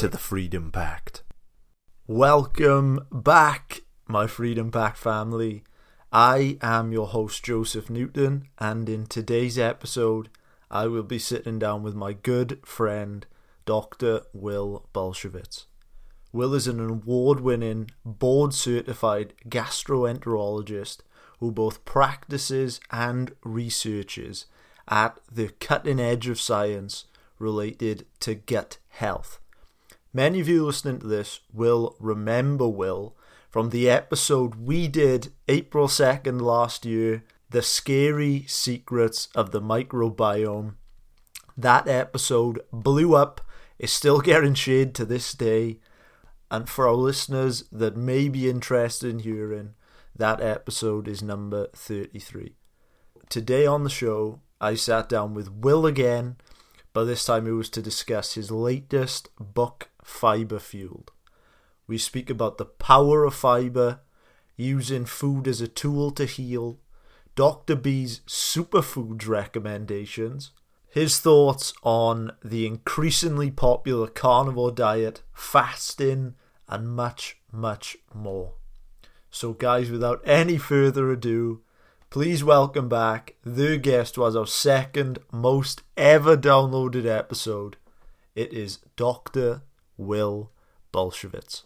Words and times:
to 0.00 0.08
the 0.08 0.16
Freedom 0.16 0.72
Pact. 0.72 1.22
Welcome 2.06 3.06
back, 3.12 3.82
my 4.08 4.26
Freedom 4.26 4.70
Pact 4.70 4.96
family. 4.96 5.62
I 6.10 6.56
am 6.62 6.90
your 6.90 7.08
host, 7.08 7.44
Joseph 7.44 7.90
Newton, 7.90 8.48
and 8.56 8.88
in 8.88 9.04
today's 9.04 9.58
episode, 9.58 10.30
I 10.70 10.86
will 10.86 11.02
be 11.02 11.18
sitting 11.18 11.58
down 11.58 11.82
with 11.82 11.94
my 11.94 12.14
good 12.14 12.60
friend, 12.64 13.26
Dr. 13.66 14.22
Will 14.32 14.88
Bulsiewicz. 14.94 15.66
Will 16.32 16.54
is 16.54 16.66
an 16.66 16.80
award 16.80 17.40
winning, 17.40 17.90
board 18.02 18.54
certified 18.54 19.34
gastroenterologist 19.50 21.00
who 21.40 21.52
both 21.52 21.84
practices 21.84 22.80
and 22.90 23.34
researches 23.44 24.46
at 24.88 25.20
the 25.30 25.50
cutting 25.60 26.00
edge 26.00 26.26
of 26.26 26.40
science 26.40 27.04
related 27.38 28.06
to 28.20 28.34
gut 28.34 28.78
health. 28.88 29.40
Many 30.12 30.40
of 30.40 30.48
you 30.48 30.66
listening 30.66 30.98
to 31.00 31.06
this 31.06 31.38
will 31.52 31.94
remember 32.00 32.66
Will 32.66 33.16
from 33.48 33.70
the 33.70 33.88
episode 33.88 34.56
we 34.56 34.88
did 34.88 35.32
April 35.46 35.86
2nd 35.86 36.40
last 36.40 36.84
year 36.84 37.22
The 37.50 37.62
Scary 37.62 38.44
Secrets 38.48 39.28
of 39.36 39.52
the 39.52 39.60
Microbiome. 39.60 40.74
That 41.56 41.86
episode 41.86 42.60
blew 42.72 43.14
up, 43.14 43.40
is 43.78 43.92
still 43.92 44.20
getting 44.30 44.54
to 44.54 45.04
this 45.04 45.32
day. 45.32 45.78
And 46.50 46.68
for 46.68 46.88
our 46.88 46.94
listeners 46.94 47.62
that 47.70 47.96
may 47.96 48.28
be 48.28 48.50
interested 48.50 49.10
in 49.10 49.20
hearing, 49.20 49.74
that 50.16 50.40
episode 50.40 51.06
is 51.06 51.22
number 51.22 51.68
33. 51.72 52.56
Today 53.28 53.64
on 53.64 53.84
the 53.84 53.90
show, 53.90 54.40
I 54.60 54.74
sat 54.74 55.08
down 55.08 55.34
with 55.34 55.52
Will 55.52 55.86
again, 55.86 56.36
but 56.92 57.04
this 57.04 57.24
time 57.24 57.46
it 57.46 57.52
was 57.52 57.70
to 57.70 57.80
discuss 57.82 58.34
his 58.34 58.50
latest 58.50 59.28
book, 59.38 59.88
Fiber 60.02 60.58
Fueled. 60.58 61.12
We 61.86 61.98
speak 61.98 62.30
about 62.30 62.58
the 62.58 62.64
power 62.64 63.24
of 63.24 63.34
fiber, 63.34 64.00
using 64.56 65.04
food 65.04 65.48
as 65.48 65.60
a 65.60 65.68
tool 65.68 66.10
to 66.12 66.24
heal, 66.24 66.78
Dr. 67.34 67.74
B's 67.74 68.20
superfoods 68.26 69.26
recommendations, 69.26 70.50
his 70.88 71.20
thoughts 71.20 71.72
on 71.82 72.32
the 72.44 72.66
increasingly 72.66 73.50
popular 73.50 74.08
carnivore 74.08 74.72
diet, 74.72 75.22
fasting, 75.32 76.34
and 76.68 76.88
much, 76.88 77.38
much 77.52 77.96
more. 78.12 78.54
So, 79.30 79.52
guys, 79.52 79.90
without 79.90 80.20
any 80.24 80.58
further 80.58 81.10
ado, 81.10 81.62
please 82.10 82.42
welcome 82.42 82.88
back 82.88 83.36
the 83.44 83.78
guest 83.78 84.18
was 84.18 84.34
our 84.34 84.46
second 84.46 85.20
most 85.32 85.82
ever 85.96 86.36
downloaded 86.36 87.06
episode. 87.06 87.76
It 88.34 88.52
is 88.52 88.78
Dr. 88.96 89.62
Will 90.00 90.50
Bulsiewicz. 90.92 91.62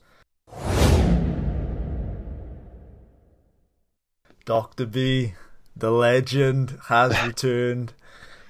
Dr. 4.44 4.86
B, 4.86 5.34
the 5.74 5.90
legend, 5.90 6.78
has 6.88 7.20
returned. 7.26 7.94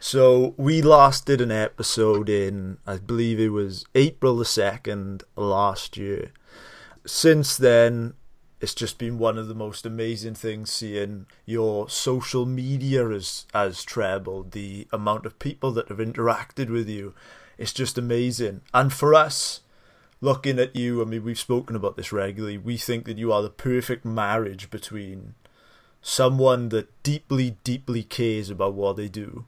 So 0.01 0.55
we 0.57 0.83
last 0.83 1.27
did 1.27 1.41
an 1.41 1.53
episode 1.53 2.29
in, 2.29 2.79
I 2.87 2.97
believe 2.99 3.39
it 3.39 3.51
was 3.51 3.87
April 3.95 4.37
the 4.37 4.45
2nd 4.45 5.23
last 5.37 5.97
year. 5.97 6.33
Since 7.07 7.57
then, 7.57 8.15
it's 8.61 8.75
just 8.75 8.99
been 8.99 9.19
one 9.19 9.39
of 9.39 9.47
the 9.47 9.55
most 9.55 9.87
amazing 9.87 10.35
things 10.35 10.71
seeing 10.71 11.27
your 11.45 11.89
social 11.89 12.47
media 12.47 13.09
has, 13.09 13.47
has 13.53 13.85
trebled. 13.85 14.53
The 14.53 14.89
amount 14.93 15.27
of 15.27 15.39
people 15.39 15.71
that 15.73 15.89
have 15.89 15.99
interacted 15.99 16.71
with 16.71 16.89
you. 16.89 17.15
It's 17.57 17.73
just 17.73 17.99
amazing. 17.99 18.63
And 18.73 18.93
for 18.93 19.15
us, 19.15 19.61
looking 20.25 20.59
at 20.59 20.75
you, 20.75 21.03
I 21.03 21.05
mean, 21.05 21.23
we've 21.23 21.39
spoken 21.39 21.77
about 21.77 21.97
this 21.97 22.11
regularly. 22.11 22.57
We 22.57 22.79
think 22.79 23.05
that 23.05 23.19
you 23.19 23.31
are 23.31 23.43
the 23.43 23.51
perfect 23.51 24.05
marriage 24.05 24.71
between 24.71 25.35
someone 26.01 26.71
that 26.71 27.03
deeply, 27.03 27.59
deeply 27.63 28.03
cares 28.03 28.49
about 28.49 28.73
what 28.75 28.97
they 28.97 29.09
do 29.09 29.45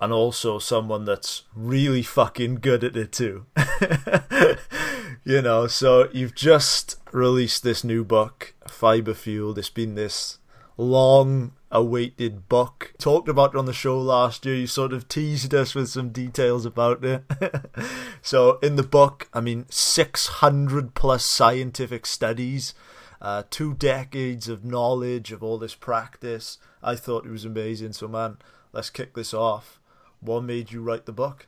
and 0.00 0.12
also 0.12 0.58
someone 0.58 1.04
that's 1.06 1.44
really 1.54 2.02
fucking 2.02 2.56
good 2.56 2.84
at 2.84 2.96
it 2.96 3.12
too. 3.12 3.46
you 5.24 5.42
know, 5.42 5.66
so 5.66 6.08
you've 6.12 6.34
just 6.34 6.96
released 7.12 7.62
this 7.62 7.82
new 7.82 8.04
book, 8.04 8.54
Fiber 8.68 9.14
Fuel. 9.14 9.58
It's 9.58 9.70
been 9.70 9.94
this 9.94 10.38
long 10.76 11.52
awaited 11.70 12.48
book. 12.48 12.92
Talked 12.98 13.28
about 13.28 13.54
it 13.54 13.58
on 13.58 13.66
the 13.66 13.72
show 13.72 14.00
last 14.00 14.44
year. 14.44 14.54
You 14.54 14.66
sort 14.66 14.92
of 14.92 15.08
teased 15.08 15.54
us 15.54 15.74
with 15.74 15.88
some 15.88 16.10
details 16.10 16.66
about 16.66 17.04
it. 17.04 17.24
so 18.22 18.58
in 18.58 18.76
the 18.76 18.82
book, 18.82 19.28
I 19.32 19.40
mean, 19.40 19.66
600 19.70 20.94
plus 20.94 21.24
scientific 21.24 22.06
studies, 22.06 22.74
uh, 23.20 23.44
two 23.50 23.74
decades 23.74 24.48
of 24.48 24.64
knowledge 24.64 25.32
of 25.32 25.42
all 25.42 25.58
this 25.58 25.74
practice. 25.74 26.58
I 26.82 26.96
thought 26.96 27.26
it 27.26 27.30
was 27.30 27.44
amazing. 27.44 27.92
So 27.92 28.08
man, 28.08 28.38
let's 28.72 28.90
kick 28.90 29.14
this 29.14 29.32
off. 29.32 29.80
What 30.20 30.42
made 30.42 30.72
you 30.72 30.82
write 30.82 31.06
the 31.06 31.12
book? 31.12 31.46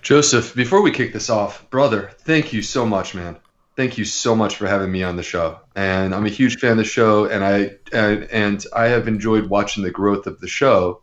Joseph, 0.00 0.54
before 0.54 0.82
we 0.82 0.90
kick 0.90 1.12
this 1.12 1.30
off, 1.30 1.68
brother, 1.70 2.10
thank 2.20 2.52
you 2.52 2.62
so 2.62 2.84
much, 2.84 3.14
man. 3.14 3.36
Thank 3.74 3.96
you 3.96 4.04
so 4.04 4.36
much 4.36 4.56
for 4.56 4.66
having 4.66 4.92
me 4.92 5.02
on 5.02 5.16
the 5.16 5.22
show. 5.22 5.58
And 5.74 6.14
I'm 6.14 6.26
a 6.26 6.30
huge 6.30 6.58
fan 6.58 6.72
of 6.72 6.76
the 6.78 6.84
show, 6.84 7.24
and 7.24 7.42
I 7.42 7.76
and, 7.92 8.24
and 8.24 8.66
I 8.74 8.88
have 8.88 9.08
enjoyed 9.08 9.46
watching 9.46 9.82
the 9.82 9.90
growth 9.90 10.26
of 10.26 10.40
the 10.40 10.48
show 10.48 11.00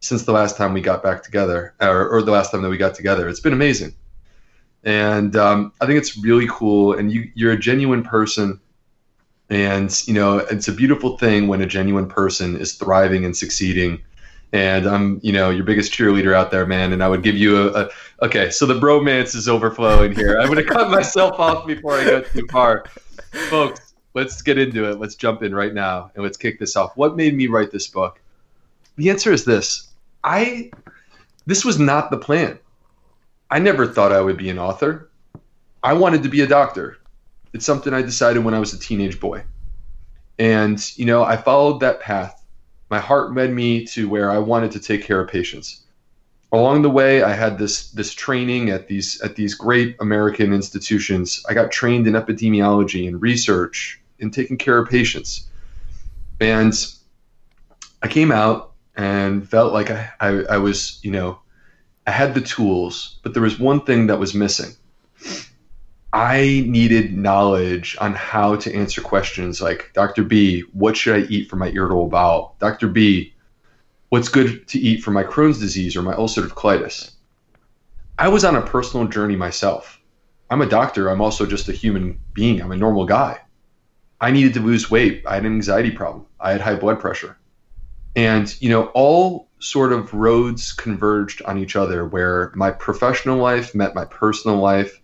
since 0.00 0.22
the 0.22 0.32
last 0.32 0.56
time 0.56 0.72
we 0.72 0.80
got 0.80 1.02
back 1.02 1.22
together, 1.22 1.74
or, 1.80 2.08
or 2.08 2.22
the 2.22 2.30
last 2.30 2.52
time 2.52 2.62
that 2.62 2.70
we 2.70 2.78
got 2.78 2.94
together. 2.94 3.28
It's 3.28 3.40
been 3.40 3.52
amazing, 3.52 3.94
and 4.82 5.36
um, 5.36 5.72
I 5.78 5.86
think 5.86 5.98
it's 5.98 6.16
really 6.16 6.46
cool. 6.48 6.94
And 6.94 7.12
you, 7.12 7.30
you're 7.34 7.52
a 7.52 7.58
genuine 7.58 8.02
person, 8.02 8.60
and 9.50 10.02
you 10.06 10.14
know 10.14 10.38
it's 10.38 10.68
a 10.68 10.72
beautiful 10.72 11.18
thing 11.18 11.48
when 11.48 11.60
a 11.60 11.66
genuine 11.66 12.08
person 12.08 12.56
is 12.56 12.76
thriving 12.76 13.26
and 13.26 13.36
succeeding 13.36 14.02
and 14.52 14.86
I'm, 14.86 15.20
you 15.22 15.32
know, 15.32 15.50
your 15.50 15.64
biggest 15.64 15.92
cheerleader 15.92 16.34
out 16.34 16.50
there, 16.50 16.66
man. 16.66 16.92
And 16.92 17.02
I 17.02 17.08
would 17.08 17.22
give 17.22 17.36
you 17.36 17.68
a, 17.68 17.84
a 17.84 17.88
okay. 18.22 18.50
So 18.50 18.66
the 18.66 18.78
bromance 18.78 19.34
is 19.34 19.48
overflowing 19.48 20.14
here. 20.14 20.38
I'm 20.38 20.54
to 20.54 20.64
cut 20.64 20.90
myself 20.90 21.38
off 21.38 21.66
before 21.66 21.94
I 21.94 22.04
go 22.04 22.22
too 22.22 22.46
far, 22.50 22.84
folks. 23.50 23.94
Let's 24.14 24.40
get 24.40 24.58
into 24.58 24.88
it. 24.90 24.98
Let's 24.98 25.14
jump 25.14 25.42
in 25.42 25.54
right 25.54 25.74
now 25.74 26.10
and 26.14 26.24
let's 26.24 26.36
kick 26.36 26.58
this 26.58 26.76
off. 26.76 26.96
What 26.96 27.16
made 27.16 27.34
me 27.34 27.48
write 27.48 27.70
this 27.70 27.86
book? 27.86 28.20
The 28.96 29.10
answer 29.10 29.32
is 29.32 29.44
this: 29.44 29.88
I, 30.24 30.70
this 31.46 31.64
was 31.64 31.78
not 31.78 32.10
the 32.10 32.18
plan. 32.18 32.58
I 33.50 33.58
never 33.58 33.86
thought 33.86 34.12
I 34.12 34.20
would 34.20 34.36
be 34.36 34.50
an 34.50 34.58
author. 34.58 35.10
I 35.82 35.92
wanted 35.92 36.22
to 36.24 36.28
be 36.28 36.40
a 36.40 36.46
doctor. 36.46 36.98
It's 37.52 37.64
something 37.64 37.94
I 37.94 38.02
decided 38.02 38.44
when 38.44 38.54
I 38.54 38.58
was 38.58 38.72
a 38.72 38.78
teenage 38.78 39.20
boy. 39.20 39.44
And, 40.38 40.82
you 40.98 41.06
know, 41.06 41.22
I 41.22 41.36
followed 41.36 41.80
that 41.80 42.00
path 42.00 42.42
my 42.90 43.00
heart 43.00 43.34
led 43.34 43.52
me 43.52 43.84
to 43.86 44.08
where 44.08 44.30
I 44.30 44.38
wanted 44.38 44.72
to 44.72 44.80
take 44.80 45.02
care 45.02 45.20
of 45.20 45.28
patients. 45.28 45.82
Along 46.52 46.82
the 46.82 46.90
way, 46.90 47.22
I 47.22 47.32
had 47.32 47.58
this 47.58 47.90
this 47.90 48.14
training 48.14 48.70
at 48.70 48.86
these 48.86 49.20
at 49.20 49.34
these 49.34 49.54
great 49.54 49.96
American 50.00 50.52
institutions. 50.52 51.44
I 51.48 51.54
got 51.54 51.72
trained 51.72 52.06
in 52.06 52.14
epidemiology 52.14 53.08
and 53.08 53.20
research 53.20 54.00
in 54.18 54.30
taking 54.30 54.56
care 54.56 54.78
of 54.78 54.88
patients, 54.88 55.48
and 56.40 56.72
I 58.02 58.08
came 58.08 58.30
out 58.30 58.72
and 58.94 59.46
felt 59.46 59.72
like 59.72 59.90
I, 59.90 60.10
I, 60.20 60.28
I 60.50 60.58
was 60.58 61.00
you 61.02 61.10
know 61.10 61.40
I 62.06 62.12
had 62.12 62.34
the 62.34 62.40
tools, 62.40 63.18
but 63.22 63.34
there 63.34 63.42
was 63.42 63.58
one 63.58 63.80
thing 63.80 64.06
that 64.06 64.20
was 64.20 64.32
missing. 64.32 64.76
I 66.16 66.64
needed 66.66 67.14
knowledge 67.14 67.94
on 68.00 68.14
how 68.14 68.56
to 68.56 68.74
answer 68.74 69.02
questions 69.02 69.60
like, 69.60 69.90
Dr. 69.92 70.22
B, 70.24 70.62
what 70.72 70.96
should 70.96 71.14
I 71.14 71.26
eat 71.28 71.50
for 71.50 71.56
my 71.56 71.68
irritable 71.68 72.08
bowel? 72.08 72.56
Dr. 72.58 72.88
B, 72.88 73.34
what's 74.08 74.30
good 74.30 74.66
to 74.68 74.78
eat 74.78 75.02
for 75.02 75.10
my 75.10 75.24
Crohn's 75.24 75.60
disease 75.60 75.94
or 75.94 76.00
my 76.00 76.14
ulcerative 76.14 76.54
colitis? 76.54 77.10
I 78.18 78.28
was 78.28 78.46
on 78.46 78.56
a 78.56 78.62
personal 78.62 79.06
journey 79.06 79.36
myself. 79.36 80.00
I'm 80.48 80.62
a 80.62 80.66
doctor. 80.66 81.10
I'm 81.10 81.20
also 81.20 81.44
just 81.44 81.68
a 81.68 81.72
human 81.72 82.18
being. 82.32 82.62
I'm 82.62 82.72
a 82.72 82.78
normal 82.78 83.04
guy. 83.04 83.38
I 84.18 84.30
needed 84.30 84.54
to 84.54 84.60
lose 84.60 84.90
weight. 84.90 85.22
I 85.26 85.34
had 85.34 85.44
an 85.44 85.52
anxiety 85.52 85.90
problem. 85.90 86.24
I 86.40 86.52
had 86.52 86.62
high 86.62 86.76
blood 86.76 86.98
pressure. 86.98 87.36
And, 88.14 88.58
you 88.62 88.70
know, 88.70 88.86
all 88.94 89.50
sort 89.58 89.92
of 89.92 90.14
roads 90.14 90.72
converged 90.72 91.42
on 91.42 91.58
each 91.58 91.76
other 91.76 92.06
where 92.06 92.52
my 92.54 92.70
professional 92.70 93.36
life 93.36 93.74
met 93.74 93.94
my 93.94 94.06
personal 94.06 94.56
life 94.56 94.98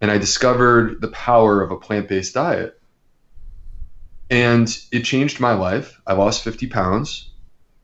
and 0.00 0.10
I 0.10 0.18
discovered 0.18 1.00
the 1.00 1.08
power 1.08 1.62
of 1.62 1.70
a 1.70 1.76
plant 1.76 2.08
based 2.08 2.34
diet. 2.34 2.80
And 4.30 4.68
it 4.92 5.00
changed 5.00 5.40
my 5.40 5.52
life. 5.52 6.00
I 6.06 6.14
lost 6.14 6.44
50 6.44 6.68
pounds. 6.68 7.30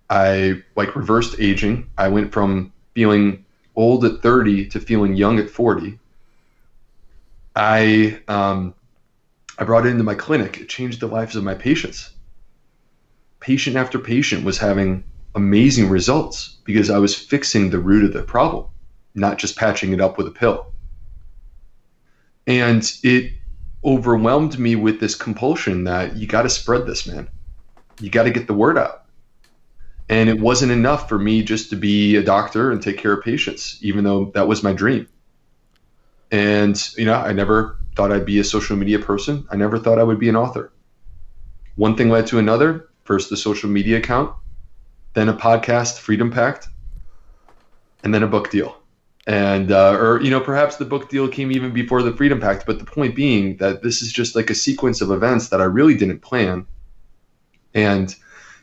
I 0.08 0.62
like 0.76 0.94
reversed 0.94 1.36
aging. 1.40 1.90
I 1.98 2.08
went 2.08 2.32
from 2.32 2.72
feeling 2.94 3.44
old 3.74 4.04
at 4.04 4.22
30 4.22 4.68
to 4.68 4.80
feeling 4.80 5.14
young 5.14 5.38
at 5.38 5.50
40. 5.50 5.98
I 7.56 8.20
um, 8.28 8.74
I 9.58 9.64
brought 9.64 9.86
it 9.86 9.90
into 9.90 10.04
my 10.04 10.14
clinic. 10.14 10.58
It 10.58 10.68
changed 10.68 11.00
the 11.00 11.06
lives 11.06 11.36
of 11.36 11.42
my 11.42 11.54
patients. 11.54 12.10
Patient 13.40 13.76
after 13.76 13.98
patient 13.98 14.44
was 14.44 14.58
having 14.58 15.04
amazing 15.34 15.88
results 15.88 16.56
because 16.64 16.90
I 16.90 16.98
was 16.98 17.14
fixing 17.14 17.70
the 17.70 17.78
root 17.78 18.04
of 18.04 18.12
the 18.12 18.22
problem, 18.22 18.66
not 19.14 19.38
just 19.38 19.56
patching 19.56 19.92
it 19.92 20.00
up 20.00 20.16
with 20.16 20.26
a 20.26 20.30
pill. 20.30 20.72
And 22.46 22.90
it 23.02 23.32
overwhelmed 23.84 24.58
me 24.58 24.76
with 24.76 25.00
this 25.00 25.14
compulsion 25.14 25.84
that 25.84 26.16
you 26.16 26.26
got 26.26 26.42
to 26.42 26.50
spread 26.50 26.86
this, 26.86 27.06
man. 27.06 27.28
You 28.00 28.10
got 28.10 28.24
to 28.24 28.30
get 28.30 28.46
the 28.46 28.54
word 28.54 28.78
out. 28.78 29.04
And 30.08 30.28
it 30.28 30.40
wasn't 30.40 30.72
enough 30.72 31.08
for 31.08 31.18
me 31.18 31.42
just 31.42 31.70
to 31.70 31.76
be 31.76 32.16
a 32.16 32.22
doctor 32.22 32.70
and 32.70 32.80
take 32.80 32.98
care 32.98 33.12
of 33.12 33.24
patients, 33.24 33.78
even 33.82 34.04
though 34.04 34.26
that 34.34 34.46
was 34.46 34.62
my 34.62 34.72
dream. 34.72 35.08
And, 36.30 36.80
you 36.96 37.04
know, 37.04 37.14
I 37.14 37.32
never 37.32 37.78
thought 37.96 38.12
I'd 38.12 38.26
be 38.26 38.38
a 38.38 38.44
social 38.44 38.76
media 38.76 38.98
person. 38.98 39.46
I 39.50 39.56
never 39.56 39.78
thought 39.78 39.98
I 39.98 40.04
would 40.04 40.20
be 40.20 40.28
an 40.28 40.36
author. 40.36 40.72
One 41.76 41.96
thing 41.96 42.10
led 42.10 42.26
to 42.28 42.38
another. 42.38 42.88
First, 43.04 43.30
the 43.30 43.36
social 43.36 43.70
media 43.70 43.98
account, 43.98 44.34
then 45.14 45.28
a 45.28 45.34
podcast, 45.34 45.98
Freedom 45.98 46.30
Pact, 46.30 46.68
and 48.02 48.12
then 48.12 48.22
a 48.22 48.26
book 48.26 48.50
deal. 48.50 48.76
And, 49.26 49.72
uh, 49.72 49.96
or, 49.98 50.20
you 50.22 50.30
know, 50.30 50.40
perhaps 50.40 50.76
the 50.76 50.84
book 50.84 51.08
deal 51.08 51.26
came 51.26 51.50
even 51.50 51.72
before 51.72 52.02
the 52.02 52.12
Freedom 52.12 52.40
Pact. 52.40 52.64
But 52.64 52.78
the 52.78 52.84
point 52.84 53.16
being 53.16 53.56
that 53.56 53.82
this 53.82 54.02
is 54.02 54.12
just 54.12 54.36
like 54.36 54.50
a 54.50 54.54
sequence 54.54 55.00
of 55.00 55.10
events 55.10 55.48
that 55.48 55.60
I 55.60 55.64
really 55.64 55.96
didn't 55.96 56.20
plan. 56.20 56.66
And 57.74 58.14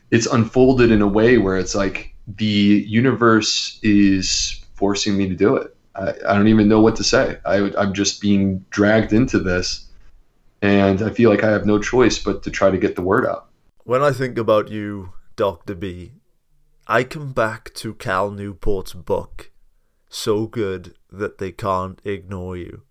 it's 0.10 0.26
unfolded 0.26 0.92
in 0.92 1.02
a 1.02 1.08
way 1.08 1.38
where 1.38 1.58
it's 1.58 1.76
like 1.76 2.14
the 2.28 2.86
universe 2.88 3.80
is 3.84 4.64
forcing 4.76 5.18
me 5.18 5.28
to 5.28 5.36
do 5.36 5.56
it. 5.56 5.76
I, 5.96 6.10
I 6.28 6.34
don't 6.36 6.48
even 6.48 6.68
know 6.68 6.82
what 6.82 6.96
to 6.98 7.04
say. 7.04 7.38
I, 7.46 7.72
I'm 7.78 7.94
just 7.94 8.22
being 8.22 8.66
dragged 8.70 9.14
into 9.14 9.40
this, 9.40 9.88
and 10.62 11.02
I 11.02 11.10
feel 11.10 11.30
like 11.30 11.44
I 11.44 11.52
have 11.52 11.66
no 11.66 11.80
choice 11.80 12.20
but 12.20 12.44
to 12.44 12.52
try 12.52 12.72
to 12.72 12.78
get 12.78 12.96
the 12.96 13.02
word 13.02 13.26
out. 13.26 13.50
When 13.84 14.02
I 14.02 14.12
think 14.12 14.38
about 14.38 14.70
you, 14.70 15.14
Dr. 15.36 15.76
B, 15.76 16.14
I 16.88 17.04
come 17.04 17.34
back 17.34 17.74
to 17.76 17.94
Cal 17.94 18.32
Newport's 18.32 18.94
book, 18.94 19.52
So 20.14 20.46
Good 20.46 20.94
That 21.12 21.40
They 21.40 21.52
Can't 21.52 22.00
Ignore 22.06 22.56
You. 22.56 22.84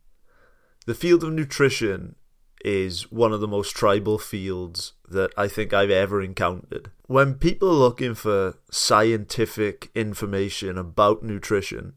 The 0.86 0.94
field 0.94 1.22
of 1.22 1.32
nutrition 1.32 2.16
is 2.64 3.12
one 3.12 3.32
of 3.32 3.40
the 3.40 3.46
most 3.46 3.76
tribal 3.76 4.18
fields 4.18 4.94
that 5.08 5.30
I 5.36 5.46
think 5.46 5.72
I've 5.72 5.88
ever 5.88 6.20
encountered. 6.20 6.90
When 7.06 7.34
people 7.34 7.70
are 7.70 7.74
looking 7.74 8.16
for 8.16 8.58
scientific 8.72 9.90
information 9.94 10.76
about 10.76 11.22
nutrition, 11.22 11.96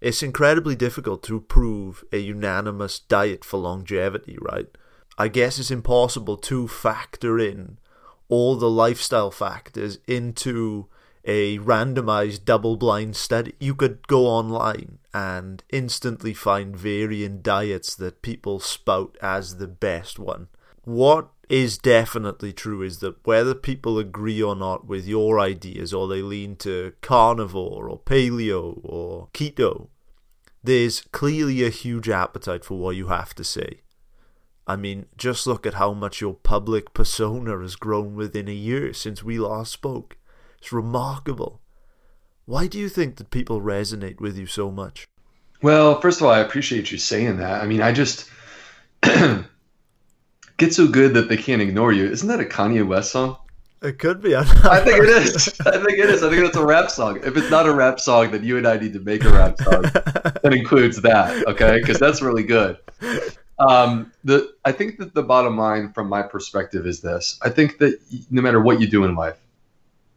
it's 0.00 0.24
incredibly 0.24 0.74
difficult 0.74 1.22
to 1.24 1.40
prove 1.40 2.02
a 2.12 2.18
unanimous 2.18 2.98
diet 2.98 3.44
for 3.44 3.58
longevity, 3.58 4.36
right? 4.40 4.66
I 5.16 5.28
guess 5.28 5.60
it's 5.60 5.70
impossible 5.70 6.36
to 6.38 6.66
factor 6.66 7.38
in 7.38 7.78
all 8.28 8.56
the 8.56 8.68
lifestyle 8.68 9.30
factors 9.30 9.98
into 10.08 10.88
a 11.24 11.58
randomized 11.58 12.44
double 12.44 12.76
blind 12.76 13.16
study. 13.16 13.54
You 13.58 13.74
could 13.74 14.06
go 14.06 14.26
online 14.26 14.98
and 15.12 15.62
instantly 15.70 16.34
find 16.34 16.76
varying 16.76 17.40
diets 17.40 17.94
that 17.96 18.22
people 18.22 18.60
spout 18.60 19.16
as 19.22 19.56
the 19.56 19.68
best 19.68 20.18
one. 20.18 20.48
What 20.84 21.30
is 21.48 21.78
definitely 21.78 22.52
true 22.52 22.82
is 22.82 22.98
that 22.98 23.24
whether 23.26 23.54
people 23.54 23.98
agree 23.98 24.42
or 24.42 24.56
not 24.56 24.86
with 24.86 25.06
your 25.06 25.38
ideas 25.40 25.92
or 25.92 26.08
they 26.08 26.22
lean 26.22 26.56
to 26.56 26.92
carnivore 27.00 27.88
or 27.88 27.98
paleo 27.98 28.80
or 28.82 29.28
keto, 29.32 29.88
there's 30.62 31.02
clearly 31.12 31.64
a 31.64 31.70
huge 31.70 32.08
appetite 32.08 32.64
for 32.64 32.78
what 32.78 32.96
you 32.96 33.08
have 33.08 33.34
to 33.34 33.44
say. 33.44 33.80
I 34.66 34.76
mean, 34.76 35.06
just 35.16 35.46
look 35.46 35.66
at 35.66 35.74
how 35.74 35.92
much 35.92 36.22
your 36.22 36.34
public 36.34 36.94
persona 36.94 37.58
has 37.60 37.76
grown 37.76 38.14
within 38.14 38.48
a 38.48 38.52
year 38.52 38.94
since 38.94 39.22
we 39.22 39.38
last 39.38 39.72
spoke. 39.72 40.16
It's 40.64 40.72
remarkable. 40.72 41.60
Why 42.46 42.68
do 42.68 42.78
you 42.78 42.88
think 42.88 43.16
that 43.16 43.28
people 43.28 43.60
resonate 43.60 44.18
with 44.18 44.38
you 44.38 44.46
so 44.46 44.70
much? 44.70 45.04
Well, 45.60 46.00
first 46.00 46.22
of 46.22 46.26
all, 46.26 46.32
I 46.32 46.38
appreciate 46.38 46.90
you 46.90 46.96
saying 46.96 47.36
that. 47.36 47.62
I 47.62 47.66
mean, 47.66 47.82
I 47.82 47.92
just 47.92 48.30
get 49.02 50.72
so 50.72 50.88
good 50.88 51.12
that 51.12 51.28
they 51.28 51.36
can't 51.36 51.60
ignore 51.60 51.92
you. 51.92 52.06
Isn't 52.06 52.28
that 52.28 52.40
a 52.40 52.44
Kanye 52.44 52.86
West 52.86 53.12
song? 53.12 53.36
It 53.82 53.98
could 53.98 54.22
be. 54.22 54.34
I 54.36 54.80
think 54.80 55.02
it 55.02 55.10
is. 55.10 55.60
I 55.66 55.72
think 55.72 55.98
it 55.98 56.08
is. 56.08 56.22
I 56.22 56.30
think 56.30 56.42
it's 56.42 56.56
a 56.56 56.64
rap 56.64 56.90
song. 56.90 57.20
If 57.22 57.36
it's 57.36 57.50
not 57.50 57.66
a 57.66 57.74
rap 57.74 58.00
song, 58.00 58.30
then 58.30 58.42
you 58.42 58.56
and 58.56 58.66
I 58.66 58.78
need 58.78 58.94
to 58.94 59.00
make 59.00 59.22
a 59.22 59.28
rap 59.28 59.58
song 59.58 59.82
that 59.82 60.54
includes 60.54 61.02
that. 61.02 61.46
Okay, 61.46 61.78
because 61.78 61.98
that's 61.98 62.22
really 62.22 62.42
good. 62.42 62.78
Um, 63.58 64.12
the 64.24 64.54
I 64.64 64.72
think 64.72 64.96
that 64.96 65.12
the 65.12 65.22
bottom 65.22 65.58
line, 65.58 65.92
from 65.92 66.08
my 66.08 66.22
perspective, 66.22 66.86
is 66.86 67.02
this: 67.02 67.38
I 67.42 67.50
think 67.50 67.76
that 67.80 68.00
no 68.30 68.40
matter 68.40 68.62
what 68.62 68.80
you 68.80 68.86
do 68.86 69.04
in 69.04 69.14
life, 69.14 69.36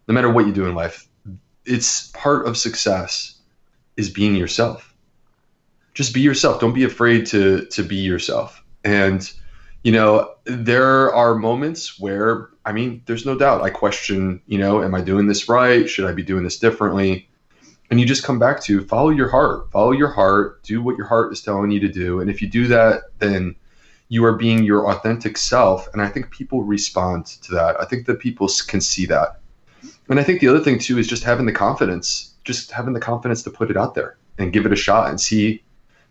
no 0.07 0.13
matter 0.13 0.29
what 0.29 0.47
you 0.47 0.53
do 0.53 0.65
in 0.65 0.75
life, 0.75 1.07
it's 1.65 2.07
part 2.11 2.47
of 2.47 2.57
success 2.57 3.35
is 3.97 4.09
being 4.09 4.35
yourself. 4.35 4.93
Just 5.93 6.13
be 6.13 6.21
yourself. 6.21 6.61
Don't 6.61 6.73
be 6.73 6.83
afraid 6.83 7.25
to 7.27 7.65
to 7.65 7.83
be 7.83 7.97
yourself. 7.97 8.63
And 8.83 9.29
you 9.83 9.91
know, 9.91 10.35
there 10.45 11.13
are 11.13 11.35
moments 11.35 11.99
where 11.99 12.49
I 12.65 12.71
mean, 12.71 13.01
there's 13.05 13.25
no 13.25 13.37
doubt. 13.37 13.61
I 13.61 13.69
question, 13.69 14.41
you 14.45 14.57
know, 14.57 14.83
am 14.83 14.93
I 14.93 15.01
doing 15.01 15.27
this 15.27 15.47
right? 15.47 15.89
Should 15.89 16.05
I 16.05 16.11
be 16.11 16.23
doing 16.23 16.43
this 16.43 16.59
differently? 16.59 17.29
And 17.89 17.99
you 17.99 18.05
just 18.05 18.23
come 18.23 18.37
back 18.37 18.61
to 18.63 18.83
follow 18.85 19.09
your 19.09 19.29
heart. 19.29 19.71
Follow 19.71 19.91
your 19.91 20.11
heart. 20.11 20.61
Do 20.63 20.81
what 20.81 20.97
your 20.97 21.07
heart 21.07 21.31
is 21.31 21.41
telling 21.41 21.71
you 21.71 21.79
to 21.79 21.87
do. 21.87 22.19
And 22.19 22.29
if 22.29 22.41
you 22.41 22.49
do 22.49 22.67
that, 22.67 23.03
then 23.19 23.55
you 24.09 24.25
are 24.25 24.35
being 24.35 24.63
your 24.63 24.89
authentic 24.89 25.37
self. 25.37 25.87
And 25.93 26.01
I 26.01 26.09
think 26.09 26.29
people 26.31 26.63
respond 26.63 27.25
to 27.43 27.53
that. 27.53 27.79
I 27.79 27.85
think 27.85 28.05
that 28.07 28.19
people 28.19 28.49
can 28.67 28.81
see 28.81 29.05
that. 29.05 29.39
And 30.09 30.19
I 30.19 30.23
think 30.23 30.39
the 30.39 30.47
other 30.47 30.59
thing 30.59 30.79
too 30.79 30.97
is 30.97 31.07
just 31.07 31.23
having 31.23 31.45
the 31.45 31.51
confidence, 31.51 32.33
just 32.43 32.71
having 32.71 32.93
the 32.93 32.99
confidence 32.99 33.43
to 33.43 33.51
put 33.51 33.69
it 33.69 33.77
out 33.77 33.93
there 33.93 34.17
and 34.37 34.53
give 34.53 34.65
it 34.65 34.71
a 34.71 34.75
shot 34.75 35.09
and 35.09 35.19
see 35.19 35.63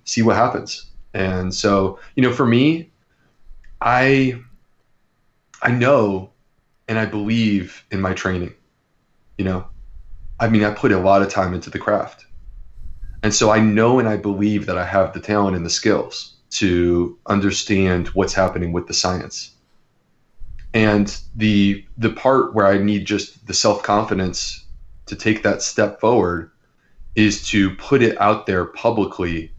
see 0.04 0.22
what 0.22 0.36
happens. 0.36 0.86
And 1.14 1.54
so, 1.54 1.98
you 2.14 2.22
know, 2.22 2.32
for 2.32 2.46
me, 2.46 2.90
I 3.80 4.38
I 5.62 5.70
know 5.70 6.30
and 6.88 6.98
I 6.98 7.06
believe 7.06 7.84
in 7.90 8.00
my 8.00 8.12
training. 8.12 8.54
You 9.38 9.44
know, 9.44 9.66
I 10.38 10.48
mean, 10.48 10.64
I 10.64 10.72
put 10.72 10.92
a 10.92 10.98
lot 10.98 11.22
of 11.22 11.30
time 11.30 11.54
into 11.54 11.70
the 11.70 11.78
craft. 11.78 12.26
And 13.22 13.34
so 13.34 13.50
I 13.50 13.60
know 13.60 13.98
and 13.98 14.08
I 14.08 14.16
believe 14.16 14.66
that 14.66 14.78
I 14.78 14.84
have 14.84 15.12
the 15.12 15.20
talent 15.20 15.56
and 15.56 15.64
the 15.64 15.70
skills 15.70 16.36
to 16.50 17.18
understand 17.26 18.08
what's 18.08 18.34
happening 18.34 18.72
with 18.72 18.86
the 18.86 18.94
science. 18.94 19.55
And 20.76 21.18
the 21.34 21.86
the 21.96 22.10
part 22.10 22.54
where 22.54 22.66
I 22.66 22.76
need 22.76 23.06
just 23.06 23.46
the 23.46 23.54
self-confidence 23.54 24.66
to 25.06 25.16
take 25.16 25.42
that 25.42 25.62
step 25.62 26.00
forward 26.00 26.50
is 27.14 27.46
to 27.48 27.74
put 27.76 28.02
it 28.02 28.20
out 28.20 28.44
there 28.44 28.66
publicly 28.66 29.52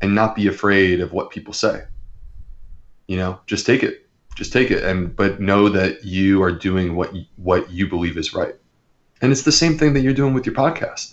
and 0.00 0.14
not 0.14 0.34
be 0.34 0.46
afraid 0.46 1.02
of 1.02 1.12
what 1.12 1.28
people 1.28 1.52
say. 1.52 1.82
You 3.08 3.18
know, 3.18 3.40
just 3.44 3.66
take 3.66 3.82
it 3.82 4.08
just 4.36 4.54
take 4.54 4.70
it 4.70 4.82
and 4.82 5.14
but 5.14 5.38
know 5.38 5.68
that 5.68 6.02
you 6.02 6.42
are 6.42 6.50
doing 6.50 6.96
what 6.96 7.14
you, 7.14 7.26
what 7.36 7.70
you 7.70 7.86
believe 7.86 8.16
is 8.16 8.32
right. 8.32 8.54
And 9.20 9.32
it's 9.32 9.42
the 9.42 9.52
same 9.52 9.76
thing 9.76 9.92
that 9.92 10.00
you're 10.00 10.14
doing 10.14 10.32
with 10.32 10.46
your 10.46 10.54
podcast. 10.54 11.12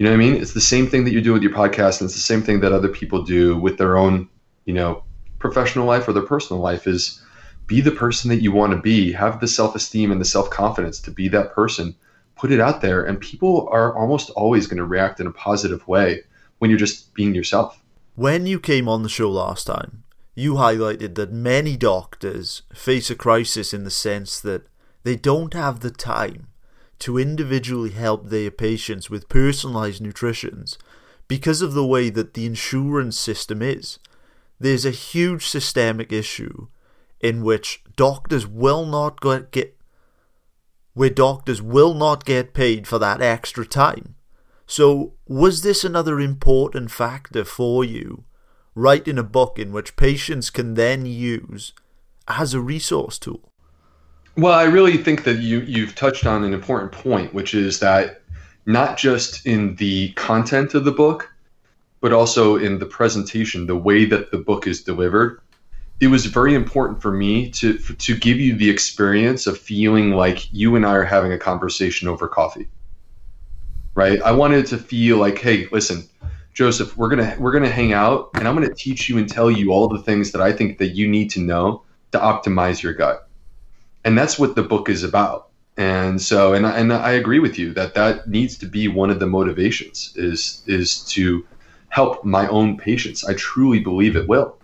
You 0.00 0.06
know 0.06 0.10
what 0.10 0.16
i 0.16 0.18
mean? 0.18 0.34
It's 0.42 0.54
the 0.54 0.60
same 0.60 0.88
thing 0.88 1.04
that 1.04 1.12
you're 1.12 1.22
doing 1.22 1.34
with 1.34 1.44
your 1.44 1.52
podcast 1.52 2.00
and 2.00 2.08
it's 2.08 2.16
the 2.16 2.32
same 2.32 2.42
thing 2.42 2.58
that 2.62 2.72
other 2.72 2.88
people 2.88 3.22
do 3.22 3.56
with 3.56 3.78
their 3.78 3.96
own 3.96 4.28
you 4.64 4.74
know 4.74 5.04
professional 5.38 5.86
life 5.86 6.08
or 6.08 6.12
their 6.12 6.26
personal 6.26 6.60
life 6.60 6.88
is 6.88 7.20
be 7.66 7.80
the 7.80 7.90
person 7.90 8.28
that 8.30 8.42
you 8.42 8.52
want 8.52 8.72
to 8.72 8.78
be 8.78 9.12
have 9.12 9.40
the 9.40 9.48
self-esteem 9.48 10.10
and 10.10 10.20
the 10.20 10.24
self-confidence 10.24 11.00
to 11.00 11.10
be 11.10 11.28
that 11.28 11.52
person 11.52 11.94
put 12.36 12.52
it 12.52 12.60
out 12.60 12.80
there 12.80 13.04
and 13.04 13.20
people 13.20 13.68
are 13.70 13.96
almost 13.96 14.30
always 14.30 14.66
going 14.66 14.78
to 14.78 14.84
react 14.84 15.20
in 15.20 15.26
a 15.26 15.32
positive 15.32 15.86
way 15.88 16.20
when 16.58 16.70
you're 16.70 16.78
just 16.78 17.12
being 17.14 17.34
yourself 17.34 17.82
when 18.16 18.46
you 18.46 18.60
came 18.60 18.88
on 18.88 19.02
the 19.02 19.08
show 19.08 19.30
last 19.30 19.66
time 19.66 20.02
you 20.34 20.54
highlighted 20.54 21.14
that 21.14 21.32
many 21.32 21.76
doctors 21.76 22.62
face 22.74 23.08
a 23.08 23.14
crisis 23.14 23.72
in 23.72 23.84
the 23.84 23.90
sense 23.90 24.40
that 24.40 24.66
they 25.04 25.16
don't 25.16 25.54
have 25.54 25.80
the 25.80 25.90
time 25.90 26.48
to 26.98 27.18
individually 27.18 27.90
help 27.90 28.28
their 28.28 28.50
patients 28.50 29.10
with 29.10 29.28
personalized 29.28 30.00
nutritions 30.00 30.78
because 31.28 31.62
of 31.62 31.74
the 31.74 31.86
way 31.86 32.10
that 32.10 32.34
the 32.34 32.46
insurance 32.46 33.18
system 33.18 33.62
is. 33.62 33.98
There's 34.58 34.84
a 34.84 34.90
huge 34.90 35.46
systemic 35.46 36.12
issue 36.12 36.68
in 37.20 37.42
which 37.42 37.82
doctors 37.96 38.46
will 38.46 38.86
not 38.86 39.20
get 39.20 39.76
where 40.94 41.10
doctors 41.10 41.60
will 41.60 41.92
not 41.92 42.24
get 42.24 42.54
paid 42.54 42.86
for 42.86 42.98
that 43.00 43.20
extra 43.20 43.66
time. 43.66 44.14
So, 44.66 45.14
was 45.26 45.62
this 45.62 45.84
another 45.84 46.20
important 46.20 46.90
factor 46.90 47.44
for 47.44 47.84
you 47.84 48.24
writing 48.74 49.18
a 49.18 49.22
book 49.22 49.58
in 49.58 49.72
which 49.72 49.96
patients 49.96 50.50
can 50.50 50.74
then 50.74 51.04
use 51.04 51.72
as 52.28 52.54
a 52.54 52.60
resource 52.60 53.18
tool? 53.18 53.52
Well, 54.36 54.52
I 54.52 54.64
really 54.64 54.96
think 54.96 55.24
that 55.24 55.38
you 55.38 55.60
you've 55.60 55.94
touched 55.94 56.26
on 56.26 56.44
an 56.44 56.54
important 56.54 56.92
point, 56.92 57.34
which 57.34 57.54
is 57.54 57.80
that 57.80 58.22
not 58.66 58.96
just 58.96 59.46
in 59.46 59.76
the 59.76 60.12
content 60.12 60.74
of 60.74 60.84
the 60.84 60.92
book, 60.92 61.30
but 62.00 62.12
also 62.12 62.56
in 62.56 62.78
the 62.78 62.86
presentation, 62.86 63.66
the 63.66 63.76
way 63.76 64.04
that 64.06 64.30
the 64.30 64.38
book 64.38 64.66
is 64.66 64.82
delivered. 64.82 65.40
It 66.04 66.08
was 66.08 66.26
very 66.26 66.54
important 66.54 67.00
for 67.00 67.10
me 67.10 67.50
to 67.50 67.78
to 67.78 68.16
give 68.16 68.38
you 68.38 68.54
the 68.56 68.70
experience 68.70 69.46
of 69.46 69.58
feeling 69.58 70.10
like 70.10 70.52
you 70.52 70.76
and 70.76 70.84
I 70.84 70.94
are 70.94 71.04
having 71.04 71.32
a 71.32 71.38
conversation 71.38 72.08
over 72.08 72.28
coffee. 72.28 72.68
Right? 73.94 74.20
I 74.20 74.32
wanted 74.32 74.66
to 74.66 74.78
feel 74.78 75.16
like, 75.18 75.38
hey, 75.38 75.66
listen, 75.70 76.08
Joseph, 76.52 76.96
we're 76.96 77.08
gonna 77.08 77.36
we're 77.38 77.52
gonna 77.52 77.70
hang 77.70 77.92
out, 77.92 78.30
and 78.34 78.46
I'm 78.46 78.54
gonna 78.54 78.74
teach 78.74 79.08
you 79.08 79.18
and 79.18 79.28
tell 79.28 79.50
you 79.50 79.72
all 79.72 79.88
the 79.88 80.02
things 80.02 80.32
that 80.32 80.42
I 80.42 80.52
think 80.52 80.78
that 80.78 80.88
you 80.88 81.08
need 81.08 81.30
to 81.30 81.40
know 81.40 81.82
to 82.12 82.18
optimize 82.18 82.82
your 82.82 82.92
gut 82.92 83.28
and 84.04 84.16
that's 84.16 84.38
what 84.38 84.54
the 84.54 84.62
book 84.62 84.88
is 84.88 85.02
about 85.02 85.48
and 85.76 86.20
so 86.22 86.54
and 86.54 86.66
I, 86.66 86.78
and 86.78 86.92
I 86.92 87.12
agree 87.12 87.40
with 87.40 87.58
you 87.58 87.72
that 87.74 87.94
that 87.94 88.28
needs 88.28 88.56
to 88.58 88.66
be 88.66 88.86
one 88.86 89.10
of 89.10 89.18
the 89.18 89.26
motivations 89.26 90.12
is 90.14 90.62
is 90.66 91.00
to 91.06 91.44
help 91.88 92.24
my 92.24 92.46
own 92.48 92.76
patients 92.76 93.24
i 93.24 93.34
truly 93.34 93.80
believe 93.80 94.14
it 94.14 94.28
will 94.28 94.56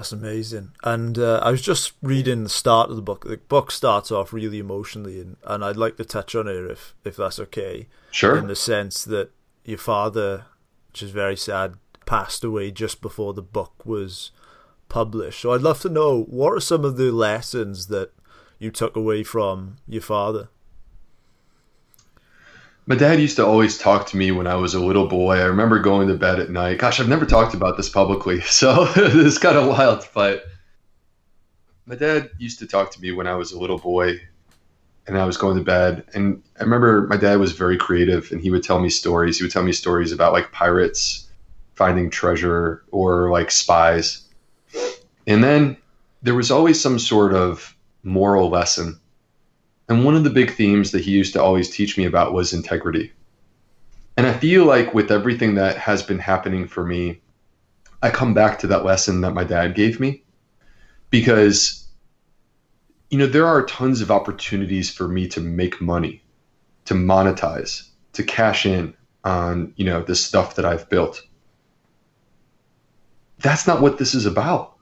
that's 0.00 0.12
amazing. 0.12 0.72
And 0.82 1.18
uh, 1.18 1.40
i 1.42 1.50
was 1.50 1.60
just 1.60 1.92
reading 2.00 2.42
the 2.42 2.48
start 2.48 2.88
of 2.88 2.96
the 2.96 3.02
book. 3.02 3.24
The 3.24 3.36
book 3.36 3.70
starts 3.70 4.10
off 4.10 4.32
really 4.32 4.58
emotionally 4.58 5.20
and, 5.20 5.36
and 5.44 5.62
i'd 5.62 5.76
like 5.76 5.98
to 5.98 6.06
touch 6.06 6.34
on 6.34 6.48
it 6.48 6.56
if 6.70 6.94
if 7.04 7.16
that's 7.16 7.38
okay. 7.38 7.86
Sure. 8.10 8.38
In 8.38 8.46
the 8.46 8.56
sense 8.56 9.04
that 9.04 9.30
your 9.62 9.76
father 9.76 10.46
which 10.88 11.02
is 11.02 11.10
very 11.10 11.36
sad 11.36 11.74
passed 12.06 12.42
away 12.44 12.70
just 12.70 13.02
before 13.02 13.34
the 13.34 13.42
book 13.42 13.74
was 13.84 14.30
published. 14.88 15.40
So 15.42 15.52
i'd 15.52 15.60
love 15.60 15.80
to 15.80 15.90
know 15.90 16.22
what 16.22 16.54
are 16.54 16.60
some 16.60 16.82
of 16.82 16.96
the 16.96 17.12
lessons 17.12 17.88
that 17.88 18.12
you 18.58 18.70
took 18.70 18.96
away 18.96 19.22
from 19.22 19.76
your 19.86 20.02
father? 20.02 20.48
My 22.90 22.96
dad 22.96 23.20
used 23.20 23.36
to 23.36 23.46
always 23.46 23.78
talk 23.78 24.06
to 24.08 24.16
me 24.16 24.32
when 24.32 24.48
I 24.48 24.56
was 24.56 24.74
a 24.74 24.80
little 24.80 25.06
boy. 25.06 25.36
I 25.36 25.44
remember 25.44 25.78
going 25.78 26.08
to 26.08 26.14
bed 26.14 26.40
at 26.40 26.50
night. 26.50 26.78
Gosh, 26.78 26.98
I've 26.98 27.06
never 27.06 27.24
talked 27.24 27.54
about 27.54 27.76
this 27.76 27.88
publicly, 27.88 28.40
so 28.40 28.84
it's 28.96 29.38
kind 29.38 29.56
of 29.56 29.68
wild. 29.68 30.08
But 30.12 30.42
my 31.86 31.94
dad 31.94 32.30
used 32.36 32.58
to 32.58 32.66
talk 32.66 32.90
to 32.90 33.00
me 33.00 33.12
when 33.12 33.28
I 33.28 33.36
was 33.36 33.52
a 33.52 33.60
little 33.60 33.78
boy 33.78 34.20
and 35.06 35.16
I 35.16 35.24
was 35.24 35.36
going 35.36 35.56
to 35.56 35.62
bed. 35.62 36.04
And 36.14 36.42
I 36.58 36.64
remember 36.64 37.06
my 37.06 37.16
dad 37.16 37.36
was 37.36 37.52
very 37.52 37.76
creative 37.76 38.32
and 38.32 38.40
he 38.40 38.50
would 38.50 38.64
tell 38.64 38.80
me 38.80 38.90
stories. 38.90 39.38
He 39.38 39.44
would 39.44 39.52
tell 39.52 39.62
me 39.62 39.70
stories 39.70 40.10
about 40.10 40.32
like 40.32 40.50
pirates 40.50 41.28
finding 41.76 42.10
treasure 42.10 42.82
or 42.90 43.30
like 43.30 43.52
spies. 43.52 44.26
And 45.28 45.44
then 45.44 45.76
there 46.22 46.34
was 46.34 46.50
always 46.50 46.80
some 46.80 46.98
sort 46.98 47.34
of 47.34 47.76
moral 48.02 48.50
lesson. 48.50 48.98
And 49.90 50.04
one 50.04 50.14
of 50.14 50.22
the 50.22 50.30
big 50.30 50.54
themes 50.54 50.92
that 50.92 51.02
he 51.02 51.10
used 51.10 51.32
to 51.32 51.42
always 51.42 51.68
teach 51.68 51.98
me 51.98 52.04
about 52.04 52.32
was 52.32 52.52
integrity. 52.52 53.12
And 54.16 54.24
I 54.24 54.32
feel 54.32 54.64
like 54.64 54.94
with 54.94 55.10
everything 55.10 55.56
that 55.56 55.76
has 55.78 56.04
been 56.04 56.20
happening 56.20 56.68
for 56.68 56.86
me, 56.86 57.20
I 58.00 58.10
come 58.10 58.32
back 58.32 58.60
to 58.60 58.68
that 58.68 58.84
lesson 58.84 59.22
that 59.22 59.34
my 59.34 59.42
dad 59.42 59.74
gave 59.74 59.98
me 59.98 60.22
because, 61.10 61.88
you 63.10 63.18
know, 63.18 63.26
there 63.26 63.48
are 63.48 63.66
tons 63.66 64.00
of 64.00 64.12
opportunities 64.12 64.90
for 64.90 65.08
me 65.08 65.26
to 65.26 65.40
make 65.40 65.80
money, 65.80 66.22
to 66.84 66.94
monetize, 66.94 67.88
to 68.12 68.22
cash 68.22 68.66
in 68.66 68.94
on, 69.24 69.72
you 69.74 69.84
know, 69.84 70.02
this 70.02 70.24
stuff 70.24 70.54
that 70.54 70.64
I've 70.64 70.88
built. 70.88 71.20
That's 73.38 73.66
not 73.66 73.80
what 73.80 73.98
this 73.98 74.14
is 74.14 74.24
about. 74.24 74.76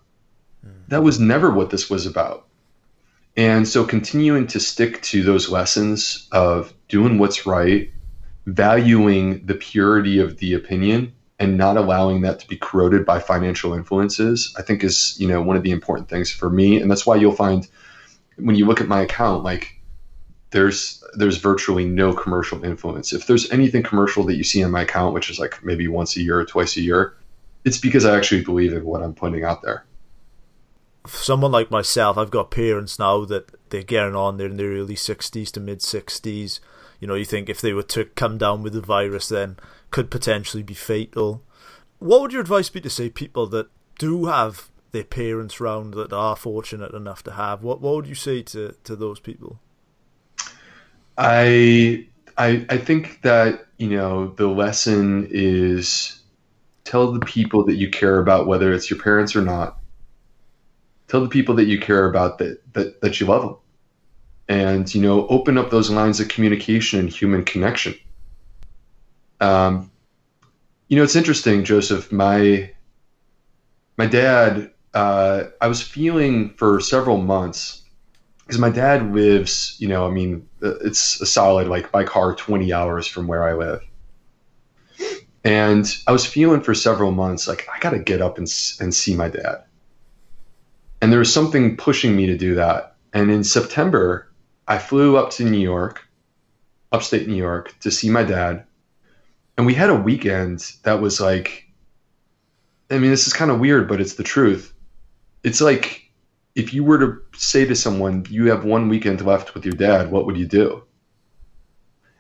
That 0.88 1.02
was 1.02 1.18
never 1.18 1.50
what 1.50 1.70
this 1.70 1.88
was 1.88 2.04
about. 2.04 2.47
And 3.38 3.68
so 3.68 3.84
continuing 3.84 4.48
to 4.48 4.58
stick 4.58 5.00
to 5.02 5.22
those 5.22 5.48
lessons 5.48 6.28
of 6.32 6.74
doing 6.88 7.18
what's 7.18 7.46
right, 7.46 7.88
valuing 8.46 9.46
the 9.46 9.54
purity 9.54 10.18
of 10.18 10.38
the 10.38 10.54
opinion 10.54 11.12
and 11.38 11.56
not 11.56 11.76
allowing 11.76 12.22
that 12.22 12.40
to 12.40 12.48
be 12.48 12.56
corroded 12.56 13.06
by 13.06 13.20
financial 13.20 13.74
influences, 13.74 14.52
I 14.58 14.62
think 14.62 14.82
is, 14.82 15.16
you 15.20 15.28
know, 15.28 15.40
one 15.40 15.56
of 15.56 15.62
the 15.62 15.70
important 15.70 16.08
things 16.08 16.32
for 16.32 16.50
me. 16.50 16.80
And 16.80 16.90
that's 16.90 17.06
why 17.06 17.14
you'll 17.14 17.30
find 17.30 17.68
when 18.38 18.56
you 18.56 18.66
look 18.66 18.80
at 18.80 18.88
my 18.88 19.02
account, 19.02 19.44
like 19.44 19.68
there's 20.50 21.04
there's 21.14 21.36
virtually 21.36 21.84
no 21.84 22.12
commercial 22.12 22.64
influence. 22.64 23.12
If 23.12 23.28
there's 23.28 23.48
anything 23.52 23.84
commercial 23.84 24.24
that 24.24 24.34
you 24.34 24.42
see 24.42 24.64
on 24.64 24.72
my 24.72 24.82
account, 24.82 25.14
which 25.14 25.30
is 25.30 25.38
like 25.38 25.62
maybe 25.62 25.86
once 25.86 26.16
a 26.16 26.22
year 26.22 26.40
or 26.40 26.44
twice 26.44 26.76
a 26.76 26.80
year, 26.80 27.14
it's 27.64 27.78
because 27.78 28.04
I 28.04 28.16
actually 28.16 28.42
believe 28.42 28.72
in 28.72 28.84
what 28.84 29.00
I'm 29.00 29.14
putting 29.14 29.44
out 29.44 29.62
there 29.62 29.84
someone 31.06 31.52
like 31.52 31.70
myself, 31.70 32.18
I've 32.18 32.30
got 32.30 32.50
parents 32.50 32.98
now 32.98 33.24
that 33.26 33.70
they're 33.70 33.82
getting 33.82 34.14
on, 34.14 34.36
they're 34.36 34.48
in 34.48 34.56
their 34.56 34.70
early 34.70 34.94
60s 34.94 35.50
to 35.52 35.60
mid 35.60 35.80
60s. 35.80 36.60
You 37.00 37.06
know, 37.08 37.14
you 37.14 37.24
think 37.24 37.48
if 37.48 37.60
they 37.60 37.72
were 37.72 37.82
to 37.84 38.04
come 38.06 38.38
down 38.38 38.62
with 38.62 38.72
the 38.72 38.80
virus, 38.80 39.28
then 39.28 39.56
could 39.90 40.10
potentially 40.10 40.62
be 40.62 40.74
fatal. 40.74 41.42
What 41.98 42.20
would 42.20 42.32
your 42.32 42.40
advice 42.40 42.68
be 42.68 42.80
to 42.80 42.90
say 42.90 43.08
people 43.08 43.46
that 43.48 43.68
do 43.98 44.26
have 44.26 44.70
their 44.92 45.04
parents 45.04 45.60
round 45.60 45.94
that 45.94 46.12
are 46.12 46.36
fortunate 46.36 46.92
enough 46.92 47.22
to 47.24 47.32
have? 47.32 47.62
What 47.62 47.80
what 47.80 47.94
would 47.94 48.06
you 48.06 48.14
say 48.14 48.42
to, 48.42 48.74
to 48.84 48.96
those 48.96 49.20
people? 49.20 49.60
I 51.16 52.06
I 52.36 52.66
I 52.68 52.78
think 52.78 53.22
that, 53.22 53.66
you 53.78 53.88
know, 53.88 54.28
the 54.28 54.46
lesson 54.46 55.28
is 55.30 56.20
tell 56.84 57.12
the 57.12 57.20
people 57.20 57.64
that 57.66 57.76
you 57.76 57.90
care 57.90 58.18
about, 58.18 58.46
whether 58.46 58.72
it's 58.72 58.90
your 58.90 59.00
parents 59.00 59.36
or 59.36 59.42
not, 59.42 59.77
tell 61.08 61.20
the 61.20 61.28
people 61.28 61.54
that 61.56 61.66
you 61.66 61.80
care 61.80 62.08
about 62.08 62.38
that 62.38 62.60
that, 62.74 63.00
that 63.00 63.20
you 63.20 63.26
love 63.26 63.42
them 63.42 63.56
and 64.48 64.94
you 64.94 65.00
know 65.00 65.26
open 65.28 65.58
up 65.58 65.70
those 65.70 65.90
lines 65.90 66.20
of 66.20 66.28
communication 66.28 67.00
and 67.00 67.10
human 67.10 67.44
connection. 67.44 67.94
Um, 69.40 69.90
you 70.88 70.96
know 70.96 71.02
it's 71.02 71.16
interesting 71.16 71.64
joseph 71.64 72.10
my 72.10 72.70
my 73.96 74.06
dad 74.06 74.70
uh, 74.94 75.44
i 75.60 75.68
was 75.68 75.82
feeling 75.82 76.50
for 76.54 76.80
several 76.80 77.18
months 77.18 77.82
because 78.38 78.58
my 78.58 78.70
dad 78.70 79.14
lives 79.14 79.76
you 79.78 79.86
know 79.86 80.06
i 80.06 80.10
mean 80.10 80.48
it's 80.62 81.20
a 81.20 81.26
solid 81.26 81.68
like 81.68 81.92
by 81.92 82.02
car 82.02 82.34
20 82.34 82.72
hours 82.72 83.06
from 83.06 83.26
where 83.26 83.44
i 83.44 83.52
live. 83.52 83.80
And 85.44 85.86
i 86.06 86.12
was 86.12 86.26
feeling 86.26 86.62
for 86.62 86.74
several 86.74 87.12
months 87.12 87.46
like 87.46 87.68
i 87.72 87.78
gotta 87.78 87.98
get 87.98 88.20
up 88.20 88.38
and, 88.38 88.48
and 88.80 88.94
see 88.94 89.14
my 89.14 89.28
dad 89.28 89.64
and 91.00 91.12
there 91.12 91.18
was 91.18 91.32
something 91.32 91.76
pushing 91.76 92.16
me 92.16 92.26
to 92.26 92.36
do 92.36 92.54
that. 92.56 92.96
And 93.12 93.30
in 93.30 93.44
September, 93.44 94.30
I 94.66 94.78
flew 94.78 95.16
up 95.16 95.30
to 95.32 95.44
New 95.44 95.60
York, 95.60 96.06
upstate 96.92 97.28
New 97.28 97.36
York, 97.36 97.74
to 97.80 97.90
see 97.90 98.10
my 98.10 98.22
dad. 98.22 98.64
And 99.56 99.66
we 99.66 99.74
had 99.74 99.90
a 99.90 99.94
weekend 99.94 100.72
that 100.84 101.00
was 101.00 101.20
like, 101.20 101.66
I 102.90 102.98
mean, 102.98 103.10
this 103.10 103.26
is 103.26 103.32
kind 103.32 103.50
of 103.50 103.60
weird, 103.60 103.88
but 103.88 104.00
it's 104.00 104.14
the 104.14 104.22
truth. 104.22 104.72
It's 105.42 105.60
like 105.60 106.10
if 106.54 106.74
you 106.74 106.82
were 106.84 106.98
to 106.98 107.38
say 107.38 107.64
to 107.64 107.74
someone, 107.76 108.26
you 108.28 108.50
have 108.50 108.64
one 108.64 108.88
weekend 108.88 109.24
left 109.24 109.54
with 109.54 109.64
your 109.64 109.74
dad, 109.74 110.10
what 110.10 110.26
would 110.26 110.36
you 110.36 110.46
do? 110.46 110.82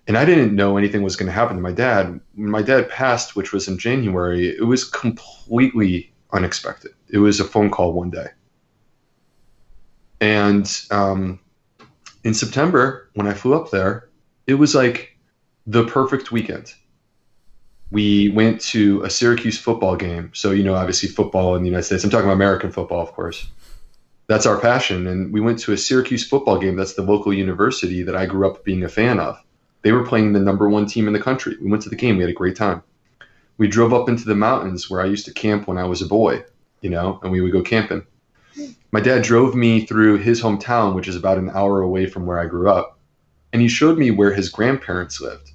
And 0.06 0.16
I 0.16 0.24
didn't 0.24 0.54
know 0.54 0.76
anything 0.76 1.02
was 1.02 1.16
going 1.16 1.26
to 1.26 1.32
happen 1.32 1.56
to 1.56 1.62
my 1.62 1.72
dad. 1.72 2.20
When 2.34 2.50
my 2.50 2.62
dad 2.62 2.88
passed, 2.88 3.36
which 3.36 3.52
was 3.52 3.68
in 3.68 3.78
January, 3.78 4.48
it 4.48 4.64
was 4.64 4.84
completely 4.84 6.12
unexpected. 6.32 6.92
It 7.10 7.18
was 7.18 7.40
a 7.40 7.44
phone 7.44 7.70
call 7.70 7.92
one 7.92 8.10
day. 8.10 8.28
And 10.20 10.70
um, 10.90 11.40
in 12.24 12.34
September, 12.34 13.08
when 13.14 13.26
I 13.26 13.34
flew 13.34 13.54
up 13.54 13.70
there, 13.70 14.08
it 14.46 14.54
was 14.54 14.74
like 14.74 15.16
the 15.66 15.84
perfect 15.84 16.32
weekend. 16.32 16.74
We 17.90 18.28
went 18.30 18.60
to 18.62 19.02
a 19.02 19.10
Syracuse 19.10 19.58
football 19.58 19.96
game. 19.96 20.30
So, 20.34 20.50
you 20.50 20.62
know, 20.62 20.74
obviously 20.74 21.08
football 21.08 21.54
in 21.54 21.62
the 21.62 21.68
United 21.68 21.84
States. 21.84 22.04
I'm 22.04 22.10
talking 22.10 22.26
about 22.26 22.34
American 22.34 22.70
football, 22.70 23.00
of 23.00 23.12
course. 23.12 23.46
That's 24.26 24.44
our 24.44 24.58
passion. 24.58 25.06
And 25.06 25.32
we 25.32 25.40
went 25.40 25.58
to 25.60 25.72
a 25.72 25.76
Syracuse 25.76 26.26
football 26.26 26.58
game. 26.58 26.76
That's 26.76 26.94
the 26.94 27.02
local 27.02 27.32
university 27.32 28.02
that 28.02 28.14
I 28.14 28.26
grew 28.26 28.46
up 28.46 28.64
being 28.64 28.84
a 28.84 28.88
fan 28.88 29.20
of. 29.20 29.42
They 29.82 29.92
were 29.92 30.04
playing 30.04 30.32
the 30.32 30.40
number 30.40 30.68
one 30.68 30.86
team 30.86 31.06
in 31.06 31.14
the 31.14 31.20
country. 31.20 31.56
We 31.62 31.70
went 31.70 31.82
to 31.84 31.88
the 31.88 31.96
game. 31.96 32.16
We 32.16 32.24
had 32.24 32.30
a 32.30 32.34
great 32.34 32.56
time. 32.56 32.82
We 33.56 33.68
drove 33.68 33.94
up 33.94 34.08
into 34.08 34.24
the 34.24 34.34
mountains 34.34 34.90
where 34.90 35.00
I 35.00 35.06
used 35.06 35.24
to 35.26 35.32
camp 35.32 35.66
when 35.66 35.78
I 35.78 35.84
was 35.84 36.02
a 36.02 36.06
boy, 36.06 36.44
you 36.82 36.90
know, 36.90 37.20
and 37.22 37.32
we 37.32 37.40
would 37.40 37.52
go 37.52 37.62
camping 37.62 38.04
my 38.90 39.00
dad 39.00 39.22
drove 39.22 39.54
me 39.54 39.84
through 39.84 40.18
his 40.18 40.40
hometown, 40.40 40.94
which 40.94 41.08
is 41.08 41.16
about 41.16 41.38
an 41.38 41.50
hour 41.50 41.80
away 41.80 42.06
from 42.06 42.26
where 42.26 42.38
I 42.38 42.46
grew 42.46 42.70
up, 42.70 42.98
and 43.52 43.60
he 43.60 43.68
showed 43.68 43.98
me 43.98 44.10
where 44.10 44.32
his 44.32 44.48
grandparents 44.48 45.20
lived. 45.20 45.50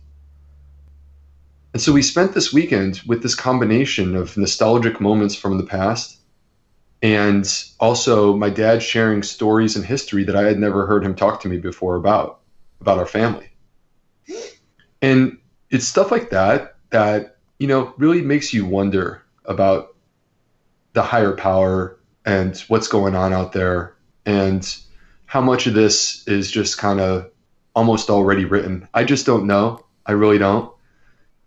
And 1.74 1.82
so 1.82 1.92
we 1.92 2.04
spent 2.04 2.34
this 2.34 2.54
weekend 2.54 3.02
with 3.08 3.24
this 3.24 3.34
combination 3.34 4.16
of 4.16 4.38
nostalgic 4.38 5.02
moments 5.02 5.36
from 5.36 5.58
the 5.58 5.66
past 5.66 6.20
and 7.04 7.46
also 7.82 8.34
my 8.34 8.50
dad 8.50 8.82
sharing 8.82 9.22
stories 9.24 9.76
and 9.76 9.84
history 9.84 10.24
that 10.24 10.38
I 10.38 10.44
had 10.44 10.58
never 10.58 10.86
heard 10.86 11.04
him 11.04 11.16
talk 11.16 11.42
to 11.42 11.50
me 11.50 11.58
before 11.58 11.98
about, 11.98 12.40
about 12.80 12.98
our 12.98 13.06
family. 13.06 13.50
And 15.02 15.38
it's 15.70 15.86
stuff 15.86 16.12
like 16.12 16.30
that 16.30 16.78
that, 16.92 17.36
you 17.60 17.68
know, 17.68 17.94
really 17.98 18.22
makes 18.22 18.54
you 18.54 18.66
wonder 18.66 19.22
about 19.44 19.98
the 20.94 21.02
higher 21.02 21.36
power 21.36 22.00
and 22.26 22.58
what's 22.68 22.88
going 22.88 23.16
on 23.16 23.34
out 23.34 23.52
there 23.52 23.96
and 24.26 24.78
how 25.26 25.42
much 25.42 25.68
of 25.68 25.74
this 25.74 26.28
is 26.28 26.52
just 26.52 26.78
kind 26.78 27.00
of 27.00 27.30
almost 27.76 28.10
already 28.10 28.46
written. 28.46 28.88
I 28.94 29.04
just 29.04 29.26
don't 29.26 29.48
know. 29.48 29.84
I 30.06 30.14
really 30.14 30.38
don't. 30.38 30.74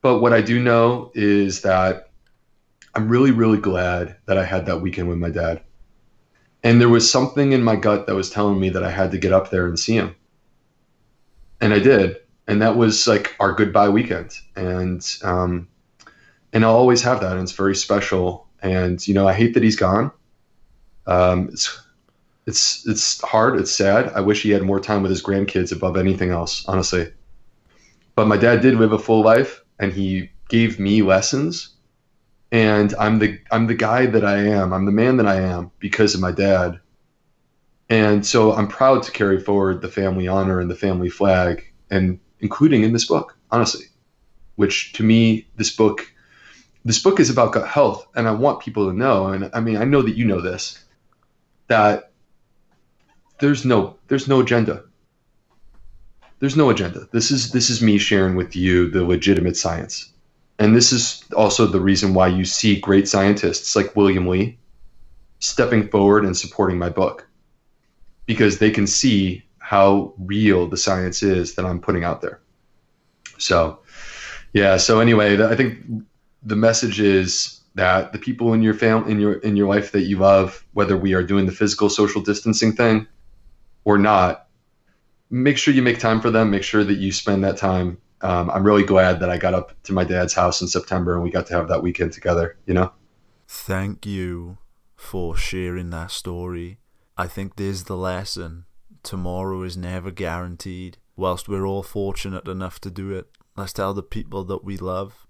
But 0.02 0.20
what 0.20 0.32
I 0.32 0.40
do 0.40 0.62
know 0.62 1.10
is 1.14 1.62
that 1.62 2.10
I'm 2.94 3.08
really, 3.08 3.30
really 3.30 3.58
glad 3.58 4.16
that 4.26 4.38
I 4.38 4.44
had 4.44 4.66
that 4.66 4.80
weekend 4.80 5.08
with 5.08 5.18
my 5.18 5.30
dad. 5.30 5.62
And 6.62 6.80
there 6.80 6.88
was 6.88 7.10
something 7.10 7.52
in 7.52 7.62
my 7.62 7.76
gut 7.76 8.06
that 8.06 8.14
was 8.14 8.30
telling 8.30 8.58
me 8.58 8.70
that 8.70 8.82
I 8.82 8.90
had 8.90 9.12
to 9.12 9.18
get 9.18 9.32
up 9.32 9.50
there 9.50 9.66
and 9.66 9.78
see 9.78 9.94
him. 9.94 10.16
And 11.60 11.72
I 11.72 11.78
did. 11.78 12.16
And 12.48 12.62
that 12.62 12.76
was 12.76 13.06
like 13.06 13.34
our 13.38 13.52
goodbye 13.52 13.88
weekend. 13.88 14.32
And, 14.56 15.04
um, 15.22 15.68
and 16.52 16.64
I'll 16.64 16.74
always 16.74 17.02
have 17.02 17.20
that. 17.20 17.32
And 17.32 17.42
it's 17.42 17.52
very 17.52 17.76
special. 17.76 18.48
And, 18.62 19.06
you 19.06 19.14
know, 19.14 19.28
I 19.28 19.32
hate 19.32 19.54
that 19.54 19.62
he's 19.62 19.76
gone. 19.76 20.10
Um, 21.06 21.48
it's, 21.52 21.80
it's, 22.46 22.86
it's 22.86 23.20
hard. 23.22 23.58
It's 23.58 23.72
sad. 23.72 24.12
I 24.14 24.20
wish 24.20 24.42
he 24.42 24.50
had 24.50 24.62
more 24.62 24.80
time 24.80 25.02
with 25.02 25.10
his 25.10 25.22
grandkids 25.22 25.72
above 25.72 25.96
anything 25.96 26.30
else, 26.30 26.64
honestly. 26.66 27.12
But 28.14 28.28
my 28.28 28.36
dad 28.36 28.62
did 28.62 28.74
live 28.74 28.92
a 28.92 28.98
full 28.98 29.22
life 29.22 29.62
and 29.78 29.92
he 29.92 30.30
gave 30.48 30.78
me 30.78 31.02
lessons 31.02 31.76
and 32.52 32.94
I'm 32.98 33.18
the 33.18 33.38
I'm 33.50 33.66
the 33.66 33.74
guy 33.74 34.06
that 34.06 34.24
I 34.24 34.38
am. 34.38 34.72
I'm 34.72 34.86
the 34.86 34.92
man 34.92 35.16
that 35.16 35.26
I 35.26 35.40
am 35.40 35.70
because 35.78 36.14
of 36.14 36.20
my 36.20 36.32
dad. 36.32 36.80
And 37.88 38.26
so 38.26 38.52
I'm 38.52 38.68
proud 38.68 39.02
to 39.04 39.12
carry 39.12 39.38
forward 39.38 39.80
the 39.80 39.88
family 39.88 40.26
honor 40.26 40.60
and 40.60 40.70
the 40.70 40.76
family 40.76 41.08
flag 41.08 41.64
and 41.90 42.18
including 42.40 42.82
in 42.82 42.92
this 42.92 43.04
book, 43.04 43.36
honestly. 43.50 43.86
Which 44.56 44.92
to 44.94 45.02
me 45.02 45.46
this 45.56 45.74
book 45.74 46.10
this 46.84 47.02
book 47.02 47.18
is 47.20 47.28
about 47.28 47.52
gut 47.52 47.68
health 47.68 48.06
and 48.14 48.28
I 48.28 48.30
want 48.30 48.60
people 48.60 48.88
to 48.88 48.96
know 48.96 49.26
and 49.26 49.50
I 49.52 49.60
mean 49.60 49.76
I 49.76 49.84
know 49.84 50.02
that 50.02 50.16
you 50.16 50.24
know 50.24 50.40
this 50.40 50.82
that 51.68 52.12
there's 53.40 53.64
no 53.64 53.96
there's 54.08 54.28
no 54.28 54.40
agenda. 54.40 54.84
There's 56.38 56.56
no 56.56 56.70
agenda. 56.70 57.08
This 57.12 57.30
is 57.30 57.52
this 57.52 57.70
is 57.70 57.82
me 57.82 57.98
sharing 57.98 58.36
with 58.36 58.54
you 58.56 58.90
the 58.90 59.04
legitimate 59.04 59.56
science 59.56 60.12
and 60.58 60.74
this 60.74 60.92
is 60.92 61.22
also 61.36 61.66
the 61.66 61.80
reason 61.80 62.14
why 62.14 62.28
you 62.28 62.44
see 62.44 62.80
great 62.80 63.08
scientists 63.08 63.76
like 63.76 63.94
William 63.94 64.26
Li 64.26 64.58
stepping 65.38 65.88
forward 65.88 66.24
and 66.24 66.36
supporting 66.36 66.78
my 66.78 66.88
book 66.88 67.26
because 68.24 68.58
they 68.58 68.70
can 68.70 68.86
see 68.86 69.44
how 69.58 70.14
real 70.18 70.66
the 70.66 70.76
science 70.76 71.22
is 71.22 71.54
that 71.54 71.66
I'm 71.66 71.80
putting 71.80 72.04
out 72.04 72.22
there. 72.22 72.40
So, 73.38 73.80
yeah. 74.52 74.78
So 74.78 75.00
anyway, 75.00 75.42
I 75.44 75.54
think 75.54 75.78
the 76.42 76.56
message 76.56 77.00
is 77.00 77.55
that 77.76 78.12
the 78.12 78.18
people 78.18 78.52
in 78.52 78.60
your 78.60 78.74
family, 78.74 79.12
in 79.12 79.20
your 79.20 79.34
in 79.34 79.56
your 79.56 79.68
life 79.68 79.92
that 79.92 80.02
you 80.02 80.18
love, 80.18 80.66
whether 80.74 80.96
we 80.96 81.14
are 81.14 81.22
doing 81.22 81.46
the 81.46 81.52
physical 81.52 81.88
social 81.88 82.20
distancing 82.20 82.72
thing 82.72 83.06
or 83.84 83.96
not, 83.96 84.48
make 85.30 85.56
sure 85.56 85.72
you 85.72 85.82
make 85.82 85.98
time 85.98 86.20
for 86.20 86.30
them. 86.30 86.50
Make 86.50 86.64
sure 86.64 86.84
that 86.84 86.98
you 86.98 87.12
spend 87.12 87.44
that 87.44 87.56
time 87.56 87.98
um, 88.22 88.50
I'm 88.50 88.64
really 88.64 88.84
glad 88.84 89.20
that 89.20 89.30
I 89.30 89.36
got 89.36 89.54
up 89.54 89.72
to 89.84 89.92
my 89.92 90.04
dad's 90.04 90.34
house 90.34 90.60
in 90.60 90.68
September 90.68 91.14
and 91.14 91.22
we 91.22 91.30
got 91.30 91.46
to 91.48 91.54
have 91.54 91.68
that 91.68 91.82
weekend 91.82 92.12
together, 92.12 92.56
you 92.66 92.74
know? 92.74 92.92
Thank 93.46 94.06
you 94.06 94.58
for 94.96 95.36
sharing 95.36 95.90
that 95.90 96.10
story. 96.10 96.78
I 97.16 97.26
think 97.26 97.56
there's 97.56 97.84
the 97.84 97.96
lesson. 97.96 98.64
Tomorrow 99.02 99.62
is 99.62 99.76
never 99.76 100.10
guaranteed. 100.10 100.98
Whilst 101.14 101.48
we're 101.48 101.66
all 101.66 101.82
fortunate 101.82 102.48
enough 102.48 102.80
to 102.80 102.90
do 102.90 103.12
it, 103.12 103.28
let's 103.56 103.72
tell 103.72 103.94
the 103.94 104.02
people 104.02 104.44
that 104.44 104.64
we 104.64 104.76
love 104.76 105.26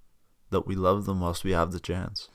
that 0.50 0.64
we 0.64 0.76
love 0.76 1.06
them 1.06 1.20
whilst 1.20 1.42
we 1.42 1.50
have 1.50 1.72
the 1.72 1.80
chance. 1.80 2.28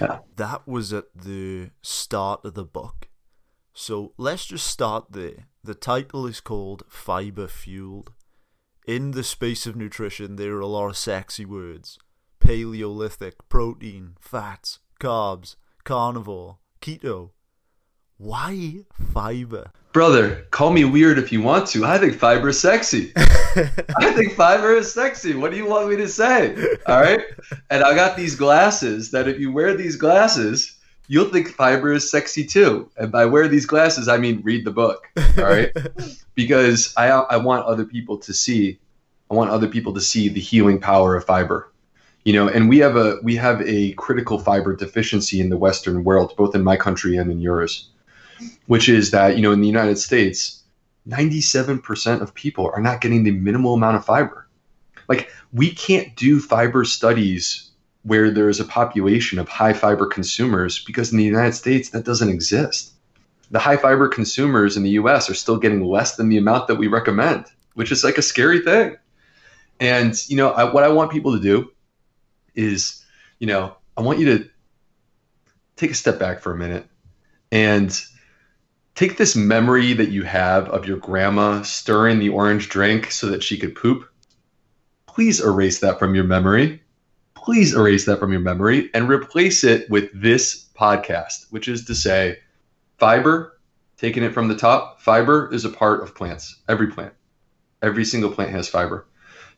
Yeah. 0.00 0.18
That 0.36 0.66
was 0.66 0.92
at 0.92 1.06
the 1.14 1.70
start 1.82 2.44
of 2.44 2.54
the 2.54 2.64
book. 2.64 3.08
So 3.72 4.12
let's 4.16 4.46
just 4.46 4.66
start 4.66 5.12
there. 5.12 5.48
The 5.62 5.74
title 5.74 6.26
is 6.26 6.40
called 6.40 6.84
Fiber 6.88 7.48
Fueled 7.48 8.12
in 8.86 9.10
the 9.10 9.24
space 9.24 9.66
of 9.66 9.74
nutrition, 9.74 10.36
there 10.36 10.54
are 10.54 10.60
a 10.60 10.66
lot 10.66 10.88
of 10.88 10.96
sexy 10.96 11.44
words 11.44 11.98
Paleolithic, 12.38 13.48
protein, 13.48 14.16
fats, 14.20 14.78
carbs, 15.00 15.56
carnivore, 15.84 16.58
keto. 16.80 17.30
Why 18.16 18.84
fiber? 19.12 19.72
Brother, 19.96 20.44
call 20.50 20.72
me 20.72 20.84
weird 20.84 21.16
if 21.16 21.32
you 21.32 21.40
want 21.40 21.66
to. 21.68 21.86
I 21.86 21.96
think 21.96 22.16
fiber 22.16 22.50
is 22.50 22.60
sexy. 22.60 23.14
I 23.16 24.12
think 24.14 24.34
fiber 24.34 24.76
is 24.76 24.92
sexy. 24.92 25.34
What 25.34 25.52
do 25.52 25.56
you 25.56 25.64
want 25.64 25.88
me 25.88 25.96
to 25.96 26.06
say? 26.06 26.54
All 26.86 27.00
right. 27.00 27.22
And 27.70 27.82
I 27.82 27.94
got 27.94 28.14
these 28.14 28.36
glasses 28.36 29.10
that 29.12 29.26
if 29.26 29.40
you 29.40 29.50
wear 29.50 29.74
these 29.74 29.96
glasses, 29.96 30.76
you'll 31.08 31.30
think 31.30 31.48
fiber 31.48 31.94
is 31.94 32.10
sexy 32.10 32.44
too. 32.44 32.90
And 32.98 33.10
by 33.10 33.24
wear 33.24 33.48
these 33.48 33.64
glasses, 33.64 34.06
I 34.06 34.18
mean 34.18 34.42
read 34.42 34.66
the 34.66 34.70
book. 34.70 35.08
All 35.38 35.44
right. 35.44 35.74
because 36.34 36.92
I, 36.98 37.06
I 37.06 37.38
want 37.38 37.64
other 37.64 37.86
people 37.86 38.18
to 38.18 38.34
see, 38.34 38.78
I 39.30 39.34
want 39.34 39.48
other 39.48 39.66
people 39.66 39.94
to 39.94 40.00
see 40.02 40.28
the 40.28 40.40
healing 40.40 40.78
power 40.78 41.16
of 41.16 41.24
fiber. 41.24 41.72
You 42.26 42.34
know, 42.34 42.48
and 42.48 42.68
we 42.68 42.76
have 42.80 42.96
a 42.96 43.18
we 43.22 43.34
have 43.36 43.62
a 43.62 43.92
critical 43.92 44.40
fiber 44.40 44.76
deficiency 44.76 45.40
in 45.40 45.48
the 45.48 45.56
Western 45.56 46.04
world, 46.04 46.34
both 46.36 46.54
in 46.54 46.62
my 46.62 46.76
country 46.76 47.16
and 47.16 47.30
in 47.30 47.40
yours, 47.40 47.88
which 48.66 48.88
is 48.88 49.10
that 49.10 49.36
you 49.36 49.42
know 49.42 49.52
in 49.52 49.60
the 49.60 49.66
United 49.66 49.98
States, 49.98 50.62
97% 51.08 52.20
of 52.20 52.34
people 52.34 52.70
are 52.74 52.80
not 52.80 53.00
getting 53.00 53.22
the 53.22 53.30
minimal 53.30 53.74
amount 53.74 53.96
of 53.96 54.04
fiber. 54.04 54.48
Like 55.08 55.30
we 55.52 55.70
can't 55.70 56.14
do 56.16 56.40
fiber 56.40 56.84
studies 56.84 57.70
where 58.02 58.30
there's 58.30 58.60
a 58.60 58.64
population 58.64 59.38
of 59.38 59.48
high 59.48 59.72
fiber 59.72 60.06
consumers 60.06 60.82
because 60.84 61.10
in 61.10 61.18
the 61.18 61.24
United 61.24 61.54
States 61.54 61.90
that 61.90 62.04
doesn't 62.04 62.28
exist. 62.28 62.92
The 63.50 63.58
high 63.58 63.76
fiber 63.76 64.08
consumers 64.08 64.76
in 64.76 64.82
the 64.82 64.90
US 64.90 65.30
are 65.30 65.34
still 65.34 65.56
getting 65.56 65.84
less 65.84 66.16
than 66.16 66.28
the 66.28 66.36
amount 66.36 66.66
that 66.66 66.76
we 66.76 66.88
recommend, 66.88 67.46
which 67.74 67.92
is 67.92 68.02
like 68.02 68.18
a 68.18 68.22
scary 68.22 68.60
thing. 68.60 68.96
And 69.78 70.14
you 70.28 70.36
know, 70.36 70.50
I, 70.50 70.64
what 70.64 70.84
I 70.84 70.88
want 70.88 71.12
people 71.12 71.32
to 71.32 71.40
do 71.40 71.70
is, 72.54 73.04
you 73.38 73.46
know, 73.46 73.76
I 73.96 74.02
want 74.02 74.18
you 74.18 74.38
to 74.38 74.48
take 75.76 75.90
a 75.90 75.94
step 75.94 76.18
back 76.18 76.40
for 76.40 76.52
a 76.52 76.56
minute 76.56 76.86
and 77.52 78.00
take 78.96 79.18
this 79.18 79.36
memory 79.36 79.92
that 79.92 80.08
you 80.08 80.22
have 80.22 80.70
of 80.70 80.86
your 80.86 80.96
grandma 80.96 81.60
stirring 81.60 82.18
the 82.18 82.30
orange 82.30 82.70
drink 82.70 83.10
so 83.12 83.26
that 83.26 83.42
she 83.42 83.58
could 83.58 83.74
poop. 83.74 84.08
Please 85.06 85.38
erase 85.38 85.80
that 85.80 85.98
from 85.98 86.14
your 86.14 86.24
memory. 86.24 86.82
Please 87.34 87.74
erase 87.74 88.06
that 88.06 88.18
from 88.18 88.32
your 88.32 88.40
memory 88.40 88.90
and 88.94 89.08
replace 89.08 89.64
it 89.64 89.88
with 89.90 90.08
this 90.14 90.68
podcast, 90.74 91.46
which 91.50 91.68
is 91.68 91.84
to 91.84 91.94
say, 91.94 92.38
fiber, 92.96 93.60
taking 93.98 94.24
it 94.24 94.32
from 94.32 94.48
the 94.48 94.56
top, 94.56 95.00
fiber 95.00 95.52
is 95.52 95.66
a 95.66 95.70
part 95.70 96.02
of 96.02 96.14
plants, 96.14 96.56
every 96.66 96.86
plant. 96.86 97.12
Every 97.82 98.04
single 98.04 98.30
plant 98.30 98.52
has 98.52 98.68
fiber. 98.68 99.06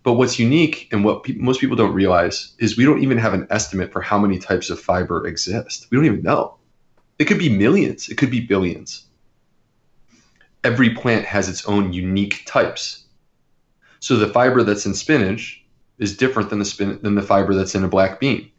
But 0.03 0.15
what's 0.15 0.41
unique 0.41 0.89
and 0.91 1.05
what 1.05 1.23
pe- 1.23 1.35
most 1.35 1.61
people 1.61 1.77
don't 1.77 1.95
realize 1.95 2.55
is 2.59 2.77
we 2.77 2.85
don't 2.85 3.03
even 3.03 3.19
have 3.19 3.35
an 3.35 3.47
estimate 3.51 3.93
for 3.93 4.01
how 4.01 4.19
many 4.19 4.41
types 4.41 4.69
of 4.69 4.81
fiber 4.81 5.29
exist. 5.29 5.87
We 5.91 5.97
don't 5.97 6.07
even 6.07 6.23
know. 6.23 6.57
It 7.21 7.27
could 7.27 7.39
be 7.39 7.49
millions, 7.49 8.09
it 8.09 8.19
could 8.19 8.31
be 8.31 8.41
billions. 8.41 9.08
Every 10.69 10.91
plant 10.91 11.25
has 11.25 11.49
its 11.49 11.65
own 11.65 11.95
unique 11.95 12.43
types. 12.45 13.05
So 14.01 14.17
the 14.17 14.29
fiber 14.29 14.63
that's 14.63 14.85
in 14.85 14.93
spinach 14.93 15.65
is 15.97 16.15
different 16.15 16.51
than 16.51 16.59
the 16.59 16.67
spin- 16.67 16.99
than 17.03 17.15
the 17.15 17.23
fiber 17.23 17.55
that's 17.55 17.75
in 17.75 17.85
a 17.85 17.89
black 17.89 18.21
bean. 18.21 18.51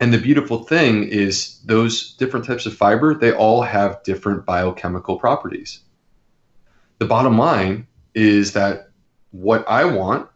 And 0.00 0.12
the 0.12 0.18
beautiful 0.18 0.64
thing 0.64 1.04
is 1.04 1.60
those 1.64 2.14
different 2.14 2.44
types 2.44 2.66
of 2.66 2.74
fiber, 2.74 3.14
they 3.14 3.32
all 3.32 3.62
have 3.62 4.02
different 4.02 4.44
biochemical 4.44 5.16
properties. 5.16 5.78
The 6.98 7.06
bottom 7.06 7.38
line 7.38 7.86
is 8.12 8.52
that 8.54 8.90
what 9.30 9.64
I 9.68 9.84
want 9.84 10.28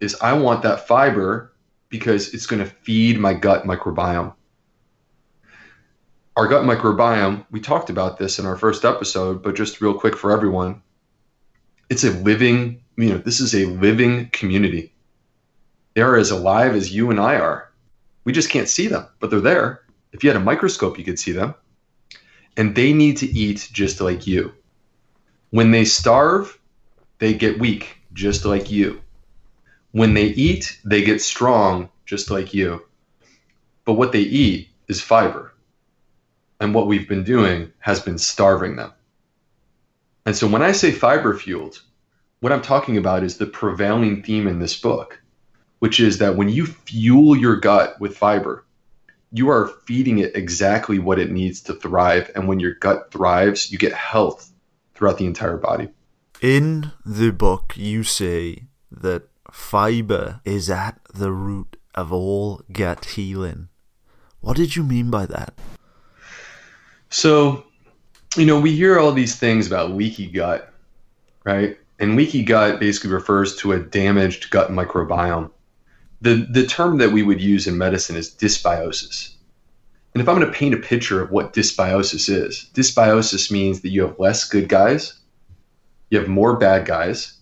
is 0.00 0.16
I 0.22 0.32
want 0.32 0.62
that 0.62 0.88
fiber 0.88 1.52
because 1.90 2.32
it's 2.32 2.46
going 2.46 2.64
to 2.64 2.70
feed 2.70 3.20
my 3.20 3.34
gut 3.34 3.64
microbiome. 3.64 4.32
Our 6.34 6.48
gut 6.48 6.64
microbiome, 6.64 7.44
we 7.50 7.60
talked 7.60 7.90
about 7.90 8.16
this 8.16 8.38
in 8.38 8.46
our 8.46 8.56
first 8.56 8.86
episode, 8.86 9.42
but 9.42 9.54
just 9.54 9.82
real 9.82 9.92
quick 9.92 10.16
for 10.16 10.32
everyone, 10.32 10.80
it's 11.90 12.04
a 12.04 12.10
living, 12.10 12.82
you 12.96 13.10
know, 13.10 13.18
this 13.18 13.38
is 13.38 13.54
a 13.54 13.66
living 13.66 14.30
community. 14.30 14.94
They're 15.94 16.16
as 16.16 16.30
alive 16.30 16.74
as 16.74 16.94
you 16.94 17.10
and 17.10 17.20
I 17.20 17.36
are. 17.36 17.70
We 18.24 18.32
just 18.32 18.48
can't 18.48 18.68
see 18.68 18.86
them, 18.86 19.06
but 19.20 19.28
they're 19.28 19.40
there. 19.40 19.82
If 20.12 20.24
you 20.24 20.30
had 20.30 20.40
a 20.40 20.44
microscope, 20.44 20.96
you 20.96 21.04
could 21.04 21.18
see 21.18 21.32
them. 21.32 21.54
And 22.56 22.74
they 22.74 22.94
need 22.94 23.18
to 23.18 23.26
eat 23.26 23.68
just 23.70 24.00
like 24.00 24.26
you. 24.26 24.54
When 25.50 25.70
they 25.70 25.84
starve, 25.84 26.58
they 27.18 27.34
get 27.34 27.60
weak 27.60 27.98
just 28.14 28.46
like 28.46 28.70
you. 28.70 29.02
When 29.90 30.14
they 30.14 30.28
eat, 30.28 30.80
they 30.82 31.02
get 31.02 31.20
strong, 31.20 31.90
just 32.06 32.30
like 32.30 32.54
you. 32.54 32.86
But 33.84 33.94
what 33.94 34.12
they 34.12 34.20
eat 34.20 34.70
is 34.88 35.02
fiber. 35.02 35.51
And 36.62 36.72
what 36.72 36.86
we've 36.86 37.08
been 37.08 37.24
doing 37.24 37.72
has 37.80 37.98
been 37.98 38.18
starving 38.18 38.76
them. 38.76 38.92
And 40.24 40.36
so 40.36 40.46
when 40.46 40.62
I 40.62 40.70
say 40.70 40.92
fiber 40.92 41.36
fueled, 41.36 41.82
what 42.38 42.52
I'm 42.52 42.62
talking 42.62 42.96
about 42.96 43.24
is 43.24 43.36
the 43.36 43.46
prevailing 43.46 44.22
theme 44.22 44.46
in 44.46 44.60
this 44.60 44.78
book, 44.78 45.20
which 45.80 45.98
is 45.98 46.18
that 46.18 46.36
when 46.36 46.48
you 46.48 46.66
fuel 46.66 47.36
your 47.36 47.56
gut 47.56 48.00
with 48.00 48.16
fiber, 48.16 48.64
you 49.32 49.48
are 49.48 49.72
feeding 49.86 50.18
it 50.18 50.36
exactly 50.36 51.00
what 51.00 51.18
it 51.18 51.32
needs 51.32 51.60
to 51.62 51.74
thrive. 51.74 52.30
And 52.36 52.46
when 52.46 52.60
your 52.60 52.74
gut 52.74 53.10
thrives, 53.10 53.72
you 53.72 53.76
get 53.76 53.92
health 53.92 54.52
throughout 54.94 55.18
the 55.18 55.26
entire 55.26 55.56
body. 55.56 55.88
In 56.40 56.92
the 57.04 57.32
book, 57.32 57.74
you 57.76 58.04
say 58.04 58.68
that 58.88 59.24
fiber 59.50 60.40
is 60.44 60.70
at 60.70 61.00
the 61.12 61.32
root 61.32 61.76
of 61.96 62.12
all 62.12 62.62
gut 62.70 63.04
healing. 63.04 63.68
What 64.38 64.56
did 64.56 64.76
you 64.76 64.84
mean 64.84 65.10
by 65.10 65.26
that? 65.26 65.54
So, 67.12 67.64
you 68.38 68.46
know, 68.46 68.58
we 68.58 68.74
hear 68.74 68.98
all 68.98 69.12
these 69.12 69.36
things 69.36 69.66
about 69.66 69.90
leaky 69.90 70.26
gut, 70.26 70.72
right? 71.44 71.78
And 71.98 72.16
leaky 72.16 72.42
gut 72.42 72.80
basically 72.80 73.10
refers 73.10 73.54
to 73.56 73.72
a 73.72 73.78
damaged 73.78 74.48
gut 74.48 74.70
microbiome. 74.70 75.50
The, 76.22 76.46
the 76.50 76.66
term 76.66 76.96
that 76.98 77.12
we 77.12 77.22
would 77.22 77.40
use 77.40 77.66
in 77.66 77.76
medicine 77.76 78.16
is 78.16 78.30
dysbiosis. 78.30 79.34
And 80.14 80.22
if 80.22 80.28
I'm 80.28 80.38
going 80.38 80.50
to 80.50 80.58
paint 80.58 80.74
a 80.74 80.78
picture 80.78 81.20
of 81.20 81.30
what 81.30 81.52
dysbiosis 81.52 82.30
is, 82.30 82.70
dysbiosis 82.72 83.50
means 83.50 83.82
that 83.82 83.90
you 83.90 84.00
have 84.06 84.18
less 84.18 84.48
good 84.48 84.70
guys, 84.70 85.20
you 86.08 86.18
have 86.18 86.28
more 86.28 86.56
bad 86.56 86.86
guys, 86.86 87.34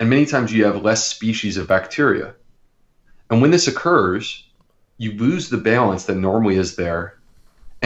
and 0.00 0.10
many 0.10 0.26
times 0.26 0.52
you 0.52 0.64
have 0.64 0.82
less 0.82 1.06
species 1.06 1.56
of 1.56 1.68
bacteria. 1.68 2.34
And 3.30 3.40
when 3.40 3.52
this 3.52 3.68
occurs, 3.68 4.48
you 4.98 5.12
lose 5.12 5.48
the 5.48 5.58
balance 5.58 6.06
that 6.06 6.16
normally 6.16 6.56
is 6.56 6.74
there, 6.74 7.15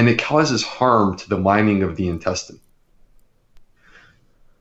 and 0.00 0.08
it 0.08 0.18
causes 0.18 0.62
harm 0.62 1.14
to 1.14 1.28
the 1.28 1.36
lining 1.36 1.82
of 1.82 1.94
the 1.94 2.08
intestine. 2.08 2.58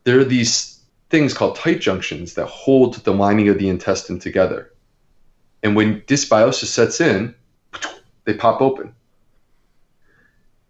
There 0.03 0.19
are 0.19 0.25
these 0.25 0.83
things 1.09 1.33
called 1.33 1.55
tight 1.55 1.79
junctions 1.79 2.33
that 2.33 2.47
hold 2.47 2.95
the 2.95 3.13
lining 3.13 3.47
of 3.47 3.57
the 3.57 3.69
intestine 3.69 4.19
together. 4.19 4.73
And 5.63 5.77
when 5.77 6.01
dysbiosis 6.01 6.65
sets 6.65 6.99
in, 6.99 7.35
they 8.25 8.33
pop 8.33 8.61
open. 8.61 8.93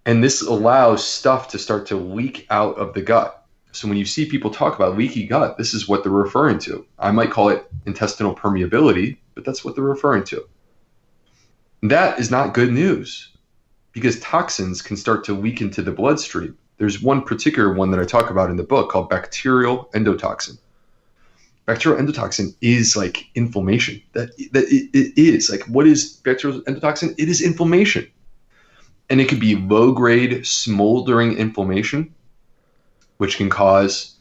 And 0.06 0.24
this 0.24 0.44
allows 0.44 1.04
stuff 1.04 1.48
to 1.48 1.58
start 1.58 1.88
to 1.88 1.96
leak 1.96 2.46
out 2.52 2.78
of 2.78 2.94
the 2.94 3.02
gut. 3.02 3.44
So 3.72 3.88
when 3.88 3.98
you 3.98 4.06
see 4.06 4.28
people 4.28 4.52
talk 4.52 4.76
about 4.76 4.96
leaky 4.96 5.26
gut, 5.26 5.58
this 5.58 5.74
is 5.74 5.88
what 5.88 6.04
they're 6.04 6.12
referring 6.12 6.60
to. 6.60 6.86
I 7.00 7.10
might 7.10 7.32
call 7.32 7.50
it 7.50 7.66
intestinal 7.88 8.36
permeability, 8.36 9.18
but 9.34 9.46
that's 9.46 9.66
what 9.66 9.74
they're 9.74 9.84
referring 9.84 10.26
to. 10.26 10.48
That 11.82 12.20
is 12.20 12.30
not 12.30 12.54
good 12.54 12.72
news 12.72 13.30
because 14.00 14.20
toxins 14.20 14.82
can 14.82 14.96
start 14.96 15.24
to 15.26 15.34
leak 15.34 15.62
into 15.62 15.82
the 15.82 15.92
bloodstream. 15.92 16.58
There's 16.78 17.02
one 17.02 17.22
particular 17.22 17.74
one 17.74 17.92
that 17.92 18.00
I 18.00 18.06
talk 18.06 18.30
about 18.30 18.50
in 18.50 18.56
the 18.56 18.64
book 18.64 18.90
called 18.90 19.10
bacterial 19.10 19.90
endotoxin. 19.94 20.58
Bacterial 21.66 22.02
endotoxin 22.02 22.56
is 22.62 22.96
like 22.96 23.26
inflammation. 23.36 24.02
That 24.14 24.30
that 24.54 24.66
it, 24.70 24.90
it 24.94 25.18
is 25.18 25.50
like 25.50 25.64
what 25.64 25.86
is 25.86 26.14
bacterial 26.24 26.62
endotoxin? 26.62 27.14
It 27.18 27.28
is 27.28 27.42
inflammation, 27.42 28.10
and 29.10 29.20
it 29.20 29.28
could 29.28 29.42
be 29.42 29.56
low 29.56 29.92
grade 29.92 30.48
smoldering 30.48 31.38
inflammation, 31.38 32.16
which 33.18 33.38
can 33.38 33.50
cause 33.50 34.16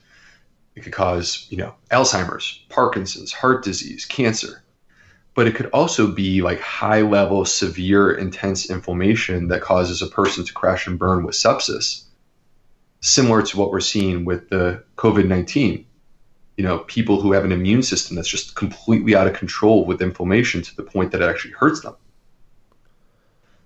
it 0.74 0.82
could 0.82 0.92
cause 0.92 1.46
you 1.48 1.56
know 1.56 1.74
Alzheimer's, 1.90 2.60
Parkinson's, 2.68 3.32
heart 3.32 3.62
disease, 3.62 4.04
cancer 4.04 4.64
but 5.38 5.46
it 5.46 5.55
could 5.55 5.66
also 5.66 6.09
be 6.11 6.42
like 6.42 6.59
high 6.59 7.03
level, 7.03 7.44
severe, 7.44 8.11
intense 8.11 8.68
inflammation 8.68 9.46
that 9.46 9.61
causes 9.61 10.03
a 10.03 10.09
person 10.09 10.44
to 10.44 10.53
crash 10.53 10.88
and 10.88 10.98
burn 10.98 11.22
with 11.22 11.37
sepsis, 11.37 12.03
similar 13.03 13.40
to 13.42 13.57
what 13.57 13.70
we're 13.70 13.79
seeing 13.79 14.24
with 14.24 14.48
the 14.48 14.83
COVID 14.96 15.29
19. 15.29 15.87
You 16.57 16.64
know, 16.64 16.79
people 16.81 17.20
who 17.20 17.31
have 17.31 17.44
an 17.44 17.53
immune 17.53 17.85
system 17.85 18.16
that's 18.16 18.27
just 18.27 18.57
completely 18.57 19.14
out 19.14 19.29
of 19.29 19.35
control 19.35 19.85
with 19.87 20.03
inflammation 20.03 20.61
to 20.62 20.74
the 20.74 20.83
point 20.83 21.12
that 21.12 21.22
it 21.22 21.29
actually 21.31 21.55
hurts 21.55 21.83
them. 21.83 21.94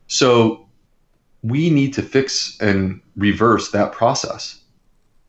So, 0.09 0.69
we 1.43 1.71
need 1.71 1.95
to 1.95 2.03
fix 2.03 2.61
and 2.61 3.01
reverse 3.17 3.71
that 3.71 3.93
process 3.93 4.61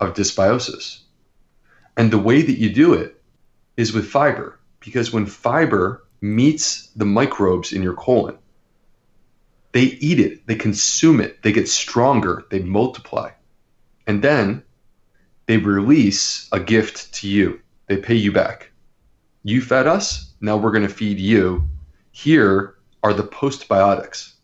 of 0.01 0.13
dysbiosis. 0.13 1.03
And 1.95 2.11
the 2.11 2.19
way 2.19 2.41
that 2.41 2.59
you 2.59 2.69
do 2.73 2.95
it 2.95 3.23
is 3.77 3.93
with 3.93 4.09
fiber, 4.09 4.59
because 4.81 5.13
when 5.13 5.25
fiber 5.25 6.03
meets 6.23 6.87
the 6.95 7.05
microbes 7.05 7.73
in 7.73 7.83
your 7.83 7.95
colon. 7.95 8.37
They 9.73 9.81
eat 9.81 10.21
it, 10.21 10.47
they 10.47 10.55
consume 10.55 11.19
it, 11.19 11.43
they 11.43 11.51
get 11.51 11.67
stronger, 11.67 12.45
they 12.49 12.59
multiply. 12.59 13.31
And 14.07 14.21
then 14.21 14.63
they 15.47 15.57
release 15.57 16.47
a 16.53 16.61
gift 16.61 17.13
to 17.15 17.27
you. 17.27 17.59
They 17.87 17.97
pay 17.97 18.15
you 18.15 18.31
back. 18.31 18.71
You 19.43 19.61
fed 19.61 19.85
us, 19.85 20.31
now 20.39 20.55
we're 20.55 20.71
going 20.71 20.87
to 20.87 20.93
feed 20.93 21.19
you. 21.19 21.67
Here 22.13 22.75
are 23.03 23.13
the 23.13 23.23
postbiotics. 23.23 24.35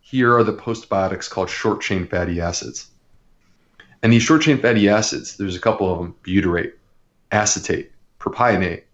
Here 0.00 0.34
are 0.34 0.44
the 0.44 0.54
postbiotics 0.54 1.28
called 1.28 1.50
short 1.50 1.82
chain 1.82 2.06
fatty 2.06 2.40
acids. 2.40 2.88
And 4.02 4.10
these 4.10 4.22
short 4.22 4.40
chain 4.40 4.58
fatty 4.58 4.88
acids, 4.88 5.36
there's 5.36 5.56
a 5.56 5.60
couple 5.60 5.92
of 5.92 5.98
them 5.98 6.14
butyrate, 6.24 6.72
acetate, 7.30 7.92
propionate, 8.18 8.84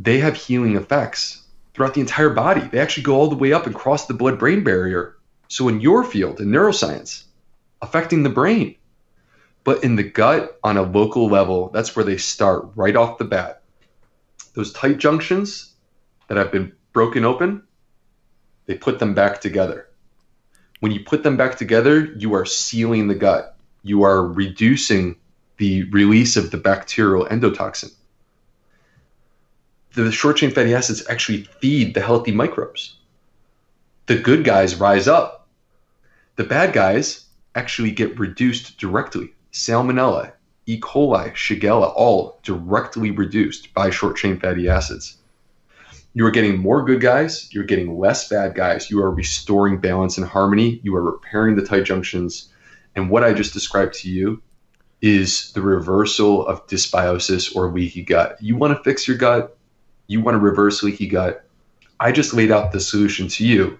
they 0.00 0.18
have 0.18 0.34
healing 0.34 0.76
effects 0.76 1.42
throughout 1.74 1.92
the 1.92 2.00
entire 2.00 2.30
body. 2.30 2.62
They 2.62 2.78
actually 2.78 3.02
go 3.02 3.16
all 3.16 3.28
the 3.28 3.36
way 3.36 3.52
up 3.52 3.66
and 3.66 3.74
cross 3.74 4.06
the 4.06 4.14
blood 4.14 4.38
brain 4.38 4.64
barrier. 4.64 5.16
So, 5.48 5.68
in 5.68 5.80
your 5.80 6.04
field, 6.04 6.40
in 6.40 6.48
neuroscience, 6.48 7.24
affecting 7.82 8.22
the 8.22 8.30
brain. 8.30 8.76
But 9.62 9.84
in 9.84 9.96
the 9.96 10.02
gut, 10.02 10.58
on 10.64 10.78
a 10.78 10.82
local 10.82 11.28
level, 11.28 11.68
that's 11.68 11.94
where 11.94 12.04
they 12.04 12.16
start 12.16 12.70
right 12.76 12.96
off 12.96 13.18
the 13.18 13.24
bat. 13.24 13.62
Those 14.54 14.72
tight 14.72 14.96
junctions 14.96 15.74
that 16.28 16.38
have 16.38 16.50
been 16.50 16.72
broken 16.94 17.26
open, 17.26 17.64
they 18.64 18.76
put 18.76 18.98
them 19.00 19.14
back 19.14 19.42
together. 19.42 19.86
When 20.78 20.92
you 20.92 21.00
put 21.00 21.22
them 21.22 21.36
back 21.36 21.58
together, 21.58 22.04
you 22.16 22.34
are 22.34 22.46
sealing 22.46 23.08
the 23.08 23.14
gut. 23.14 23.54
You 23.82 24.04
are 24.04 24.26
reducing 24.26 25.16
the 25.58 25.82
release 25.90 26.36
of 26.36 26.50
the 26.50 26.56
bacterial 26.56 27.26
endotoxin 27.26 27.92
the 29.94 30.12
short 30.12 30.36
chain 30.36 30.50
fatty 30.50 30.74
acids 30.74 31.04
actually 31.08 31.44
feed 31.60 31.94
the 31.94 32.00
healthy 32.00 32.32
microbes. 32.32 32.96
The 34.06 34.18
good 34.18 34.44
guys 34.44 34.76
rise 34.76 35.08
up. 35.08 35.48
The 36.36 36.44
bad 36.44 36.72
guys 36.72 37.26
actually 37.54 37.90
get 37.90 38.18
reduced 38.18 38.78
directly. 38.78 39.34
Salmonella, 39.52 40.32
E. 40.66 40.80
coli, 40.80 41.32
Shigella, 41.32 41.92
all 41.94 42.38
directly 42.42 43.10
reduced 43.10 43.74
by 43.74 43.90
short 43.90 44.16
chain 44.16 44.38
fatty 44.38 44.68
acids. 44.68 45.16
You 46.12 46.26
are 46.26 46.30
getting 46.30 46.58
more 46.58 46.84
good 46.84 47.00
guys, 47.00 47.52
you're 47.52 47.64
getting 47.64 47.98
less 47.98 48.28
bad 48.28 48.54
guys. 48.54 48.90
You 48.90 49.00
are 49.02 49.10
restoring 49.10 49.80
balance 49.80 50.18
and 50.18 50.26
harmony, 50.26 50.80
you 50.82 50.94
are 50.96 51.02
repairing 51.02 51.56
the 51.56 51.64
tight 51.64 51.84
junctions. 51.84 52.48
And 52.96 53.10
what 53.10 53.22
I 53.22 53.32
just 53.32 53.52
described 53.52 53.94
to 53.94 54.10
you 54.10 54.42
is 55.00 55.52
the 55.52 55.62
reversal 55.62 56.46
of 56.46 56.66
dysbiosis 56.66 57.54
or 57.54 57.72
leaky 57.72 58.02
gut. 58.02 58.36
You 58.40 58.56
want 58.56 58.76
to 58.76 58.82
fix 58.82 59.06
your 59.06 59.16
gut, 59.16 59.56
you 60.10 60.20
want 60.20 60.34
to 60.34 60.40
reverse 60.40 60.82
leaky 60.82 61.06
gut. 61.06 61.44
I 62.00 62.10
just 62.10 62.34
laid 62.34 62.50
out 62.50 62.72
the 62.72 62.80
solution 62.80 63.28
to 63.28 63.46
you. 63.46 63.78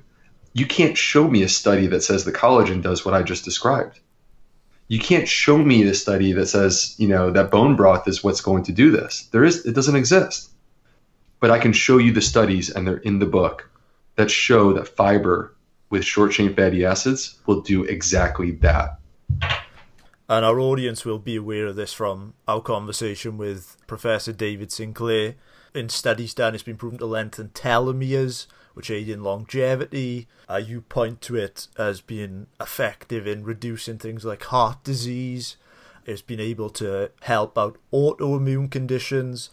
You 0.52 0.64
can't 0.64 0.96
show 0.96 1.26
me 1.26 1.42
a 1.42 1.48
study 1.48 1.88
that 1.88 2.04
says 2.04 2.24
the 2.24 2.30
collagen 2.30 2.82
does 2.82 3.04
what 3.04 3.14
I 3.14 3.24
just 3.24 3.44
described. 3.44 3.98
You 4.86 5.00
can't 5.00 5.26
show 5.26 5.58
me 5.58 5.82
a 5.82 5.92
study 5.92 6.32
that 6.34 6.46
says, 6.46 6.94
you 6.98 7.08
know, 7.08 7.32
that 7.32 7.50
bone 7.50 7.74
broth 7.74 8.06
is 8.06 8.22
what's 8.22 8.40
going 8.42 8.62
to 8.64 8.72
do 8.72 8.92
this. 8.92 9.28
There 9.32 9.42
is 9.42 9.66
it 9.66 9.74
doesn't 9.74 9.96
exist. 9.96 10.52
But 11.40 11.50
I 11.50 11.58
can 11.58 11.72
show 11.72 11.98
you 11.98 12.12
the 12.12 12.22
studies 12.22 12.70
and 12.70 12.86
they're 12.86 12.98
in 12.98 13.18
the 13.18 13.26
book 13.26 13.68
that 14.14 14.30
show 14.30 14.72
that 14.74 14.86
fiber 14.86 15.56
with 15.90 16.04
short 16.04 16.30
chain 16.30 16.54
fatty 16.54 16.84
acids 16.84 17.40
will 17.46 17.60
do 17.60 17.82
exactly 17.82 18.52
that. 18.62 19.00
And 20.28 20.44
our 20.44 20.60
audience 20.60 21.04
will 21.04 21.18
be 21.18 21.34
aware 21.34 21.66
of 21.66 21.74
this 21.74 21.92
from 21.92 22.34
our 22.46 22.60
conversation 22.60 23.36
with 23.36 23.76
Professor 23.88 24.32
David 24.32 24.70
Sinclair, 24.70 25.34
in 25.74 25.88
studies 25.88 26.34
done, 26.34 26.54
it's 26.54 26.62
been 26.62 26.76
proven 26.76 26.98
to 26.98 27.06
lengthen 27.06 27.48
telomeres, 27.50 28.46
which 28.74 28.90
aid 28.90 29.08
in 29.08 29.22
longevity. 29.22 30.28
Uh, 30.48 30.56
you 30.56 30.80
point 30.80 31.20
to 31.22 31.36
it 31.36 31.68
as 31.78 32.00
being 32.00 32.46
effective 32.60 33.26
in 33.26 33.44
reducing 33.44 33.98
things 33.98 34.24
like 34.24 34.44
heart 34.44 34.82
disease. 34.84 35.56
It's 36.06 36.22
been 36.22 36.40
able 36.40 36.70
to 36.70 37.10
help 37.22 37.56
out 37.58 37.78
autoimmune 37.92 38.70
conditions. 38.70 39.50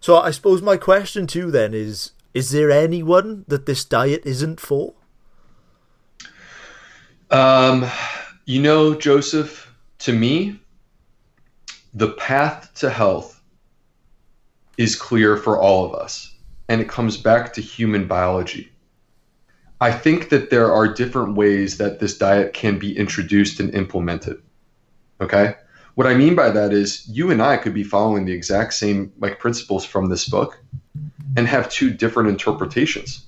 So 0.00 0.18
I 0.18 0.30
suppose 0.30 0.62
my 0.62 0.76
question 0.76 1.26
to 1.28 1.38
you 1.38 1.50
then 1.50 1.74
is 1.74 2.12
is 2.34 2.50
there 2.50 2.70
anyone 2.70 3.44
that 3.48 3.64
this 3.64 3.84
diet 3.84 4.22
isn't 4.26 4.60
for? 4.60 4.92
Um, 7.30 7.86
you 8.44 8.60
know, 8.60 8.94
Joseph, 8.94 9.74
to 10.00 10.12
me, 10.12 10.60
the 11.94 12.10
path 12.10 12.72
to 12.74 12.90
health 12.90 13.35
is 14.78 14.96
clear 14.96 15.36
for 15.36 15.58
all 15.58 15.84
of 15.84 15.94
us, 15.94 16.34
and 16.68 16.80
it 16.80 16.88
comes 16.88 17.16
back 17.16 17.52
to 17.54 17.60
human 17.60 18.06
biology. 18.06 18.70
I 19.80 19.92
think 19.92 20.30
that 20.30 20.50
there 20.50 20.72
are 20.72 20.88
different 20.92 21.36
ways 21.36 21.78
that 21.78 22.00
this 22.00 22.16
diet 22.16 22.54
can 22.54 22.78
be 22.78 22.96
introduced 22.96 23.60
and 23.60 23.74
implemented. 23.74 24.40
Okay? 25.20 25.54
What 25.96 26.06
I 26.06 26.14
mean 26.14 26.34
by 26.34 26.50
that 26.50 26.72
is 26.72 27.06
you 27.08 27.30
and 27.30 27.42
I 27.42 27.56
could 27.56 27.74
be 27.74 27.84
following 27.84 28.24
the 28.24 28.32
exact 28.32 28.74
same 28.74 29.12
like 29.18 29.38
principles 29.38 29.84
from 29.84 30.08
this 30.08 30.28
book 30.28 30.58
and 31.36 31.46
have 31.46 31.70
two 31.70 31.90
different 31.90 32.28
interpretations. 32.28 33.24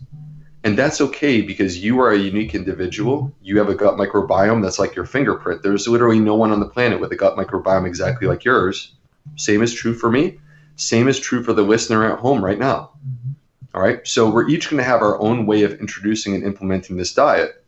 And 0.64 0.76
that's 0.76 1.00
okay 1.00 1.40
because 1.40 1.82
you 1.82 2.00
are 2.00 2.12
a 2.12 2.18
unique 2.18 2.54
individual. 2.54 3.32
You 3.42 3.58
have 3.58 3.68
a 3.68 3.74
gut 3.74 3.96
microbiome 3.96 4.62
that's 4.62 4.78
like 4.78 4.94
your 4.94 5.06
fingerprint. 5.06 5.62
There's 5.62 5.86
literally 5.86 6.18
no 6.18 6.34
one 6.34 6.50
on 6.50 6.60
the 6.60 6.68
planet 6.68 7.00
with 7.00 7.12
a 7.12 7.16
gut 7.16 7.36
microbiome 7.36 7.86
exactly 7.86 8.26
like 8.26 8.44
yours. 8.44 8.92
Same 9.36 9.62
is 9.62 9.72
true 9.72 9.94
for 9.94 10.10
me. 10.10 10.38
Same 10.78 11.08
is 11.08 11.18
true 11.18 11.42
for 11.42 11.52
the 11.52 11.62
listener 11.62 12.10
at 12.10 12.20
home 12.20 12.42
right 12.42 12.58
now. 12.58 12.92
Mm-hmm. 13.06 13.32
All 13.74 13.82
right. 13.82 14.06
So 14.06 14.30
we're 14.30 14.48
each 14.48 14.70
going 14.70 14.78
to 14.78 14.84
have 14.84 15.02
our 15.02 15.20
own 15.20 15.44
way 15.44 15.64
of 15.64 15.74
introducing 15.74 16.34
and 16.34 16.44
implementing 16.44 16.96
this 16.96 17.12
diet. 17.12 17.64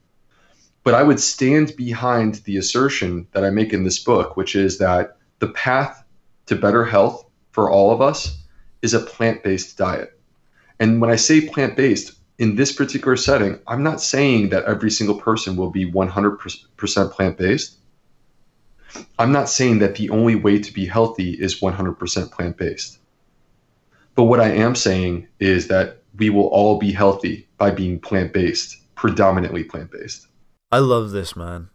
But 0.85 0.95
I 0.95 1.03
would 1.03 1.21
stand 1.21 1.75
behind 1.77 2.37
the 2.45 2.57
assertion 2.57 3.27
that 3.33 3.45
I 3.45 3.51
make 3.51 3.73
in 3.73 3.85
this 3.85 3.99
book, 3.99 4.37
which 4.37 4.55
is 4.57 4.79
that 4.79 5.19
the 5.41 5.49
path 5.49 6.03
to 6.47 6.57
better 6.57 6.85
health 6.85 7.27
for 7.51 7.69
all 7.69 7.91
of 7.91 8.01
us 8.01 8.39
is 8.81 8.95
a 8.95 9.01
plant 9.01 9.43
based 9.43 9.77
diet. 9.77 10.19
And 10.79 11.01
when 11.01 11.11
I 11.11 11.17
say 11.17 11.43
plant 11.43 11.77
based, 11.77 12.13
in 12.39 12.55
this 12.57 12.73
particular 12.73 13.17
setting, 13.17 13.59
I'm 13.67 13.83
not 13.83 14.01
saying 14.01 14.51
that 14.51 14.65
every 14.65 14.91
single 14.91 15.21
person 15.21 15.57
will 15.57 15.71
be 15.71 15.91
100% 15.91 17.11
plant 17.11 17.37
based. 17.37 17.77
I'm 19.19 19.33
not 19.33 19.49
saying 19.49 19.81
that 19.81 19.97
the 19.97 20.11
only 20.11 20.37
way 20.37 20.61
to 20.61 20.73
be 20.73 20.87
healthy 20.87 21.33
is 21.33 21.61
100% 21.61 22.31
plant 22.31 22.57
based. 22.57 23.00
But 24.15 24.25
what 24.25 24.41
I 24.41 24.51
am 24.51 24.75
saying 24.75 25.29
is 25.39 25.69
that 25.69 26.03
we 26.17 26.31
will 26.31 26.47
all 26.47 26.79
be 26.79 26.93
healthy 26.93 27.49
by 27.59 27.71
being 27.71 28.01
plant 28.01 28.33
based, 28.33 28.77
predominantly 28.95 29.65
plant 29.65 29.91
based. 29.93 30.27
I 30.73 30.79
love 30.79 31.11
this, 31.11 31.35
man. 31.35 31.71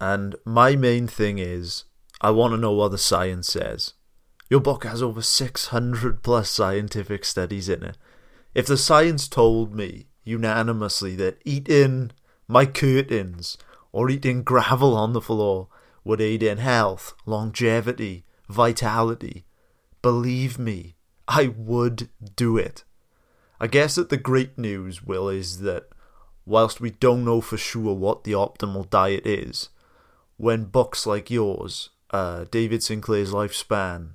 And 0.00 0.36
my 0.44 0.76
main 0.76 1.06
thing 1.06 1.38
is 1.38 1.84
I 2.20 2.30
want 2.30 2.52
to 2.52 2.58
know 2.58 2.72
what 2.72 2.90
the 2.90 2.98
science 2.98 3.48
says. 3.48 3.94
Your 4.48 4.60
book 4.60 4.84
has 4.84 5.02
over 5.02 5.22
600 5.22 6.22
plus 6.22 6.50
scientific 6.50 7.24
studies 7.24 7.68
in 7.68 7.84
it. 7.84 7.96
If 8.54 8.66
the 8.66 8.76
science 8.76 9.28
told 9.28 9.74
me 9.74 10.08
unanimously 10.24 11.14
that 11.16 11.40
eating 11.44 12.10
my 12.48 12.66
curtains 12.66 13.56
or 13.92 14.10
eating 14.10 14.42
gravel 14.42 14.96
on 14.96 15.12
the 15.12 15.20
floor 15.20 15.68
would 16.02 16.20
aid 16.20 16.42
in 16.42 16.58
health, 16.58 17.14
longevity, 17.26 18.24
vitality, 18.48 19.44
believe 20.02 20.58
me, 20.58 20.96
I 21.30 21.46
would 21.56 22.08
do 22.34 22.56
it. 22.56 22.82
I 23.60 23.68
guess 23.68 23.94
that 23.94 24.08
the 24.08 24.16
great 24.16 24.58
news, 24.58 25.04
Will, 25.04 25.28
is 25.28 25.60
that 25.60 25.88
whilst 26.44 26.80
we 26.80 26.90
don't 26.90 27.24
know 27.24 27.40
for 27.40 27.56
sure 27.56 27.94
what 27.94 28.24
the 28.24 28.32
optimal 28.32 28.90
diet 28.90 29.24
is, 29.24 29.68
when 30.38 30.64
books 30.64 31.06
like 31.06 31.30
yours, 31.30 31.90
uh, 32.10 32.46
David 32.50 32.82
Sinclair's 32.82 33.30
Lifespan, 33.30 34.14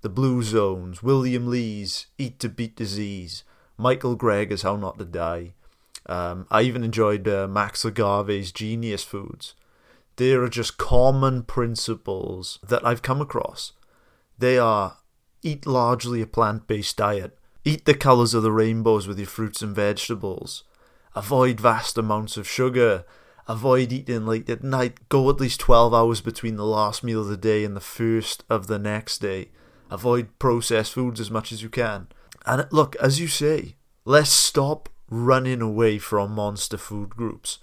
The 0.00 0.08
Blue 0.08 0.42
Zones, 0.42 1.04
William 1.04 1.46
Li's 1.46 2.06
Eat 2.18 2.40
to 2.40 2.48
Beat 2.48 2.74
Disease, 2.74 3.44
Michael 3.78 4.16
Greger's 4.16 4.62
How 4.62 4.74
Not 4.74 4.98
to 4.98 5.04
Die. 5.04 5.52
Um, 6.06 6.48
I 6.50 6.62
even 6.62 6.82
enjoyed 6.82 7.28
uh, 7.28 7.46
Max 7.46 7.84
Lugavere's 7.84 8.50
Genius 8.50 9.04
Foods. 9.04 9.54
There 10.16 10.42
are 10.42 10.48
just 10.48 10.78
common 10.78 11.44
principles 11.44 12.58
that 12.66 12.84
I've 12.84 13.02
come 13.02 13.20
across. 13.20 13.72
They 14.36 14.58
are 14.58 14.96
eat 15.46 15.66
largely 15.66 16.20
a 16.20 16.26
plant 16.26 16.66
based 16.66 16.96
diet, 16.96 17.38
eat 17.64 17.84
the 17.84 17.94
colours 17.94 18.34
of 18.34 18.42
the 18.42 18.52
rainbows 18.52 19.06
with 19.06 19.18
your 19.18 19.28
fruits 19.28 19.62
and 19.62 19.74
vegetables, 19.74 20.64
avoid 21.14 21.60
vast 21.60 21.96
amounts 21.96 22.36
of 22.36 22.48
sugar, 22.48 23.04
avoid 23.46 23.92
eating 23.92 24.26
late 24.26 24.50
at 24.50 24.64
night, 24.64 25.08
go 25.08 25.30
at 25.30 25.40
least 25.40 25.60
12 25.60 25.94
hours 25.94 26.20
between 26.20 26.56
the 26.56 26.66
last 26.66 27.04
meal 27.04 27.20
of 27.20 27.28
the 27.28 27.36
day 27.36 27.64
and 27.64 27.76
the 27.76 27.80
first 27.80 28.42
of 28.50 28.66
the 28.66 28.78
next 28.78 29.18
day, 29.18 29.48
avoid 29.88 30.36
processed 30.38 30.92
foods 30.92 31.20
as 31.20 31.30
much 31.30 31.52
as 31.52 31.62
you 31.62 31.68
can. 31.68 32.08
And 32.44 32.66
look, 32.72 32.96
as 32.96 33.20
you 33.20 33.28
say, 33.28 33.76
let's 34.04 34.30
stop 34.30 34.88
running 35.08 35.62
away 35.62 35.98
from 35.98 36.32
monster 36.32 36.76
food 36.76 37.10
groups. 37.10 37.58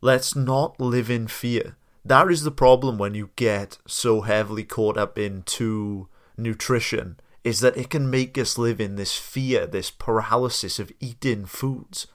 Let's 0.00 0.34
not 0.34 0.80
live 0.80 1.08
in 1.08 1.28
fear. 1.28 1.76
That 2.04 2.30
is 2.30 2.42
the 2.42 2.50
problem 2.50 2.98
when 2.98 3.14
you 3.14 3.30
get 3.36 3.78
so 3.86 4.22
heavily 4.22 4.64
caught 4.64 4.96
up 4.96 5.18
into 5.18 6.08
nutrition, 6.36 7.18
is 7.48 7.60
that 7.60 7.76
it 7.78 7.88
can 7.88 8.10
make 8.10 8.36
us 8.36 8.58
live 8.58 8.78
in 8.78 8.96
this 8.96 9.16
fear, 9.16 9.66
this 9.66 9.90
paralysis 9.90 10.78
of 10.78 10.92
eating 11.00 11.46
foods. 11.46 12.06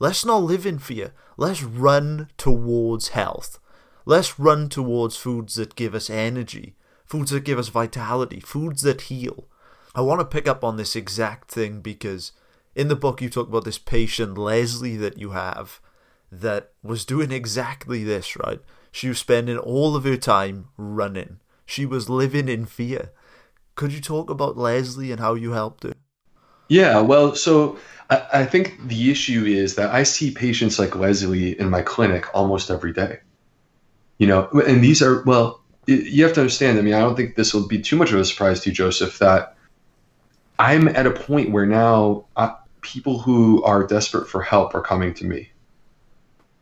Let's 0.00 0.24
not 0.24 0.42
live 0.42 0.66
in 0.66 0.80
fear. 0.80 1.12
Let's 1.36 1.62
run 1.62 2.28
towards 2.36 3.08
health. 3.08 3.60
Let's 4.04 4.40
run 4.40 4.68
towards 4.68 5.16
foods 5.16 5.54
that 5.54 5.76
give 5.76 5.94
us 5.94 6.10
energy, 6.10 6.74
foods 7.06 7.30
that 7.30 7.44
give 7.44 7.58
us 7.58 7.68
vitality, 7.68 8.40
foods 8.40 8.82
that 8.82 9.02
heal. 9.02 9.46
I 9.94 10.00
want 10.00 10.20
to 10.20 10.24
pick 10.24 10.48
up 10.48 10.64
on 10.64 10.76
this 10.76 10.96
exact 10.96 11.50
thing 11.50 11.80
because 11.80 12.32
in 12.74 12.88
the 12.88 12.96
book 12.96 13.22
you 13.22 13.30
talk 13.30 13.48
about 13.48 13.64
this 13.64 13.78
patient 13.78 14.36
Leslie 14.36 14.96
that 14.96 15.18
you 15.18 15.30
have 15.30 15.80
that 16.32 16.72
was 16.82 17.04
doing 17.04 17.30
exactly 17.30 18.02
this, 18.02 18.36
right? 18.36 18.60
She 18.90 19.08
was 19.08 19.18
spending 19.18 19.58
all 19.58 19.94
of 19.94 20.04
her 20.04 20.16
time 20.16 20.68
running. 20.76 21.38
She 21.64 21.86
was 21.86 22.08
living 22.08 22.48
in 22.48 22.66
fear. 22.66 23.12
Could 23.80 23.94
you 23.94 24.02
talk 24.02 24.28
about 24.28 24.58
Leslie 24.58 25.10
and 25.10 25.18
how 25.18 25.32
you 25.32 25.52
helped 25.52 25.84
her? 25.84 25.94
Yeah, 26.68 27.00
well, 27.00 27.34
so 27.34 27.78
I, 28.10 28.26
I 28.34 28.44
think 28.44 28.78
the 28.86 29.10
issue 29.10 29.46
is 29.46 29.76
that 29.76 29.88
I 29.90 30.02
see 30.02 30.32
patients 30.32 30.78
like 30.78 30.94
Leslie 30.96 31.58
in 31.58 31.70
my 31.70 31.80
clinic 31.80 32.26
almost 32.34 32.70
every 32.70 32.92
day. 32.92 33.20
You 34.18 34.26
know, 34.26 34.50
and 34.50 34.84
these 34.84 35.00
are, 35.00 35.22
well, 35.22 35.62
you 35.86 36.22
have 36.24 36.34
to 36.34 36.40
understand. 36.40 36.78
I 36.78 36.82
mean, 36.82 36.92
I 36.92 37.00
don't 37.00 37.16
think 37.16 37.36
this 37.36 37.54
will 37.54 37.66
be 37.66 37.80
too 37.80 37.96
much 37.96 38.12
of 38.12 38.20
a 38.20 38.24
surprise 38.26 38.60
to 38.60 38.68
you, 38.68 38.76
Joseph, 38.76 39.18
that 39.20 39.56
I'm 40.58 40.86
at 40.86 41.06
a 41.06 41.10
point 41.10 41.50
where 41.50 41.64
now 41.64 42.26
uh, 42.36 42.56
people 42.82 43.18
who 43.18 43.64
are 43.64 43.86
desperate 43.86 44.28
for 44.28 44.42
help 44.42 44.74
are 44.74 44.82
coming 44.82 45.14
to 45.14 45.24
me. 45.24 45.49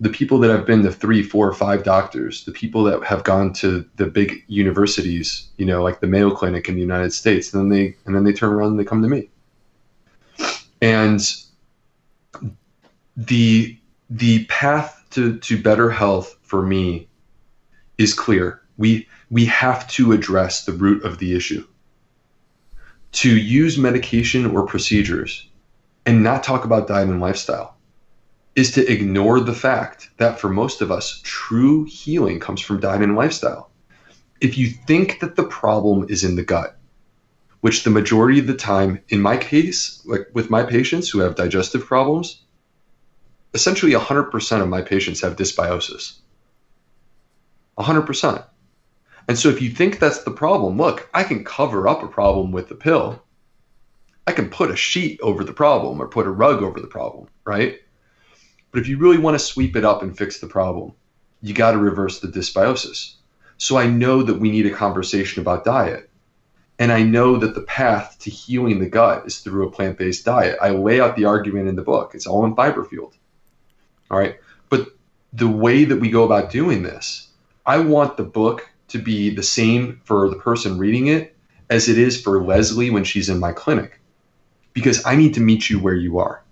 The 0.01 0.11
people 0.11 0.39
that 0.39 0.51
have 0.51 0.65
been 0.65 0.83
to 0.85 0.93
three, 0.93 1.23
four, 1.23 1.53
five 1.53 1.83
doctors, 1.83 2.45
the 2.45 2.53
people 2.53 2.85
that 2.85 3.03
have 3.03 3.25
gone 3.25 3.53
to 3.55 3.85
the 3.97 4.07
big 4.07 4.45
universities, 4.47 5.49
you 5.57 5.67
know, 5.67 5.83
like 5.83 6.01
the 6.01 6.07
Mayo 6.07 6.31
Clinic 6.31 6.69
in 6.69 6.77
the 6.77 6.81
United 6.81 7.13
States, 7.13 7.53
and 7.53 7.63
then 7.63 7.77
they 7.77 7.97
and 8.05 8.15
then 8.15 8.25
they 8.25 8.33
turn 8.33 8.53
around 8.53 8.71
and 8.71 8.79
they 8.79 8.85
come 8.85 9.03
to 9.03 9.09
me. 9.09 9.29
And 10.81 11.21
the 13.17 13.77
the 14.09 14.45
path 14.47 15.05
to, 15.11 15.39
to 15.39 15.61
better 15.61 15.91
health 15.91 16.39
for 16.43 16.63
me 16.63 17.09
is 17.99 18.15
clear. 18.15 18.63
We 18.77 19.09
we 19.31 19.45
have 19.47 19.89
to 19.89 20.13
address 20.13 20.65
the 20.65 20.73
root 20.73 21.05
of 21.05 21.19
the 21.19 21.35
issue 21.35 21.67
to 23.11 23.37
use 23.37 23.79
medication 23.79 24.47
or 24.47 24.67
procedures 24.67 25.49
and 26.07 26.23
not 26.23 26.43
talk 26.43 26.65
about 26.65 26.87
diet 26.87 27.09
and 27.09 27.21
lifestyle 27.21 27.78
is 28.55 28.73
to 28.73 28.93
ignore 28.93 29.41
the 29.41 29.55
fact 29.55 30.11
that 30.17 30.41
for 30.41 30.49
most 30.49 30.81
of 30.81 30.91
us, 30.91 31.21
true 31.23 31.85
healing 31.85 32.41
comes 32.41 32.61
from 32.61 32.81
diet 32.81 33.03
and 33.03 33.17
lifestyle. 33.17 33.71
If 34.41 34.59
you 34.59 34.69
think 34.69 35.21
that 35.21 35.37
the 35.37 35.45
problem 35.45 36.07
is 36.09 36.25
in 36.25 36.37
the 36.37 36.45
gut, 36.45 36.77
which 37.61 37.85
the 37.85 37.91
majority 37.91 38.39
of 38.39 38.47
the 38.47 38.55
time, 38.55 39.01
in 39.09 39.21
my 39.21 39.37
case, 39.37 40.03
like 40.07 40.29
with 40.33 40.51
my 40.51 40.63
patients 40.63 41.09
who 41.09 41.21
have 41.21 41.35
digestive 41.35 41.85
problems, 41.85 42.43
essentially 43.55 43.93
100% 43.93 44.63
of 44.63 44.69
my 44.69 44.83
patients 44.83 45.21
have 45.23 45.37
dysbiosis. 45.37 46.19
100%. 47.79 48.45
And 49.29 49.39
so 49.39 49.49
if 49.49 49.61
you 49.61 49.71
think 49.71 49.99
that's 49.99 50.25
the 50.25 50.31
problem, 50.31 50.79
look, 50.79 51.09
I 51.13 51.23
can 51.23 51.45
cover 51.45 51.87
up 51.87 52.03
a 52.03 52.09
problem 52.09 52.51
with 52.51 52.69
the 52.69 52.75
pill. 52.75 53.23
I 54.27 54.33
can 54.33 54.51
put 54.51 54.71
a 54.71 54.77
sheet 54.77 55.21
over 55.23 55.45
the 55.45 55.53
problem 55.53 56.01
or 56.01 56.09
put 56.09 56.27
a 56.27 56.31
rug 56.31 56.63
over 56.63 56.81
the 56.81 56.87
problem, 56.87 57.29
right? 57.45 57.81
But 58.71 58.81
if 58.81 58.89
you 58.89 58.99
really 58.99 59.19
want 59.19 59.35
to 59.35 59.45
sweep 59.45 59.77
it 59.77 59.85
up 59.85 60.03
and 60.03 60.17
fix 60.17 60.39
the 60.39 60.47
problem, 60.47 60.93
you 61.41 61.55
got 61.55 61.73
to 61.73 61.79
reverse 61.79 62.21
the 62.21 62.29
dysbiosis. 62.29 63.15
So 63.57 63.77
I 63.77 63.87
know 63.87 64.23
that 64.23 64.39
we 64.39 64.51
need 64.51 64.67
a 64.67 64.75
conversation 64.75 65.41
about 65.41 65.65
diet. 65.65 66.09
And 66.79 66.93
I 66.93 67.03
know 67.03 67.37
that 67.39 67.55
the 67.55 67.63
path 67.63 68.19
to 68.21 68.31
healing 68.31 68.79
the 68.79 68.89
gut 68.89 69.27
is 69.27 69.39
through 69.39 69.67
a 69.67 69.71
plant 69.71 69.99
based 69.99 70.25
diet. 70.25 70.59
I 70.61 70.71
lay 70.71 71.01
out 71.01 71.17
the 71.17 71.25
argument 71.25 71.69
in 71.69 71.77
the 71.77 71.83
book, 71.83 72.13
it's 72.15 72.27
all 72.27 72.45
in 72.45 72.55
Fiber 72.55 72.85
Fueled. 72.85 73.17
All 74.11 74.19
right. 74.19 74.37
But 74.69 74.89
the 75.33 75.49
way 75.49 75.85
that 75.85 75.97
we 76.01 76.11
go 76.11 76.25
about 76.25 76.51
doing 76.51 76.83
this, 76.83 77.29
I 77.67 77.79
want 77.79 78.17
the 78.17 78.25
book 78.25 78.71
to 78.89 78.99
be 78.99 79.31
the 79.31 79.43
same 79.43 80.01
for 80.05 80.31
the 80.31 80.37
person 80.37 80.79
reading 80.79 81.09
it 81.09 81.37
as 81.69 81.89
it 81.89 81.99
is 81.99 82.21
for 82.21 82.43
Leslie 82.43 82.91
when 82.91 83.05
she's 83.05 83.29
in 83.29 83.39
my 83.39 83.53
clinic 83.53 84.01
because 84.73 85.05
I 85.05 85.17
need 85.17 85.35
to 85.35 85.41
meet 85.41 85.69
you 85.69 85.81
where 85.81 85.95
you 85.95 86.19
are. 86.19 86.43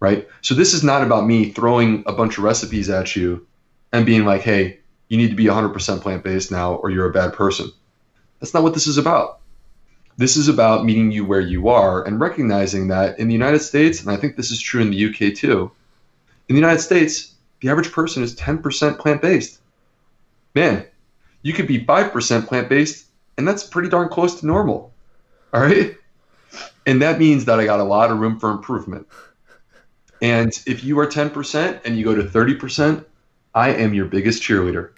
Right? 0.00 0.28
So 0.42 0.54
this 0.54 0.74
is 0.74 0.84
not 0.84 1.02
about 1.02 1.26
me 1.26 1.50
throwing 1.50 2.04
a 2.06 2.12
bunch 2.12 2.38
of 2.38 2.44
recipes 2.44 2.88
at 2.88 3.16
you 3.16 3.46
and 3.92 4.06
being 4.06 4.24
like, 4.24 4.42
"Hey, 4.42 4.78
you 5.08 5.16
need 5.16 5.30
to 5.30 5.36
be 5.36 5.46
100% 5.46 6.02
plant-based 6.02 6.50
now 6.50 6.74
or 6.74 6.90
you're 6.90 7.08
a 7.08 7.12
bad 7.12 7.32
person." 7.32 7.70
That's 8.40 8.54
not 8.54 8.62
what 8.62 8.74
this 8.74 8.86
is 8.86 8.98
about. 8.98 9.40
This 10.16 10.36
is 10.36 10.48
about 10.48 10.84
meeting 10.84 11.10
you 11.10 11.24
where 11.24 11.40
you 11.40 11.68
are 11.68 12.04
and 12.04 12.20
recognizing 12.20 12.88
that 12.88 13.18
in 13.18 13.28
the 13.28 13.34
United 13.34 13.60
States, 13.60 14.00
and 14.00 14.10
I 14.10 14.16
think 14.16 14.36
this 14.36 14.50
is 14.50 14.60
true 14.60 14.80
in 14.80 14.90
the 14.90 15.06
UK 15.06 15.34
too, 15.34 15.70
in 16.48 16.54
the 16.54 16.60
United 16.60 16.80
States, 16.80 17.34
the 17.60 17.68
average 17.68 17.92
person 17.92 18.22
is 18.22 18.34
10% 18.36 18.98
plant-based. 18.98 19.60
Man, 20.54 20.84
you 21.42 21.52
could 21.52 21.66
be 21.66 21.84
5% 21.84 22.46
plant 22.46 22.68
based, 22.68 23.06
and 23.36 23.46
that's 23.46 23.64
pretty 23.64 23.88
darn 23.88 24.08
close 24.08 24.40
to 24.40 24.46
normal. 24.46 24.92
All 25.52 25.60
right. 25.60 25.96
And 26.86 27.02
that 27.02 27.18
means 27.18 27.44
that 27.44 27.60
I 27.60 27.64
got 27.64 27.80
a 27.80 27.84
lot 27.84 28.10
of 28.10 28.18
room 28.18 28.38
for 28.38 28.50
improvement. 28.50 29.06
And 30.20 30.52
if 30.66 30.84
you 30.84 30.98
are 30.98 31.06
10% 31.06 31.80
and 31.84 31.96
you 31.96 32.04
go 32.04 32.14
to 32.14 32.22
30%, 32.22 33.04
I 33.54 33.70
am 33.70 33.94
your 33.94 34.06
biggest 34.06 34.42
cheerleader. 34.42 34.90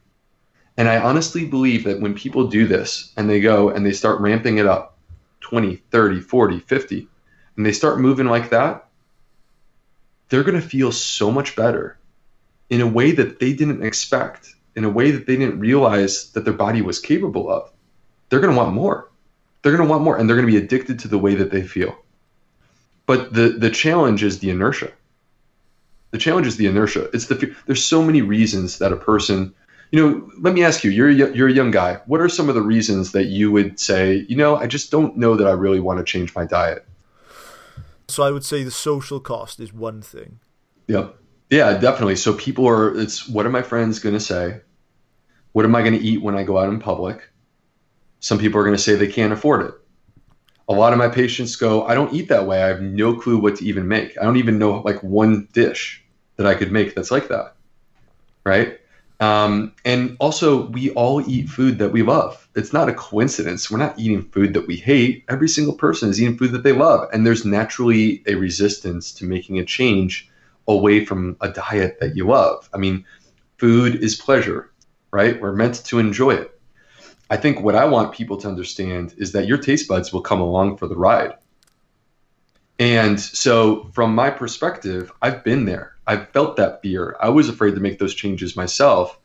And 0.77 0.89
I 0.89 0.99
honestly 0.99 1.45
believe 1.45 1.85
that 1.85 2.01
when 2.01 2.15
people 2.15 2.49
do 2.49 2.67
this 2.67 3.13
and 3.17 3.29
they 3.29 3.41
go 3.41 3.69
and 3.69 3.85
they 3.85 3.93
start 3.93 4.21
ramping 4.21 4.59
it 4.59 4.67
up 4.67 4.97
20, 5.41 5.77
30, 5.77 6.21
40, 6.21 6.61
50, 6.61 7.09
and 7.57 7.67
they 7.67 7.73
start 7.73 8.01
moving 8.01 8.27
like 8.27 8.51
that, 8.51 8.89
they're 10.29 10.45
going 10.45 10.61
to 10.61 10.67
feel 10.67 10.93
so 10.93 11.31
much 11.31 11.57
better 11.57 11.99
in 12.71 12.81
a 12.81 12.87
way 12.87 13.13
that 13.13 13.41
they 13.41 13.53
didn't 13.53 13.83
expect, 13.83 14.55
in 14.77 14.85
a 14.85 14.91
way 14.91 15.11
that 15.11 15.27
they 15.27 15.37
didn't 15.37 15.61
realize 15.61 16.31
that 16.33 16.45
their 16.45 16.55
body 16.55 16.81
was 16.81 17.01
capable 17.01 17.51
of. 17.51 17.71
They're 18.29 18.41
going 18.41 18.55
to 18.55 18.59
want 18.59 18.73
more. 18.73 19.11
They're 19.63 19.77
going 19.77 19.87
to 19.87 19.91
want 19.91 20.05
more 20.05 20.17
and 20.17 20.29
they're 20.29 20.37
going 20.37 20.47
to 20.47 20.53
be 20.53 20.65
addicted 20.65 21.01
to 21.01 21.09
the 21.09 21.19
way 21.19 21.35
that 21.35 21.51
they 21.51 21.63
feel. 21.63 21.99
But 23.07 23.35
the 23.35 23.49
the 23.49 23.71
challenge 23.71 24.23
is 24.23 24.39
the 24.39 24.51
inertia. 24.51 24.93
The 26.11 26.19
challenge 26.19 26.47
is 26.47 26.57
the 26.57 26.67
inertia. 26.67 27.09
It's 27.13 27.27
the 27.27 27.55
there's 27.67 27.85
so 27.85 28.03
many 28.03 28.23
reasons 28.23 28.79
that 28.79 28.93
a 28.93 28.97
person, 28.97 29.55
you 29.93 30.01
know, 30.01 30.31
let 30.41 30.55
me 30.55 30.65
ask 30.65 30.83
you, 30.83 30.91
you're 30.91 31.09
a, 31.09 31.35
you're 31.35 31.49
a 31.49 31.53
young 31.53 31.71
guy. 31.71 32.01
What 32.07 32.21
are 32.21 32.29
some 32.29 32.49
of 32.49 32.55
the 32.55 32.63
reasons 32.63 33.13
that 33.13 33.27
you 33.27 33.53
would 33.53 33.79
say, 33.79 34.27
you 34.29 34.37
know, 34.37 34.57
I 34.57 34.67
just 34.67 34.91
don't 34.91 35.17
know 35.17 35.37
that 35.37 35.47
I 35.47 35.53
really 35.53 35.81
want 35.81 35.99
to 35.99 36.05
change 36.05 36.35
my 36.35 36.45
diet? 36.45 36.85
So 38.09 38.25
I 38.25 38.31
would 38.31 38.45
say 38.45 38.65
the 38.65 38.73
social 38.73 39.21
cost 39.21 39.61
is 39.61 39.73
one 39.73 40.03
thing. 40.03 40.41
Yep. 40.89 41.17
Yeah, 41.51 41.79
definitely. 41.79 42.17
So 42.17 42.35
people 42.35 42.69
are 42.69 42.97
it's 42.99 43.29
what 43.29 43.47
are 43.47 43.51
my 43.51 43.63
friends 43.63 43.99
going 43.99 44.15
to 44.15 44.21
say? 44.21 44.61
What 45.53 45.65
am 45.65 45.75
I 45.75 45.81
going 45.81 45.99
to 45.99 46.05
eat 46.05 46.23
when 46.23 46.37
I 46.37 46.43
go 46.45 46.59
out 46.59 46.69
in 46.69 46.81
public? 46.81 47.29
Some 48.21 48.39
people 48.39 48.61
are 48.61 48.65
going 48.65 48.77
to 48.77 48.83
say 48.83 48.95
they 48.95 49.07
can't 49.07 49.33
afford 49.33 49.63
it. 49.63 49.75
A 50.71 50.73
lot 50.73 50.93
of 50.93 50.99
my 50.99 51.09
patients 51.09 51.57
go, 51.57 51.85
I 51.85 51.95
don't 51.95 52.15
eat 52.15 52.29
that 52.29 52.47
way. 52.47 52.63
I 52.63 52.69
have 52.69 52.81
no 52.81 53.15
clue 53.15 53.39
what 53.39 53.57
to 53.57 53.65
even 53.65 53.89
make. 53.89 54.17
I 54.17 54.25
don't 54.25 54.37
even 54.39 54.59
know 54.59 54.81
like 54.81 55.03
one 55.03 55.49
dish 55.53 56.03
that 56.37 56.47
I 56.47 56.55
could 56.55 56.73
make 56.73 56.95
that's 56.95 57.11
like 57.11 57.29
that. 57.29 57.57
Right. 58.45 58.79
Um, 59.21 59.75
and 59.85 60.17
also, 60.19 60.69
we 60.69 60.91
all 60.93 61.29
eat 61.29 61.51
food 61.51 61.79
that 61.79 61.91
we 61.93 62.03
love. 62.03 62.49
It's 62.55 62.73
not 62.73 62.89
a 62.89 62.95
coincidence. 62.95 63.71
We're 63.71 63.79
not 63.79 63.99
eating 63.99 64.23
food 64.23 64.55
that 64.55 64.67
we 64.67 64.77
hate. 64.77 65.25
Every 65.29 65.49
single 65.49 65.75
person 65.75 66.09
is 66.09 66.23
eating 66.23 66.39
food 66.39 66.53
that 66.53 66.63
they 66.63 66.73
love. 66.73 67.09
And 67.13 67.27
there's 67.27 67.45
naturally 67.45 68.23
a 68.27 68.37
resistance 68.37 69.13
to 69.15 69.27
making 69.27 69.59
a 69.59 69.65
change 69.65 70.31
away 70.69 71.05
from 71.05 71.37
a 71.41 71.51
diet 71.51 71.99
that 72.01 72.17
you 72.17 72.29
love. 72.29 72.71
I 72.73 72.79
mean, 72.79 73.05
food 73.59 73.97
is 73.97 74.15
pleasure, 74.15 74.71
right? 75.11 75.39
We're 75.39 75.53
meant 75.53 75.85
to 75.87 75.99
enjoy 75.99 76.31
it. 76.31 76.60
I 77.31 77.37
think 77.37 77.61
what 77.61 77.77
I 77.77 77.85
want 77.85 78.13
people 78.13 78.37
to 78.39 78.49
understand 78.49 79.15
is 79.17 79.31
that 79.33 79.47
your 79.47 79.59
taste 79.59 79.87
buds 79.87 80.13
will 80.13 80.21
come 80.21 80.41
along 80.41 80.79
for 80.79 80.89
the 80.89 80.97
ride. 80.97 81.35
And 82.81 83.21
so, 83.21 83.89
from 83.93 84.17
my 84.17 84.31
perspective, 84.31 85.13
I've 85.23 85.45
been 85.45 85.65
there. 85.65 85.95
I've 86.09 86.31
felt 86.31 86.57
that 86.57 86.83
fear. 86.83 87.17
I 87.21 87.29
was 87.29 87.49
afraid 87.49 87.77
to 87.77 87.81
make 87.81 88.01
those 88.01 88.15
changes 88.15 88.57
myself. 88.57 89.17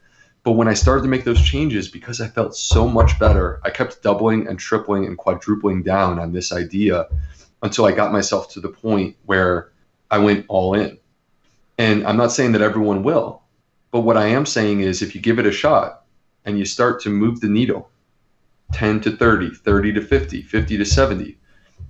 But 0.43 0.51
when 0.51 0.67
I 0.67 0.75
started 0.75 1.01
to 1.01 1.07
make 1.07 1.23
those 1.23 1.41
changes, 1.41 1.87
because 1.87 2.21
I 2.21 2.27
felt 2.27 2.55
so 2.55 2.87
much 2.87 3.17
better, 3.17 3.59
I 3.63 3.71
kept 3.71 4.03
doubling 4.03 4.47
and 4.47 4.59
tripling 4.59 5.05
and 5.05 5.17
quadrupling 5.17 5.81
down 5.81 6.19
on 6.19 6.31
this 6.31 6.51
idea 6.51 7.07
until 7.63 7.85
I 7.85 7.91
got 7.91 8.11
myself 8.11 8.51
to 8.51 8.59
the 8.59 8.69
point 8.69 9.15
where 9.25 9.71
I 10.11 10.19
went 10.19 10.45
all 10.47 10.75
in. 10.75 10.99
And 11.79 12.05
I'm 12.05 12.17
not 12.17 12.31
saying 12.31 12.51
that 12.51 12.61
everyone 12.61 13.01
will, 13.01 13.41
but 13.89 14.01
what 14.01 14.17
I 14.17 14.27
am 14.27 14.45
saying 14.45 14.81
is 14.81 15.01
if 15.01 15.15
you 15.15 15.21
give 15.21 15.39
it 15.39 15.47
a 15.47 15.51
shot 15.51 16.03
and 16.45 16.59
you 16.59 16.65
start 16.65 17.01
to 17.01 17.09
move 17.09 17.39
the 17.39 17.47
needle 17.47 17.89
10 18.73 19.01
to 19.01 19.15
30, 19.15 19.51
30 19.51 19.93
to 19.93 20.01
50, 20.01 20.41
50 20.41 20.77
to 20.77 20.85
70, 20.85 21.37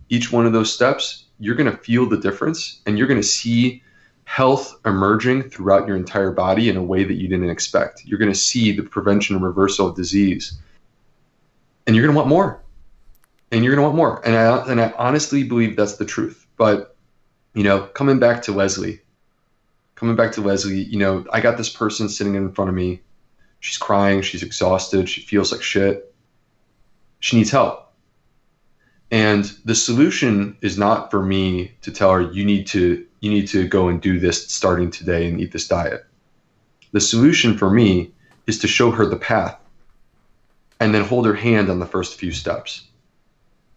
each 0.10 0.32
one 0.32 0.46
of 0.46 0.54
those 0.54 0.74
steps, 0.74 1.26
you're 1.40 1.56
going 1.56 1.72
to 1.72 1.78
feel 1.78 2.08
the 2.08 2.18
difference 2.18 2.82
and 2.86 2.98
you're 2.98 3.08
going 3.08 3.20
to 3.20 3.28
see 3.28 3.82
health 4.26 4.76
emerging 4.86 5.50
throughout 5.50 5.88
your 5.88 5.96
entire 5.96 6.32
body 6.32 6.70
in 6.70 6.78
a 6.78 6.84
way 6.84 7.04
that 7.04 7.14
you 7.14 7.28
didn't 7.28 7.50
expect. 7.50 8.04
You're 8.06 8.20
going 8.20 8.32
to 8.32 8.38
see 8.38 8.72
the 8.72 8.84
prevention 8.84 9.36
and 9.36 9.46
reversal 9.46 9.88
of 9.88 9.96
disease. 9.96 10.58
And 11.88 11.96
you're 11.96 12.04
going 12.04 12.14
to 12.14 12.18
want 12.18 12.30
more. 12.30 12.62
And 13.52 13.64
you're 13.64 13.76
going 13.76 13.84
to 13.84 13.88
want 13.88 13.96
more. 13.96 14.26
And 14.26 14.36
I 14.36 14.72
and 14.72 14.82
I 14.82 14.92
honestly 14.98 15.44
believe 15.44 15.76
that's 15.76 15.98
the 15.98 16.06
truth. 16.06 16.46
But 16.58 16.96
you 17.54 17.64
know, 17.64 17.82
coming 17.82 18.20
back 18.20 18.42
to 18.44 18.52
Leslie, 18.52 19.02
coming 19.94 20.16
back 20.16 20.34
to 20.34 20.42
Leslie, 20.42 20.84
you 20.84 20.98
know, 20.98 21.26
I 21.32 21.40
got 21.40 21.58
this 21.58 21.70
person 21.70 22.10
sitting 22.10 22.36
in 22.36 22.52
front 22.52 22.70
of 22.70 22.76
me. 22.76 23.02
She's 23.60 23.78
crying, 23.78 24.22
she's 24.22 24.44
exhausted, 24.44 25.08
she 25.08 25.22
feels 25.22 25.52
like 25.52 25.62
shit. 25.62 26.14
She 27.20 27.38
needs 27.38 27.52
help. 27.52 27.92
And 29.12 29.46
the 29.64 29.76
solution 29.76 30.58
is 30.62 30.78
not 30.78 31.12
for 31.12 31.24
me 31.24 31.72
to 31.82 31.92
tell 31.92 32.12
her 32.12 32.22
you 32.22 32.44
need 32.44 32.68
to 32.68 33.06
you 33.22 33.30
need 33.32 33.48
to 33.48 33.68
go 33.68 33.88
and 33.88 34.02
do 34.02 34.20
this 34.20 34.48
starting 34.48 34.92
today 34.92 35.28
and 35.28 35.40
eat 35.40 35.52
this 35.52 35.68
diet. 35.68 36.06
The 36.92 37.02
solution 37.02 37.58
for 37.58 37.70
me 37.70 38.12
is 38.46 38.60
to 38.60 38.68
show 38.68 38.92
her 38.92 39.06
the 39.06 39.16
path 39.16 39.58
and 40.80 40.94
then 40.94 41.04
hold 41.04 41.26
her 41.26 41.34
hand 41.34 41.70
on 41.70 41.80
the 41.80 41.86
first 41.86 42.20
few 42.20 42.32
steps. 42.32 42.88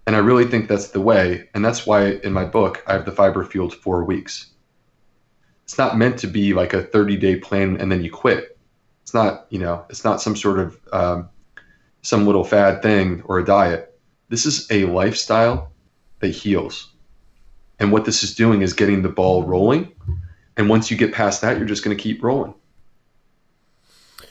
And 0.06 0.16
I 0.16 0.20
really 0.20 0.46
think 0.46 0.68
that's 0.68 0.88
the 0.88 1.00
way. 1.00 1.48
And 1.54 1.64
that's 1.64 1.86
why 1.86 2.12
in 2.24 2.32
my 2.32 2.44
book, 2.44 2.82
I 2.86 2.92
have 2.94 3.04
the 3.04 3.12
fiber 3.12 3.44
fueled 3.44 3.74
four 3.74 4.04
weeks. 4.04 4.50
It's 5.64 5.78
not 5.78 5.98
meant 5.98 6.18
to 6.20 6.26
be 6.26 6.54
like 6.54 6.72
a 6.72 6.82
30 6.82 7.16
day 7.16 7.36
plan 7.36 7.76
and 7.78 7.92
then 7.92 8.02
you 8.02 8.10
quit. 8.10 8.58
It's 9.02 9.14
not, 9.14 9.46
you 9.50 9.58
know, 9.58 9.84
it's 9.88 10.04
not 10.04 10.20
some 10.20 10.36
sort 10.36 10.58
of 10.58 10.78
um, 10.92 11.28
some 12.02 12.26
little 12.26 12.44
fad 12.44 12.82
thing 12.82 13.22
or 13.24 13.38
a 13.38 13.44
diet. 13.44 13.98
This 14.28 14.46
is 14.46 14.66
a 14.70 14.84
lifestyle 14.84 15.72
that 16.20 16.28
heals. 16.28 16.92
And 17.78 17.92
what 17.92 18.04
this 18.04 18.22
is 18.22 18.34
doing 18.34 18.62
is 18.62 18.72
getting 18.72 19.02
the 19.02 19.08
ball 19.08 19.44
rolling. 19.44 19.92
And 20.56 20.68
once 20.68 20.90
you 20.90 20.96
get 20.96 21.12
past 21.12 21.40
that, 21.42 21.56
you're 21.56 21.66
just 21.66 21.84
going 21.84 21.96
to 21.96 22.02
keep 22.02 22.22
rolling. 22.22 22.54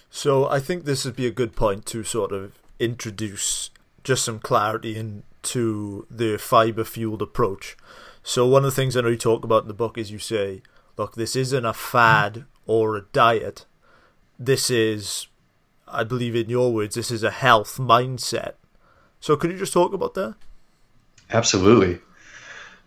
So 0.10 0.50
I 0.50 0.60
think 0.60 0.84
this 0.84 1.06
would 1.06 1.16
be 1.16 1.28
a 1.28 1.32
good 1.32 1.56
point 1.56 1.86
to 1.88 2.04
sort 2.04 2.32
of 2.32 2.58
introduce 2.80 3.70
just 4.04 4.24
some 4.26 4.40
clarity 4.40 4.96
into 4.98 6.06
the 6.10 6.38
fiber 6.38 6.84
fueled 6.84 7.22
approach. 7.22 7.78
So 8.24 8.46
one 8.46 8.66
of 8.66 8.72
the 8.72 8.76
things 8.76 8.98
I 8.98 9.02
know 9.02 9.10
you 9.10 9.18
talk 9.18 9.44
about 9.44 9.64
in 9.64 9.68
the 9.68 9.74
book 9.74 9.98
is 9.98 10.12
you 10.12 10.20
say, 10.20 10.62
look, 10.98 11.16
this 11.16 11.36
isn't 11.36 11.66
a 11.66 11.74
fad 11.74 12.46
or 12.66 12.98
a 12.98 13.06
diet. 13.14 13.66
This 14.38 14.70
is, 14.70 15.28
I 15.88 16.04
believe 16.04 16.36
in 16.36 16.50
your 16.50 16.74
words, 16.74 16.96
this 16.96 17.12
is 17.12 17.24
a 17.24 17.32
health 17.32 17.78
mindset. 17.78 18.54
So 19.20 19.36
could 19.36 19.52
you 19.52 19.58
just 19.58 19.74
talk 19.74 19.94
about 19.94 20.14
that? 20.16 20.36
Absolutely. 21.32 22.00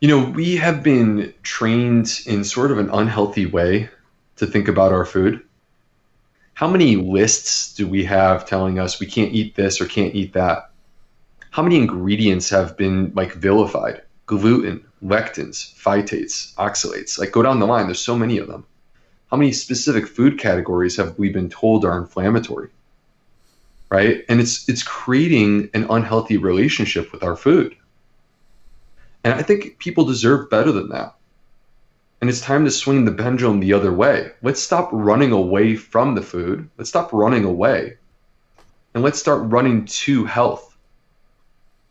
You 0.01 0.09
know, 0.09 0.31
we 0.31 0.57
have 0.57 0.83
been 0.83 1.35
trained 1.43 2.21
in 2.27 2.45
sort 2.45 2.71
of 2.71 2.79
an 2.79 2.91
unhealthy 2.91 3.47
way 3.47 3.91
to 4.37 4.47
think 4.47 4.69
about 4.69 4.93
our 4.93 5.05
food. 5.05 5.43
How 6.55 6.69
many 6.69 6.97
lists 6.97 7.75
do 7.75 7.87
we 7.87 8.05
have 8.05 8.47
telling 8.47 8.79
us 8.79 9.01
we 9.01 9.07
can't 9.07 9.33
eat 9.33 9.55
this 9.55 9.81
or 9.81 9.87
can't 9.87 10.15
eat 10.15 10.35
that? 10.35 10.71
How 11.51 11.63
many 11.63 11.77
ingredients 11.77 12.51
have 12.51 12.77
been 12.77 13.13
like 13.15 13.33
vilified? 13.35 14.03
Gluten, 14.27 14.85
lectins, 15.03 15.75
phytates, 15.75 16.55
oxalates. 16.55 17.19
Like 17.19 17.33
go 17.33 17.43
down 17.43 17.61
the 17.61 17.67
line, 17.67 17.87
there's 17.87 17.99
so 17.99 18.17
many 18.17 18.39
of 18.39 18.47
them. 18.47 18.65
How 19.31 19.37
many 19.37 19.53
specific 19.53 20.07
food 20.07 20.39
categories 20.39 20.97
have 20.97 21.19
we 21.19 21.31
been 21.31 21.49
told 21.49 21.85
are 21.85 21.99
inflammatory? 21.99 22.69
Right? 23.91 24.25
And 24.29 24.41
it's 24.41 24.69
it's 24.69 24.83
creating 24.83 25.71
an 25.75 25.87
unhealthy 25.91 26.37
relationship 26.37 27.13
with 27.13 27.23
our 27.23 27.37
food. 27.37 27.77
And 29.25 29.35
I 29.35 29.43
think 29.43 29.79
people 29.79 30.05
deserve 30.05 30.49
better 30.49 30.73
than 30.73 30.91
that. 30.91 31.17
And 32.21 32.29
it's 32.29 32.41
time 32.41 32.65
to 32.67 32.71
swing 32.71 33.05
the 33.05 33.13
pendulum 33.13 33.61
the 33.61 33.73
other 33.73 33.93
way. 33.93 34.33
Let's 34.43 34.61
stop 34.61 34.91
running 34.93 35.33
away 35.33 35.75
from 35.77 36.15
the 36.15 36.23
food. 36.23 36.69
Let's 36.77 36.91
stop 36.91 37.13
running 37.13 37.45
away. 37.45 37.97
And 38.95 39.03
let's 39.03 39.19
start 39.19 39.51
running 39.51 39.87
to 39.87 40.25
health. 40.25 40.77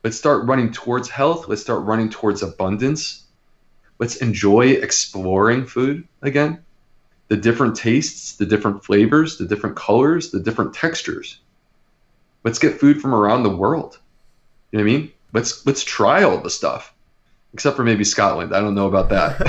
Let's 0.04 0.18
start 0.18 0.46
running 0.46 0.72
towards 0.72 1.10
health. 1.10 1.48
Let's 1.48 1.62
start 1.62 1.84
running 1.84 2.10
towards 2.10 2.44
abundance. 2.44 3.26
Let's 3.98 4.18
enjoy 4.18 4.70
exploring 4.70 5.66
food 5.66 6.08
again. 6.22 6.64
The 7.28 7.38
different 7.38 7.76
tastes, 7.76 8.38
the 8.38 8.45
different 8.45 8.84
flavors, 8.86 9.38
the 9.38 9.45
different 9.45 9.76
colors, 9.76 10.32
the 10.32 10.39
different 10.39 10.74
textures. 10.74 11.39
Let's 12.44 12.60
get 12.60 12.80
food 12.80 13.02
from 13.02 13.14
around 13.14 13.44
the 13.44 13.50
world. 13.50 14.00
You 14.72 14.80
know 14.80 14.86
what 14.86 14.92
I 14.92 14.94
mean? 14.98 15.12
Let's 15.34 15.66
let's 15.66 15.84
try 15.84 16.24
all 16.24 16.40
the 16.40 16.50
stuff 16.50 16.94
except 17.54 17.76
for 17.76 17.84
maybe 17.84 18.04
Scotland. 18.04 18.56
I 18.56 18.60
don't 18.60 18.76
know 18.76 18.88
about 18.88 19.10
that. 19.10 19.40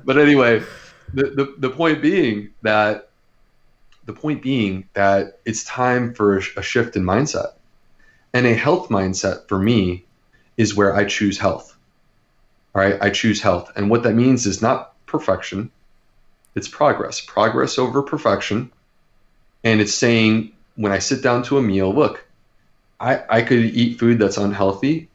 but 0.04 0.18
anyway, 0.18 0.62
the, 1.12 1.22
the, 1.30 1.54
the 1.58 1.70
point 1.70 2.02
being 2.02 2.50
that 2.62 3.08
the 4.06 4.12
point 4.12 4.42
being 4.42 4.88
that 4.92 5.40
it's 5.44 5.64
time 5.64 6.14
for 6.14 6.36
a 6.36 6.62
shift 6.62 6.96
in 6.96 7.04
mindset. 7.04 7.52
And 8.32 8.46
a 8.46 8.54
health 8.54 8.88
mindset 8.88 9.48
for 9.48 9.58
me 9.58 10.04
is 10.56 10.74
where 10.74 10.94
I 10.94 11.04
choose 11.04 11.38
health. 11.38 11.76
All 12.74 12.82
right, 12.82 13.00
I 13.00 13.10
choose 13.10 13.40
health. 13.40 13.72
And 13.76 13.88
what 13.88 14.02
that 14.02 14.14
means 14.14 14.46
is 14.46 14.60
not 14.60 14.92
perfection, 15.06 15.70
it's 16.54 16.68
progress. 16.68 17.20
Progress 17.20 17.78
over 17.78 18.02
perfection. 18.02 18.70
And 19.62 19.80
it's 19.80 19.94
saying 19.94 20.52
when 20.76 20.92
I 20.92 20.98
sit 20.98 21.22
down 21.22 21.42
to 21.44 21.58
a 21.58 21.62
meal, 21.62 21.94
look, 21.94 22.24
I, 23.00 23.22
I 23.28 23.42
could 23.42 23.64
eat 23.64 23.98
food 23.98 24.18
that's 24.18 24.36
unhealthy 24.36 25.08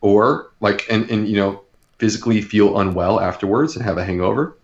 or 0.00 0.50
like 0.60 0.86
and, 0.90 1.10
and 1.10 1.28
you 1.28 1.36
know 1.36 1.62
physically 1.98 2.40
feel 2.40 2.78
unwell 2.78 3.20
afterwards 3.20 3.74
and 3.74 3.84
have 3.84 3.98
a 3.98 4.04
hangover, 4.04 4.56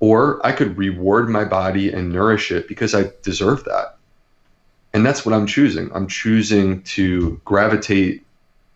or 0.00 0.44
I 0.44 0.52
could 0.52 0.76
reward 0.76 1.28
my 1.28 1.44
body 1.44 1.92
and 1.92 2.12
nourish 2.12 2.50
it 2.50 2.66
because 2.66 2.94
I 2.94 3.10
deserve 3.22 3.64
that. 3.64 3.96
And 4.92 5.06
that's 5.06 5.24
what 5.24 5.34
I'm 5.34 5.46
choosing. 5.46 5.90
I'm 5.94 6.08
choosing 6.08 6.82
to 6.82 7.40
gravitate 7.44 8.24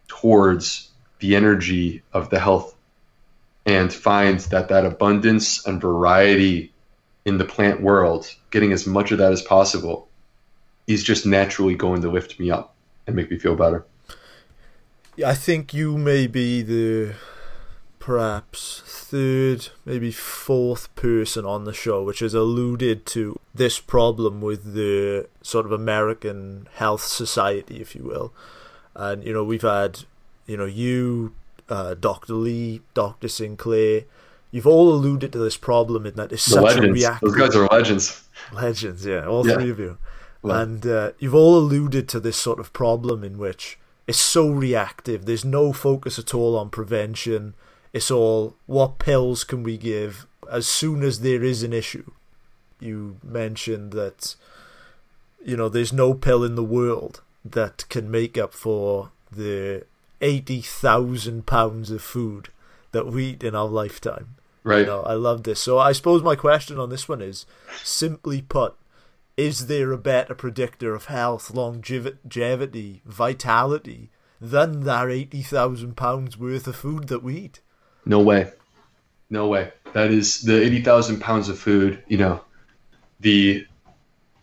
towards 0.07 0.91
the 1.19 1.35
energy 1.35 2.03
of 2.13 2.31
the 2.31 2.39
health 2.39 2.77
and 3.67 3.93
find 3.93 4.39
that 4.41 4.69
that 4.69 4.85
abundance 4.85 5.67
and 5.67 5.81
variety 5.81 6.73
in 7.25 7.39
the 7.39 7.45
plant 7.45 7.81
world, 7.81 8.33
getting 8.51 8.73
as 8.73 8.87
much 8.87 9.11
of 9.11 9.19
that 9.19 9.33
as 9.33 9.43
possible, 9.43 10.09
is 10.87 11.03
just 11.03 11.25
naturally 11.27 11.75
going 11.75 12.03
to 12.03 12.11
lift 12.11 12.39
me 12.39 12.51
up 12.51 12.75
and 13.07 13.17
make 13.17 13.31
me 13.31 13.39
feel 13.39 13.57
better. 13.57 13.85
Yeah, 15.17 15.31
I 15.31 15.35
think 15.35 15.73
you 15.73 15.97
may 15.97 16.27
be 16.27 16.63
the 16.63 17.15
perhaps 17.99 18.83
third, 18.85 19.69
maybe 19.85 20.11
fourth 20.11 20.95
person 20.95 21.45
on 21.47 21.65
the 21.65 21.73
show 21.73 22.03
which 22.03 22.19
has 22.19 22.35
alluded 22.35 23.07
to 23.07 23.39
this 23.55 23.81
problem 23.81 24.41
with 24.41 24.75
the 24.75 25.27
sort 25.43 25.65
of 25.65 25.73
American 25.73 26.69
health 26.75 27.03
society, 27.05 27.81
if 27.81 27.95
you 27.95 28.03
will. 28.05 28.33
And, 28.95 29.25
you 29.25 29.33
know, 29.33 29.45
we've 29.45 29.63
had, 29.63 30.01
you 30.47 30.57
know, 30.57 30.67
you, 30.67 31.35
uh, 31.69 31.95
Dr. 31.95 32.35
Li, 32.35 32.83
Dr. 32.93 33.29
Sinclair, 33.29 34.03
you've 34.51 34.67
all 34.67 34.93
alluded 34.93 35.33
to 35.33 35.39
this 35.39 35.57
problem 35.57 36.05
in 36.05 36.15
that 36.17 36.31
it's 36.33 36.45
The 36.45 36.53
such 36.53 36.63
legends. 36.65 36.85
a 36.87 36.93
reactive. 36.93 37.29
Those 37.31 37.39
guys 37.39 37.57
are 37.57 37.67
legends. 37.69 38.23
Legends, 38.53 39.07
yeah, 39.07 39.27
all 39.27 39.47
Yeah. 39.47 39.55
three 39.55 39.71
of 39.71 39.79
you. 39.79 39.97
Well- 40.45 40.61
and 40.61 40.87
uh, 40.87 41.13
you've 41.19 41.35
all 41.35 41.57
alluded 41.59 42.09
to 42.11 42.21
this 42.21 42.37
sort 42.37 42.61
of 42.61 42.73
problem 42.73 43.25
in 43.25 43.39
which 43.39 43.79
it's 44.07 44.19
so 44.19 44.51
reactive. 44.51 45.25
There's 45.25 45.45
no 45.45 45.73
focus 45.73 46.19
at 46.19 46.35
all 46.35 46.57
on 46.57 46.69
prevention. 46.71 47.55
It's 47.93 48.11
all 48.11 48.55
what 48.67 48.99
pills 48.99 49.43
can 49.45 49.63
we 49.63 49.77
give 49.79 50.27
as 50.51 50.67
soon 50.67 51.03
as 51.03 51.21
there 51.21 51.43
is 51.43 51.63
an 51.63 51.73
issue. 51.73 52.11
You 52.81 53.17
mentioned 53.23 53.93
that 53.93 54.37
you 55.45 55.57
know 55.57 55.69
there's 55.71 55.93
no 55.93 56.13
pill 56.13 56.45
in 56.45 56.55
the 56.55 56.63
world 56.65 57.23
that 57.45 57.85
can 57.89 58.11
make 58.11 58.37
up 58.37 58.53
for 58.53 59.11
the 59.33 59.85
eighty 60.21 60.61
thousand 60.61 61.47
pounds 61.47 61.91
of 61.91 62.03
food 62.03 62.49
that 62.93 63.07
we 63.07 63.25
eat 63.31 63.43
in 63.43 63.55
our 63.55 63.67
lifetime. 63.69 64.37
Right. 64.63 64.81
You 64.81 64.87
know, 64.87 65.03
I 65.03 65.15
love 65.15 65.43
this. 65.45 65.61
So 65.61 65.79
I 65.79 65.93
suppose 65.93 66.23
my 66.23 66.37
question 66.37 66.79
on 66.79 66.91
this 66.91 67.09
one 67.09 67.21
is 67.23 67.45
simply 67.83 68.41
put, 68.43 68.75
is 69.37 69.67
there 69.67 69.93
a 69.93 69.99
better 69.99 70.35
predictor 70.35 70.95
of 70.95 71.07
health, 71.07 71.53
longevity, 71.53 73.03
vitality 73.05 74.11
than 74.41 74.81
that 74.81 75.11
eighty 75.11 75.43
thousand 75.43 75.97
pounds 75.97 76.39
worth 76.39 76.67
of 76.67 76.77
food 76.77 77.09
that 77.09 77.23
we 77.23 77.37
eat? 77.37 77.61
No 78.07 78.21
way. 78.21 78.53
No 79.31 79.49
way. 79.49 79.73
That 79.95 80.11
is 80.11 80.43
the 80.43 80.63
80,000 80.63 81.21
pounds 81.21 81.49
of 81.49 81.59
food, 81.59 82.03
you 82.09 82.19
know, 82.19 82.41
the 83.21 83.67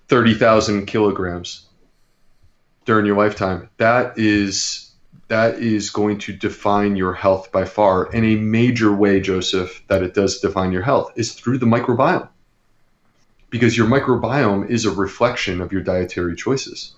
30,000 0.08 0.86
kilograms 0.86 1.68
during 2.86 3.06
your 3.06 3.18
lifetime. 3.18 3.70
That 3.78 4.18
is 4.18 4.92
that 5.28 5.60
is 5.60 5.89
going 5.89 6.18
to 6.18 6.34
define 6.34 6.98
your 6.98 7.14
health 7.14 7.54
by 7.54 7.64
far. 7.64 8.14
And 8.14 8.26
a 8.26 8.36
major 8.36 8.94
way, 8.94 9.22
Joseph, 9.22 9.82
that 9.88 10.04
it 10.04 10.14
does 10.14 10.39
define 10.39 10.74
your 10.74 10.82
health 10.82 11.14
is 11.16 11.34
through 11.34 11.60
the 11.60 11.66
microbiome. 11.66 12.28
Because 13.52 13.78
your 13.78 13.86
microbiome 13.86 14.70
is 14.70 14.86
a 14.86 14.91
reflection 14.91 15.62
of 15.62 15.72
your 15.72 15.82
dietary 15.82 16.36
choices. 16.36 16.95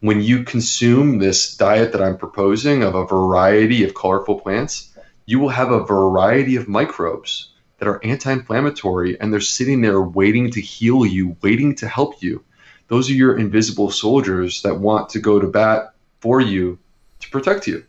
When 0.00 0.20
you 0.20 0.44
consume 0.44 1.18
this 1.18 1.56
diet 1.56 1.92
that 1.92 2.02
I'm 2.02 2.18
proposing 2.18 2.82
of 2.82 2.94
a 2.94 3.06
variety 3.06 3.84
of 3.84 3.94
colorful 3.94 4.40
plants, 4.40 4.92
you 5.26 5.38
will 5.38 5.48
have 5.48 5.70
a 5.70 5.84
variety 5.84 6.56
of 6.56 6.68
microbes 6.68 7.50
that 7.78 7.88
are 7.88 8.04
anti 8.04 8.32
inflammatory 8.32 9.18
and 9.20 9.32
they're 9.32 9.40
sitting 9.40 9.80
there 9.80 10.02
waiting 10.02 10.50
to 10.50 10.60
heal 10.60 11.06
you, 11.06 11.36
waiting 11.40 11.76
to 11.76 11.88
help 11.88 12.20
you. 12.22 12.44
Those 12.88 13.08
are 13.08 13.14
your 13.14 13.38
invisible 13.38 13.92
soldiers 13.92 14.62
that 14.62 14.80
want 14.80 15.10
to 15.10 15.20
go 15.20 15.38
to 15.38 15.46
bat 15.46 15.94
for 16.20 16.40
you 16.40 16.78
to 17.20 17.30
protect 17.30 17.66
you. 17.66 17.84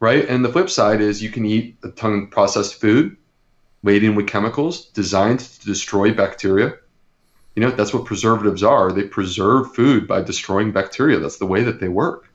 Right? 0.00 0.26
And 0.26 0.44
the 0.44 0.48
flip 0.50 0.70
side 0.70 1.00
is 1.00 1.22
you 1.22 1.30
can 1.30 1.44
eat 1.44 1.76
a 1.84 1.90
ton 1.90 2.22
of 2.22 2.30
processed 2.30 2.80
food 2.80 3.16
laden 3.82 4.14
with 4.14 4.26
chemicals 4.26 4.86
designed 4.86 5.40
to 5.40 5.66
destroy 5.66 6.12
bacteria. 6.12 6.74
You 7.56 7.62
know, 7.62 7.70
that's 7.70 7.94
what 7.94 8.04
preservatives 8.04 8.62
are. 8.62 8.92
They 8.92 9.04
preserve 9.04 9.74
food 9.74 10.06
by 10.06 10.20
destroying 10.20 10.72
bacteria. 10.72 11.18
That's 11.18 11.38
the 11.38 11.46
way 11.46 11.64
that 11.64 11.80
they 11.80 11.88
work. 11.88 12.30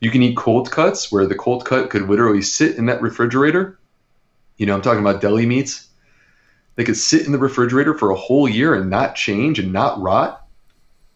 You 0.00 0.10
can 0.10 0.22
eat 0.22 0.36
cold 0.36 0.70
cuts 0.70 1.10
where 1.10 1.26
the 1.26 1.34
cold 1.34 1.64
cut 1.64 1.88
could 1.88 2.02
literally 2.02 2.42
sit 2.42 2.76
in 2.76 2.86
that 2.86 3.00
refrigerator. 3.00 3.78
You 4.58 4.66
know, 4.66 4.74
I'm 4.74 4.82
talking 4.82 5.00
about 5.00 5.22
deli 5.22 5.46
meats. 5.46 5.88
They 6.76 6.84
could 6.84 6.98
sit 6.98 7.24
in 7.24 7.32
the 7.32 7.38
refrigerator 7.38 7.94
for 7.94 8.10
a 8.10 8.14
whole 8.14 8.46
year 8.46 8.74
and 8.74 8.90
not 8.90 9.14
change 9.14 9.58
and 9.58 9.72
not 9.72 9.98
rot. 10.00 10.46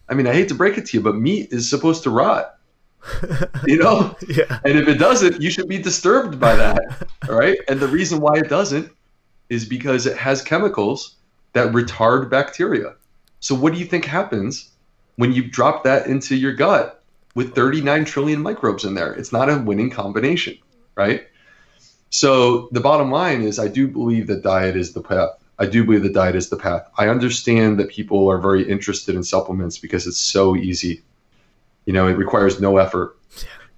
I 0.09 0.15
mean, 0.15 0.25
I 0.25 0.33
hate 0.33 0.49
to 0.49 0.55
break 0.55 0.79
it 0.79 0.87
to 0.87 0.97
you, 0.97 1.03
but 1.03 1.15
meat 1.15 1.49
is 1.51 1.69
supposed 1.69 2.03
to 2.03 2.09
rot. 2.09 2.57
you 3.67 3.77
know? 3.77 4.15
Yeah. 4.27 4.59
And 4.65 4.79
if 4.79 4.87
it 4.87 4.95
doesn't, 4.95 5.41
you 5.41 5.51
should 5.51 5.67
be 5.67 5.77
disturbed 5.77 6.39
by 6.39 6.55
that. 6.55 7.07
all 7.29 7.35
right. 7.35 7.59
And 7.67 7.79
the 7.79 7.87
reason 7.87 8.19
why 8.19 8.37
it 8.37 8.49
doesn't 8.49 8.91
is 9.49 9.63
because 9.63 10.07
it 10.07 10.17
has 10.17 10.41
chemicals 10.41 11.15
that 11.55 11.71
retard 11.71 12.29
bacteria. 12.29 12.93
So, 13.39 13.55
what 13.55 13.73
do 13.73 13.79
you 13.79 13.85
think 13.85 14.05
happens 14.05 14.69
when 15.15 15.31
you 15.31 15.43
drop 15.47 15.83
that 15.85 16.07
into 16.07 16.35
your 16.35 16.53
gut 16.53 17.01
with 17.33 17.55
39 17.55 18.05
trillion 18.05 18.41
microbes 18.41 18.85
in 18.85 18.93
there? 18.93 19.13
It's 19.13 19.31
not 19.31 19.49
a 19.49 19.57
winning 19.57 19.89
combination, 19.89 20.57
right? 20.95 21.27
So, 22.11 22.69
the 22.71 22.81
bottom 22.81 23.09
line 23.09 23.41
is 23.41 23.57
I 23.57 23.69
do 23.69 23.87
believe 23.87 24.27
that 24.27 24.43
diet 24.43 24.75
is 24.75 24.93
the 24.93 25.01
path. 25.01 25.29
I 25.57 25.65
do 25.65 25.85
believe 25.85 26.03
that 26.03 26.13
diet 26.13 26.35
is 26.35 26.49
the 26.49 26.57
path. 26.57 26.89
I 26.97 27.07
understand 27.07 27.79
that 27.79 27.89
people 27.89 28.29
are 28.29 28.37
very 28.37 28.69
interested 28.69 29.15
in 29.15 29.23
supplements 29.23 29.77
because 29.77 30.05
it's 30.05 30.17
so 30.17 30.55
easy. 30.55 31.01
You 31.85 31.93
know, 31.93 32.07
it 32.07 32.17
requires 32.17 32.59
no 32.59 32.77
effort. 32.77 33.17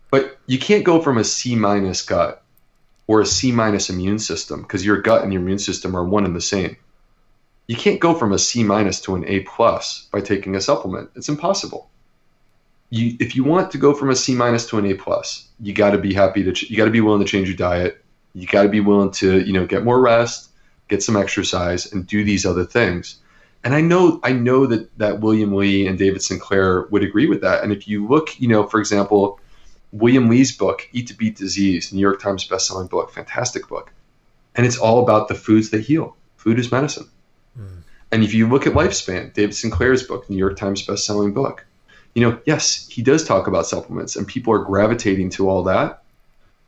But 0.09 0.39
you 0.47 0.57
can't 0.57 0.83
go 0.83 0.99
from 1.01 1.19
a 1.19 1.23
C 1.23 1.55
minus 1.55 2.01
gut 2.01 2.41
or 3.05 3.21
a 3.21 3.25
C 3.25 3.51
minus 3.51 3.91
immune 3.91 4.17
system 4.17 4.63
because 4.63 4.83
your 4.83 4.99
gut 5.01 5.23
and 5.23 5.31
your 5.31 5.43
immune 5.43 5.59
system 5.59 5.95
are 5.95 6.03
one 6.03 6.25
and 6.25 6.35
the 6.35 6.41
same. 6.41 6.77
You 7.67 7.75
can't 7.75 7.99
go 7.99 8.13
from 8.13 8.31
a 8.31 8.39
C 8.39 8.63
minus 8.63 9.01
to 9.01 9.15
an 9.15 9.25
A 9.27 9.41
plus 9.41 10.07
by 10.11 10.21
taking 10.21 10.55
a 10.55 10.61
supplement. 10.61 11.09
It's 11.15 11.29
impossible. 11.29 11.89
You, 12.89 13.17
if 13.19 13.35
you 13.35 13.43
want 13.43 13.71
to 13.71 13.77
go 13.77 13.93
from 13.93 14.09
a 14.09 14.15
C 14.15 14.33
minus 14.33 14.67
to 14.69 14.77
an 14.77 14.85
A 14.85 14.93
plus, 14.93 15.47
you 15.59 15.73
got 15.73 15.91
to 15.91 15.97
be 15.97 16.13
happy 16.13 16.43
to. 16.43 16.53
Ch- 16.53 16.69
you 16.69 16.77
got 16.77 16.85
to 16.85 16.91
be 16.91 17.01
willing 17.01 17.23
to 17.23 17.27
change 17.27 17.49
your 17.49 17.57
diet. 17.57 18.03
You 18.33 18.47
got 18.47 18.63
to 18.63 18.69
be 18.69 18.79
willing 18.79 19.11
to, 19.11 19.41
you 19.41 19.51
know, 19.51 19.65
get 19.65 19.83
more 19.83 19.99
rest, 19.99 20.49
get 20.87 21.03
some 21.03 21.17
exercise, 21.17 21.91
and 21.91 22.07
do 22.07 22.23
these 22.23 22.45
other 22.45 22.63
things. 22.63 23.19
And 23.65 23.75
I 23.75 23.81
know, 23.81 24.21
I 24.23 24.31
know 24.31 24.65
that 24.67 24.97
that 24.97 25.19
William 25.19 25.53
Li 25.53 25.87
and 25.87 25.99
David 25.99 26.21
Sinclair 26.21 26.83
would 26.83 27.03
agree 27.03 27.27
with 27.27 27.41
that. 27.41 27.63
And 27.63 27.73
if 27.73 27.85
you 27.87 28.07
look, 28.07 28.39
you 28.39 28.47
know, 28.47 28.65
for 28.65 28.79
example, 28.79 29.41
William 29.91 30.29
Li's 30.29 30.55
book, 30.55 30.87
Eat 30.93 31.07
to 31.07 31.13
Beat 31.13 31.35
Disease, 31.35 31.91
New 31.91 31.99
York 31.99 32.21
Times 32.21 32.47
bestselling 32.47 32.89
book, 32.89 33.11
fantastic 33.11 33.67
book. 33.67 33.91
And 34.55 34.65
it's 34.65 34.77
all 34.77 35.03
about 35.03 35.27
the 35.27 35.35
foods 35.35 35.71
that 35.71 35.81
heal. 35.81 36.15
Food 36.37 36.59
is 36.59 36.71
medicine. 36.71 37.09
And 38.11 38.23
if 38.23 38.33
you 38.33 38.47
look 38.47 38.67
at 38.67 38.73
Lifespan, 38.73 39.33
David 39.33 39.53
Sinclair's 39.53 40.03
book, 40.03 40.29
New 40.29 40.37
York 40.37 40.57
Times 40.57 40.85
bestselling 40.85 41.33
book, 41.33 41.65
you 42.15 42.21
know, 42.21 42.39
yes, 42.45 42.87
he 42.87 43.01
does 43.01 43.23
talk 43.23 43.47
about 43.47 43.65
supplements 43.65 44.15
and 44.15 44.27
people 44.27 44.53
are 44.53 44.63
gravitating 44.63 45.29
to 45.31 45.49
all 45.49 45.63
that. 45.63 46.03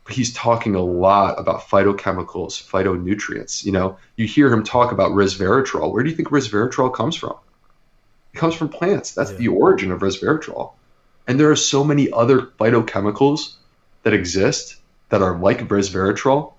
But 0.04 0.14
he's 0.14 0.32
talking 0.32 0.74
a 0.74 0.82
lot 0.82 1.38
about 1.38 1.62
phytochemicals, 1.62 2.62
phytonutrients. 2.62 3.64
You 3.64 3.72
know, 3.72 3.98
you 4.16 4.26
hear 4.26 4.52
him 4.52 4.64
talk 4.64 4.92
about 4.92 5.12
resveratrol. 5.12 5.92
Where 5.92 6.02
do 6.02 6.10
you 6.10 6.16
think 6.16 6.28
resveratrol 6.28 6.92
comes 6.92 7.16
from? 7.16 7.34
It 8.32 8.38
comes 8.38 8.54
from 8.54 8.68
plants. 8.68 9.12
That's 9.12 9.32
the 9.32 9.48
origin 9.48 9.92
of 9.92 10.00
resveratrol. 10.00 10.72
And 11.26 11.38
there 11.38 11.50
are 11.50 11.56
so 11.56 11.84
many 11.84 12.10
other 12.12 12.42
phytochemicals 12.42 13.54
that 14.02 14.14
exist 14.14 14.76
that 15.10 15.22
are 15.22 15.38
like 15.38 15.68
resveratrol, 15.68 16.54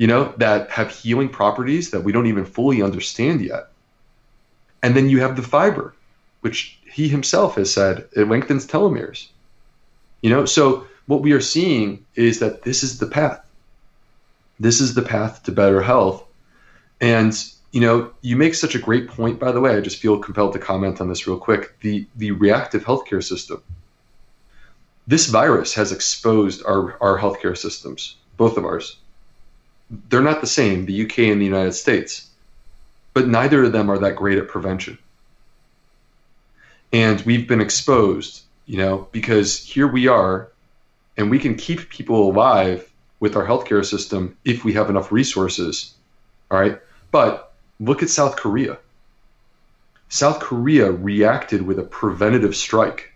you 0.00 0.06
know, 0.06 0.32
that 0.38 0.70
have 0.70 0.90
healing 0.90 1.28
properties 1.28 1.90
that 1.90 2.00
we 2.00 2.10
don't 2.10 2.26
even 2.26 2.46
fully 2.46 2.80
understand 2.80 3.42
yet. 3.42 3.68
And 4.82 4.96
then 4.96 5.10
you 5.10 5.20
have 5.20 5.36
the 5.36 5.42
fiber, 5.42 5.94
which 6.40 6.78
he 6.90 7.06
himself 7.06 7.56
has 7.56 7.70
said 7.70 8.08
it 8.16 8.26
lengthens 8.26 8.66
telomeres. 8.66 9.26
You 10.22 10.30
know, 10.30 10.46
so 10.46 10.86
what 11.04 11.20
we 11.20 11.32
are 11.32 11.40
seeing 11.42 12.06
is 12.14 12.38
that 12.38 12.62
this 12.62 12.82
is 12.82 12.98
the 12.98 13.08
path. 13.08 13.44
This 14.58 14.80
is 14.80 14.94
the 14.94 15.02
path 15.02 15.42
to 15.42 15.52
better 15.52 15.82
health. 15.82 16.24
And 17.02 17.36
you 17.70 17.82
know, 17.82 18.10
you 18.22 18.38
make 18.38 18.54
such 18.54 18.74
a 18.74 18.78
great 18.78 19.06
point, 19.06 19.38
by 19.38 19.52
the 19.52 19.60
way. 19.60 19.76
I 19.76 19.82
just 19.82 20.00
feel 20.00 20.18
compelled 20.18 20.54
to 20.54 20.58
comment 20.58 21.02
on 21.02 21.10
this 21.10 21.26
real 21.26 21.36
quick. 21.38 21.78
The 21.80 22.06
the 22.16 22.30
reactive 22.30 22.86
healthcare 22.86 23.22
system. 23.22 23.62
This 25.06 25.26
virus 25.26 25.74
has 25.74 25.92
exposed 25.92 26.64
our, 26.64 26.96
our 27.02 27.18
healthcare 27.18 27.56
systems, 27.56 28.16
both 28.38 28.56
of 28.56 28.64
ours. 28.64 28.96
They're 29.90 30.22
not 30.22 30.40
the 30.40 30.46
same, 30.46 30.86
the 30.86 31.04
UK 31.04 31.18
and 31.20 31.40
the 31.40 31.46
United 31.46 31.72
States, 31.72 32.28
but 33.12 33.26
neither 33.26 33.64
of 33.64 33.72
them 33.72 33.90
are 33.90 33.98
that 33.98 34.16
great 34.16 34.38
at 34.38 34.48
prevention. 34.48 34.98
And 36.92 37.20
we've 37.22 37.48
been 37.48 37.60
exposed, 37.60 38.42
you 38.66 38.78
know, 38.78 39.08
because 39.12 39.58
here 39.58 39.88
we 39.88 40.08
are, 40.08 40.48
and 41.16 41.30
we 41.30 41.38
can 41.38 41.54
keep 41.56 41.88
people 41.88 42.30
alive 42.30 42.90
with 43.20 43.36
our 43.36 43.46
healthcare 43.46 43.84
system 43.84 44.36
if 44.44 44.64
we 44.64 44.72
have 44.72 44.90
enough 44.90 45.12
resources. 45.12 45.94
All 46.50 46.58
right. 46.58 46.80
But 47.10 47.52
look 47.78 48.02
at 48.02 48.10
South 48.10 48.36
Korea. 48.36 48.78
South 50.08 50.40
Korea 50.40 50.90
reacted 50.90 51.62
with 51.62 51.78
a 51.78 51.84
preventative 51.84 52.56
strike. 52.56 53.12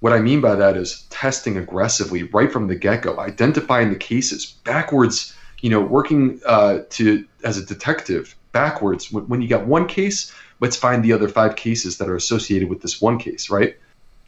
What 0.00 0.12
I 0.12 0.20
mean 0.20 0.40
by 0.40 0.56
that 0.56 0.76
is 0.76 1.06
testing 1.08 1.56
aggressively 1.56 2.24
right 2.24 2.52
from 2.52 2.66
the 2.66 2.74
get 2.74 3.02
go, 3.02 3.18
identifying 3.18 3.90
the 3.90 3.96
cases 3.96 4.56
backwards, 4.64 5.34
you 5.60 5.70
know, 5.70 5.80
working 5.80 6.40
uh, 6.46 6.80
to 6.90 7.26
as 7.44 7.58
a 7.58 7.64
detective 7.64 8.34
backwards. 8.52 9.10
When, 9.12 9.28
when 9.28 9.42
you 9.42 9.48
got 9.48 9.66
one 9.66 9.86
case, 9.86 10.32
let's 10.60 10.76
find 10.76 11.04
the 11.04 11.12
other 11.12 11.28
five 11.28 11.56
cases 11.56 11.98
that 11.98 12.08
are 12.08 12.16
associated 12.16 12.68
with 12.68 12.82
this 12.82 13.00
one 13.00 13.18
case, 13.18 13.50
right? 13.50 13.76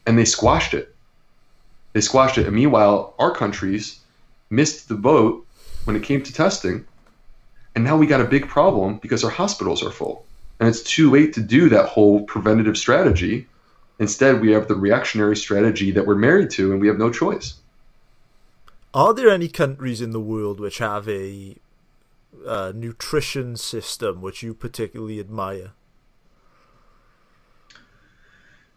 And 0.07 0.19
they 0.19 0.25
squashed 0.25 0.75
it. 0.75 0.95
They 1.93 2.01
squashed 2.01 2.39
it. 2.39 2.47
And 2.47 2.55
meanwhile, 2.55 3.15
our 3.19 3.35
countries 3.35 4.01
missed 4.51 4.89
the 4.89 4.95
boat 4.95 5.47
when 5.85 5.97
it 5.97 6.03
came 6.03 6.23
to 6.23 6.33
testing. 6.33 6.87
And 7.75 7.85
now 7.85 7.97
we 7.97 8.07
got 8.07 8.21
a 8.21 8.25
big 8.25 8.49
problem 8.49 8.99
because 8.99 9.25
our 9.25 9.31
hospitals 9.31 9.83
are 9.83 9.91
full. 9.91 10.25
And 10.61 10.69
it's 10.69 10.83
too 10.83 11.11
late 11.11 11.35
to 11.35 11.41
do 11.41 11.69
that 11.69 11.87
whole 11.87 12.23
preventative 12.23 12.77
strategy. 12.77 13.47
Instead, 13.99 14.41
we 14.41 14.53
have 14.53 14.69
the 14.69 14.75
reactionary 14.75 15.37
strategy 15.37 15.93
that 15.93 16.07
we're 16.07 16.15
married 16.15 16.51
to, 16.51 16.73
and 16.73 16.81
we 16.81 16.89
have 16.89 16.99
no 16.99 17.11
choice. 17.11 17.55
Are 18.95 19.13
there 19.13 19.29
any 19.29 19.49
countries 19.49 20.01
in 20.01 20.11
the 20.11 20.21
world 20.21 20.61
which 20.61 20.79
have 20.79 21.09
a 21.09 21.57
uh, 22.47 22.73
nutrition 22.75 23.57
system 23.57 24.21
which 24.21 24.43
you 24.43 24.55
particularly 24.55 25.21
admire? 25.21 25.73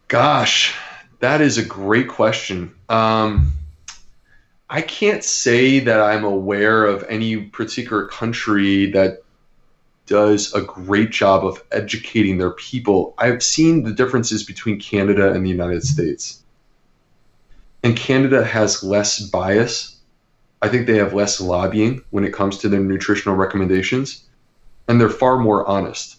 Gosh, 0.08 0.74
that 1.20 1.40
is 1.40 1.56
a 1.56 1.64
great 1.64 2.08
question. 2.08 2.74
Um, 2.88 3.52
I 4.68 4.82
can't 4.82 5.24
say 5.24 5.78
that 5.80 6.00
I'm 6.00 6.24
aware 6.24 6.84
of 6.84 7.04
any 7.08 7.36
particular 7.36 8.06
country 8.06 8.90
that 8.90 9.22
does 10.06 10.52
a 10.52 10.60
great 10.60 11.10
job 11.10 11.46
of 11.46 11.62
educating 11.72 12.38
their 12.38 12.50
people. 12.50 13.14
I've 13.18 13.42
seen 13.42 13.84
the 13.84 13.92
differences 13.92 14.42
between 14.42 14.80
Canada 14.80 15.32
and 15.32 15.44
the 15.44 15.50
United 15.50 15.84
States. 15.84 16.42
And 17.82 17.96
Canada 17.96 18.44
has 18.44 18.82
less 18.82 19.20
bias. 19.20 19.91
I 20.62 20.68
think 20.68 20.86
they 20.86 20.96
have 20.98 21.12
less 21.12 21.40
lobbying 21.40 22.02
when 22.10 22.24
it 22.24 22.32
comes 22.32 22.56
to 22.58 22.68
their 22.68 22.80
nutritional 22.80 23.36
recommendations, 23.36 24.24
and 24.88 25.00
they're 25.00 25.10
far 25.10 25.38
more 25.38 25.66
honest. 25.68 26.18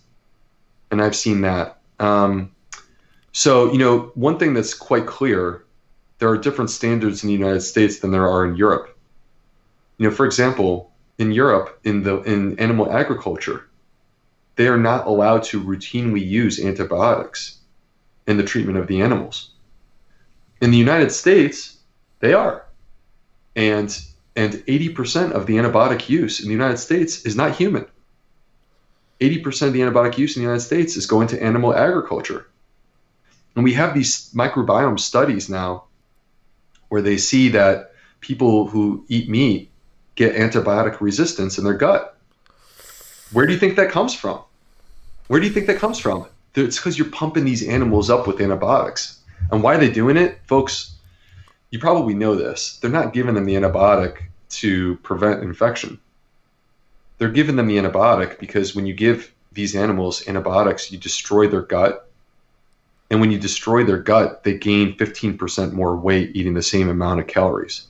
And 0.91 1.01
I've 1.01 1.15
seen 1.15 1.41
that. 1.41 1.79
Um, 1.99 2.51
so, 3.31 3.71
you 3.71 3.79
know, 3.79 4.11
one 4.15 4.37
thing 4.37 4.53
that's 4.53 4.73
quite 4.73 5.07
clear 5.07 5.63
there 6.19 6.29
are 6.29 6.37
different 6.37 6.69
standards 6.69 7.23
in 7.23 7.27
the 7.27 7.33
United 7.33 7.61
States 7.61 7.99
than 7.99 8.11
there 8.11 8.29
are 8.29 8.45
in 8.45 8.55
Europe. 8.55 8.97
You 9.97 10.09
know, 10.09 10.15
for 10.15 10.25
example, 10.25 10.91
in 11.17 11.31
Europe, 11.31 11.79
in 11.83 12.03
the 12.03 12.21
in 12.21 12.59
animal 12.59 12.91
agriculture, 12.91 13.69
they 14.55 14.67
are 14.67 14.77
not 14.77 15.07
allowed 15.07 15.43
to 15.43 15.63
routinely 15.63 16.25
use 16.25 16.63
antibiotics 16.63 17.59
in 18.27 18.37
the 18.37 18.43
treatment 18.43 18.77
of 18.77 18.87
the 18.87 19.01
animals. 19.01 19.51
In 20.61 20.71
the 20.71 20.77
United 20.77 21.11
States, 21.11 21.77
they 22.19 22.33
are. 22.33 22.65
And 23.55 23.89
and 24.35 24.53
80% 24.53 25.31
of 25.31 25.45
the 25.45 25.55
antibiotic 25.55 26.09
use 26.09 26.39
in 26.39 26.47
the 26.47 26.53
United 26.53 26.77
States 26.77 27.25
is 27.25 27.35
not 27.35 27.55
human. 27.55 27.85
80% 29.19 29.67
of 29.67 29.73
the 29.73 29.81
antibiotic 29.81 30.17
use 30.17 30.35
in 30.35 30.41
the 30.41 30.47
United 30.47 30.65
States 30.65 30.97
is 30.97 31.05
going 31.05 31.27
to 31.27 31.41
animal 31.41 31.75
agriculture. 31.75 32.47
And 33.55 33.63
we 33.63 33.73
have 33.73 33.93
these 33.93 34.31
microbiome 34.33 34.99
studies 34.99 35.49
now 35.49 35.85
where 36.89 37.01
they 37.01 37.17
see 37.17 37.49
that 37.49 37.93
people 38.19 38.67
who 38.67 39.05
eat 39.07 39.29
meat 39.29 39.69
get 40.15 40.35
antibiotic 40.35 40.99
resistance 41.01 41.57
in 41.57 41.63
their 41.63 41.73
gut. 41.73 42.17
Where 43.31 43.45
do 43.45 43.53
you 43.53 43.59
think 43.59 43.75
that 43.75 43.91
comes 43.91 44.13
from? 44.13 44.41
Where 45.27 45.39
do 45.39 45.47
you 45.47 45.53
think 45.53 45.67
that 45.67 45.79
comes 45.79 45.99
from? 45.99 46.27
It's 46.55 46.77
because 46.77 46.97
you're 46.97 47.09
pumping 47.09 47.45
these 47.45 47.67
animals 47.67 48.09
up 48.09 48.27
with 48.27 48.41
antibiotics. 48.41 49.19
And 49.51 49.63
why 49.63 49.75
are 49.75 49.79
they 49.79 49.89
doing 49.89 50.17
it? 50.17 50.39
Folks, 50.45 50.92
you 51.73 51.79
probably 51.79 52.13
know 52.13 52.35
this. 52.35 52.77
They're 52.77 52.91
not 52.91 53.13
giving 53.13 53.33
them 53.33 53.45
the 53.45 53.55
antibiotic 53.55 54.25
to 54.61 54.95
prevent 54.97 55.41
infection. 55.41 55.99
They're 57.17 57.31
giving 57.31 57.55
them 57.55 57.65
the 57.65 57.77
antibiotic 57.77 58.37
because 58.37 58.75
when 58.75 58.85
you 58.85 58.93
give 58.93 59.33
these 59.51 59.75
animals 59.75 60.27
antibiotics, 60.27 60.91
you 60.91 60.99
destroy 60.99 61.47
their 61.47 61.63
gut 61.63 62.07
and 63.09 63.19
when 63.19 63.31
you 63.31 63.39
destroy 63.39 63.83
their 63.83 63.97
gut, 63.97 64.43
they 64.43 64.55
gain 64.55 64.95
15% 64.97 65.73
more 65.73 65.95
weight 65.95 66.35
eating 66.35 66.53
the 66.53 66.61
same 66.61 66.89
amount 66.89 67.21
of 67.21 67.25
calories. 67.27 67.87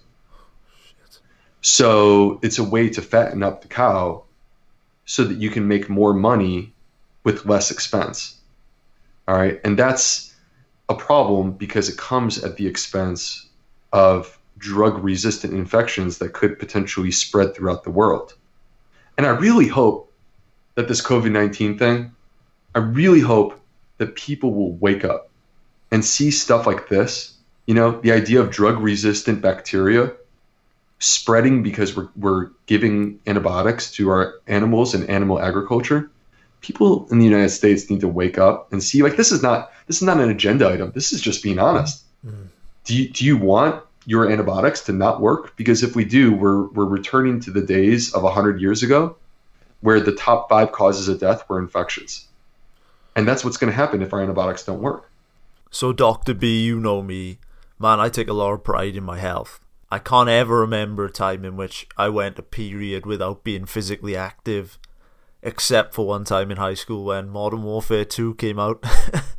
So 1.60 2.40
it's 2.42 2.60
a 2.60 2.64
way 2.64 2.88
to 2.88 3.02
fatten 3.02 3.44
up 3.44 3.64
the 3.64 3.68
cow 3.68 4.24
so 5.04 5.26
that 5.26 5.40
you 5.40 5.50
can 5.50 5.68
make 5.68 5.90
more 5.90 6.14
money 6.14 6.72
with 7.26 7.46
less 7.46 7.70
expense. 7.70 8.40
All 9.28 9.36
right. 9.36 9.60
And 9.66 9.78
that's 9.78 10.34
a 10.88 10.96
problem 10.96 11.52
because 11.52 11.90
it 11.90 11.98
comes 11.98 12.42
at 12.46 12.56
the 12.56 12.66
expense 12.66 13.50
of 13.94 14.38
drug 14.58 15.04
resistant 15.04 15.54
infections 15.54 16.18
that 16.18 16.34
could 16.34 16.58
potentially 16.58 17.12
spread 17.12 17.56
throughout 17.56 17.84
the 17.84 17.92
world. 17.92 18.34
And 19.18 19.28
I 19.28 19.30
really 19.30 19.68
hope 19.68 20.12
that 20.76 20.88
this 20.88 21.02
COVID 21.02 21.32
19 21.32 21.78
thing, 21.78 22.12
I 22.74 22.80
really 22.80 23.20
hope 23.20 23.60
that 24.00 24.16
people 24.16 24.54
will 24.54 24.74
wake 24.74 25.06
up 25.06 25.30
and 25.92 26.04
see 26.04 26.32
stuff 26.32 26.66
like 26.66 26.90
this. 26.90 27.38
You 27.68 27.76
know, 27.76 28.02
the 28.02 28.12
idea 28.12 28.42
of 28.42 28.50
drug 28.50 28.80
resistant 28.80 29.42
bacteria 29.42 30.14
spreading 31.00 31.64
because 31.64 31.96
we're, 31.96 32.10
we're 32.16 32.50
giving 32.66 33.20
antibiotics 33.28 33.92
to 33.92 34.10
our 34.10 34.36
animals 34.48 34.96
in 34.96 35.10
animal 35.10 35.40
agriculture. 35.40 36.10
People 36.62 37.08
in 37.12 37.20
the 37.20 37.26
United 37.26 37.50
States 37.50 37.90
need 37.90 38.00
to 38.00 38.08
wake 38.08 38.38
up 38.38 38.72
and 38.72 38.82
see 38.82 39.04
like 39.04 39.18
this 39.18 39.32
is 39.32 39.44
not 39.44 39.72
this 39.86 39.98
is 39.98 40.04
not 40.04 40.20
an 40.20 40.30
agenda 40.30 40.68
item. 40.70 40.92
This 40.96 41.14
is 41.14 41.22
just 41.22 41.44
being 41.44 41.60
honest. 41.60 42.04
Mm. 42.26 42.48
Do 42.84 42.96
you 42.96 43.10
do 43.10 43.26
you 43.26 43.38
want 43.38 43.84
your 44.06 44.30
antibiotics 44.30 44.82
to 44.82 44.92
not 44.92 45.22
work? 45.22 45.56
Because 45.56 45.84
if 45.84 45.96
we 45.96 46.06
do, 46.06 46.34
we're 46.34 46.68
we're 46.70 46.86
returning 46.86 47.40
to 47.42 47.52
the 47.52 47.62
days 47.62 48.14
of 48.14 48.24
hundred 48.32 48.62
years 48.62 48.84
ago, 48.84 49.16
where 49.82 50.00
the 50.00 50.14
top 50.14 50.50
five 50.50 50.72
causes 50.72 51.08
of 51.08 51.20
death 51.20 51.48
were 51.50 51.60
infections. 51.60 52.28
And 53.16 53.28
that's 53.28 53.44
what's 53.44 53.58
going 53.58 53.72
to 53.72 53.76
happen 53.76 54.02
if 54.02 54.12
our 54.12 54.22
antibiotics 54.22 54.66
don't 54.66 54.82
work. 54.82 55.10
So, 55.70 55.94
Dr. 55.94 56.34
B, 56.34 56.64
you 56.64 56.80
know 56.80 57.02
me. 57.02 57.40
Man, 57.80 58.00
I 58.00 58.10
take 58.10 58.28
a 58.28 58.34
lot 58.34 58.54
of 58.54 58.64
pride 58.64 58.96
in 58.96 59.04
my 59.04 59.20
health. 59.20 59.60
I 59.92 60.00
can't 60.00 60.30
ever 60.30 60.60
remember 60.60 61.06
a 61.06 61.12
time 61.12 61.46
in 61.46 61.56
which 61.56 61.88
I 61.98 62.10
went 62.10 62.40
a 62.40 62.44
period 62.44 63.06
without 63.06 63.44
being 63.44 63.66
physically 63.66 64.16
active, 64.16 64.80
except 65.44 65.94
for 65.94 66.08
one 66.08 66.24
time 66.24 66.50
in 66.50 66.58
high 66.58 66.74
school 66.74 67.06
when 67.06 67.30
Modern 67.30 67.64
Warfare 67.64 68.06
2 68.06 68.36
came 68.36 68.58
out. 68.58 68.84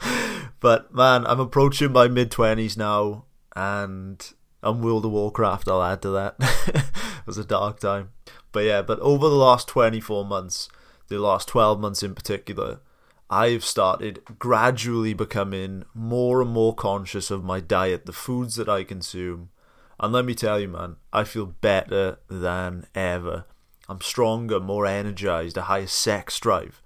but 0.61 0.95
man, 0.95 1.27
I'm 1.27 1.41
approaching 1.41 1.93
my 1.93 2.07
mid 2.07 2.31
20s 2.31 2.77
now, 2.77 3.25
and 3.55 4.33
I'm 4.63 4.81
World 4.81 5.05
of 5.05 5.13
Warcraft, 5.13 5.69
I'll 5.69 5.83
add 5.83 6.03
to 6.03 6.11
that. 6.11 6.37
it 6.69 7.27
was 7.27 7.39
a 7.39 7.45
dark 7.45 7.81
time. 7.81 8.11
But 8.53 8.61
yeah, 8.61 8.83
but 8.83 8.99
over 9.01 9.29
the 9.29 9.35
last 9.35 9.69
24 9.69 10.25
months, 10.25 10.69
the 11.09 11.19
last 11.19 11.49
12 11.49 11.79
months 11.79 12.03
in 12.03 12.15
particular, 12.15 12.81
I've 13.29 13.65
started 13.65 14.23
gradually 14.39 15.13
becoming 15.13 15.85
more 15.93 16.41
and 16.41 16.51
more 16.51 16.75
conscious 16.75 17.31
of 17.31 17.45
my 17.45 17.61
diet, 17.61 18.07
the 18.07 18.13
foods 18.13 18.57
that 18.57 18.69
I 18.69 18.85
consume. 18.85 19.51
And 19.99 20.13
let 20.13 20.25
me 20.25 20.35
tell 20.35 20.59
you, 20.59 20.69
man, 20.69 20.97
I 21.13 21.25
feel 21.25 21.47
better 21.47 22.19
than 22.29 22.87
ever. 22.95 23.45
I'm 23.89 24.01
stronger, 24.01 24.61
more 24.61 24.87
energized, 24.87 25.57
a 25.57 25.63
higher 25.63 25.87
sex 25.87 26.39
drive. 26.41 26.81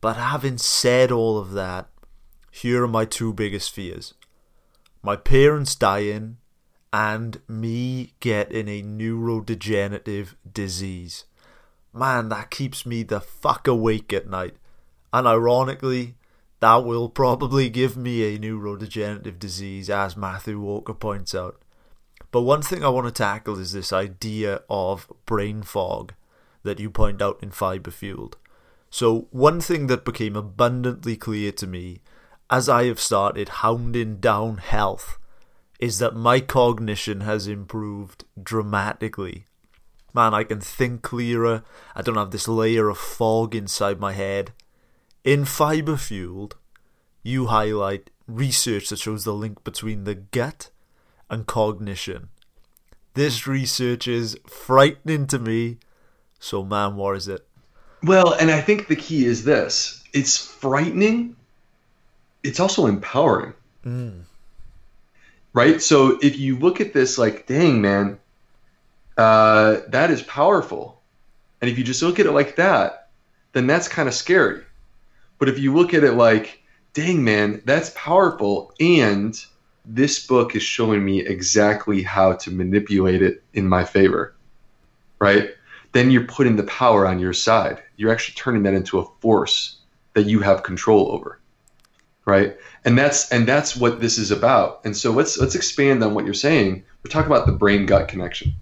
But 0.00 0.16
having 0.16 0.58
said 0.58 1.10
all 1.10 1.38
of 1.38 1.52
that, 1.52 1.88
here 2.50 2.84
are 2.84 2.88
my 2.88 3.04
two 3.04 3.32
biggest 3.32 3.72
fears 3.72 4.14
my 5.02 5.16
parents 5.16 5.74
dying 5.74 6.36
and 6.92 7.40
me 7.48 8.14
getting 8.20 8.68
a 8.68 8.82
neurodegenerative 8.82 10.34
disease. 10.52 11.24
Man, 11.92 12.28
that 12.28 12.50
keeps 12.50 12.84
me 12.84 13.02
the 13.02 13.20
fuck 13.20 13.66
awake 13.66 14.12
at 14.12 14.28
night. 14.28 14.56
And 15.12 15.26
ironically, 15.26 16.16
that 16.60 16.84
will 16.84 17.08
probably 17.08 17.68
give 17.70 17.96
me 17.96 18.22
a 18.22 18.38
neurodegenerative 18.38 19.38
disease, 19.38 19.88
as 19.88 20.16
Matthew 20.16 20.60
Walker 20.60 20.94
points 20.94 21.34
out. 21.34 21.60
But 22.30 22.42
one 22.42 22.62
thing 22.62 22.84
I 22.84 22.90
want 22.90 23.06
to 23.06 23.12
tackle 23.12 23.58
is 23.58 23.72
this 23.72 23.92
idea 23.92 24.62
of 24.68 25.10
brain 25.26 25.62
fog 25.62 26.14
that 26.62 26.78
you 26.78 26.90
point 26.90 27.22
out 27.22 27.42
in 27.42 27.50
Fiber 27.50 27.90
Fueled. 27.90 28.36
So, 28.90 29.28
one 29.30 29.60
thing 29.60 29.86
that 29.86 30.04
became 30.04 30.36
abundantly 30.36 31.16
clear 31.16 31.52
to 31.52 31.66
me 31.66 32.02
as 32.50 32.68
I 32.68 32.86
have 32.86 33.00
started 33.00 33.48
hounding 33.48 34.16
down 34.16 34.58
health 34.58 35.18
is 35.78 35.98
that 35.98 36.16
my 36.16 36.40
cognition 36.40 37.22
has 37.22 37.46
improved 37.46 38.24
dramatically. 38.40 39.46
Man, 40.12 40.34
I 40.34 40.44
can 40.44 40.60
think 40.60 41.02
clearer, 41.02 41.62
I 41.94 42.02
don't 42.02 42.16
have 42.16 42.32
this 42.32 42.48
layer 42.48 42.88
of 42.88 42.98
fog 42.98 43.54
inside 43.54 44.00
my 44.00 44.12
head. 44.12 44.52
In 45.22 45.44
Fiber 45.44 45.96
Fueled, 45.96 46.56
you 47.22 47.46
highlight 47.46 48.10
research 48.26 48.88
that 48.88 48.98
shows 48.98 49.24
the 49.24 49.34
link 49.34 49.62
between 49.62 50.04
the 50.04 50.16
gut 50.16 50.70
and 51.30 51.46
cognition. 51.46 52.28
This 53.14 53.46
research 53.46 54.08
is 54.08 54.36
frightening 54.46 55.26
to 55.28 55.38
me. 55.38 55.78
So, 56.38 56.64
man, 56.64 56.96
what 56.96 57.16
is 57.16 57.28
it? 57.28 57.46
Well, 58.02 58.32
and 58.32 58.50
I 58.50 58.60
think 58.60 58.88
the 58.88 58.96
key 58.96 59.26
is 59.26 59.44
this 59.44 60.02
it's 60.12 60.36
frightening, 60.36 61.36
it's 62.42 62.60
also 62.60 62.86
empowering. 62.86 63.54
Mm. 63.84 64.22
Right? 65.52 65.82
So 65.82 66.18
if 66.22 66.38
you 66.38 66.58
look 66.58 66.80
at 66.80 66.92
this 66.92 67.18
like, 67.18 67.46
dang, 67.46 67.80
man, 67.80 68.18
uh, 69.16 69.78
that 69.88 70.10
is 70.10 70.22
powerful. 70.22 71.00
And 71.60 71.70
if 71.70 71.76
you 71.76 71.84
just 71.84 72.02
look 72.02 72.20
at 72.20 72.26
it 72.26 72.32
like 72.32 72.56
that, 72.56 73.08
then 73.52 73.66
that's 73.66 73.88
kind 73.88 74.08
of 74.08 74.14
scary. 74.14 74.62
But 75.38 75.48
if 75.48 75.58
you 75.58 75.74
look 75.74 75.92
at 75.92 76.04
it 76.04 76.12
like, 76.12 76.62
dang, 76.94 77.24
man, 77.24 77.62
that's 77.64 77.90
powerful. 77.90 78.72
And 78.80 79.38
this 79.84 80.26
book 80.26 80.54
is 80.54 80.62
showing 80.62 81.04
me 81.04 81.20
exactly 81.20 82.02
how 82.02 82.34
to 82.34 82.50
manipulate 82.50 83.22
it 83.22 83.42
in 83.52 83.68
my 83.68 83.84
favor. 83.84 84.34
Right? 85.18 85.50
Then 85.92 86.10
you're 86.10 86.24
putting 86.24 86.56
the 86.56 86.62
power 86.62 87.06
on 87.06 87.18
your 87.18 87.32
side. 87.32 87.82
You're 87.96 88.12
actually 88.12 88.36
turning 88.36 88.62
that 88.62 88.74
into 88.74 89.00
a 89.00 89.06
force 89.20 89.78
that 90.14 90.26
you 90.26 90.40
have 90.40 90.62
control 90.62 91.10
over 91.10 91.39
right? 92.24 92.56
And 92.84 92.98
that's 92.98 93.30
and 93.30 93.46
that's 93.46 93.76
what 93.76 94.00
this 94.00 94.18
is 94.18 94.30
about. 94.30 94.80
And 94.84 94.96
so 94.96 95.12
let's 95.12 95.38
let's 95.38 95.54
expand 95.54 96.02
on 96.02 96.14
what 96.14 96.24
you're 96.24 96.34
saying. 96.34 96.84
We're 97.02 97.10
talking 97.10 97.30
about 97.30 97.46
the 97.46 97.52
brain 97.52 97.86
gut 97.86 98.08
connection 98.08 98.54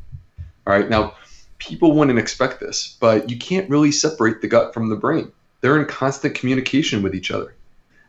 all 0.69 0.75
right? 0.75 0.89
Now 0.89 1.15
people 1.57 1.93
wouldn't 1.93 2.19
expect 2.19 2.61
this 2.61 2.97
but 3.01 3.31
you 3.31 3.39
can't 3.39 3.71
really 3.71 3.91
separate 3.91 4.41
the 4.41 4.49
gut 4.49 4.75
from 4.75 4.91
the 4.91 4.97
brain. 4.97 5.33
They're 5.61 5.81
in 5.81 5.87
constant 5.87 6.37
communication 6.37 7.03
with 7.03 7.15
each 7.15 7.33
other. 7.33 7.55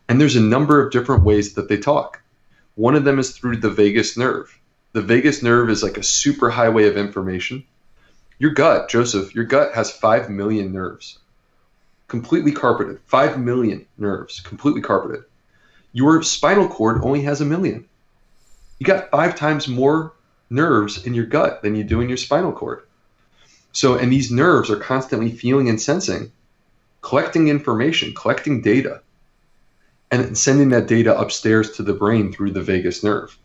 And 0.08 0.20
there's 0.20 0.36
a 0.36 0.40
number 0.40 0.84
of 0.84 0.92
different 0.92 1.24
ways 1.24 1.54
that 1.54 1.68
they 1.68 1.78
talk. 1.78 2.22
One 2.74 2.94
of 2.94 3.04
them 3.04 3.18
is 3.18 3.36
through 3.36 3.56
the 3.56 3.70
vagus 3.70 4.16
nerve. 4.16 4.56
The 4.92 5.02
vagus 5.02 5.42
nerve 5.42 5.70
is 5.70 5.82
like 5.82 5.96
a 5.96 6.02
super 6.02 6.50
highway 6.50 6.86
of 6.86 6.96
information. 6.96 7.64
Your 8.38 8.50
gut 8.52 8.88
joseph 8.88 9.34
your 9.34 9.44
gut 9.44 9.74
has 9.74 9.90
5 9.90 10.30
million 10.30 10.72
nerves. 10.72 11.18
Completely 12.08 12.52
carpeted. 12.52 13.00
5 13.06 13.40
million 13.40 13.86
nerves. 13.96 14.40
Completely 14.40 14.82
carpeted 14.82 15.24
your 15.92 16.22
spinal 16.22 16.68
cord 16.68 17.02
only 17.02 17.22
has 17.22 17.40
a 17.40 17.44
million. 17.44 17.86
You 18.78 18.86
got 18.86 19.10
five 19.10 19.36
times 19.36 19.68
more 19.68 20.14
nerves 20.48 21.04
in 21.06 21.14
your 21.14 21.26
gut 21.26 21.62
than 21.62 21.74
you 21.74 21.84
do 21.84 22.00
in 22.00 22.08
your 22.08 22.16
spinal 22.16 22.52
cord. 22.52 22.82
So, 23.72 23.96
and 23.96 24.10
these 24.10 24.30
nerves 24.30 24.70
are 24.70 24.76
constantly 24.76 25.30
feeling 25.30 25.68
and 25.68 25.80
sensing, 25.80 26.32
collecting 27.02 27.48
information, 27.48 28.14
collecting 28.14 28.62
data, 28.62 29.02
and 30.10 30.36
sending 30.36 30.70
that 30.70 30.88
data 30.88 31.18
upstairs 31.18 31.72
to 31.72 31.82
the 31.82 31.92
brain 31.94 32.32
through 32.32 32.50
the 32.50 32.62
vagus 32.62 33.04
nerve. 33.04 33.38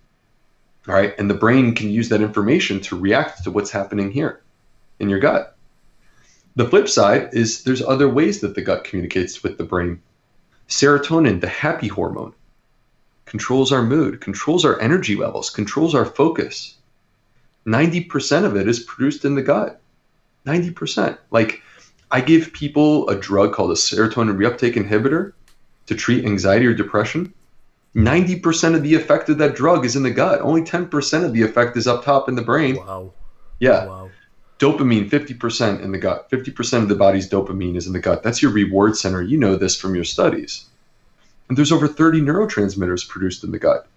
All 0.88 0.96
right. 0.96 1.14
And 1.18 1.30
the 1.30 1.36
brain 1.36 1.76
can 1.76 1.90
use 1.90 2.10
that 2.10 2.22
information 2.22 2.80
to 2.82 3.00
react 3.00 3.44
to 3.44 3.52
what's 3.52 3.72
happening 3.72 4.12
here 4.12 4.42
in 5.00 5.10
your 5.10 5.20
gut. 5.20 5.56
The 6.56 6.68
flip 6.68 6.88
side 6.88 7.30
is 7.34 7.64
there's 7.64 7.82
other 7.82 8.08
ways 8.08 8.42
that 8.42 8.56
the 8.56 8.62
gut 8.62 8.84
communicates 8.84 9.44
with 9.44 9.58
the 9.58 9.64
brain. 9.64 10.02
Serotonin, 10.68 11.42
the 11.42 11.48
happy 11.48 11.88
hormone, 11.88 12.34
controls 13.26 13.72
our 13.72 13.84
mood, 13.84 14.22
controls 14.22 14.66
our 14.66 14.80
energy 14.80 15.16
levels, 15.16 15.50
controls 15.50 15.94
our 15.94 16.06
focus. 16.06 16.76
90% 17.66 18.46
of 18.46 18.56
it 18.56 18.68
is 18.68 18.80
produced 18.80 19.26
in 19.26 19.36
the 19.36 19.42
gut. 19.42 19.82
90%. 20.46 21.18
Like, 21.32 21.62
I 22.12 22.22
give 22.22 22.54
people 22.54 23.10
a 23.10 23.16
drug 23.16 23.54
called 23.54 23.72
a 23.72 23.76
serotonin 23.76 24.38
reuptake 24.38 24.76
inhibitor 24.76 25.34
to 25.88 25.96
treat 25.96 26.26
anxiety 26.26 26.66
or 26.66 26.74
depression. 26.74 27.34
90% 27.96 28.76
of 28.76 28.84
the 28.84 28.94
effect 28.94 29.30
of 29.30 29.38
that 29.38 29.56
drug 29.56 29.86
is 29.86 29.96
in 29.96 30.04
the 30.04 30.12
gut. 30.12 30.42
Only 30.42 30.62
10% 30.62 31.24
of 31.24 31.34
the 31.34 31.42
effect 31.42 31.78
is 31.78 31.88
up 31.88 32.04
top 32.04 32.28
in 32.28 32.36
the 32.36 32.42
brain. 32.42 32.76
Wow. 32.76 33.14
Yeah. 33.60 33.86
Wow. 33.86 34.10
Dopamine, 34.60 35.10
50% 35.10 35.82
in 35.82 35.92
the 35.92 35.98
gut. 35.98 36.30
50% 36.30 36.84
of 36.84 36.90
the 36.90 36.96
body's 36.96 37.30
dopamine 37.30 37.76
is 37.76 37.88
in 37.88 37.94
the 37.94 38.00
gut. 38.00 38.24
That's 38.24 38.42
your 38.42 38.52
reward 38.52 38.96
center. 38.96 39.22
You 39.22 39.38
know 39.38 39.58
this 39.58 39.76
from 39.76 39.96
your 39.96 40.06
studies. 40.06 40.66
And 41.50 41.58
there's 41.58 41.74
over 41.74 41.88
30 41.88 42.22
neurotransmitters 42.22 43.08
produced 43.08 43.44
in 43.44 43.52
the 43.52 43.60
gut. 43.60 43.88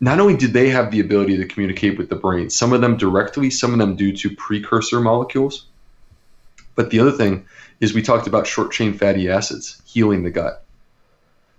Not 0.00 0.20
only 0.20 0.36
did 0.36 0.52
they 0.52 0.68
have 0.68 0.92
the 0.92 1.00
ability 1.00 1.36
to 1.38 1.46
communicate 1.46 1.98
with 1.98 2.08
the 2.08 2.14
brain, 2.14 2.48
some 2.50 2.72
of 2.72 2.80
them 2.80 2.96
directly, 2.96 3.50
some 3.50 3.72
of 3.72 3.78
them 3.78 3.96
due 3.96 4.16
to 4.18 4.36
precursor 4.36 5.00
molecules. 5.00 5.66
But 6.76 6.90
the 6.90 7.00
other 7.00 7.10
thing 7.10 7.46
is 7.80 7.92
we 7.92 8.02
talked 8.02 8.28
about 8.28 8.46
short 8.46 8.70
chain 8.70 8.94
fatty 8.94 9.28
acids 9.28 9.82
healing 9.84 10.22
the 10.22 10.30
gut. 10.30 10.64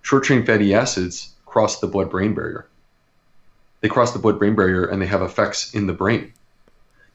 Short 0.01 0.23
chain 0.23 0.45
fatty 0.45 0.73
acids 0.73 1.33
cross 1.45 1.81
the 1.81 1.87
blood 1.87 2.09
brain 2.09 2.33
barrier. 2.33 2.69
They 3.81 3.89
cross 3.89 4.13
the 4.13 4.19
blood 4.19 4.39
brain 4.39 4.55
barrier 4.55 4.85
and 4.85 5.01
they 5.01 5.07
have 5.07 5.21
effects 5.21 5.73
in 5.73 5.87
the 5.87 5.93
brain 5.93 6.31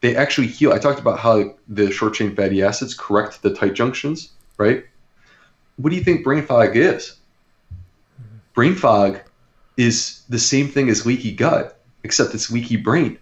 they 0.05 0.15
actually 0.15 0.49
heal. 0.49 0.71
I 0.71 0.79
talked 0.79 1.01
about 1.01 1.19
how 1.19 1.55
the 1.67 1.91
short 1.91 2.13
chain 2.13 2.37
fatty 2.37 2.63
acids 2.63 2.93
correct 2.93 3.41
the 3.41 3.55
tight 3.55 3.73
junctions, 3.73 4.33
right? 4.59 4.85
What 5.77 5.89
do 5.89 5.97
you 5.97 6.05
think 6.05 6.23
brain 6.23 6.45
fog 6.45 6.77
is? 6.77 7.17
Brain 8.53 8.75
fog 8.75 9.21
is 9.79 10.23
the 10.29 10.39
same 10.39 10.69
thing 10.69 10.91
as 10.91 11.07
leaky 11.07 11.33
gut, 11.33 11.81
except 12.03 12.35
it's 12.35 12.51
leaky 12.51 12.77
brain. 12.77 13.19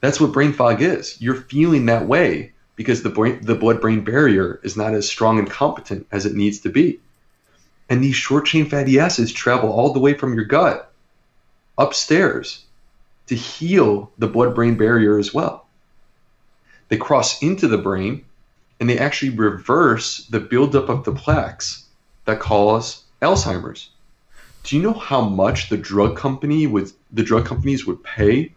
That's 0.00 0.18
what 0.18 0.32
brain 0.32 0.54
fog 0.54 0.80
is. 0.80 1.20
You're 1.20 1.42
feeling 1.42 1.84
that 1.86 2.08
way 2.08 2.54
because 2.74 3.02
the 3.02 3.10
brain, 3.10 3.40
the 3.42 3.54
blood 3.54 3.82
brain 3.82 4.02
barrier 4.02 4.60
is 4.62 4.78
not 4.78 4.94
as 4.94 5.06
strong 5.06 5.38
and 5.38 5.50
competent 5.50 6.06
as 6.10 6.24
it 6.24 6.34
needs 6.34 6.60
to 6.60 6.70
be. 6.70 7.00
And 7.90 8.02
these 8.02 8.16
short 8.16 8.46
chain 8.46 8.64
fatty 8.64 8.98
acids 8.98 9.30
travel 9.30 9.70
all 9.70 9.92
the 9.92 10.00
way 10.00 10.14
from 10.14 10.34
your 10.34 10.46
gut 10.46 10.90
upstairs 11.76 12.65
to 13.26 13.34
heal 13.34 14.12
the 14.18 14.28
blood 14.28 14.54
brain 14.54 14.76
barrier 14.76 15.18
as 15.18 15.34
well. 15.34 15.66
They 16.88 16.96
cross 16.96 17.42
into 17.42 17.68
the 17.68 17.78
brain 17.78 18.24
and 18.78 18.88
they 18.88 18.98
actually 18.98 19.30
reverse 19.30 20.26
the 20.26 20.40
buildup 20.40 20.88
of 20.88 21.04
the 21.04 21.12
plaques 21.12 21.84
that 22.24 22.40
cause 22.40 23.04
Alzheimer's. 23.22 23.90
Do 24.62 24.76
you 24.76 24.82
know 24.82 24.92
how 24.92 25.22
much 25.22 25.68
the 25.68 25.76
drug 25.76 26.16
company 26.16 26.66
would 26.66 26.90
the 27.12 27.22
drug 27.22 27.46
companies 27.46 27.86
would 27.86 28.02
pay 28.02 28.52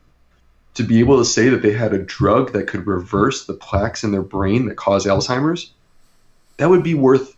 to 0.74 0.84
be 0.84 1.00
able 1.00 1.18
to 1.18 1.26
say 1.26 1.50
that 1.50 1.62
they 1.62 1.72
had 1.72 1.94
a 1.94 2.04
drug 2.04 2.54
that 2.54 2.68
could 2.68 2.88
reverse 2.88 3.46
the 3.46 3.54
plaques 3.54 4.04
in 4.04 4.12
their 4.12 4.24
brain 4.24 4.66
that 4.66 4.76
cause 4.76 5.06
Alzheimer's? 5.06 5.72
That 6.58 6.70
would 6.70 6.84
be 6.84 6.96
worth 6.96 7.36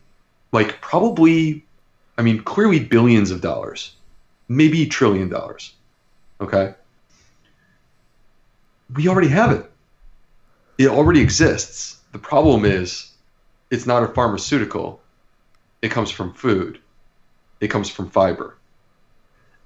like 0.51 0.81
probably 0.81 1.65
I 2.17 2.21
mean 2.21 2.43
clearly 2.43 2.79
billions 2.79 3.29
of 3.31 3.41
dollars, 3.41 3.93
maybe 4.47 4.85
trillion 4.85 5.29
dollars. 5.29 5.73
Okay? 6.39 6.73
We 8.95 9.07
already 9.07 9.29
have 9.29 9.51
it. 9.51 9.69
It 10.77 10.87
already 10.87 11.21
exists. 11.21 11.97
The 12.11 12.19
problem 12.19 12.65
is 12.65 13.11
it's 13.69 13.85
not 13.85 14.03
a 14.03 14.07
pharmaceutical. 14.07 15.01
It 15.81 15.91
comes 15.91 16.11
from 16.11 16.33
food. 16.33 16.79
It 17.59 17.69
comes 17.69 17.89
from 17.89 18.09
fiber. 18.09 18.57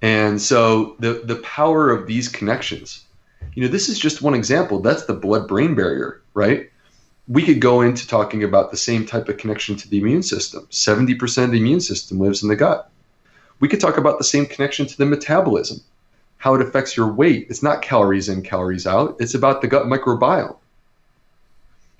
And 0.01 0.41
so 0.41 0.95
the 0.99 1.21
the 1.23 1.37
power 1.37 1.89
of 1.89 2.07
these 2.07 2.27
connections. 2.27 3.03
You 3.53 3.63
know, 3.63 3.69
this 3.69 3.89
is 3.89 3.97
just 3.97 4.21
one 4.21 4.33
example. 4.33 4.79
That's 4.79 5.05
the 5.05 5.13
blood 5.13 5.47
brain 5.47 5.75
barrier, 5.75 6.21
right? 6.33 6.69
We 7.27 7.43
could 7.43 7.61
go 7.61 7.81
into 7.81 8.07
talking 8.07 8.43
about 8.43 8.69
the 8.69 8.77
same 8.77 9.05
type 9.05 9.29
of 9.29 9.37
connection 9.37 9.75
to 9.77 9.89
the 9.89 9.99
immune 9.99 10.23
system. 10.23 10.67
70% 10.69 11.45
of 11.45 11.51
the 11.51 11.57
immune 11.57 11.79
system 11.79 12.19
lives 12.19 12.43
in 12.43 12.49
the 12.49 12.55
gut. 12.55 12.91
We 13.59 13.67
could 13.67 13.79
talk 13.79 13.97
about 13.97 14.17
the 14.17 14.23
same 14.23 14.45
connection 14.45 14.85
to 14.85 14.97
the 14.97 15.05
metabolism 15.05 15.79
how 16.45 16.53
it 16.53 16.61
affects 16.61 16.95
your 16.95 17.11
weight. 17.11 17.47
It's 17.49 17.63
not 17.63 17.81
calories 17.81 18.29
in, 18.29 18.43
calories 18.43 18.85
out. 18.85 19.15
It's 19.19 19.33
about 19.33 19.63
the 19.63 19.67
gut 19.67 19.87
microbiome. 19.87 20.55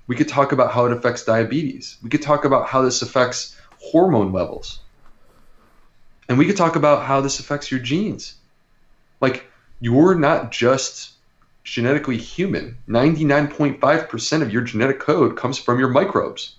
We 0.05 0.15
could 0.15 0.27
talk 0.27 0.51
about 0.51 0.71
how 0.71 0.85
it 0.85 0.91
affects 0.91 1.25
diabetes. 1.25 1.97
We 2.03 2.11
could 2.11 2.21
talk 2.21 2.45
about 2.45 2.67
how 2.67 2.83
this 2.83 3.01
affects 3.01 3.57
hormone 3.79 4.31
levels. 4.31 4.81
And 6.29 6.37
we 6.37 6.45
could 6.45 6.57
talk 6.57 6.75
about 6.75 7.01
how 7.01 7.21
this 7.21 7.39
affects 7.39 7.71
your 7.71 7.79
genes. 7.79 8.35
Like, 9.19 9.47
you're 9.79 10.13
not 10.13 10.51
just 10.51 11.13
genetically 11.63 12.17
human. 12.17 12.77
99.5% 12.87 14.41
of 14.43 14.53
your 14.53 14.61
genetic 14.61 14.99
code 14.99 15.37
comes 15.37 15.57
from 15.57 15.79
your 15.79 15.89
microbes. 15.89 16.53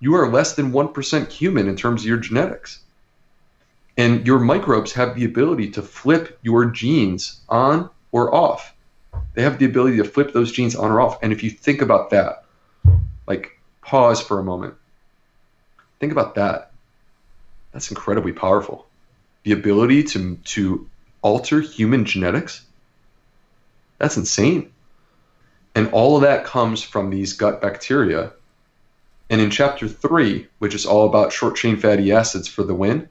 You 0.00 0.16
are 0.16 0.28
less 0.28 0.56
than 0.56 0.72
1% 0.72 1.30
human 1.30 1.68
in 1.68 1.76
terms 1.76 2.02
of 2.02 2.08
your 2.08 2.18
genetics. 2.18 2.80
And 3.96 4.26
your 4.26 4.38
microbes 4.38 4.92
have 4.92 5.14
the 5.14 5.24
ability 5.24 5.70
to 5.72 5.82
flip 5.82 6.38
your 6.42 6.66
genes 6.66 7.40
on 7.48 7.88
or 8.12 8.34
off. 8.34 8.74
They 9.34 9.42
have 9.42 9.58
the 9.58 9.64
ability 9.64 9.96
to 9.98 10.04
flip 10.04 10.32
those 10.32 10.52
genes 10.52 10.76
on 10.76 10.90
or 10.90 11.00
off. 11.00 11.22
And 11.22 11.32
if 11.32 11.42
you 11.42 11.50
think 11.50 11.80
about 11.80 12.10
that, 12.10 12.44
like 13.26 13.58
pause 13.80 14.20
for 14.20 14.38
a 14.38 14.44
moment, 14.44 14.74
think 16.00 16.12
about 16.12 16.34
that. 16.34 16.72
That's 17.72 17.90
incredibly 17.90 18.32
powerful. 18.32 18.86
The 19.44 19.52
ability 19.52 20.02
to, 20.04 20.36
to 20.36 20.88
alter 21.22 21.60
human 21.60 22.04
genetics, 22.04 22.64
that's 23.98 24.16
insane. 24.16 24.72
And 25.74 25.90
all 25.92 26.16
of 26.16 26.22
that 26.22 26.44
comes 26.44 26.82
from 26.82 27.10
these 27.10 27.34
gut 27.34 27.60
bacteria. 27.60 28.32
And 29.28 29.40
in 29.40 29.50
chapter 29.50 29.88
three, 29.88 30.46
which 30.58 30.74
is 30.74 30.86
all 30.86 31.06
about 31.06 31.32
short 31.32 31.56
chain 31.56 31.76
fatty 31.76 32.12
acids 32.12 32.48
for 32.48 32.62
the 32.62 32.74
win, 32.74 33.08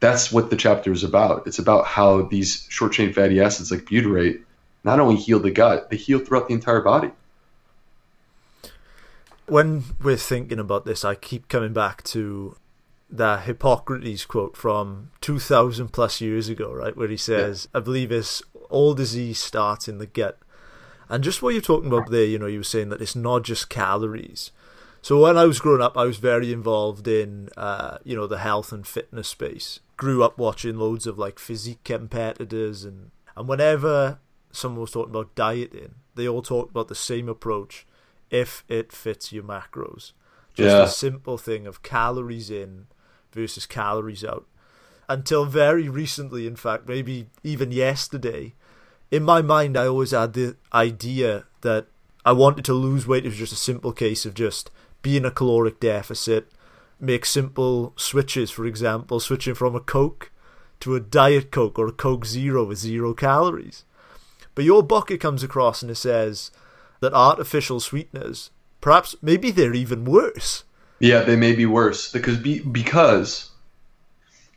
that's 0.00 0.32
what 0.32 0.50
the 0.50 0.56
chapter 0.56 0.92
is 0.92 1.04
about. 1.04 1.46
It's 1.46 1.58
about 1.58 1.86
how 1.86 2.22
these 2.22 2.66
short 2.68 2.92
chain 2.92 3.12
fatty 3.12 3.40
acids 3.40 3.70
like 3.70 3.84
butyrate 3.84 4.42
not 4.82 4.98
only 4.98 5.16
heal 5.16 5.38
the 5.38 5.50
gut, 5.50 5.90
they 5.90 5.96
heal 5.96 6.18
throughout 6.18 6.48
the 6.48 6.54
entire 6.54 6.80
body. 6.80 7.10
When 9.46 9.84
we're 10.00 10.16
thinking 10.16 10.58
about 10.58 10.84
this, 10.84 11.04
I 11.04 11.14
keep 11.14 11.48
coming 11.48 11.72
back 11.72 12.02
to 12.04 12.56
the 13.10 13.38
Hippocrates 13.38 14.24
quote 14.24 14.56
from 14.56 15.10
2000 15.20 15.88
plus 15.88 16.20
years 16.20 16.48
ago, 16.48 16.72
right? 16.72 16.96
Where 16.96 17.08
he 17.08 17.16
says, 17.16 17.68
yeah. 17.74 17.78
I 17.78 17.82
believe 17.82 18.12
it's 18.12 18.42
all 18.70 18.94
disease 18.94 19.38
starts 19.40 19.88
in 19.88 19.98
the 19.98 20.06
gut. 20.06 20.38
And 21.08 21.24
just 21.24 21.42
what 21.42 21.52
you're 21.52 21.60
talking 21.60 21.88
about 21.88 22.10
there, 22.10 22.24
you 22.24 22.38
know, 22.38 22.46
you 22.46 22.58
were 22.58 22.64
saying 22.64 22.90
that 22.90 23.02
it's 23.02 23.16
not 23.16 23.42
just 23.42 23.68
calories. 23.68 24.52
So 25.02 25.20
when 25.20 25.36
I 25.36 25.44
was 25.44 25.58
growing 25.58 25.82
up, 25.82 25.96
I 25.96 26.04
was 26.04 26.18
very 26.18 26.52
involved 26.52 27.08
in, 27.08 27.48
uh, 27.56 27.98
you 28.04 28.14
know, 28.14 28.28
the 28.28 28.38
health 28.38 28.70
and 28.70 28.86
fitness 28.86 29.28
space. 29.28 29.80
Grew 30.00 30.24
up 30.24 30.38
watching 30.38 30.78
loads 30.78 31.06
of 31.06 31.18
like 31.18 31.38
physique 31.38 31.84
competitors, 31.84 32.84
and 32.84 33.10
and 33.36 33.46
whenever 33.46 34.18
someone 34.50 34.80
was 34.80 34.92
talking 34.92 35.10
about 35.10 35.34
dieting, 35.34 35.96
they 36.14 36.26
all 36.26 36.40
talked 36.40 36.70
about 36.70 36.88
the 36.88 36.94
same 36.94 37.28
approach 37.28 37.86
if 38.30 38.64
it 38.66 38.92
fits 38.92 39.30
your 39.30 39.44
macros. 39.44 40.12
Just 40.54 40.74
yeah. 40.74 40.84
a 40.84 40.88
simple 40.88 41.36
thing 41.36 41.66
of 41.66 41.82
calories 41.82 42.50
in 42.50 42.86
versus 43.32 43.66
calories 43.66 44.24
out. 44.24 44.46
Until 45.06 45.44
very 45.44 45.86
recently, 45.88 46.46
in 46.46 46.56
fact, 46.56 46.88
maybe 46.88 47.26
even 47.44 47.70
yesterday, 47.70 48.54
in 49.10 49.22
my 49.22 49.42
mind, 49.42 49.76
I 49.76 49.86
always 49.86 50.12
had 50.12 50.32
the 50.32 50.56
idea 50.72 51.44
that 51.60 51.88
I 52.24 52.32
wanted 52.32 52.64
to 52.64 52.72
lose 52.72 53.06
weight. 53.06 53.26
It 53.26 53.28
was 53.28 53.36
just 53.36 53.52
a 53.52 53.56
simple 53.56 53.92
case 53.92 54.24
of 54.24 54.32
just 54.32 54.70
being 55.02 55.26
a 55.26 55.30
caloric 55.30 55.78
deficit, 55.78 56.48
make 57.00 57.24
simple 57.24 57.92
switches, 57.96 58.50
for 58.50 58.66
example, 58.66 59.20
switching 59.20 59.54
from 59.54 59.74
a 59.74 59.80
Coke 59.80 60.30
to 60.80 60.94
a 60.94 61.00
Diet 61.00 61.50
Coke 61.50 61.78
or 61.78 61.88
a 61.88 61.92
Coke 61.92 62.26
Zero 62.26 62.64
with 62.64 62.78
zero 62.78 63.14
calories. 63.14 63.84
But 64.54 64.64
your 64.64 64.82
bucket 64.82 65.20
comes 65.20 65.42
across 65.42 65.82
and 65.82 65.90
it 65.90 65.96
says 65.96 66.50
that 67.00 67.14
artificial 67.14 67.80
sweeteners, 67.80 68.50
perhaps, 68.80 69.16
maybe 69.22 69.50
they're 69.50 69.74
even 69.74 70.04
worse. 70.04 70.64
Yeah, 70.98 71.20
they 71.20 71.36
may 71.36 71.54
be 71.54 71.66
worse 71.66 72.12
because 72.12 72.36
be, 72.36 72.60
because 72.60 73.50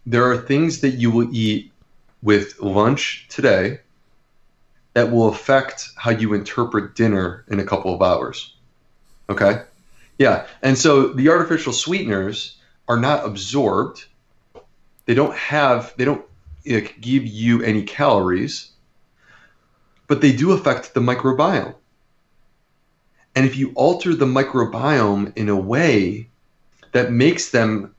there 0.06 0.30
are 0.30 0.38
things 0.38 0.82
that 0.82 0.92
you 0.92 1.10
will 1.12 1.34
eat 1.34 1.72
with 2.22 2.60
lunch 2.60 3.28
today 3.30 3.80
that 4.94 5.12
will 5.12 5.30
affect 5.30 5.90
how 5.96 6.12
you 6.12 6.34
interpret 6.34 6.96
dinner 6.96 7.46
in 7.48 7.60
a 7.60 7.66
couple 7.66 7.94
of 7.94 8.02
hours. 8.02 8.56
Okay? 9.30 9.62
Yeah. 10.18 10.46
And 10.62 10.78
so 10.78 11.08
the 11.08 11.30
artificial 11.30 11.74
sweeteners 11.74 12.58
are 12.88 13.00
not 13.00 13.26
absorbed. 13.26 14.06
They 15.06 15.14
don't 15.14 15.36
have, 15.36 15.94
they 15.98 16.06
don't 16.06 16.26
give 16.64 17.26
you 17.26 17.62
any 17.62 17.84
calories, 17.84 18.72
but 20.08 20.22
they 20.22 20.32
do 20.32 20.52
affect 20.52 20.94
the 20.94 21.02
microbiome. 21.02 21.76
And 23.36 23.46
if 23.46 23.58
you 23.58 23.72
alter 23.76 24.14
the 24.14 24.26
microbiome 24.26 25.36
in 25.36 25.50
a 25.50 25.58
way 25.58 26.30
that 26.92 27.12
makes 27.12 27.50
them 27.50 27.96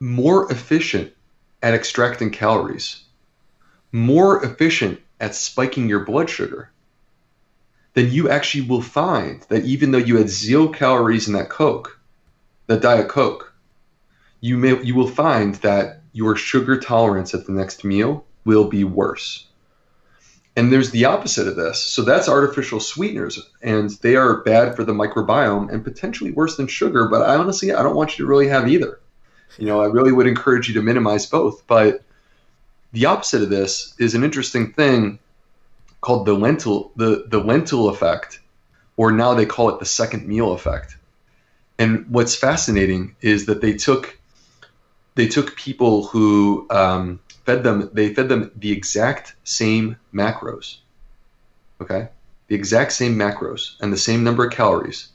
more 0.00 0.50
efficient 0.50 1.12
at 1.62 1.74
extracting 1.74 2.30
calories, 2.30 3.04
more 3.92 4.44
efficient 4.44 5.00
at 5.20 5.36
spiking 5.36 5.88
your 5.88 6.04
blood 6.04 6.28
sugar, 6.28 6.70
then 7.94 8.10
you 8.10 8.28
actually 8.28 8.66
will 8.66 8.82
find 8.82 9.42
that 9.48 9.64
even 9.64 9.90
though 9.90 9.98
you 9.98 10.16
had 10.16 10.28
zero 10.28 10.68
calories 10.68 11.28
in 11.28 11.34
that 11.34 11.50
Coke, 11.50 11.98
that 12.66 12.82
Diet 12.82 13.08
Coke, 13.08 13.52
you 14.40 14.56
may 14.56 14.82
you 14.82 14.94
will 14.94 15.08
find 15.08 15.56
that 15.56 16.00
your 16.12 16.36
sugar 16.36 16.78
tolerance 16.78 17.34
at 17.34 17.46
the 17.46 17.52
next 17.52 17.84
meal 17.84 18.24
will 18.44 18.68
be 18.68 18.84
worse. 18.84 19.46
And 20.54 20.70
there's 20.70 20.90
the 20.90 21.06
opposite 21.06 21.48
of 21.48 21.56
this. 21.56 21.82
So 21.82 22.02
that's 22.02 22.28
artificial 22.28 22.78
sweeteners, 22.78 23.40
and 23.62 23.90
they 24.02 24.16
are 24.16 24.42
bad 24.42 24.76
for 24.76 24.84
the 24.84 24.92
microbiome 24.92 25.72
and 25.72 25.82
potentially 25.82 26.30
worse 26.30 26.56
than 26.56 26.66
sugar. 26.66 27.08
But 27.08 27.22
I 27.22 27.36
honestly, 27.36 27.72
I 27.72 27.82
don't 27.82 27.96
want 27.96 28.18
you 28.18 28.24
to 28.24 28.28
really 28.28 28.48
have 28.48 28.68
either. 28.68 29.00
You 29.58 29.66
know, 29.66 29.80
I 29.80 29.86
really 29.86 30.12
would 30.12 30.26
encourage 30.26 30.68
you 30.68 30.74
to 30.74 30.82
minimize 30.82 31.24
both. 31.24 31.66
But 31.66 32.02
the 32.92 33.06
opposite 33.06 33.42
of 33.42 33.48
this 33.48 33.94
is 33.98 34.14
an 34.14 34.24
interesting 34.24 34.72
thing 34.72 35.18
called 36.02 36.26
the 36.26 36.34
lentil 36.34 36.92
the 36.96 37.24
the 37.28 37.38
lentil 37.38 37.88
effect, 37.88 38.40
or 38.98 39.10
now 39.10 39.32
they 39.32 39.46
call 39.46 39.70
it 39.70 39.78
the 39.78 39.86
second 39.86 40.28
meal 40.28 40.52
effect. 40.52 40.96
And 41.78 42.06
what's 42.10 42.36
fascinating 42.36 43.16
is 43.22 43.46
that 43.46 43.62
they 43.62 43.72
took 43.72 44.18
they 45.14 45.28
took 45.28 45.56
people 45.56 46.06
who 46.06 46.66
um, 46.70 47.20
fed 47.46 47.62
them 47.62 47.88
they 47.94 48.12
fed 48.12 48.28
them 48.28 48.50
the 48.56 48.72
exact 48.72 49.34
same 49.44 49.96
macros, 50.12 50.76
okay, 51.80 52.08
the 52.48 52.54
exact 52.54 52.92
same 52.92 53.16
macros 53.16 53.80
and 53.80 53.92
the 53.92 53.98
same 53.98 54.24
number 54.24 54.44
of 54.44 54.52
calories, 54.52 55.08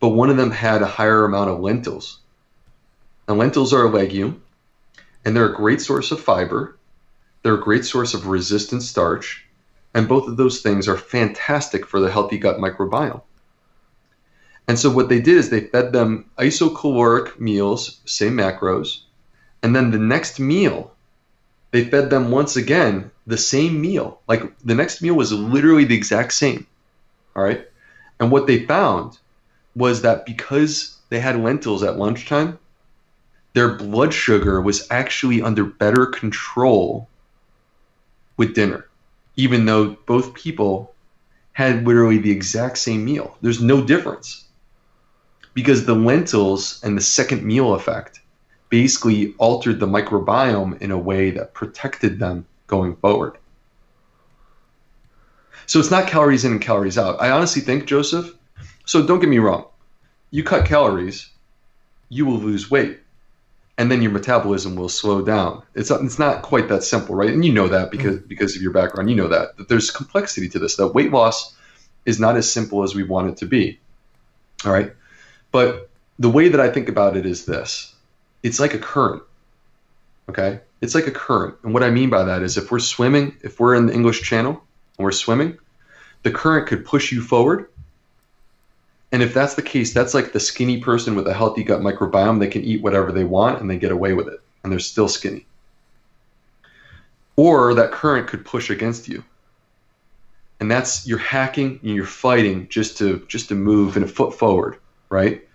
but 0.00 0.08
one 0.08 0.30
of 0.30 0.36
them 0.36 0.50
had 0.50 0.82
a 0.82 0.86
higher 0.86 1.24
amount 1.24 1.50
of 1.50 1.60
lentils. 1.60 2.18
Now 3.28 3.34
lentils 3.34 3.72
are 3.72 3.84
a 3.84 3.90
legume, 3.90 4.42
and 5.24 5.36
they're 5.36 5.52
a 5.52 5.56
great 5.56 5.80
source 5.80 6.10
of 6.10 6.20
fiber. 6.20 6.76
They're 7.42 7.54
a 7.54 7.60
great 7.60 7.84
source 7.84 8.14
of 8.14 8.26
resistant 8.26 8.82
starch, 8.82 9.43
and 9.94 10.08
both 10.08 10.26
of 10.26 10.36
those 10.36 10.60
things 10.60 10.88
are 10.88 10.96
fantastic 10.96 11.86
for 11.86 12.00
the 12.00 12.10
healthy 12.10 12.36
gut 12.36 12.58
microbiome. 12.58 13.22
And 14.66 14.78
so 14.78 14.90
what 14.90 15.08
they 15.08 15.20
did 15.20 15.36
is 15.36 15.50
they 15.50 15.60
fed 15.60 15.92
them 15.92 16.30
isocaloric 16.38 17.38
meals, 17.38 18.00
same 18.04 18.32
macros, 18.32 19.00
and 19.62 19.74
then 19.74 19.90
the 19.90 19.98
next 19.98 20.40
meal, 20.40 20.92
they 21.70 21.84
fed 21.84 22.10
them 22.10 22.30
once 22.30 22.56
again 22.56 23.10
the 23.26 23.36
same 23.36 23.80
meal. 23.80 24.20
Like 24.26 24.42
the 24.60 24.74
next 24.74 25.00
meal 25.00 25.14
was 25.14 25.32
literally 25.32 25.84
the 25.84 25.96
exact 25.96 26.32
same. 26.32 26.66
All 27.36 27.42
right. 27.42 27.66
And 28.18 28.30
what 28.30 28.46
they 28.46 28.66
found 28.66 29.18
was 29.76 30.02
that 30.02 30.26
because 30.26 30.96
they 31.08 31.20
had 31.20 31.40
lentils 31.40 31.82
at 31.82 31.98
lunchtime, 31.98 32.58
their 33.52 33.74
blood 33.76 34.12
sugar 34.12 34.60
was 34.60 34.86
actually 34.90 35.42
under 35.42 35.64
better 35.64 36.06
control 36.06 37.08
with 38.36 38.54
dinner 38.54 38.88
even 39.36 39.66
though 39.66 39.96
both 40.06 40.34
people 40.34 40.94
had 41.52 41.86
literally 41.86 42.18
the 42.18 42.30
exact 42.30 42.78
same 42.78 43.04
meal. 43.04 43.36
There's 43.40 43.62
no 43.62 43.82
difference 43.82 44.44
because 45.54 45.86
the 45.86 45.94
lentils 45.94 46.82
and 46.82 46.96
the 46.96 47.02
second 47.02 47.44
meal 47.44 47.74
effect 47.74 48.20
basically 48.68 49.34
altered 49.38 49.78
the 49.78 49.86
microbiome 49.86 50.80
in 50.82 50.90
a 50.90 50.98
way 50.98 51.30
that 51.30 51.54
protected 51.54 52.18
them 52.18 52.44
going 52.66 52.96
forward. 52.96 53.38
So 55.66 55.78
it's 55.78 55.90
not 55.90 56.08
calories 56.08 56.44
in 56.44 56.52
and 56.52 56.60
calories 56.60 56.98
out. 56.98 57.20
I 57.20 57.30
honestly 57.30 57.62
think, 57.62 57.86
Joseph, 57.86 58.34
so 58.84 59.06
don't 59.06 59.20
get 59.20 59.28
me 59.28 59.38
wrong, 59.38 59.66
you 60.30 60.42
cut 60.42 60.66
calories, 60.66 61.30
you 62.08 62.26
will 62.26 62.38
lose 62.38 62.70
weight 62.70 62.98
and 63.76 63.90
then 63.90 64.02
your 64.02 64.12
metabolism 64.12 64.76
will 64.76 64.88
slow 64.88 65.22
down. 65.22 65.62
It's 65.74 65.90
it's 65.90 66.18
not 66.18 66.42
quite 66.42 66.68
that 66.68 66.84
simple, 66.84 67.14
right? 67.14 67.30
And 67.30 67.44
you 67.44 67.52
know 67.52 67.68
that 67.68 67.90
because 67.90 68.16
mm-hmm. 68.16 68.28
because 68.28 68.56
of 68.56 68.62
your 68.62 68.72
background, 68.72 69.10
you 69.10 69.16
know 69.16 69.28
that 69.28 69.56
that 69.56 69.68
there's 69.68 69.90
complexity 69.90 70.48
to 70.50 70.58
this. 70.58 70.76
That 70.76 70.88
weight 70.88 71.10
loss 71.10 71.54
is 72.04 72.20
not 72.20 72.36
as 72.36 72.50
simple 72.50 72.82
as 72.82 72.94
we 72.94 73.02
want 73.02 73.30
it 73.30 73.36
to 73.38 73.46
be. 73.46 73.80
All 74.64 74.72
right, 74.72 74.92
but 75.50 75.90
the 76.18 76.30
way 76.30 76.48
that 76.48 76.60
I 76.60 76.70
think 76.70 76.88
about 76.88 77.16
it 77.16 77.26
is 77.26 77.44
this: 77.44 77.94
it's 78.42 78.60
like 78.60 78.74
a 78.74 78.78
current. 78.78 79.22
Okay, 80.28 80.60
it's 80.80 80.94
like 80.94 81.06
a 81.06 81.12
current, 81.12 81.56
and 81.64 81.74
what 81.74 81.82
I 81.82 81.90
mean 81.90 82.10
by 82.10 82.24
that 82.24 82.42
is 82.42 82.56
if 82.56 82.70
we're 82.70 82.78
swimming, 82.78 83.36
if 83.42 83.58
we're 83.58 83.74
in 83.74 83.86
the 83.86 83.92
English 83.92 84.22
Channel 84.22 84.52
and 84.52 85.04
we're 85.04 85.12
swimming, 85.12 85.58
the 86.22 86.30
current 86.30 86.68
could 86.68 86.86
push 86.86 87.12
you 87.12 87.20
forward 87.20 87.66
and 89.14 89.22
if 89.22 89.32
that's 89.32 89.54
the 89.54 89.62
case, 89.62 89.94
that's 89.94 90.12
like 90.12 90.32
the 90.32 90.40
skinny 90.40 90.80
person 90.80 91.14
with 91.14 91.28
a 91.28 91.34
healthy 91.34 91.62
gut 91.62 91.82
microbiome. 91.82 92.40
They 92.40 92.48
can 92.48 92.64
eat 92.64 92.82
whatever 92.82 93.12
they 93.12 93.22
want 93.22 93.60
and 93.60 93.70
they 93.70 93.78
get 93.78 93.92
away 93.92 94.12
with 94.12 94.26
it, 94.26 94.40
and 94.64 94.72
they're 94.72 94.80
still 94.80 95.06
skinny. 95.06 95.46
Or 97.36 97.74
that 97.74 97.92
current 97.92 98.26
could 98.26 98.44
push 98.44 98.70
against 98.70 99.06
you. 99.06 99.22
And 100.58 100.68
that's 100.68 101.06
you're 101.06 101.18
hacking 101.18 101.78
and 101.84 101.94
you're 101.94 102.06
fighting 102.06 102.66
just 102.68 102.98
to 102.98 103.24
just 103.28 103.46
to 103.50 103.54
move 103.54 103.96
in 103.96 104.02
a 104.02 104.08
foot 104.08 104.34
forward, 104.34 104.78
right? 105.10 105.46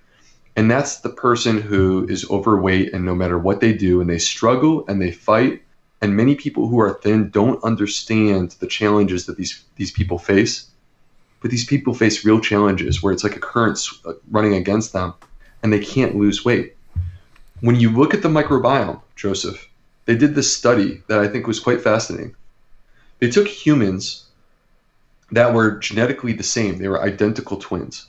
And 0.55 0.71
that's 0.71 1.01
the 1.01 1.09
person 1.09 1.59
who 1.59 2.07
is 2.07 2.29
overweight 2.29 2.93
and 2.93 3.03
no 3.03 3.13
matter 3.13 3.37
what 3.37 3.59
they 3.59 3.73
do 3.73 3.99
and 3.99 4.09
they 4.09 4.19
struggle 4.19 4.85
and 4.87 5.01
they 5.01 5.11
fight 5.11 5.63
and 6.01 6.15
many 6.15 6.35
people 6.35 6.69
who 6.69 6.79
are 6.79 6.93
thin 6.93 7.29
don't 7.29 7.61
understand 7.65 8.51
the 8.61 8.67
challenges 8.67 9.25
that 9.25 9.35
these 9.35 9.65
these 9.75 9.91
people 9.91 10.17
face 10.17 10.69
but 11.41 11.51
these 11.51 11.65
people 11.65 11.93
face 11.93 12.25
real 12.25 12.39
challenges 12.39 13.01
where 13.01 13.13
it's 13.13 13.23
like 13.23 13.35
a 13.35 13.39
current 13.39 13.79
uh, 14.05 14.13
running 14.29 14.55
against 14.55 14.93
them 14.93 15.13
and 15.63 15.71
they 15.71 15.79
can't 15.79 16.15
lose 16.15 16.45
weight. 16.45 16.75
When 17.61 17.75
you 17.75 17.89
look 17.89 18.13
at 18.13 18.21
the 18.21 18.29
microbiome, 18.29 19.01
Joseph, 19.15 19.69
they 20.05 20.15
did 20.15 20.35
this 20.35 20.55
study 20.55 21.03
that 21.07 21.19
I 21.19 21.27
think 21.27 21.47
was 21.47 21.59
quite 21.59 21.81
fascinating. 21.81 22.35
They 23.19 23.29
took 23.29 23.47
humans 23.47 24.25
that 25.31 25.53
were 25.53 25.77
genetically 25.77 26.33
the 26.33 26.43
same, 26.43 26.77
they 26.77 26.87
were 26.87 27.01
identical 27.01 27.57
twins. 27.57 28.07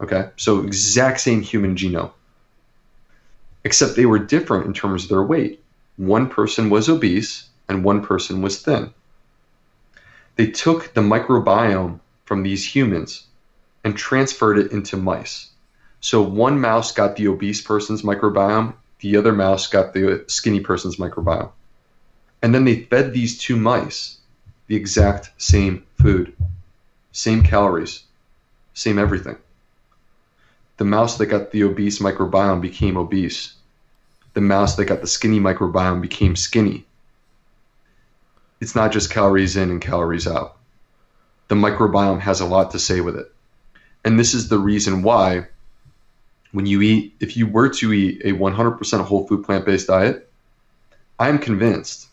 Okay, 0.00 0.28
so 0.36 0.60
exact 0.60 1.20
same 1.20 1.40
human 1.40 1.76
genome, 1.76 2.10
except 3.62 3.96
they 3.96 4.06
were 4.06 4.18
different 4.18 4.66
in 4.66 4.74
terms 4.74 5.04
of 5.04 5.08
their 5.08 5.22
weight. 5.22 5.62
One 5.96 6.28
person 6.28 6.68
was 6.68 6.88
obese 6.88 7.48
and 7.68 7.84
one 7.84 8.02
person 8.04 8.42
was 8.42 8.60
thin. 8.60 8.92
they 10.36 10.48
took 10.48 10.92
the 10.94 11.00
microbiome 11.00 12.00
from 12.24 12.42
these 12.42 12.74
humans 12.74 13.26
and 13.84 13.96
transferred 13.96 14.58
it 14.58 14.72
into 14.72 14.96
mice. 14.96 15.50
So 16.00 16.22
one 16.22 16.60
mouse 16.60 16.92
got 16.92 17.16
the 17.16 17.28
obese 17.28 17.60
person's 17.60 18.02
microbiome, 18.02 18.74
the 19.00 19.16
other 19.16 19.32
mouse 19.32 19.66
got 19.66 19.92
the 19.92 20.24
skinny 20.26 20.60
person's 20.60 20.96
microbiome. 20.96 21.50
And 22.42 22.54
then 22.54 22.64
they 22.64 22.82
fed 22.82 23.12
these 23.12 23.38
two 23.38 23.56
mice 23.56 24.18
the 24.66 24.76
exact 24.76 25.30
same 25.38 25.84
food, 26.00 26.34
same 27.12 27.42
calories, 27.42 28.02
same 28.72 28.98
everything. 28.98 29.36
The 30.76 30.84
mouse 30.84 31.18
that 31.18 31.26
got 31.26 31.52
the 31.52 31.62
obese 31.64 32.00
microbiome 32.00 32.60
became 32.60 32.96
obese. 32.96 33.54
The 34.32 34.40
mouse 34.40 34.76
that 34.76 34.86
got 34.86 35.00
the 35.00 35.06
skinny 35.06 35.38
microbiome 35.38 36.00
became 36.00 36.34
skinny. 36.34 36.84
It's 38.60 38.74
not 38.74 38.92
just 38.92 39.10
calories 39.10 39.56
in 39.56 39.70
and 39.70 39.80
calories 39.80 40.26
out. 40.26 40.53
The 41.48 41.54
microbiome 41.54 42.20
has 42.20 42.40
a 42.40 42.46
lot 42.46 42.70
to 42.72 42.78
say 42.78 43.00
with 43.00 43.16
it. 43.16 43.32
And 44.04 44.18
this 44.18 44.34
is 44.34 44.48
the 44.48 44.58
reason 44.58 45.02
why 45.02 45.46
when 46.52 46.66
you 46.66 46.82
eat, 46.82 47.14
if 47.20 47.36
you 47.36 47.46
were 47.46 47.68
to 47.68 47.92
eat 47.92 48.22
a 48.24 48.32
100% 48.32 49.04
whole 49.04 49.26
food 49.26 49.44
plant 49.44 49.66
based 49.66 49.88
diet, 49.88 50.30
I'm 51.18 51.38
convinced. 51.38 52.08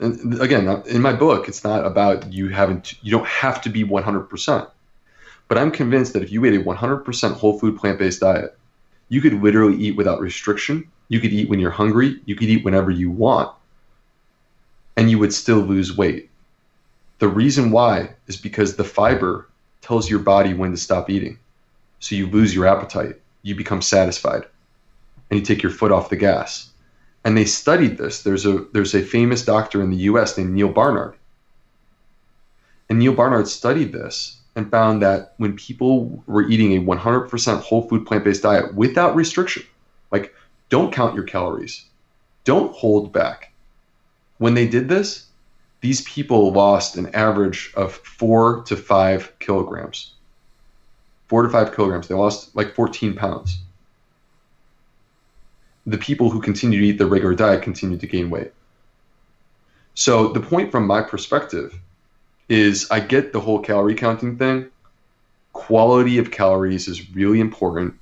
And 0.00 0.40
again, 0.40 0.82
in 0.86 1.02
my 1.02 1.12
book, 1.12 1.48
it's 1.48 1.62
not 1.62 1.84
about 1.86 2.32
you 2.32 2.48
having 2.48 2.82
you 3.02 3.10
don't 3.10 3.26
have 3.26 3.60
to 3.62 3.68
be 3.68 3.84
100%. 3.84 4.68
But 5.46 5.58
I'm 5.58 5.70
convinced 5.70 6.14
that 6.14 6.22
if 6.22 6.32
you 6.32 6.44
ate 6.46 6.54
a 6.54 6.64
100% 6.64 7.34
whole 7.34 7.58
food 7.58 7.76
plant 7.76 7.98
based 7.98 8.20
diet, 8.20 8.56
you 9.10 9.20
could 9.20 9.42
literally 9.42 9.76
eat 9.76 9.96
without 9.96 10.20
restriction. 10.20 10.90
You 11.08 11.20
could 11.20 11.32
eat 11.32 11.50
when 11.50 11.60
you're 11.60 11.70
hungry. 11.70 12.20
You 12.24 12.34
could 12.34 12.48
eat 12.48 12.64
whenever 12.64 12.90
you 12.90 13.10
want. 13.10 13.54
And 14.96 15.10
you 15.10 15.18
would 15.18 15.34
still 15.34 15.58
lose 15.58 15.94
weight. 15.94 16.30
The 17.22 17.28
reason 17.28 17.70
why 17.70 18.16
is 18.26 18.36
because 18.36 18.74
the 18.74 18.82
fiber 18.82 19.48
tells 19.80 20.10
your 20.10 20.18
body 20.18 20.54
when 20.54 20.72
to 20.72 20.76
stop 20.76 21.08
eating. 21.08 21.38
So 22.00 22.16
you 22.16 22.26
lose 22.26 22.52
your 22.52 22.66
appetite 22.66 23.22
you 23.42 23.54
become 23.54 23.82
satisfied 23.82 24.44
and 25.30 25.38
you 25.38 25.44
take 25.44 25.62
your 25.62 25.72
foot 25.72 25.92
off 25.92 26.10
the 26.10 26.16
gas. 26.16 26.70
And 27.24 27.36
they 27.36 27.44
studied 27.44 27.98
this. 27.98 28.24
There's 28.24 28.44
a 28.44 28.66
there's 28.72 28.96
a 28.96 29.02
famous 29.02 29.44
doctor 29.44 29.80
in 29.82 29.90
the 29.90 30.08
US 30.08 30.36
named 30.36 30.52
Neil 30.52 30.68
Barnard. 30.68 31.14
And 32.88 32.98
Neil 32.98 33.14
Barnard 33.14 33.46
studied 33.46 33.92
this 33.92 34.38
and 34.56 34.68
found 34.68 35.02
that 35.02 35.34
when 35.36 35.54
people 35.54 36.24
were 36.26 36.48
eating 36.48 36.76
a 36.76 36.82
100% 36.82 37.60
whole 37.60 37.88
food 37.88 38.04
plant-based 38.04 38.42
diet 38.42 38.74
without 38.74 39.14
restriction, 39.14 39.62
like 40.10 40.34
don't 40.70 40.92
count 40.92 41.14
your 41.14 41.24
calories, 41.24 41.84
don't 42.42 42.74
hold 42.74 43.12
back. 43.12 43.52
When 44.38 44.54
they 44.54 44.66
did 44.66 44.88
this, 44.88 45.28
these 45.82 46.00
people 46.02 46.52
lost 46.52 46.96
an 46.96 47.14
average 47.14 47.72
of 47.76 47.92
4 47.92 48.62
to 48.62 48.76
5 48.76 49.38
kilograms 49.38 50.12
four 51.32 51.44
to 51.44 51.48
five 51.48 51.74
kilograms. 51.74 52.08
They 52.08 52.14
lost 52.14 52.54
like 52.54 52.74
14 52.74 53.14
pounds. 53.14 53.56
The 55.86 55.96
people 55.96 56.28
who 56.28 56.42
continue 56.42 56.78
to 56.78 56.86
eat 56.86 56.98
the 56.98 57.06
regular 57.06 57.34
diet 57.34 57.62
continue 57.62 57.96
to 57.96 58.06
gain 58.06 58.28
weight. 58.28 58.52
So 59.94 60.28
the 60.28 60.40
point 60.40 60.70
from 60.70 60.86
my 60.86 61.00
perspective 61.00 61.74
is 62.50 62.86
I 62.90 63.00
get 63.00 63.32
the 63.32 63.40
whole 63.40 63.60
calorie 63.60 63.94
counting 63.94 64.36
thing. 64.36 64.66
Quality 65.54 66.18
of 66.18 66.30
calories 66.30 66.86
is 66.86 67.10
really 67.14 67.40
important. 67.40 67.94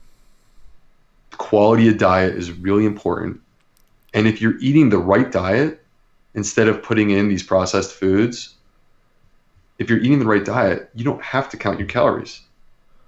Quality 1.31 1.89
of 1.89 1.99
diet 1.99 2.35
is 2.35 2.51
really 2.51 2.85
important. 2.85 3.41
And 4.13 4.27
if 4.27 4.43
you're 4.43 4.59
eating 4.59 4.91
the 4.91 4.99
right 4.99 5.31
diet, 5.31 5.80
instead 6.35 6.69
of 6.69 6.83
putting 6.83 7.11
in 7.11 7.29
these 7.29 7.43
processed 7.43 7.93
foods, 7.93 8.55
if 9.79 9.89
you're 9.89 9.99
eating 9.99 10.19
the 10.19 10.27
right 10.27 10.45
diet, 10.45 10.91
you 10.95 11.05
don't 11.05 11.23
have 11.23 11.49
to 11.51 11.57
count 11.57 11.79
your 11.79 11.89
calories. 11.89 12.43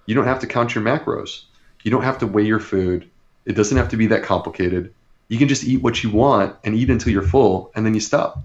You 0.06 0.14
don't 0.14 0.24
have 0.24 0.40
to 0.40 0.46
count 0.46 0.74
your 0.74 0.82
macros. 0.82 1.44
You 1.82 1.90
don't 1.90 2.02
have 2.02 2.18
to 2.18 2.26
weigh 2.26 2.44
your 2.44 2.60
food. 2.60 3.08
It 3.44 3.52
doesn't 3.54 3.76
have 3.76 3.88
to 3.90 3.96
be 3.96 4.06
that 4.08 4.22
complicated. 4.22 4.92
You 5.28 5.38
can 5.38 5.48
just 5.48 5.64
eat 5.64 5.82
what 5.82 6.02
you 6.02 6.10
want 6.10 6.56
and 6.64 6.74
eat 6.74 6.90
until 6.90 7.12
you're 7.12 7.22
full, 7.22 7.70
and 7.74 7.86
then 7.86 7.94
you 7.94 8.00
stop, 8.00 8.38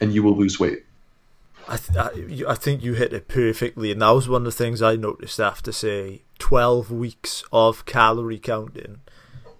and 0.00 0.12
you 0.12 0.22
will 0.22 0.36
lose 0.36 0.60
weight. 0.60 0.84
I, 1.68 1.76
th- 1.76 2.44
I, 2.46 2.54
think 2.54 2.84
you 2.84 2.94
hit 2.94 3.12
it 3.12 3.26
perfectly, 3.26 3.90
and 3.90 4.00
that 4.00 4.10
was 4.10 4.28
one 4.28 4.42
of 4.42 4.44
the 4.44 4.52
things 4.52 4.82
I 4.82 4.94
noticed 4.94 5.40
after 5.40 5.72
say 5.72 6.22
twelve 6.38 6.92
weeks 6.92 7.42
of 7.52 7.84
calorie 7.86 8.38
counting. 8.38 9.00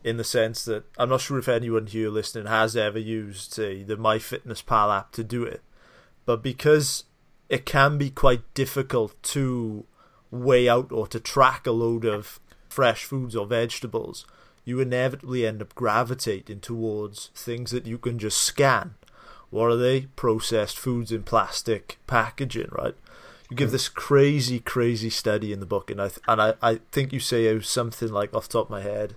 In 0.07 0.19
the 0.19 0.25
sense 0.25 0.65
that 0.67 0.85
I'm 0.97 1.09
not 1.09 1.21
sure 1.21 1.37
if 1.37 1.49
anyone 1.49 1.89
here 1.89 2.11
listening 2.11 2.47
has 2.47 2.77
ever 2.77 2.99
used 2.99 3.53
say 3.53 3.83
the 3.83 3.97
MyFitnessPal 3.97 4.97
app 4.97 5.11
to 5.13 5.25
do 5.25 5.43
it, 5.43 5.63
but 6.25 6.45
because 6.45 7.05
it 7.49 7.67
can 7.67 7.99
be 7.99 8.11
quite 8.11 8.55
difficult 8.55 9.21
to 9.35 9.85
weigh 10.31 10.69
out 10.69 10.93
or 10.93 11.09
to 11.09 11.19
track 11.19 11.67
a 11.67 11.73
load 11.73 12.05
of 12.05 12.39
fresh 12.69 13.03
foods 13.03 13.35
or 13.35 13.47
vegetables, 13.47 14.25
you 14.65 14.79
inevitably 14.79 15.45
end 15.45 15.61
up 15.61 15.75
gravitating 15.75 16.61
towards 16.61 17.31
things 17.35 17.73
that 17.73 17.87
you 17.87 17.99
can 17.99 18.21
just 18.21 18.39
scan. 18.39 18.95
What 19.51 19.73
are 19.73 19.77
they? 19.77 20.03
Processed 20.15 20.79
foods 20.79 21.11
in 21.11 21.25
plastic 21.25 21.99
packaging, 22.07 22.69
right? 22.71 22.95
You 23.51 23.57
give 23.57 23.71
hmm. 23.71 23.73
this 23.73 23.89
crazy, 23.89 24.61
crazy 24.61 25.11
study 25.11 25.53
in 25.53 25.59
the 25.59 25.67
book, 25.67 25.91
and 25.91 26.01
I 26.01 26.09
th- 26.09 26.21
and 26.29 26.41
I, 26.41 26.55
I 26.63 26.81
think 26.93 27.13
you 27.13 27.19
say 27.19 27.47
it 27.47 27.55
was 27.55 27.69
something 27.69 28.09
like 28.09 28.35
off 28.35 28.47
the 28.49 28.53
top 28.53 28.67
of 28.67 28.71
my 28.71 28.83
head, 28.83 29.17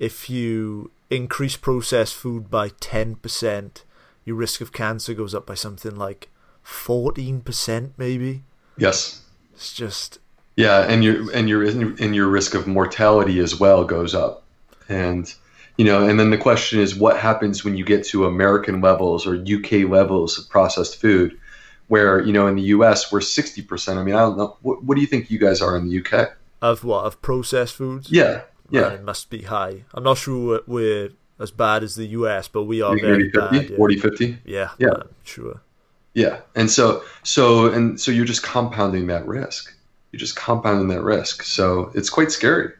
if 0.00 0.28
you 0.28 0.90
increase 1.10 1.56
processed 1.56 2.16
food 2.16 2.50
by 2.50 2.70
ten 2.80 3.14
percent, 3.14 3.84
your 4.24 4.34
risk 4.34 4.60
of 4.60 4.72
cancer 4.72 5.14
goes 5.14 5.34
up 5.34 5.46
by 5.46 5.54
something 5.54 5.94
like 5.94 6.28
fourteen 6.62 7.40
percent, 7.42 7.92
maybe. 7.96 8.42
Yes. 8.76 9.22
It's 9.54 9.72
just 9.72 10.18
yeah, 10.56 10.80
and 10.88 11.04
your 11.04 11.30
and 11.32 11.48
your 11.48 11.62
and 11.64 12.14
your 12.14 12.28
risk 12.28 12.54
of 12.54 12.66
mortality 12.66 13.38
as 13.38 13.58
well 13.58 13.84
goes 13.84 14.14
up, 14.14 14.42
and 14.88 15.32
you 15.76 15.84
know, 15.84 16.06
and 16.06 16.18
then 16.18 16.30
the 16.30 16.38
question 16.38 16.80
is, 16.80 16.94
what 16.94 17.18
happens 17.18 17.64
when 17.64 17.76
you 17.76 17.84
get 17.84 18.04
to 18.06 18.26
American 18.26 18.80
levels 18.80 19.26
or 19.26 19.36
UK 19.36 19.88
levels 19.88 20.38
of 20.38 20.48
processed 20.48 21.00
food, 21.00 21.38
where 21.88 22.20
you 22.20 22.32
know 22.32 22.46
in 22.46 22.56
the 22.56 22.62
US 22.62 23.12
we're 23.12 23.20
sixty 23.20 23.62
percent. 23.62 23.98
I 23.98 24.02
mean, 24.02 24.14
I 24.14 24.20
don't 24.20 24.36
know. 24.36 24.56
What, 24.62 24.84
what 24.84 24.96
do 24.96 25.00
you 25.00 25.06
think 25.06 25.30
you 25.30 25.38
guys 25.38 25.62
are 25.62 25.76
in 25.76 25.88
the 25.88 26.00
UK? 26.04 26.32
Of 26.60 26.84
what? 26.84 27.04
Of 27.04 27.22
processed 27.22 27.74
foods? 27.74 28.10
Yeah, 28.10 28.42
yeah. 28.70 28.96
Must 29.02 29.30
be 29.30 29.42
high. 29.42 29.84
I'm 29.94 30.04
not 30.04 30.18
sure 30.18 30.60
we're 30.66 31.10
as 31.38 31.50
bad 31.50 31.82
as 31.82 31.94
the 31.94 32.06
US, 32.06 32.48
but 32.48 32.64
we 32.64 32.82
are 32.82 32.98
very 32.98 33.30
50, 33.30 33.38
bad. 33.38 33.70
Yeah. 33.70 33.76
40, 33.76 33.96
50? 33.96 34.38
Yeah, 34.44 34.70
yeah, 34.78 34.88
man, 34.88 35.08
sure. 35.24 35.60
Yeah, 36.14 36.40
and 36.54 36.70
so 36.70 37.02
so 37.22 37.72
and 37.72 38.00
so 38.00 38.10
you're 38.10 38.24
just 38.24 38.42
compounding 38.42 39.06
that 39.06 39.26
risk 39.26 39.74
you're 40.10 40.18
just 40.18 40.36
compounding 40.36 40.88
that 40.88 41.02
risk. 41.02 41.42
So 41.42 41.90
it's 41.94 42.10
quite 42.10 42.32
scary. 42.32 42.72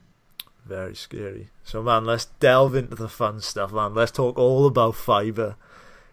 Very 0.65 0.95
scary. 0.95 1.49
So 1.65 1.83
man, 1.83 2.05
let's 2.05 2.27
delve 2.41 2.75
into 2.75 2.97
the 2.97 3.09
fun 3.09 3.41
stuff, 3.41 3.73
man. 3.73 3.95
Let's 3.95 4.13
talk 4.13 4.39
all 4.39 4.67
about 4.67 4.97
fiber. 4.97 5.57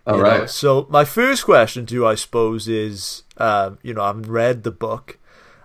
All 0.06 0.20
right. 0.20 0.42
Know? 0.42 0.46
So 0.46 0.88
my 0.90 1.06
first 1.06 1.46
question 1.46 1.86
to 1.88 1.94
you, 1.94 2.08
I 2.08 2.16
suppose, 2.16 2.68
is 2.68 3.24
um, 3.38 3.80
you 3.82 3.94
know 3.94 4.04
I've 4.04 4.30
read 4.30 4.64
the 4.64 4.72
book 4.72 5.18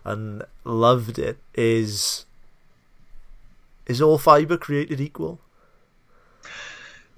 and 0.05 0.43
loved 0.65 1.19
it. 1.19 1.39
Is 1.55 2.25
is 3.93 4.03
all 4.03 4.19
fiber 4.19 4.57
created 4.57 5.01
equal? 5.01 5.41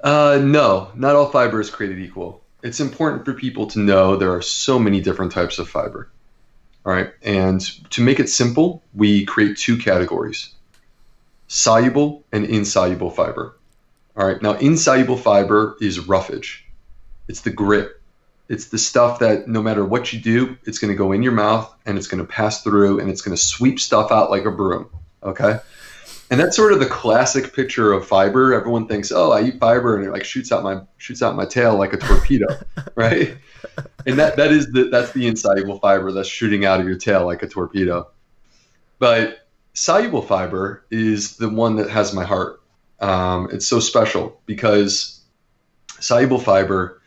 Uh, 0.02 0.38
no, 0.42 0.90
not 0.94 1.14
all 1.14 1.30
fiber 1.30 1.60
is 1.60 1.70
created 1.70 1.98
equal. 2.00 2.42
It's 2.62 2.80
important 2.80 3.24
for 3.24 3.32
people 3.32 3.68
to 3.68 3.78
know 3.78 4.16
there 4.16 4.34
are 4.34 4.42
so 4.42 4.78
many 4.78 5.00
different 5.00 5.32
types 5.32 5.58
of 5.58 5.68
fiber. 5.68 6.10
All 6.84 6.92
right. 6.92 7.12
And 7.22 7.60
to 7.90 8.02
make 8.02 8.20
it 8.20 8.28
simple, 8.28 8.82
we 8.92 9.24
create 9.24 9.56
two 9.56 9.78
categories 9.78 10.50
soluble 11.46 12.24
and 12.32 12.44
insoluble 12.44 13.10
fiber. 13.10 13.56
All 14.16 14.26
right. 14.26 14.42
Now, 14.42 14.54
insoluble 14.54 15.16
fiber 15.16 15.76
is 15.80 16.00
roughage, 16.00 16.66
it's 17.28 17.42
the 17.42 17.50
grit. 17.50 18.00
It's 18.46 18.66
the 18.66 18.78
stuff 18.78 19.20
that 19.20 19.48
no 19.48 19.62
matter 19.62 19.82
what 19.82 20.12
you 20.12 20.20
do, 20.20 20.58
it's 20.64 20.78
going 20.78 20.92
to 20.92 20.98
go 20.98 21.12
in 21.12 21.22
your 21.22 21.32
mouth 21.32 21.74
and 21.86 21.96
it's 21.96 22.08
going 22.08 22.22
to 22.22 22.30
pass 22.30 22.62
through 22.62 23.00
and 23.00 23.08
it's 23.08 23.22
going 23.22 23.34
to 23.34 23.42
sweep 23.42 23.80
stuff 23.80 24.12
out 24.12 24.30
like 24.30 24.44
a 24.44 24.50
broom. 24.50 24.90
Okay. 25.22 25.60
And 26.34 26.40
that's 26.40 26.56
sort 26.56 26.72
of 26.72 26.80
the 26.80 26.86
classic 26.86 27.52
picture 27.52 27.92
of 27.92 28.08
fiber. 28.08 28.54
Everyone 28.54 28.88
thinks, 28.88 29.12
"Oh, 29.12 29.30
I 29.30 29.42
eat 29.42 29.60
fiber," 29.60 29.94
and 29.94 30.04
it 30.04 30.10
like 30.10 30.24
shoots 30.24 30.50
out 30.50 30.64
my 30.64 30.80
shoots 30.96 31.22
out 31.22 31.36
my 31.36 31.44
tail 31.44 31.78
like 31.78 31.92
a 31.92 31.96
torpedo, 31.96 32.48
right? 32.96 33.36
and 34.04 34.18
that 34.18 34.34
that 34.36 34.50
is 34.50 34.66
the 34.72 34.88
that's 34.90 35.12
the 35.12 35.28
insoluble 35.28 35.78
fiber 35.78 36.10
that's 36.10 36.28
shooting 36.28 36.64
out 36.64 36.80
of 36.80 36.88
your 36.88 36.96
tail 36.96 37.24
like 37.24 37.44
a 37.44 37.46
torpedo. 37.46 38.10
But 38.98 39.46
soluble 39.74 40.22
fiber 40.22 40.84
is 40.90 41.36
the 41.36 41.48
one 41.48 41.76
that 41.76 41.88
has 41.88 42.12
my 42.12 42.24
heart. 42.24 42.60
Um, 42.98 43.48
it's 43.52 43.68
so 43.68 43.78
special 43.78 44.40
because 44.44 45.20
soluble 46.00 46.40
fiber 46.40 47.00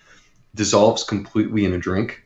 dissolves 0.55 1.03
completely 1.03 1.65
in 1.65 1.73
a 1.73 1.77
drink, 1.77 2.23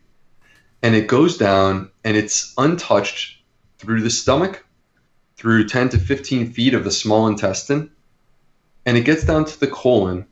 and 0.84 0.94
it 0.94 1.08
goes 1.08 1.36
down 1.36 1.90
and 2.04 2.16
it's 2.16 2.54
untouched 2.60 3.42
through 3.80 4.04
the 4.04 4.12
stomach, 4.12 4.64
through 5.42 5.68
10 5.68 5.90
to 5.90 5.98
15 5.98 6.54
feet 6.54 6.76
of 6.76 6.84
the 6.84 6.92
small 6.92 7.26
intestine, 7.26 7.90
and 8.86 8.96
it 8.96 9.06
gets 9.06 9.24
down 9.24 9.44
to 9.44 9.60
the 9.60 9.66
colon, 9.66 10.28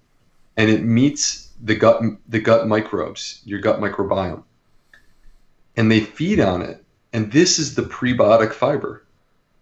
and 0.56 0.70
it 0.70 0.84
meets 0.84 1.50
the 1.60 1.74
gut 1.74 2.04
the 2.28 2.40
gut 2.40 2.68
microbes, 2.68 3.42
your 3.44 3.60
gut 3.60 3.80
microbiome. 3.80 4.44
and 5.76 5.92
they 5.92 6.00
feed 6.00 6.40
on 6.40 6.62
it. 6.62 6.84
And 7.12 7.32
this 7.32 7.58
is 7.58 7.74
the 7.74 7.82
prebiotic 7.82 8.54
fiber. 8.54 9.04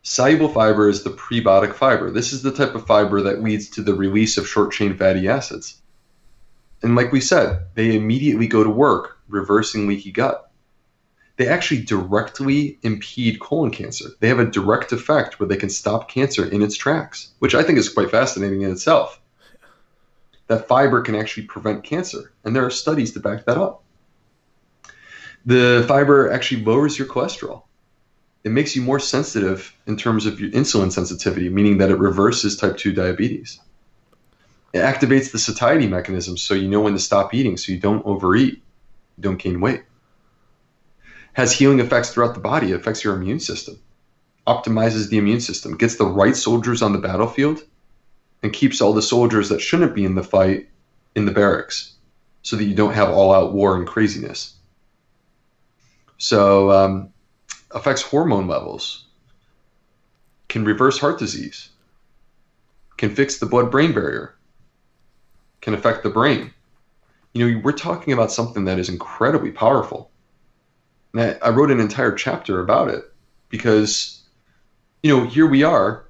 Soluble 0.01 0.49
fiber 0.49 0.89
is 0.89 1.03
the 1.03 1.11
prebiotic 1.11 1.73
fiber. 1.73 2.11
This 2.11 2.33
is 2.33 2.41
the 2.41 2.51
type 2.51 2.75
of 2.75 2.85
fiber 2.85 3.21
that 3.21 3.41
leads 3.41 3.69
to 3.69 3.81
the 3.81 3.93
release 3.93 4.37
of 4.37 4.49
short 4.49 4.73
chain 4.73 4.97
fatty 4.97 5.29
acids. 5.29 5.81
And 6.83 6.93
like 6.95 7.13
we 7.13 7.21
said, 7.21 7.67
they 7.75 7.95
immediately 7.95 8.47
go 8.47 8.65
to 8.65 8.69
work 8.69 9.17
reversing 9.29 9.87
leaky 9.87 10.11
gut. 10.11 10.46
They 11.37 11.47
actually 11.47 11.83
directly 11.83 12.79
impede 12.81 13.39
colon 13.39 13.71
cancer. 13.71 14.09
They 14.19 14.27
have 14.27 14.39
a 14.39 14.45
direct 14.45 14.91
effect 14.91 15.39
where 15.39 15.47
they 15.47 15.55
can 15.55 15.69
stop 15.69 16.09
cancer 16.09 16.43
in 16.45 16.63
its 16.63 16.75
tracks, 16.75 17.29
which 17.39 17.53
I 17.53 17.63
think 17.63 17.77
is 17.77 17.89
quite 17.89 18.11
fascinating 18.11 18.63
in 18.63 18.71
itself. 18.71 19.21
That 20.47 20.67
fiber 20.67 21.01
can 21.01 21.15
actually 21.15 21.45
prevent 21.45 21.83
cancer, 21.83 22.31
and 22.43 22.55
there 22.55 22.65
are 22.65 22.71
studies 22.71 23.13
to 23.13 23.19
back 23.19 23.45
that 23.45 23.57
up. 23.57 23.83
The 25.45 25.85
fiber 25.87 26.31
actually 26.31 26.63
lowers 26.63 26.97
your 26.97 27.07
cholesterol. 27.07 27.63
It 28.43 28.51
makes 28.51 28.75
you 28.75 28.81
more 28.81 28.99
sensitive 28.99 29.75
in 29.85 29.95
terms 29.95 30.25
of 30.25 30.39
your 30.39 30.49
insulin 30.51 30.91
sensitivity, 30.91 31.49
meaning 31.49 31.77
that 31.77 31.91
it 31.91 31.99
reverses 31.99 32.57
type 32.57 32.77
2 32.77 32.93
diabetes. 32.93 33.59
It 34.73 34.79
activates 34.79 35.31
the 35.31 35.39
satiety 35.39 35.87
mechanism 35.87 36.37
so 36.37 36.53
you 36.53 36.67
know 36.67 36.81
when 36.81 36.93
to 36.93 36.99
stop 36.99 37.33
eating 37.33 37.57
so 37.57 37.71
you 37.71 37.79
don't 37.79 38.05
overeat, 38.05 38.55
you 39.17 39.21
don't 39.21 39.37
gain 39.37 39.59
weight. 39.59 39.83
Has 41.37 41.53
healing 41.53 41.79
effects 41.79 42.09
throughout 42.09 42.33
the 42.33 42.39
body, 42.39 42.71
it 42.71 42.77
affects 42.77 43.03
your 43.03 43.15
immune 43.15 43.39
system, 43.39 43.79
optimizes 44.47 45.09
the 45.09 45.19
immune 45.19 45.39
system, 45.39 45.77
gets 45.77 45.95
the 45.95 46.07
right 46.07 46.35
soldiers 46.35 46.81
on 46.81 46.93
the 46.93 46.97
battlefield, 46.97 47.61
and 48.41 48.51
keeps 48.51 48.81
all 48.81 48.91
the 48.91 49.03
soldiers 49.03 49.49
that 49.49 49.61
shouldn't 49.61 49.93
be 49.93 50.03
in 50.03 50.15
the 50.15 50.23
fight 50.23 50.67
in 51.13 51.25
the 51.25 51.31
barracks 51.31 51.93
so 52.41 52.55
that 52.55 52.63
you 52.63 52.73
don't 52.73 52.95
have 52.95 53.11
all 53.11 53.35
out 53.35 53.53
war 53.53 53.75
and 53.75 53.85
craziness. 53.85 54.55
So, 56.17 56.71
um, 56.71 57.13
affects 57.69 58.01
hormone 58.01 58.47
levels, 58.47 59.05
can 60.49 60.65
reverse 60.65 60.97
heart 60.97 61.19
disease, 61.19 61.69
can 62.97 63.13
fix 63.13 63.37
the 63.37 63.45
blood 63.45 63.69
brain 63.69 63.93
barrier, 63.93 64.33
can 65.61 65.75
affect 65.75 66.01
the 66.01 66.09
brain. 66.09 66.51
You 67.33 67.51
know, 67.51 67.61
we're 67.63 67.73
talking 67.73 68.13
about 68.13 68.31
something 68.31 68.65
that 68.65 68.79
is 68.79 68.89
incredibly 68.89 69.51
powerful. 69.51 70.09
And 71.17 71.35
I, 71.41 71.47
I 71.47 71.49
wrote 71.49 71.71
an 71.71 71.79
entire 71.79 72.11
chapter 72.11 72.59
about 72.59 72.89
it 72.89 73.11
because, 73.49 74.21
you 75.01 75.15
know, 75.15 75.25
here 75.25 75.47
we 75.47 75.63
are, 75.63 76.05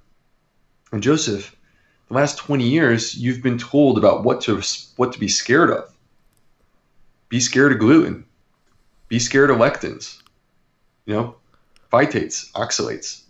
and 0.91 1.01
Joseph, 1.01 1.55
the 2.09 2.13
last 2.13 2.37
20 2.37 2.67
years, 2.67 3.15
you've 3.15 3.41
been 3.41 3.57
told 3.57 3.97
about 3.97 4.25
what 4.25 4.41
to 4.41 4.61
what 4.97 5.13
to 5.13 5.19
be 5.19 5.29
scared 5.29 5.69
of. 5.69 5.89
Be 7.29 7.39
scared 7.39 7.71
of 7.71 7.79
gluten. 7.79 8.25
Be 9.07 9.19
scared 9.19 9.49
of 9.49 9.57
lectins. 9.57 10.21
You 11.05 11.13
know, 11.13 11.35
phytates, 11.91 12.51
oxalates. 12.51 13.21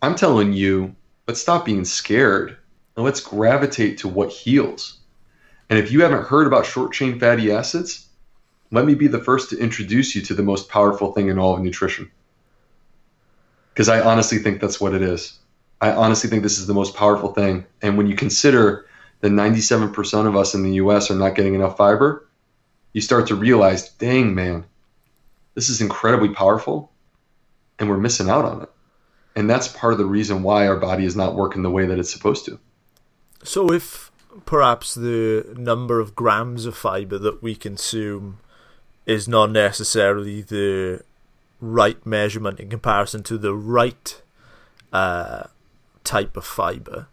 I'm 0.00 0.14
telling 0.14 0.54
you, 0.54 0.96
let's 1.28 1.42
stop 1.42 1.66
being 1.66 1.84
scared 1.84 2.56
and 2.96 3.04
let's 3.04 3.20
gravitate 3.20 3.98
to 3.98 4.08
what 4.08 4.30
heals. 4.30 5.00
And 5.68 5.78
if 5.78 5.92
you 5.92 6.00
haven't 6.00 6.26
heard 6.26 6.46
about 6.46 6.64
short 6.64 6.94
chain 6.94 7.18
fatty 7.18 7.52
acids, 7.52 8.06
let 8.70 8.84
me 8.84 8.94
be 8.94 9.08
the 9.08 9.22
first 9.22 9.50
to 9.50 9.58
introduce 9.58 10.14
you 10.14 10.22
to 10.22 10.34
the 10.34 10.42
most 10.42 10.68
powerful 10.68 11.12
thing 11.12 11.28
in 11.28 11.38
all 11.38 11.54
of 11.54 11.60
nutrition. 11.60 12.10
Because 13.72 13.88
I 13.88 14.00
honestly 14.00 14.38
think 14.38 14.60
that's 14.60 14.80
what 14.80 14.94
it 14.94 15.02
is. 15.02 15.38
I 15.80 15.92
honestly 15.92 16.28
think 16.28 16.42
this 16.42 16.58
is 16.58 16.66
the 16.66 16.74
most 16.74 16.94
powerful 16.94 17.32
thing. 17.32 17.64
And 17.82 17.96
when 17.96 18.06
you 18.06 18.14
consider 18.14 18.86
that 19.20 19.32
97% 19.32 20.26
of 20.26 20.36
us 20.36 20.54
in 20.54 20.62
the 20.62 20.74
US 20.74 21.10
are 21.10 21.16
not 21.16 21.34
getting 21.34 21.54
enough 21.54 21.76
fiber, 21.76 22.26
you 22.92 23.00
start 23.00 23.28
to 23.28 23.34
realize, 23.34 23.88
dang, 23.90 24.34
man, 24.34 24.64
this 25.54 25.68
is 25.68 25.80
incredibly 25.80 26.28
powerful 26.28 26.92
and 27.78 27.88
we're 27.88 27.96
missing 27.96 28.28
out 28.28 28.44
on 28.44 28.62
it. 28.62 28.70
And 29.36 29.48
that's 29.48 29.68
part 29.68 29.92
of 29.92 29.98
the 29.98 30.04
reason 30.04 30.42
why 30.42 30.66
our 30.66 30.76
body 30.76 31.04
is 31.04 31.16
not 31.16 31.34
working 31.34 31.62
the 31.62 31.70
way 31.70 31.86
that 31.86 31.98
it's 31.98 32.12
supposed 32.12 32.44
to. 32.46 32.58
So, 33.42 33.72
if 33.72 34.10
perhaps 34.44 34.94
the 34.94 35.54
number 35.56 35.98
of 36.00 36.14
grams 36.14 36.66
of 36.66 36.76
fiber 36.76 37.18
that 37.18 37.42
we 37.42 37.54
consume 37.54 38.38
is 39.10 39.26
not 39.26 39.50
necessarily 39.50 40.40
the 40.40 41.02
right 41.60 42.06
measurement 42.06 42.60
in 42.60 42.70
comparison 42.70 43.24
to 43.24 43.36
the 43.36 43.52
right 43.52 44.22
uh, 44.92 45.42
type 46.04 46.36
of 46.36 46.44
fiber, 46.44 47.08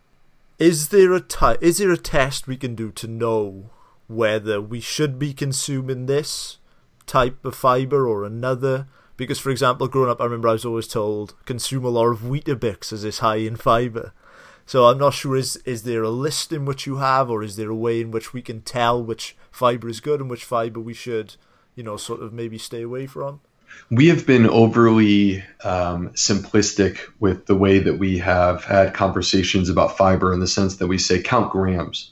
is 0.59 0.89
there 0.89 1.13
a 1.13 1.19
ty- 1.19 1.57
is 1.59 1.79
there 1.79 1.91
a 1.91 1.97
test 1.97 2.47
we 2.47 2.55
can 2.55 2.75
do 2.75 2.91
to 2.91 3.07
know 3.07 3.71
whether 4.07 4.61
we 4.61 4.79
should 4.79 5.17
be 5.17 5.33
consuming 5.33 6.05
this 6.05 6.59
type 7.07 7.43
of 7.43 7.55
fiber 7.55 8.07
or 8.07 8.23
another? 8.23 8.87
Because, 9.17 9.39
for 9.39 9.49
example, 9.49 9.87
growing 9.87 10.11
up, 10.11 10.21
I 10.21 10.25
remember 10.25 10.49
I 10.49 10.53
was 10.53 10.65
always 10.65 10.87
told 10.87 11.33
consume 11.45 11.83
a 11.83 11.89
lot 11.89 12.09
of 12.09 12.19
Weetabix 12.19 12.93
as 12.93 13.03
it's 13.03 13.19
high 13.19 13.37
in 13.37 13.55
fiber. 13.55 14.13
So 14.67 14.85
I'm 14.85 14.99
not 14.99 15.15
sure 15.15 15.35
is 15.35 15.55
is 15.65 15.81
there 15.81 16.03
a 16.03 16.11
list 16.11 16.51
in 16.51 16.63
which 16.63 16.85
you 16.85 16.97
have, 16.97 17.27
or 17.27 17.41
is 17.41 17.55
there 17.55 17.71
a 17.71 17.75
way 17.75 18.01
in 18.01 18.11
which 18.11 18.33
we 18.33 18.43
can 18.43 18.61
tell 18.61 19.03
which 19.03 19.35
fiber 19.49 19.89
is 19.89 19.99
good 19.99 20.21
and 20.21 20.29
which 20.29 20.45
fiber 20.45 20.79
we 20.79 20.93
should, 20.93 21.37
you 21.77 21.83
know, 21.83 21.95
sort 21.95 22.21
of 22.21 22.33
maybe 22.33 22.57
stay 22.57 22.81
away 22.81 23.05
from? 23.05 23.39
We 23.91 24.07
have 24.07 24.25
been 24.25 24.47
overly 24.47 25.43
um, 25.63 26.09
simplistic 26.09 26.99
with 27.19 27.45
the 27.45 27.55
way 27.55 27.79
that 27.79 27.99
we 27.99 28.17
have 28.17 28.63
had 28.63 28.93
conversations 28.93 29.69
about 29.69 29.95
fiber 29.95 30.33
in 30.33 30.39
the 30.39 30.47
sense 30.47 30.77
that 30.77 30.87
we 30.87 30.97
say 30.97 31.21
count 31.21 31.51
grams. 31.51 32.11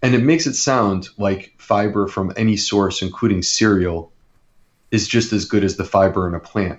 And 0.00 0.14
it 0.14 0.22
makes 0.22 0.46
it 0.46 0.54
sound 0.54 1.08
like 1.18 1.54
fiber 1.58 2.06
from 2.06 2.32
any 2.36 2.56
source, 2.56 3.02
including 3.02 3.42
cereal, 3.42 4.12
is 4.92 5.08
just 5.08 5.32
as 5.32 5.44
good 5.44 5.64
as 5.64 5.76
the 5.76 5.84
fiber 5.84 6.28
in 6.28 6.34
a 6.34 6.40
plant. 6.40 6.78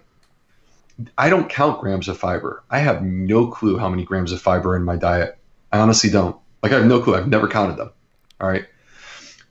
I 1.17 1.29
don't 1.29 1.49
count 1.49 1.81
grams 1.81 2.07
of 2.07 2.17
fiber. 2.17 2.63
I 2.69 2.79
have 2.79 3.03
no 3.03 3.47
clue 3.47 3.77
how 3.77 3.89
many 3.89 4.05
grams 4.05 4.31
of 4.31 4.41
fiber 4.41 4.75
in 4.75 4.83
my 4.83 4.95
diet. 4.95 5.37
I 5.71 5.79
honestly 5.79 6.09
don't. 6.09 6.37
Like 6.63 6.71
I 6.71 6.75
have 6.75 6.85
no 6.85 7.01
clue. 7.01 7.15
I've 7.15 7.27
never 7.27 7.47
counted 7.47 7.75
them. 7.75 7.91
All 8.39 8.47
right. 8.47 8.65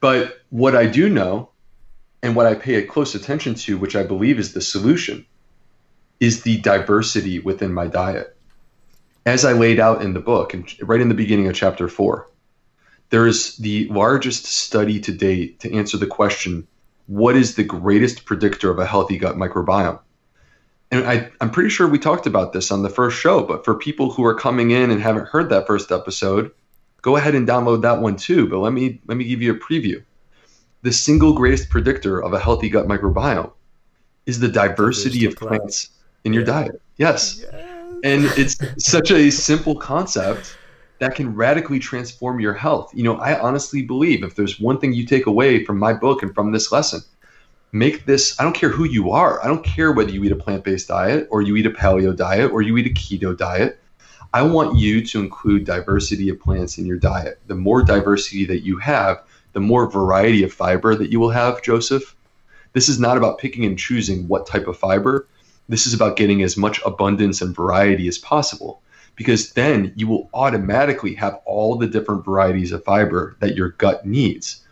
But 0.01 0.39
what 0.49 0.75
I 0.75 0.87
do 0.87 1.11
know 1.11 1.51
and 2.23 2.35
what 2.35 2.47
I 2.47 2.55
pay 2.55 2.77
a 2.77 2.87
close 2.87 3.15
attention 3.15 3.55
to, 3.55 3.79
which 3.79 3.97
I 3.97 4.03
believe 4.03 4.39
is 4.39 4.53
the 4.53 4.61
solution, 4.61 5.27
is 6.21 6.43
the 6.43 6.59
diversity 6.59 7.39
within 7.39 7.73
my 7.73 7.87
diet. 7.87 8.37
As 9.25 9.45
I 9.45 9.53
laid 9.53 9.79
out 9.79 10.03
in 10.03 10.15
the 10.15 10.21
book, 10.21 10.55
and 10.55 10.67
right 10.83 11.01
in 11.01 11.09
the 11.09 11.15
beginning 11.15 11.49
of 11.49 11.55
chapter 11.55 11.89
four, 11.89 12.29
there 13.11 13.27
is 13.27 13.57
the 13.57 13.89
largest 13.89 14.47
study 14.47 15.01
to 15.01 15.13
date 15.13 15.61
to 15.61 15.73
answer 15.73 15.97
the 15.97 16.07
question 16.07 16.67
what 17.07 17.37
is 17.37 17.55
the 17.55 17.65
greatest 17.65 18.27
predictor 18.27 18.71
of 18.71 18.79
a 18.79 18.87
healthy 18.87 19.17
gut 19.17 19.37
microbiome? 19.37 19.99
And 20.91 21.07
I, 21.07 21.31
I'm 21.41 21.51
pretty 21.51 21.71
sure 21.71 21.89
we 21.89 21.99
talked 21.99 22.27
about 22.27 22.53
this 22.53 22.71
on 22.71 22.83
the 22.83 22.91
first 22.91 23.19
show, 23.19 23.43
but 23.43 23.65
for 23.65 23.75
people 23.75 24.11
who 24.11 24.25
are 24.25 24.35
coming 24.35 24.71
in 24.73 24.91
and 24.91 25.01
haven't 25.01 25.29
heard 25.29 25.49
that 25.49 25.67
first 25.67 25.91
episode, 25.91 26.51
go 27.01 27.17
ahead 27.17 27.35
and 27.35 27.49
download 27.49 27.83
that 27.83 28.01
one 28.01 28.17
too. 28.17 28.47
But 28.49 28.59
let 28.59 28.73
me 28.73 29.01
let 29.07 29.17
me 29.17 29.25
give 29.25 29.43
you 29.43 29.53
a 29.55 29.59
preview. 29.59 30.03
The 30.83 30.93
single 30.93 31.33
greatest 31.33 31.71
predictor 31.71 32.23
of 32.23 32.33
a 32.33 32.39
healthy 32.39 32.69
gut 32.69 32.87
microbiome 32.87 33.51
is 34.27 34.39
the 34.39 34.49
diversity 34.49 35.25
of 35.25 35.35
plants 35.37 35.91
in 36.25 36.33
your 36.33 36.45
diet. 36.45 36.81
Yes. 36.97 37.45
And 38.05 38.27
it's 38.37 38.57
such 38.79 39.11
a 39.11 39.31
simple 39.31 39.75
concept 39.75 40.57
that 40.99 41.15
can 41.15 41.35
radically 41.35 41.79
transform 41.79 42.41
your 42.41 42.53
health. 42.53 42.93
You 42.95 43.05
know, 43.05 43.17
I 43.17 43.39
honestly 43.39 43.83
believe 43.83 44.23
if 44.23 44.37
there's 44.37 44.61
one 44.61 44.79
thing 44.79 44.93
you 44.93 45.07
take 45.07 45.27
away 45.27 45.65
from 45.65 45.79
my 45.79 45.93
book 45.93 46.23
and 46.23 46.35
from 46.35 46.53
this 46.53 46.71
lesson, 46.71 47.01
make 47.73 48.05
this 48.07 48.39
I 48.39 48.45
don't 48.45 48.55
care 48.55 48.69
who 48.69 48.85
you 48.85 49.11
are. 49.11 49.43
I 49.43 49.47
don't 49.49 49.65
care 49.65 49.93
whether 49.93 50.11
you 50.11 50.25
eat 50.25 50.33
a 50.33 50.37
plant-based 50.37 50.89
diet 50.89 51.27
or 51.31 51.43
you 51.43 51.57
eat 51.57 51.67
a 51.67 51.71
paleo 51.71 52.15
diet 52.15 52.53
or 52.53 52.63
you 52.63 52.77
eat 52.77 52.87
a 52.87 52.91
keto 52.91 53.37
diet. 53.37 53.81
I 54.35 54.43
want 54.43 54.77
you 54.77 55.05
to 55.07 55.21
include 55.21 55.65
diversity 55.65 56.29
of 56.29 56.39
plants 56.39 56.79
in 56.79 56.85
your 56.85 56.99
diet. 56.99 57.41
The 57.47 57.55
more 57.55 57.83
diversity 57.83 58.45
that 58.47 58.61
you 58.61 58.77
have, 58.79 59.23
the 59.59 59.65
more 59.65 59.91
variety 59.91 60.45
of 60.45 60.53
fiber 60.53 60.95
that 60.95 61.11
you 61.11 61.19
will 61.19 61.31
have, 61.31 61.65
Joseph. 61.65 62.15
This 62.75 62.89
is 62.89 63.01
not 63.01 63.17
about 63.17 63.39
picking 63.39 63.65
and 63.65 63.77
choosing 63.77 64.29
what 64.29 64.47
type 64.47 64.69
of 64.69 64.79
fiber. 64.79 65.27
This 65.69 65.85
is 65.85 65.95
about 65.95 66.17
getting 66.17 66.45
as 66.45 66.57
much 66.57 66.81
abundance 66.87 67.43
and 67.43 67.57
variety 67.57 68.07
as 68.07 68.19
possible 68.19 68.81
because 69.17 69.55
then 69.55 69.93
you 69.97 70.07
will 70.07 70.31
automatically 70.33 71.13
have 71.15 71.41
all 71.45 71.75
the 71.75 71.89
different 71.89 72.25
varieties 72.25 72.71
of 72.71 72.85
fiber 72.85 73.37
that 73.41 73.57
your 73.57 73.71
gut 73.71 74.07
needs. 74.07 74.65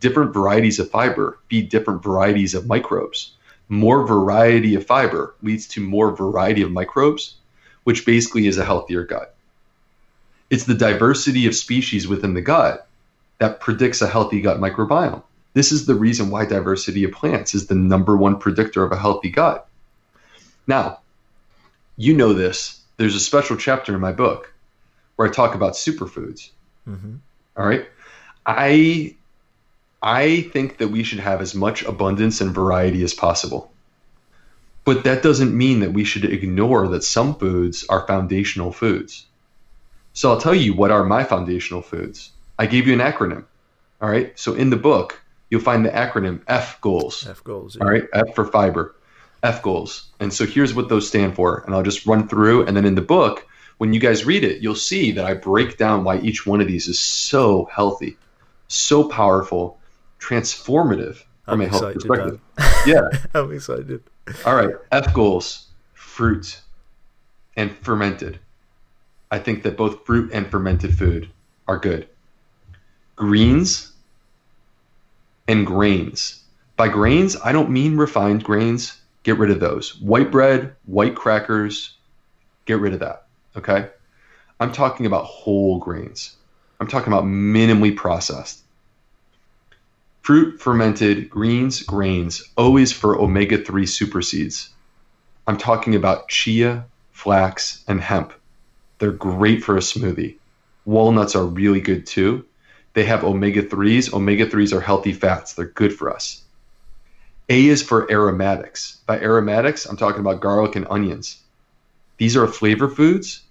Different 0.00 0.34
varieties 0.34 0.80
of 0.80 0.90
fiber 0.90 1.38
feed 1.48 1.68
different 1.68 2.02
varieties 2.02 2.52
of 2.52 2.66
microbes. 2.66 3.34
More 3.68 4.04
variety 4.04 4.74
of 4.74 4.84
fiber 4.84 5.36
leads 5.44 5.68
to 5.68 5.80
more 5.80 6.16
variety 6.16 6.62
of 6.62 6.72
microbes, 6.72 7.36
which 7.84 8.04
basically 8.04 8.48
is 8.48 8.58
a 8.58 8.64
healthier 8.64 9.04
gut. 9.04 9.36
It's 10.50 10.64
the 10.64 10.74
diversity 10.74 11.46
of 11.46 11.54
species 11.54 12.08
within 12.08 12.34
the 12.34 12.42
gut 12.42 12.88
that 13.42 13.58
predicts 13.58 14.00
a 14.00 14.06
healthy 14.06 14.40
gut 14.40 14.60
microbiome. 14.60 15.20
This 15.52 15.72
is 15.72 15.84
the 15.84 15.96
reason 15.96 16.30
why 16.30 16.44
diversity 16.44 17.02
of 17.02 17.10
plants 17.10 17.56
is 17.56 17.66
the 17.66 17.74
number 17.74 18.16
one 18.16 18.38
predictor 18.38 18.84
of 18.84 18.92
a 18.92 18.96
healthy 18.96 19.30
gut. 19.30 19.66
Now, 20.68 21.00
you 21.96 22.14
know 22.14 22.34
this 22.34 22.80
there's 22.98 23.16
a 23.16 23.20
special 23.20 23.56
chapter 23.56 23.96
in 23.96 24.00
my 24.00 24.12
book 24.12 24.54
where 25.16 25.26
I 25.26 25.32
talk 25.32 25.56
about 25.56 25.72
superfoods. 25.72 26.50
Mm-hmm. 26.88 27.16
All 27.56 27.66
right. 27.66 27.84
I 28.46 29.16
I 30.00 30.42
think 30.52 30.78
that 30.78 30.92
we 30.92 31.02
should 31.02 31.18
have 31.18 31.40
as 31.40 31.52
much 31.52 31.82
abundance 31.82 32.40
and 32.40 32.54
variety 32.54 33.02
as 33.02 33.12
possible. 33.12 33.72
But 34.84 35.02
that 35.02 35.24
doesn't 35.24 35.52
mean 35.52 35.80
that 35.80 35.92
we 35.92 36.04
should 36.04 36.26
ignore 36.26 36.86
that 36.86 37.02
some 37.02 37.34
foods 37.34 37.84
are 37.88 38.06
foundational 38.06 38.70
foods. 38.70 39.26
So 40.12 40.30
I'll 40.30 40.40
tell 40.40 40.54
you 40.54 40.74
what 40.74 40.92
are 40.92 41.02
my 41.02 41.24
foundational 41.24 41.82
foods. 41.82 42.30
I 42.62 42.66
gave 42.66 42.86
you 42.86 42.92
an 42.92 43.00
acronym. 43.00 43.44
All 44.00 44.08
right. 44.08 44.38
So 44.38 44.54
in 44.54 44.70
the 44.70 44.76
book, 44.76 45.20
you'll 45.50 45.60
find 45.60 45.84
the 45.84 45.90
acronym 45.90 46.42
F 46.46 46.80
goals. 46.80 47.26
F 47.28 47.42
goals. 47.42 47.76
All 47.76 47.88
right. 47.88 48.04
F 48.14 48.36
for 48.36 48.44
fiber. 48.44 48.94
F 49.42 49.62
goals. 49.62 50.10
And 50.20 50.32
so 50.32 50.46
here's 50.46 50.72
what 50.72 50.88
those 50.88 51.08
stand 51.08 51.34
for. 51.34 51.64
And 51.66 51.74
I'll 51.74 51.82
just 51.82 52.06
run 52.06 52.28
through. 52.28 52.66
And 52.66 52.76
then 52.76 52.84
in 52.84 52.94
the 52.94 53.02
book, 53.02 53.48
when 53.78 53.92
you 53.92 53.98
guys 53.98 54.24
read 54.24 54.44
it, 54.44 54.62
you'll 54.62 54.76
see 54.76 55.10
that 55.10 55.24
I 55.24 55.34
break 55.34 55.76
down 55.76 56.04
why 56.04 56.18
each 56.18 56.46
one 56.46 56.60
of 56.60 56.68
these 56.68 56.86
is 56.86 57.00
so 57.00 57.64
healthy, 57.64 58.16
so 58.68 59.08
powerful, 59.08 59.80
transformative 60.20 61.16
from 61.44 61.60
I'm 61.60 61.62
a 61.62 61.68
health 61.68 61.94
perspective. 61.94 62.38
Yeah. 62.86 63.08
I'm 63.34 63.52
excited. 63.52 64.04
All 64.46 64.54
right. 64.54 64.76
F 64.92 65.12
goals 65.12 65.66
fruit 65.94 66.60
and 67.56 67.76
fermented. 67.78 68.38
I 69.32 69.40
think 69.40 69.64
that 69.64 69.76
both 69.76 70.06
fruit 70.06 70.30
and 70.32 70.48
fermented 70.48 70.96
food 70.96 71.28
are 71.66 71.78
good. 71.78 72.08
Greens 73.16 73.92
and 75.48 75.66
grains. 75.66 76.42
By 76.76 76.88
grains, 76.88 77.36
I 77.44 77.52
don't 77.52 77.70
mean 77.70 77.96
refined 77.96 78.44
grains. 78.44 78.98
Get 79.22 79.38
rid 79.38 79.50
of 79.50 79.60
those. 79.60 80.00
White 80.00 80.32
bread, 80.32 80.74
white 80.86 81.14
crackers, 81.14 81.94
get 82.64 82.80
rid 82.80 82.94
of 82.94 83.00
that. 83.00 83.26
Okay? 83.56 83.88
I'm 84.58 84.72
talking 84.72 85.06
about 85.06 85.24
whole 85.24 85.78
grains. 85.78 86.36
I'm 86.80 86.88
talking 86.88 87.12
about 87.12 87.24
minimally 87.24 87.94
processed. 87.94 88.62
Fruit, 90.22 90.60
fermented, 90.60 91.28
greens, 91.28 91.82
grains, 91.82 92.42
always 92.56 92.92
for 92.92 93.18
omega 93.18 93.58
3 93.58 93.86
super 93.86 94.22
seeds. 94.22 94.70
I'm 95.46 95.56
talking 95.56 95.94
about 95.94 96.28
chia, 96.28 96.84
flax, 97.10 97.84
and 97.88 98.00
hemp. 98.00 98.32
They're 98.98 99.10
great 99.10 99.64
for 99.64 99.76
a 99.76 99.80
smoothie. 99.80 100.36
Walnuts 100.84 101.34
are 101.34 101.44
really 101.44 101.80
good 101.80 102.06
too. 102.06 102.44
They 102.94 103.04
have 103.04 103.24
omega 103.24 103.62
3s. 103.62 104.12
Omega 104.12 104.46
3s 104.46 104.72
are 104.72 104.80
healthy 104.80 105.12
fats, 105.12 105.54
they're 105.54 105.66
good 105.66 105.94
for 105.94 106.12
us. 106.12 106.42
A 107.48 107.66
is 107.66 107.82
for 107.82 108.10
aromatics. 108.10 108.98
By 109.06 109.20
aromatics, 109.20 109.86
I'm 109.86 109.96
talking 109.96 110.20
about 110.20 110.40
garlic 110.40 110.76
and 110.76 110.86
onions. 110.88 111.42
These 112.18 112.36
are 112.36 112.46
flavor 112.46 112.88
foods. 112.88 113.42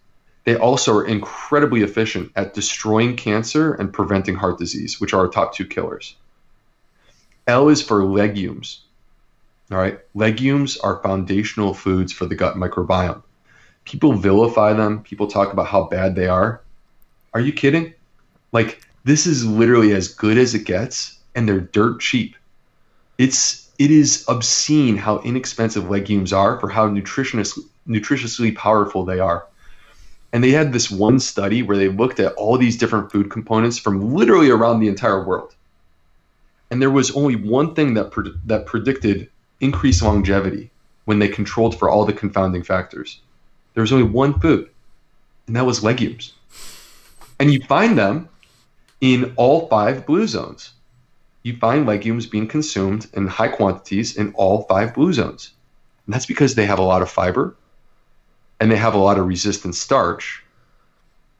They 0.43 0.55
also 0.55 0.95
are 0.95 1.05
incredibly 1.05 1.81
efficient 1.81 2.31
at 2.35 2.53
destroying 2.53 3.15
cancer 3.15 3.73
and 3.73 3.93
preventing 3.93 4.35
heart 4.35 4.57
disease, 4.57 4.99
which 4.99 5.13
are 5.13 5.21
our 5.21 5.27
top 5.27 5.53
two 5.53 5.65
killers. 5.65 6.15
L 7.47 7.69
is 7.69 7.81
for 7.81 8.03
legumes. 8.03 8.81
All 9.71 9.77
right, 9.77 9.99
legumes 10.13 10.77
are 10.77 11.01
foundational 11.01 11.73
foods 11.73 12.11
for 12.11 12.25
the 12.25 12.35
gut 12.35 12.55
microbiome. 12.55 13.23
People 13.85 14.13
vilify 14.13 14.73
them, 14.73 15.03
people 15.03 15.27
talk 15.27 15.53
about 15.53 15.67
how 15.67 15.83
bad 15.83 16.15
they 16.15 16.27
are. 16.27 16.61
Are 17.33 17.39
you 17.39 17.53
kidding? 17.53 17.93
Like, 18.51 18.81
this 19.03 19.25
is 19.25 19.45
literally 19.45 19.93
as 19.93 20.07
good 20.07 20.37
as 20.37 20.53
it 20.53 20.65
gets, 20.65 21.17
and 21.35 21.47
they're 21.47 21.59
dirt 21.59 21.99
cheap. 21.99 22.35
It's 23.17 23.69
it 23.79 23.89
is 23.89 24.25
obscene 24.27 24.95
how 24.95 25.19
inexpensive 25.19 25.89
legumes 25.89 26.31
are 26.31 26.59
for 26.59 26.69
how 26.69 26.87
nutritionist, 26.87 27.57
nutritiously 27.87 28.55
powerful 28.55 29.05
they 29.05 29.19
are. 29.19 29.47
And 30.31 30.43
they 30.43 30.51
had 30.51 30.71
this 30.71 30.91
one 30.91 31.19
study 31.19 31.63
where 31.63 31.77
they 31.77 31.89
looked 31.89 32.19
at 32.19 32.33
all 32.33 32.57
these 32.57 32.77
different 32.77 33.11
food 33.11 33.31
components 33.31 33.79
from 33.79 34.13
literally 34.13 34.51
around 34.51 34.79
the 34.79 34.87
entire 34.87 35.25
world. 35.25 35.55
And 36.69 36.81
there 36.81 36.91
was 36.91 37.11
only 37.11 37.35
one 37.35 37.73
thing 37.73 37.95
that 37.95 38.11
that 38.45 38.65
predicted 38.65 39.29
increased 39.59 40.03
longevity 40.03 40.69
when 41.05 41.19
they 41.19 41.27
controlled 41.27 41.77
for 41.77 41.89
all 41.89 42.05
the 42.05 42.13
confounding 42.13 42.63
factors. 42.63 43.19
There 43.73 43.81
was 43.81 43.91
only 43.91 44.07
one 44.07 44.39
food, 44.39 44.69
and 45.47 45.55
that 45.55 45.65
was 45.65 45.83
legumes. 45.83 46.33
And 47.39 47.51
you 47.51 47.61
find 47.65 47.97
them 47.97 48.29
in 49.01 49.33
all 49.35 49.67
five 49.67 50.05
blue 50.05 50.27
zones. 50.27 50.73
You 51.43 51.57
find 51.57 51.87
legumes 51.87 52.27
being 52.27 52.47
consumed 52.47 53.07
in 53.13 53.27
high 53.27 53.47
quantities 53.47 54.15
in 54.15 54.31
all 54.35 54.63
five 54.63 54.93
blue 54.93 55.11
zones. 55.11 55.51
And 56.05 56.13
that's 56.13 56.27
because 56.27 56.53
they 56.53 56.67
have 56.67 56.79
a 56.79 56.83
lot 56.83 57.01
of 57.01 57.09
fiber 57.09 57.55
and 58.59 58.71
they 58.71 58.77
have 58.77 58.93
a 58.93 58.99
lot 58.99 59.17
of 59.17 59.25
resistant 59.25 59.73
starch. 59.73 60.43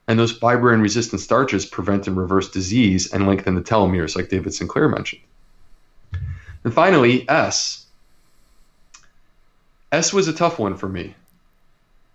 And 0.08 0.18
those 0.18 0.32
fiber 0.32 0.72
and 0.72 0.82
resistant 0.82 1.20
starches 1.20 1.64
prevent 1.64 2.08
and 2.08 2.16
reverse 2.16 2.50
disease 2.50 3.12
and 3.12 3.28
lengthen 3.28 3.54
the 3.54 3.62
telomeres, 3.62 4.16
like 4.16 4.28
David 4.28 4.52
Sinclair 4.52 4.88
mentioned. 4.88 5.22
And 6.64 6.74
finally, 6.74 7.28
S. 7.28 7.86
S 9.92 10.12
was 10.12 10.26
a 10.26 10.32
tough 10.32 10.58
one 10.58 10.76
for 10.76 10.88
me. 10.88 11.14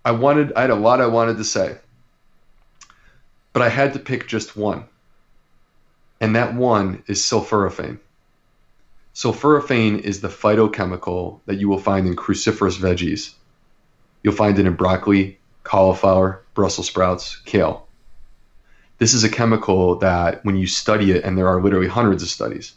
I 0.04 0.10
wanted, 0.10 0.52
I 0.54 0.62
had 0.62 0.70
a 0.70 0.74
lot 0.74 1.00
I 1.00 1.06
wanted 1.06 1.38
to 1.38 1.44
say, 1.44 1.78
but 3.54 3.62
I 3.62 3.68
had 3.70 3.94
to 3.94 3.98
pick 3.98 4.26
just 4.26 4.56
one. 4.56 4.84
And 6.20 6.34
that 6.36 6.54
one 6.54 7.02
is 7.06 7.20
sulforaphane. 7.20 7.98
Sulforaphane 9.14 10.00
is 10.00 10.20
the 10.20 10.28
phytochemical 10.28 11.40
that 11.46 11.56
you 11.56 11.68
will 11.68 11.78
find 11.78 12.06
in 12.06 12.16
cruciferous 12.16 12.78
veggies. 12.78 13.34
You'll 14.22 14.34
find 14.34 14.58
it 14.58 14.66
in 14.66 14.74
broccoli, 14.74 15.38
cauliflower, 15.64 16.42
Brussels 16.54 16.86
sprouts, 16.86 17.36
kale. 17.44 17.86
This 18.98 19.14
is 19.14 19.22
a 19.22 19.28
chemical 19.28 19.96
that, 19.96 20.44
when 20.44 20.56
you 20.56 20.66
study 20.66 21.12
it, 21.12 21.24
and 21.24 21.38
there 21.38 21.46
are 21.46 21.62
literally 21.62 21.86
hundreds 21.86 22.22
of 22.22 22.28
studies, 22.28 22.74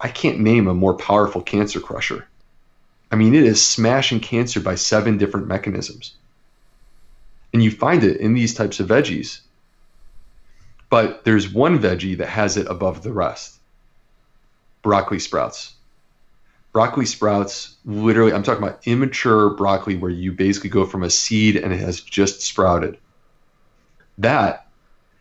I 0.00 0.08
can't 0.08 0.40
name 0.40 0.66
a 0.66 0.74
more 0.74 0.94
powerful 0.94 1.42
cancer 1.42 1.80
crusher. 1.80 2.26
I 3.10 3.16
mean, 3.16 3.34
it 3.34 3.44
is 3.44 3.62
smashing 3.62 4.20
cancer 4.20 4.58
by 4.58 4.74
seven 4.74 5.18
different 5.18 5.48
mechanisms. 5.48 6.14
And 7.52 7.62
you 7.62 7.70
find 7.70 8.02
it 8.02 8.16
in 8.16 8.32
these 8.32 8.54
types 8.54 8.80
of 8.80 8.88
veggies. 8.88 9.40
But 10.92 11.24
there's 11.24 11.50
one 11.50 11.78
veggie 11.78 12.18
that 12.18 12.28
has 12.28 12.58
it 12.58 12.66
above 12.66 13.02
the 13.02 13.14
rest 13.14 13.58
broccoli 14.82 15.20
sprouts. 15.20 15.72
Broccoli 16.70 17.06
sprouts, 17.06 17.76
literally, 17.86 18.34
I'm 18.34 18.42
talking 18.42 18.62
about 18.62 18.86
immature 18.86 19.48
broccoli 19.48 19.96
where 19.96 20.10
you 20.10 20.32
basically 20.32 20.68
go 20.68 20.84
from 20.84 21.02
a 21.02 21.08
seed 21.08 21.56
and 21.56 21.72
it 21.72 21.80
has 21.80 22.02
just 22.02 22.42
sprouted. 22.42 22.98
That 24.18 24.66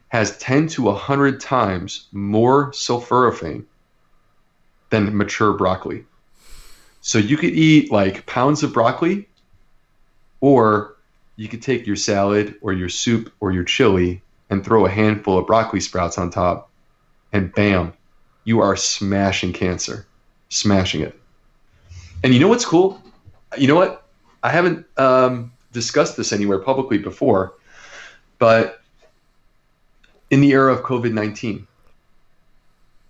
has 0.09 0.38
10 0.39 0.67
to 0.69 0.82
100 0.82 1.39
times 1.39 2.09
more 2.11 2.72
sulforaphane 2.72 3.63
than 4.89 5.16
mature 5.16 5.54
broccoli. 5.54 6.04
So 7.00 7.17
you 7.17 7.37
could 7.37 7.54
eat 7.54 7.93
like 7.93 8.25
pounds 8.25 8.63
of 8.63 8.74
broccoli, 8.74 9.29
or 10.41 10.97
you 11.37 11.47
could 11.47 11.62
take 11.62 11.87
your 11.87 11.96
salad 11.96 12.55
or 12.62 12.74
your 12.74 12.89
soup 12.89 13.32
or 13.39 13.54
your 13.54 13.63
chili 13.63 14.21
and 14.51 14.63
throw 14.63 14.86
a 14.86 14.89
handful 14.89 15.39
of 15.39 15.47
broccoli 15.47 15.79
sprouts 15.79 16.17
on 16.17 16.29
top, 16.29 16.69
and 17.33 17.51
bam, 17.55 17.93
you 18.43 18.59
are 18.59 18.75
smashing 18.75 19.53
cancer, 19.53 20.05
smashing 20.49 21.01
it. 21.01 21.19
And 22.23 22.33
you 22.33 22.39
know 22.39 22.49
what's 22.49 22.65
cool? 22.65 23.01
You 23.57 23.67
know 23.67 23.75
what? 23.75 24.05
I 24.43 24.49
haven't 24.49 24.86
um, 24.97 25.53
discussed 25.71 26.17
this 26.17 26.33
anywhere 26.33 26.59
publicly 26.59 26.97
before, 26.97 27.53
but 28.37 28.82
in 30.29 30.41
the 30.41 30.51
era 30.51 30.73
of 30.73 30.82
COVID 30.82 31.13
19, 31.13 31.65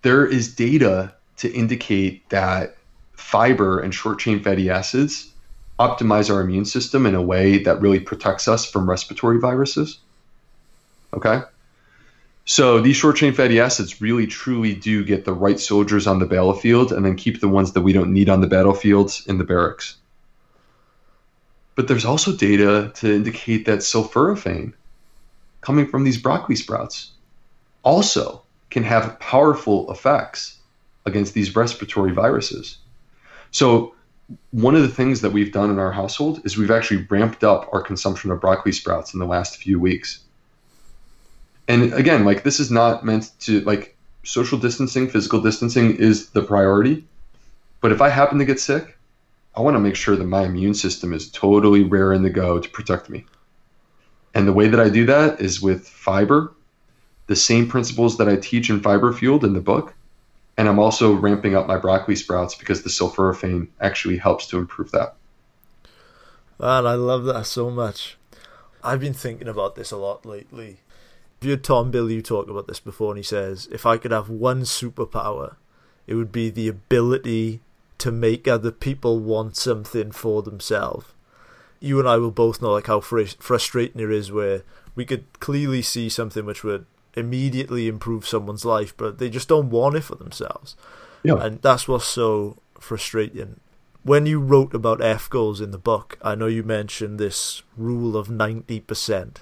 there 0.04 0.26
is 0.26 0.54
data 0.54 1.14
to 1.38 1.52
indicate 1.52 2.30
that 2.30 2.78
fiber 3.14 3.80
and 3.80 3.94
short 3.94 4.20
chain 4.20 4.44
fatty 4.44 4.70
acids 4.70 5.32
optimize 5.80 6.34
our 6.34 6.42
immune 6.42 6.66
system 6.66 7.08
in 7.08 7.16
a 7.16 7.22
way 7.22 7.58
that 7.64 7.82
really 7.82 8.00
protects 8.00 8.48
us 8.48 8.70
from 8.70 8.88
respiratory 8.88 9.40
viruses. 9.40 10.00
Okay? 11.14 11.42
So 12.46 12.82
these 12.82 12.96
short 12.96 13.18
chain 13.18 13.34
fatty 13.34 13.60
acids 13.60 14.02
really 14.02 14.28
truly 14.28 14.74
do 14.74 15.04
get 15.04 15.26
the 15.26 15.34
right 15.34 15.60
soldiers 15.60 16.08
on 16.08 16.20
the 16.20 16.26
battlefield 16.26 16.92
and 16.92 17.06
then 17.06 17.16
keep 17.16 17.40
the 17.40 17.48
ones 17.48 17.74
that 17.74 17.82
we 17.82 17.94
don't 17.94 18.14
need 18.14 18.30
on 18.30 18.42
the 18.42 18.48
battlefields 18.48 19.26
in 19.28 19.38
the 19.38 19.44
barracks. 19.44 19.98
But 21.76 21.88
there's 21.88 22.06
also 22.06 22.36
data 22.36 22.92
to 22.96 23.14
indicate 23.14 23.66
that 23.66 23.80
sulforaphane 23.80 24.74
coming 25.62 25.88
from 25.88 26.04
these 26.04 26.18
broccoli 26.18 26.56
sprouts 26.56 27.12
also 27.84 28.44
can 28.70 28.84
have 28.84 29.20
powerful 29.20 29.92
effects 29.92 30.58
against 31.06 31.34
these 31.34 31.56
respiratory 31.56 32.12
viruses. 32.12 32.78
So 33.52 33.96
one 34.52 34.76
of 34.76 34.82
the 34.82 34.88
things 34.88 35.22
that 35.22 35.32
we've 35.32 35.52
done 35.52 35.70
in 35.70 35.80
our 35.80 35.92
household 35.92 36.42
is 36.46 36.58
we've 36.58 36.72
actually 36.72 37.06
ramped 37.10 37.44
up 37.44 37.70
our 37.74 37.82
consumption 37.82 38.32
of 38.32 38.42
broccoli 38.42 38.72
sprouts 38.72 39.14
in 39.14 39.20
the 39.20 39.26
last 39.26 39.58
few 39.58 39.80
weeks. 39.80 40.20
And 41.68 41.94
again, 41.94 42.26
like 42.26 42.44
this 42.44 42.60
is 42.60 42.72
not 42.72 43.06
meant 43.06 43.32
to 43.42 43.62
like 43.62 43.96
social 44.24 44.58
distancing, 44.58 45.10
physical 45.10 45.42
distancing 45.42 45.96
is 45.96 46.30
the 46.30 46.44
priority. 46.44 47.06
But 47.82 47.92
if 47.92 48.02
I 48.02 48.10
happen 48.10 48.40
to 48.40 48.46
get 48.46 48.60
sick, 48.60 48.98
I 49.56 49.62
want 49.62 49.76
to 49.76 49.80
make 49.80 49.96
sure 49.96 50.16
that 50.16 50.24
my 50.24 50.44
immune 50.44 50.74
system 50.74 51.14
is 51.14 51.30
totally 51.32 51.84
raring 51.84 52.24
to 52.24 52.30
go 52.30 52.60
to 52.60 52.70
protect 52.70 53.10
me. 53.10 53.26
And 54.34 54.48
the 54.48 54.54
way 54.54 54.68
that 54.68 54.80
I 54.80 54.90
do 54.90 55.06
that 55.08 55.42
is 55.42 55.62
with 55.62 55.88
fiber, 55.88 56.54
the 57.28 57.36
same 57.36 57.68
principles 57.68 58.18
that 58.18 58.30
I 58.30 58.38
teach 58.38 58.70
in 58.70 58.82
Fiber 58.82 59.12
Fueled 59.12 59.44
in 59.44 59.54
the 59.54 59.60
book. 59.60 59.94
And 60.58 60.70
I'm 60.70 60.80
also 60.80 61.14
ramping 61.14 61.56
up 61.56 61.68
my 61.68 61.78
broccoli 61.78 62.16
sprouts 62.16 62.56
because 62.56 62.84
the 62.84 62.90
sulforaphane 62.90 63.68
actually 63.80 64.18
helps 64.18 64.48
to 64.48 64.58
improve 64.58 64.92
that. 64.92 65.16
Man, 66.60 66.86
I 66.86 66.94
love 66.94 67.26
that 67.26 67.46
so 67.46 67.70
much. 67.70 68.18
I've 68.84 69.00
been 69.00 69.14
thinking 69.14 69.48
about 69.48 69.76
this 69.76 69.92
a 69.92 69.98
lot 69.98 70.26
lately. 70.26 70.78
You 71.42 71.50
heard 71.50 71.64
Tom 71.64 71.92
Bilyeu 71.92 72.24
talk 72.24 72.50
about 72.50 72.68
this 72.68 72.80
before, 72.80 73.12
and 73.12 73.18
he 73.18 73.24
says, 73.24 73.68
if 73.72 73.86
I 73.86 73.98
could 73.98 74.12
have 74.12 74.30
one 74.30 74.62
superpower, 74.62 75.56
it 76.06 76.14
would 76.14 76.32
be 76.32 76.52
the 76.52 76.68
ability 76.68 77.62
to 77.98 78.12
make 78.12 78.48
other 78.48 78.72
people 78.72 79.20
want 79.20 79.56
something 79.58 80.12
for 80.12 80.44
themselves. 80.44 81.08
You 81.80 81.98
and 81.98 82.08
I 82.08 82.18
will 82.18 82.32
both 82.32 82.62
know 82.62 82.74
like 82.74 82.86
how 82.86 83.00
fr- 83.00 83.22
frustrating 83.40 84.02
it 84.02 84.12
is 84.12 84.32
where 84.32 84.62
we 84.94 85.04
could 85.04 85.26
clearly 85.40 85.82
see 85.82 86.10
something 86.10 86.46
which 86.46 86.64
would 86.64 86.86
immediately 87.16 87.88
improve 87.88 88.28
someone's 88.28 88.66
life, 88.66 88.96
but 88.96 89.18
they 89.18 89.30
just 89.30 89.48
don't 89.48 89.72
want 89.72 89.96
it 89.96 90.02
for 90.02 90.16
themselves. 90.16 90.76
Yeah. 91.24 91.44
And 91.44 91.62
that's 91.62 91.88
what's 91.88 92.06
so 92.06 92.58
frustrating. 92.80 93.60
When 94.04 94.28
you 94.28 94.40
wrote 94.40 94.76
about 94.76 95.04
F 95.04 95.30
goals 95.30 95.60
in 95.60 95.72
the 95.72 95.78
book, 95.80 96.20
I 96.22 96.36
know 96.36 96.48
you 96.48 96.64
mentioned 96.64 97.20
this 97.20 97.64
rule 97.78 98.16
of 98.16 98.28
90%. 98.28 99.38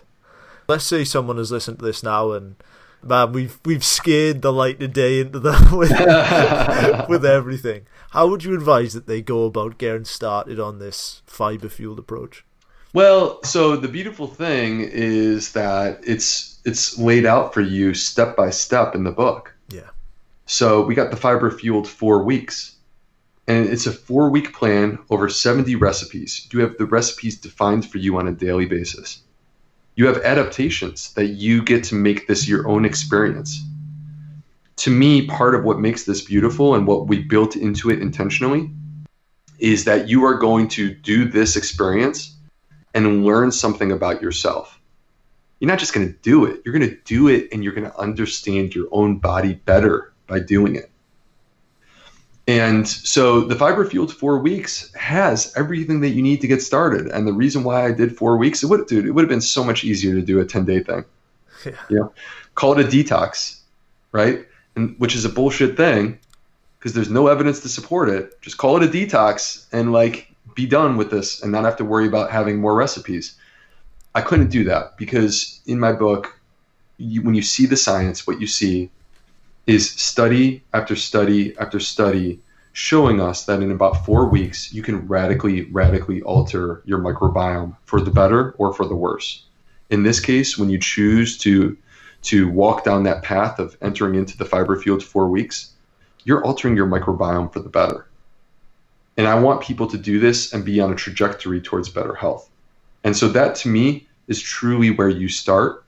Let's 0.70 0.86
say 0.86 1.04
someone 1.04 1.38
has 1.38 1.52
listened 1.52 1.80
to 1.80 1.86
this 1.86 2.04
now 2.04 2.32
and 2.32 2.56
man, 3.04 3.32
we've 3.34 3.60
we've 3.66 3.84
scared 3.84 4.44
the 4.44 4.54
light 4.54 4.82
of 4.84 4.94
day 4.94 5.20
into 5.20 5.40
them 5.40 5.72
with, 5.76 5.90
with 7.10 7.26
everything. 7.26 7.88
How 8.12 8.28
would 8.28 8.44
you 8.44 8.54
advise 8.54 8.94
that 8.94 9.08
they 9.08 9.22
go 9.22 9.46
about 9.46 9.80
getting 9.80 10.06
started 10.06 10.60
on 10.60 10.78
this 10.78 11.24
fiber 11.26 11.70
fueled 11.70 11.98
approach? 11.98 12.46
Well, 12.94 13.44
so 13.44 13.76
the 13.76 13.88
beautiful 13.88 14.28
thing 14.28 14.82
is 14.82 15.54
that 15.54 16.02
it's 16.04 16.60
it's 16.66 16.98
laid 17.00 17.26
out 17.26 17.54
for 17.54 17.62
you 17.62 17.94
step 17.96 18.36
by 18.36 18.52
step 18.52 18.94
in 18.94 19.04
the 19.04 19.12
book. 19.12 19.56
Yeah. 19.70 19.90
So 20.46 20.82
we 20.82 20.96
got 20.96 21.12
the 21.12 21.18
fiber 21.18 21.50
fueled 21.52 21.88
four 21.88 22.24
weeks. 22.24 22.76
And 23.48 23.68
it's 23.68 23.88
a 23.88 23.92
four 23.92 24.30
week 24.30 24.54
plan 24.54 25.00
over 25.10 25.28
70 25.28 25.76
recipes. 25.76 26.48
You 26.52 26.60
have 26.60 26.78
the 26.78 26.86
recipes 26.86 27.36
defined 27.40 27.90
for 27.90 27.98
you 27.98 28.18
on 28.20 28.28
a 28.28 28.32
daily 28.32 28.68
basis. 28.68 29.24
You 30.00 30.08
have 30.08 30.24
adaptations 30.24 31.12
that 31.16 31.26
you 31.26 31.62
get 31.62 31.84
to 31.84 31.96
make 31.96 32.26
this 32.26 32.48
your 32.48 32.70
own 32.70 32.86
experience. 32.86 33.62
To 34.78 34.90
me, 34.90 35.28
part 35.28 35.56
of 35.56 35.66
what 35.66 35.82
makes 35.82 36.06
this 36.06 36.22
beautiful 36.22 36.74
and 36.74 36.88
what 36.88 37.08
we 37.08 37.22
built 37.22 37.58
into 37.58 37.90
it 37.90 38.02
intentionally 38.02 38.72
is 39.58 39.84
that 39.84 40.08
you 40.08 40.24
are 40.24 40.36
going 40.36 40.70
to 40.70 40.96
do 40.96 41.26
this 41.26 41.58
experience 41.58 42.34
and 42.94 43.26
learn 43.26 43.52
something 43.52 43.92
about 43.92 44.22
yourself. 44.22 44.80
You're 45.60 45.68
not 45.68 45.80
just 45.80 45.94
going 45.94 46.08
to 46.08 46.18
do 46.22 46.46
it, 46.46 46.62
you're 46.64 46.80
going 46.80 46.90
to 46.90 46.98
do 47.04 47.28
it 47.28 47.50
and 47.52 47.62
you're 47.62 47.74
going 47.74 47.92
to 47.92 48.00
understand 48.00 48.74
your 48.74 48.88
own 48.94 49.18
body 49.18 49.56
better 49.56 50.14
by 50.28 50.40
doing 50.40 50.78
it. 50.78 50.89
And 52.50 52.88
so 52.88 53.42
the 53.42 53.56
fiber 53.56 53.86
fueled 53.86 54.12
four 54.12 54.40
weeks 54.40 54.92
has 54.96 55.54
everything 55.56 56.00
that 56.00 56.10
you 56.10 56.24
need 56.24 56.42
to 56.42 56.48
get 56.48 56.64
started. 56.64 57.06
And 57.06 57.28
the 57.28 57.34
reason 57.34 57.64
why 57.64 57.86
I 57.86 57.92
did 57.92 58.18
four 58.18 58.38
weeks, 58.38 58.64
it 58.64 58.66
would, 58.66 58.88
dude, 58.88 59.06
it 59.06 59.12
would 59.12 59.22
have 59.22 59.30
been 59.30 59.40
so 59.40 59.64
much 59.64 59.84
easier 59.84 60.16
to 60.16 60.22
do 60.24 60.40
a 60.40 60.46
10 60.46 60.66
day 60.66 60.82
thing. 60.82 61.06
Yeah. 61.66 61.74
You 61.90 61.96
know, 61.98 62.14
call 62.56 62.80
it 62.80 62.86
a 62.86 62.88
detox, 62.88 63.60
right? 64.14 64.48
And 64.78 64.98
which 64.98 65.14
is 65.14 65.26
a 65.26 65.30
bullshit 65.30 65.76
thing 65.76 66.18
because 66.80 66.94
there's 66.94 67.10
no 67.10 67.28
evidence 67.28 67.60
to 67.60 67.70
support 67.70 68.08
it. 68.08 68.42
Just 68.42 68.58
call 68.58 68.82
it 68.82 68.84
a 68.84 68.88
detox 68.88 69.66
and 69.74 69.92
like 69.92 70.34
be 70.56 70.66
done 70.66 70.96
with 70.96 71.12
this 71.12 71.44
and 71.44 71.52
not 71.52 71.66
have 71.66 71.76
to 71.76 71.84
worry 71.84 72.08
about 72.08 72.32
having 72.32 72.62
more 72.62 72.76
recipes. 72.76 73.36
I 74.16 74.22
couldn't 74.22 74.52
do 74.52 74.64
that 74.64 74.96
because 74.96 75.60
in 75.66 75.82
my 75.82 75.92
book, 75.92 76.40
you, 76.98 77.22
when 77.24 77.36
you 77.36 77.42
see 77.42 77.66
the 77.66 77.76
science, 77.76 78.26
what 78.26 78.40
you 78.40 78.48
see 78.48 78.90
is 79.70 79.92
study 79.92 80.64
after 80.74 80.96
study 80.96 81.56
after 81.60 81.80
study 81.80 82.40
showing 82.74 83.22
us 83.22 83.46
that 83.46 83.62
in 83.62 83.70
about 83.70 84.04
four 84.04 84.26
weeks 84.26 84.74
you 84.74 84.82
can 84.82 85.08
radically, 85.08 85.66
radically 85.66 86.24
alter 86.24 86.82
your 86.86 86.98
microbiome 86.98 87.76
for 87.86 88.02
the 88.02 88.10
better 88.10 88.56
or 88.58 88.74
for 88.74 88.88
the 88.88 88.96
worse. 88.96 89.46
In 89.92 90.02
this 90.02 90.20
case, 90.20 90.58
when 90.58 90.72
you 90.72 90.80
choose 90.80 91.38
to 91.40 91.78
to 92.24 92.50
walk 92.50 92.84
down 92.84 93.04
that 93.04 93.22
path 93.22 93.60
of 93.60 93.78
entering 93.80 94.16
into 94.16 94.36
the 94.36 94.44
fiber 94.44 94.76
fueled 94.76 95.04
four 95.04 95.30
weeks, 95.30 95.72
you're 96.24 96.44
altering 96.44 96.76
your 96.76 96.88
microbiome 96.88 97.54
for 97.54 97.60
the 97.60 97.70
better. 97.70 98.08
And 99.18 99.28
I 99.28 99.36
want 99.40 99.62
people 99.62 99.86
to 99.86 100.00
do 100.00 100.20
this 100.20 100.52
and 100.52 100.66
be 100.66 100.82
on 100.82 100.92
a 100.92 100.96
trajectory 100.96 101.62
towards 101.62 101.90
better 101.90 102.16
health. 102.16 102.50
And 103.04 103.16
so 103.16 103.30
that 103.30 103.54
to 103.58 103.70
me 103.70 104.08
is 104.28 104.42
truly 104.42 104.90
where 104.90 105.10
you 105.10 105.30
start. 105.30 105.86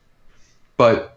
But 0.77 1.10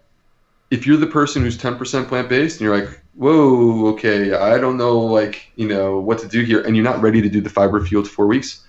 if 0.71 0.87
you're 0.87 0.97
the 0.97 1.07
person 1.07 1.43
who's 1.43 1.57
10% 1.57 2.07
plant 2.07 2.29
based 2.29 2.59
and 2.59 2.65
you're 2.65 2.77
like, 2.77 3.01
whoa, 3.15 3.87
okay, 3.87 4.33
I 4.33 4.57
don't 4.57 4.77
know, 4.77 4.99
like, 4.99 5.51
you 5.55 5.67
know, 5.67 5.99
what 5.99 6.19
to 6.19 6.27
do 6.27 6.43
here, 6.43 6.61
and 6.61 6.75
you're 6.75 6.83
not 6.83 7.01
ready 7.01 7.21
to 7.21 7.29
do 7.29 7.41
the 7.41 7.49
fiber 7.49 7.83
fueled 7.85 8.09
four 8.09 8.27
weeks, 8.27 8.65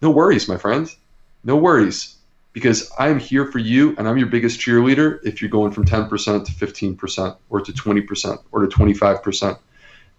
no 0.00 0.10
worries, 0.10 0.48
my 0.48 0.56
friend. 0.56 0.92
No 1.44 1.56
worries. 1.56 2.16
Because 2.52 2.90
I'm 2.98 3.18
here 3.18 3.46
for 3.50 3.58
you 3.58 3.94
and 3.96 4.06
I'm 4.06 4.18
your 4.18 4.26
biggest 4.26 4.60
cheerleader 4.60 5.20
if 5.24 5.40
you're 5.40 5.50
going 5.50 5.72
from 5.72 5.84
10% 5.84 6.44
to 6.44 6.52
15% 6.52 7.36
or 7.48 7.60
to 7.60 7.72
20% 7.72 8.42
or 8.52 8.66
to 8.66 8.76
25%. 8.76 9.58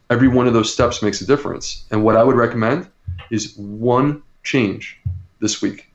Every 0.10 0.28
one 0.28 0.48
of 0.48 0.54
those 0.54 0.74
steps 0.74 1.02
makes 1.02 1.22
a 1.22 1.28
difference. 1.28 1.86
And 1.92 2.04
what 2.04 2.18
I 2.18 2.24
would 2.24 2.36
recommend 2.36 2.90
is 3.30 3.56
one 3.56 4.24
change 4.44 5.00
this 5.40 5.62
week. 5.62 5.90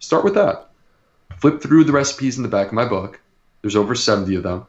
Start 0.00 0.24
with 0.24 0.34
that. 0.34 0.70
Flip 1.38 1.62
through 1.62 1.84
the 1.84 1.92
recipes 1.92 2.36
in 2.36 2.42
the 2.42 2.48
back 2.48 2.68
of 2.68 2.72
my 2.72 2.84
book 2.84 3.20
there's 3.62 3.76
over 3.76 3.94
70 3.94 4.34
of 4.36 4.42
them. 4.42 4.66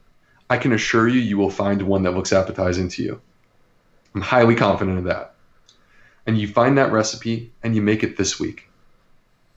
I 0.49 0.57
can 0.57 0.74
assure 0.74 1.07
you, 1.07 1.20
you 1.20 1.38
will 1.38 1.52
find 1.52 1.82
one 1.82 2.03
that 2.03 2.16
looks 2.16 2.34
appetizing 2.34 2.90
to 2.90 3.03
you. 3.03 3.22
I'm 4.16 4.22
highly 4.22 4.56
confident 4.56 4.98
of 4.98 5.03
that. 5.06 5.36
And 6.26 6.38
you 6.38 6.48
find 6.48 6.78
that 6.78 6.91
recipe 6.91 7.52
and 7.64 7.76
you 7.76 7.82
make 7.82 8.03
it 8.03 8.18
this 8.18 8.40
week. 8.40 8.68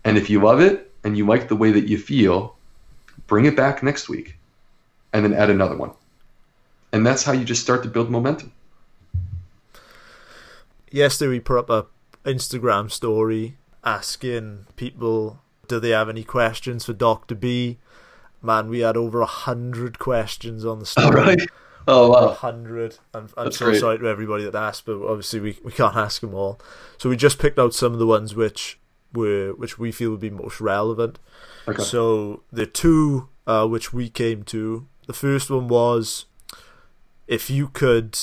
And 0.04 0.18
if 0.18 0.28
you 0.28 0.42
love 0.42 0.60
it 0.60 0.90
and 1.04 1.16
you 1.16 1.26
like 1.26 1.48
the 1.48 1.56
way 1.56 1.70
that 1.72 1.88
you 1.88 1.98
feel, 1.98 2.56
bring 3.26 3.46
it 3.46 3.56
back 3.56 3.82
next 3.82 4.08
week 4.08 4.36
and 5.12 5.24
then 5.24 5.32
add 5.32 5.50
another 5.50 5.76
one. 5.76 5.92
And 6.92 7.06
that's 7.06 7.24
how 7.24 7.32
you 7.32 7.44
just 7.44 7.62
start 7.62 7.82
to 7.84 7.88
build 7.88 8.10
momentum. 8.10 8.52
Yesterday 10.90 11.30
we 11.30 11.40
put 11.40 11.58
up 11.58 11.70
a 11.70 11.86
Instagram 12.28 12.90
story 12.90 13.56
asking 13.82 14.66
people 14.76 15.40
do 15.68 15.80
they 15.80 15.90
have 15.90 16.08
any 16.08 16.22
questions 16.22 16.84
for 16.84 16.92
Dr. 16.92 17.34
B 17.34 17.78
man, 18.42 18.68
we 18.68 18.80
had 18.80 18.96
over 18.96 19.20
a 19.20 19.26
hundred 19.26 19.98
questions 19.98 20.64
on 20.64 20.78
the 20.78 20.86
story. 20.86 21.06
All 21.06 21.12
right. 21.12 21.40
Oh 21.88 22.10
wow, 22.10 22.28
a 22.28 22.34
hundred. 22.34 22.98
I'm, 23.12 23.28
I'm 23.36 23.50
so 23.50 23.66
great. 23.66 23.80
sorry 23.80 23.98
to 23.98 24.06
everybody 24.06 24.44
that 24.44 24.54
asked, 24.54 24.86
but 24.86 25.02
obviously 25.02 25.40
we, 25.40 25.58
we 25.64 25.72
can't 25.72 25.96
ask 25.96 26.20
them 26.20 26.34
all. 26.34 26.60
So 26.98 27.08
we 27.08 27.16
just 27.16 27.38
picked 27.38 27.58
out 27.58 27.74
some 27.74 27.92
of 27.92 27.98
the 27.98 28.06
ones 28.06 28.34
which 28.34 28.78
were 29.12 29.52
which 29.54 29.78
we 29.78 29.92
feel 29.92 30.12
would 30.12 30.20
be 30.20 30.30
most 30.30 30.60
relevant. 30.60 31.18
Okay. 31.66 31.82
So 31.82 32.42
the 32.52 32.66
two 32.66 33.28
uh, 33.46 33.66
which 33.66 33.92
we 33.92 34.08
came 34.08 34.42
to, 34.44 34.86
the 35.06 35.12
first 35.12 35.50
one 35.50 35.68
was 35.68 36.26
if 37.26 37.50
you 37.50 37.68
could 37.68 38.16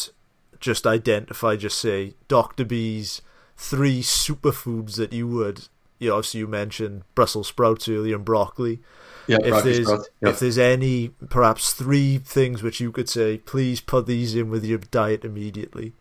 just 0.59 0.85
identify, 0.85 1.55
just 1.55 1.79
say 1.79 2.13
Doctor 2.27 2.65
B's 2.65 3.21
three 3.57 4.01
superfoods 4.01 4.95
that 4.95 5.13
you 5.13 5.27
would. 5.27 5.67
You 5.99 6.09
know, 6.09 6.15
obviously 6.15 6.39
you 6.39 6.47
mentioned 6.47 7.03
Brussels 7.13 7.47
sprouts 7.47 7.87
earlier 7.87 8.15
and 8.15 8.25
broccoli 8.25 8.79
Yeah, 9.27 9.37
if 9.43 9.49
broccoli 9.49 9.73
there's 9.73 9.85
sprouts. 9.85 10.09
Yeah. 10.21 10.29
if 10.29 10.39
there's 10.39 10.57
any 10.57 11.09
perhaps 11.29 11.73
three 11.73 12.17
things 12.17 12.63
which 12.63 12.79
you 12.79 12.91
could 12.91 13.09
say, 13.09 13.37
please 13.37 13.81
put 13.81 14.07
these 14.07 14.33
in 14.33 14.49
with 14.49 14.65
your 14.65 14.79
diet 14.79 15.23
immediately. 15.23 15.93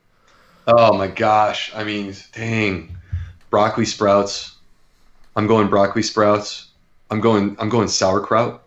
Oh 0.67 0.97
my 0.97 1.09
gosh. 1.09 1.73
I 1.75 1.85
mean, 1.85 2.15
dang. 2.33 2.97
Broccoli 3.51 3.87
sprouts. 3.87 4.57
I'm 5.37 5.47
going 5.47 5.69
broccoli 5.69 6.03
sprouts. 6.03 6.69
I'm 7.11 7.21
going 7.21 7.57
I'm 7.59 7.69
going 7.69 7.89
sauerkraut. 7.89 8.63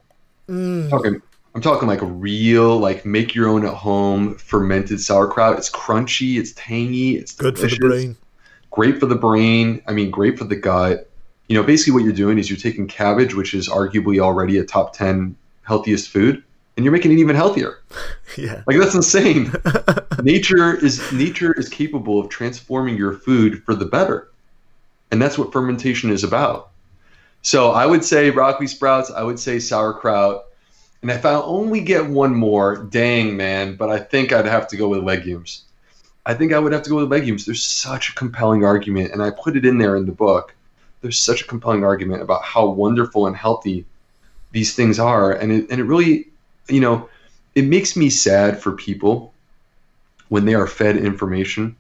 I'm 0.50 0.90
talking 0.90 1.22
I'm 1.54 1.62
talking 1.62 1.88
like 1.88 2.02
a 2.02 2.06
real 2.06 2.78
like 2.78 3.06
make 3.06 3.36
your 3.36 3.48
own 3.48 3.66
at 3.66 3.74
home 3.74 4.36
fermented 4.36 5.02
sauerkraut. 5.02 5.58
It's 5.58 5.70
crunchy, 5.70 6.38
it's 6.38 6.54
tangy, 6.54 7.18
it's 7.18 7.34
Good 7.34 7.60
for 7.60 7.68
the 7.68 7.78
brain. 7.78 8.18
Great 8.72 9.00
for 9.00 9.06
the 9.06 9.16
brain. 9.16 9.82
I 9.88 9.92
mean, 9.92 10.12
great 10.12 10.38
for 10.38 10.46
the 10.46 10.56
gut. 10.56 11.10
You 11.52 11.58
know, 11.58 11.64
basically 11.64 11.92
what 11.92 12.06
you're 12.06 12.14
doing 12.14 12.40
is 12.40 12.50
you're 12.50 12.58
taking 12.58 12.88
cabbage, 12.88 13.36
which 13.36 13.54
is 13.54 13.68
arguably 13.68 14.22
already 14.22 14.58
a 14.58 14.64
top 14.64 14.94
10 14.94 15.36
healthiest 15.64 16.08
food, 16.08 16.42
and 16.78 16.86
you're 16.86 16.94
making 16.94 17.12
it 17.12 17.18
even 17.18 17.36
healthier. 17.36 17.80
Yeah. 18.38 18.64
Like 18.66 18.78
that's 18.78 18.96
insane. 18.96 19.52
nature 20.24 20.74
is 20.74 21.12
nature 21.12 21.52
is 21.60 21.68
capable 21.68 22.18
of 22.18 22.30
transforming 22.30 22.96
your 22.96 23.12
food 23.12 23.62
for 23.66 23.76
the 23.76 23.84
better. 23.84 24.32
And 25.12 25.22
that's 25.22 25.38
what 25.38 25.52
fermentation 25.52 26.12
is 26.12 26.24
about. 26.24 26.70
So 27.42 27.72
I 27.72 27.86
would 27.86 28.06
say 28.06 28.30
broccoli 28.30 28.68
sprouts, 28.68 29.12
I 29.12 29.24
would 29.24 29.38
say 29.38 29.60
sauerkraut. 29.60 30.46
And 31.02 31.12
if 31.12 31.26
I 31.26 31.34
only 31.34 31.82
get 31.82 32.06
one 32.06 32.34
more, 32.34 32.78
dang 32.78 33.36
man, 33.36 33.76
but 33.76 33.90
I 33.90 34.00
think 34.00 34.32
I'd 34.32 34.46
have 34.46 34.70
to 34.70 34.78
go 34.78 34.88
with 34.88 35.04
legumes. 35.04 35.66
I 36.26 36.34
think 36.34 36.54
I 36.54 36.60
would 36.60 36.72
have 36.72 36.84
to 36.84 36.90
go 36.90 36.96
with 36.96 37.12
legumes. 37.12 37.46
There's 37.46 37.66
such 37.66 38.12
a 38.12 38.16
compelling 38.16 38.64
argument, 38.64 39.12
and 39.12 39.22
I 39.22 39.32
put 39.32 39.58
it 39.58 39.66
in 39.66 39.78
there 39.78 39.98
in 39.98 40.06
the 40.06 40.14
book. 40.14 40.56
There's 41.02 41.20
such 41.20 41.42
a 41.42 41.48
compelling 41.48 41.84
argument 41.84 42.22
about 42.22 42.44
how 42.44 42.70
wonderful 42.70 43.28
and 43.28 43.36
healthy 43.36 43.86
these 44.52 44.76
things 44.76 45.00
are. 45.00 45.32
And 45.32 45.52
it, 45.52 45.70
and 45.70 45.80
it 45.80 45.86
really, 45.86 46.28
you 46.70 46.80
know, 46.82 47.10
it 47.56 47.66
makes 47.66 47.96
me 47.96 48.10
sad 48.10 48.62
for 48.62 48.72
people 48.74 49.34
when 50.30 50.46
they 50.46 50.54
are 50.56 50.68
fed 50.68 50.98
information 50.98 51.76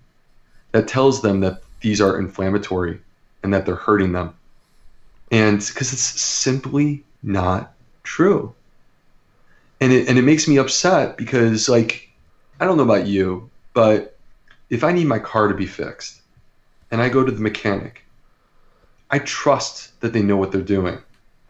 that 0.72 0.88
tells 0.88 1.22
them 1.22 1.41
that 1.41 1.61
these 1.81 2.02
are 2.02 2.19
inflammatory 2.19 2.99
and 3.43 3.53
that 3.53 3.65
they're 3.65 3.76
hurting 3.76 4.11
them. 4.14 4.34
and 5.31 5.60
because 5.60 5.93
it's 5.93 6.02
simply 6.02 7.03
not 7.23 7.73
true. 8.03 8.53
And 9.80 9.91
it 9.93 10.07
and 10.10 10.18
it 10.18 10.23
makes 10.23 10.48
me 10.48 10.57
upset 10.57 11.18
because 11.18 11.69
like 11.69 12.10
I 12.60 12.65
don't 12.65 12.77
know 12.77 12.84
about 12.84 13.07
you, 13.07 13.49
but 13.73 14.18
if 14.69 14.84
I 14.84 14.91
need 14.91 15.07
my 15.07 15.19
car 15.19 15.48
to 15.48 15.56
be 15.56 15.65
fixed 15.65 16.22
and 16.91 17.02
I 17.02 17.10
go 17.10 17.23
to 17.23 17.31
the 17.31 17.41
mechanic, 17.41 18.03
I 19.11 19.19
trust 19.19 19.99
that 19.99 20.13
they 20.13 20.23
know 20.23 20.38
what 20.38 20.51
they're 20.51 20.61
doing. 20.61 20.97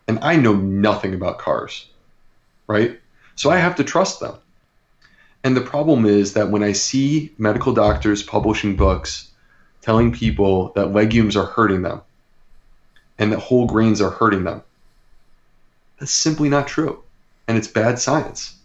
And 0.08 0.20
I 0.24 0.36
know 0.36 0.56
nothing 0.56 1.14
about 1.14 1.38
cars, 1.38 1.86
right? 2.68 3.00
So 3.36 3.50
I 3.50 3.58
have 3.58 3.76
to 3.76 3.84
trust 3.84 4.20
them. 4.20 4.36
And 5.44 5.56
the 5.56 5.62
problem 5.62 6.06
is 6.06 6.34
that 6.34 6.50
when 6.50 6.64
I 6.64 6.74
see 6.74 7.34
medical 7.38 7.74
doctors 7.74 8.24
publishing 8.24 8.76
books 8.76 9.30
telling 9.82 10.12
people 10.12 10.72
that 10.76 10.92
legumes 10.92 11.38
are 11.38 11.46
hurting 11.46 11.84
them 11.84 12.02
and 13.18 13.32
that 13.32 13.40
whole 13.40 13.68
grains 13.68 14.02
are 14.02 14.12
hurting 14.12 14.44
them, 14.44 14.64
that's 16.00 16.12
simply 16.12 16.50
not 16.50 16.68
true. 16.68 17.02
And 17.48 17.58
it's 17.58 17.68
bad 17.68 18.00
science. 18.00 18.56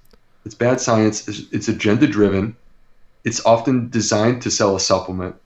It's 0.44 0.54
bad 0.54 0.80
science. 0.80 1.28
It's, 1.28 1.42
it's 1.52 1.68
agenda 1.68 2.06
driven. 2.06 2.56
It's 3.24 3.44
often 3.44 3.90
designed 3.90 4.42
to 4.42 4.50
sell 4.50 4.76
a 4.76 4.80
supplement. 4.80 5.36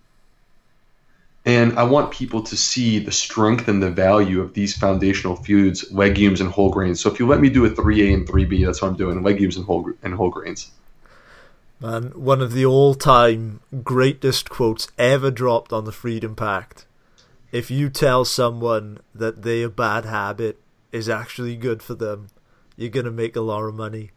And 1.46 1.78
I 1.78 1.84
want 1.84 2.10
people 2.10 2.42
to 2.42 2.56
see 2.56 2.98
the 2.98 3.12
strength 3.12 3.66
and 3.68 3.82
the 3.82 3.90
value 3.90 4.42
of 4.42 4.52
these 4.52 4.76
foundational 4.76 5.36
foods, 5.36 5.90
legumes 5.90 6.40
and 6.40 6.50
whole 6.50 6.70
grains. 6.70 7.00
So 7.00 7.10
if 7.10 7.18
you 7.18 7.26
let 7.26 7.40
me 7.40 7.48
do 7.48 7.64
a 7.64 7.70
3A 7.70 8.12
and 8.12 8.28
3B, 8.28 8.66
that's 8.66 8.82
what 8.82 8.88
I'm 8.88 8.96
doing, 8.96 9.22
legumes 9.22 9.56
and 9.56 9.64
whole 9.64 9.90
and 10.02 10.14
whole 10.14 10.28
grains. 10.28 10.70
Man, 11.80 12.12
one 12.14 12.42
of 12.42 12.52
the 12.52 12.66
all-time 12.66 13.60
greatest 13.82 14.50
quotes 14.50 14.88
ever 14.98 15.30
dropped 15.30 15.72
on 15.72 15.86
the 15.86 15.92
Freedom 15.92 16.36
Pact. 16.36 16.84
If 17.52 17.70
you 17.70 17.88
tell 17.88 18.26
someone 18.26 18.98
that 19.14 19.42
their 19.42 19.70
bad 19.70 20.04
habit 20.04 20.60
is 20.92 21.08
actually 21.08 21.56
good 21.56 21.82
for 21.82 21.94
them, 21.94 22.28
you're 22.76 22.90
gonna 22.90 23.10
make 23.10 23.34
a 23.34 23.40
lot 23.40 23.64
of 23.64 23.74
money. 23.74 24.10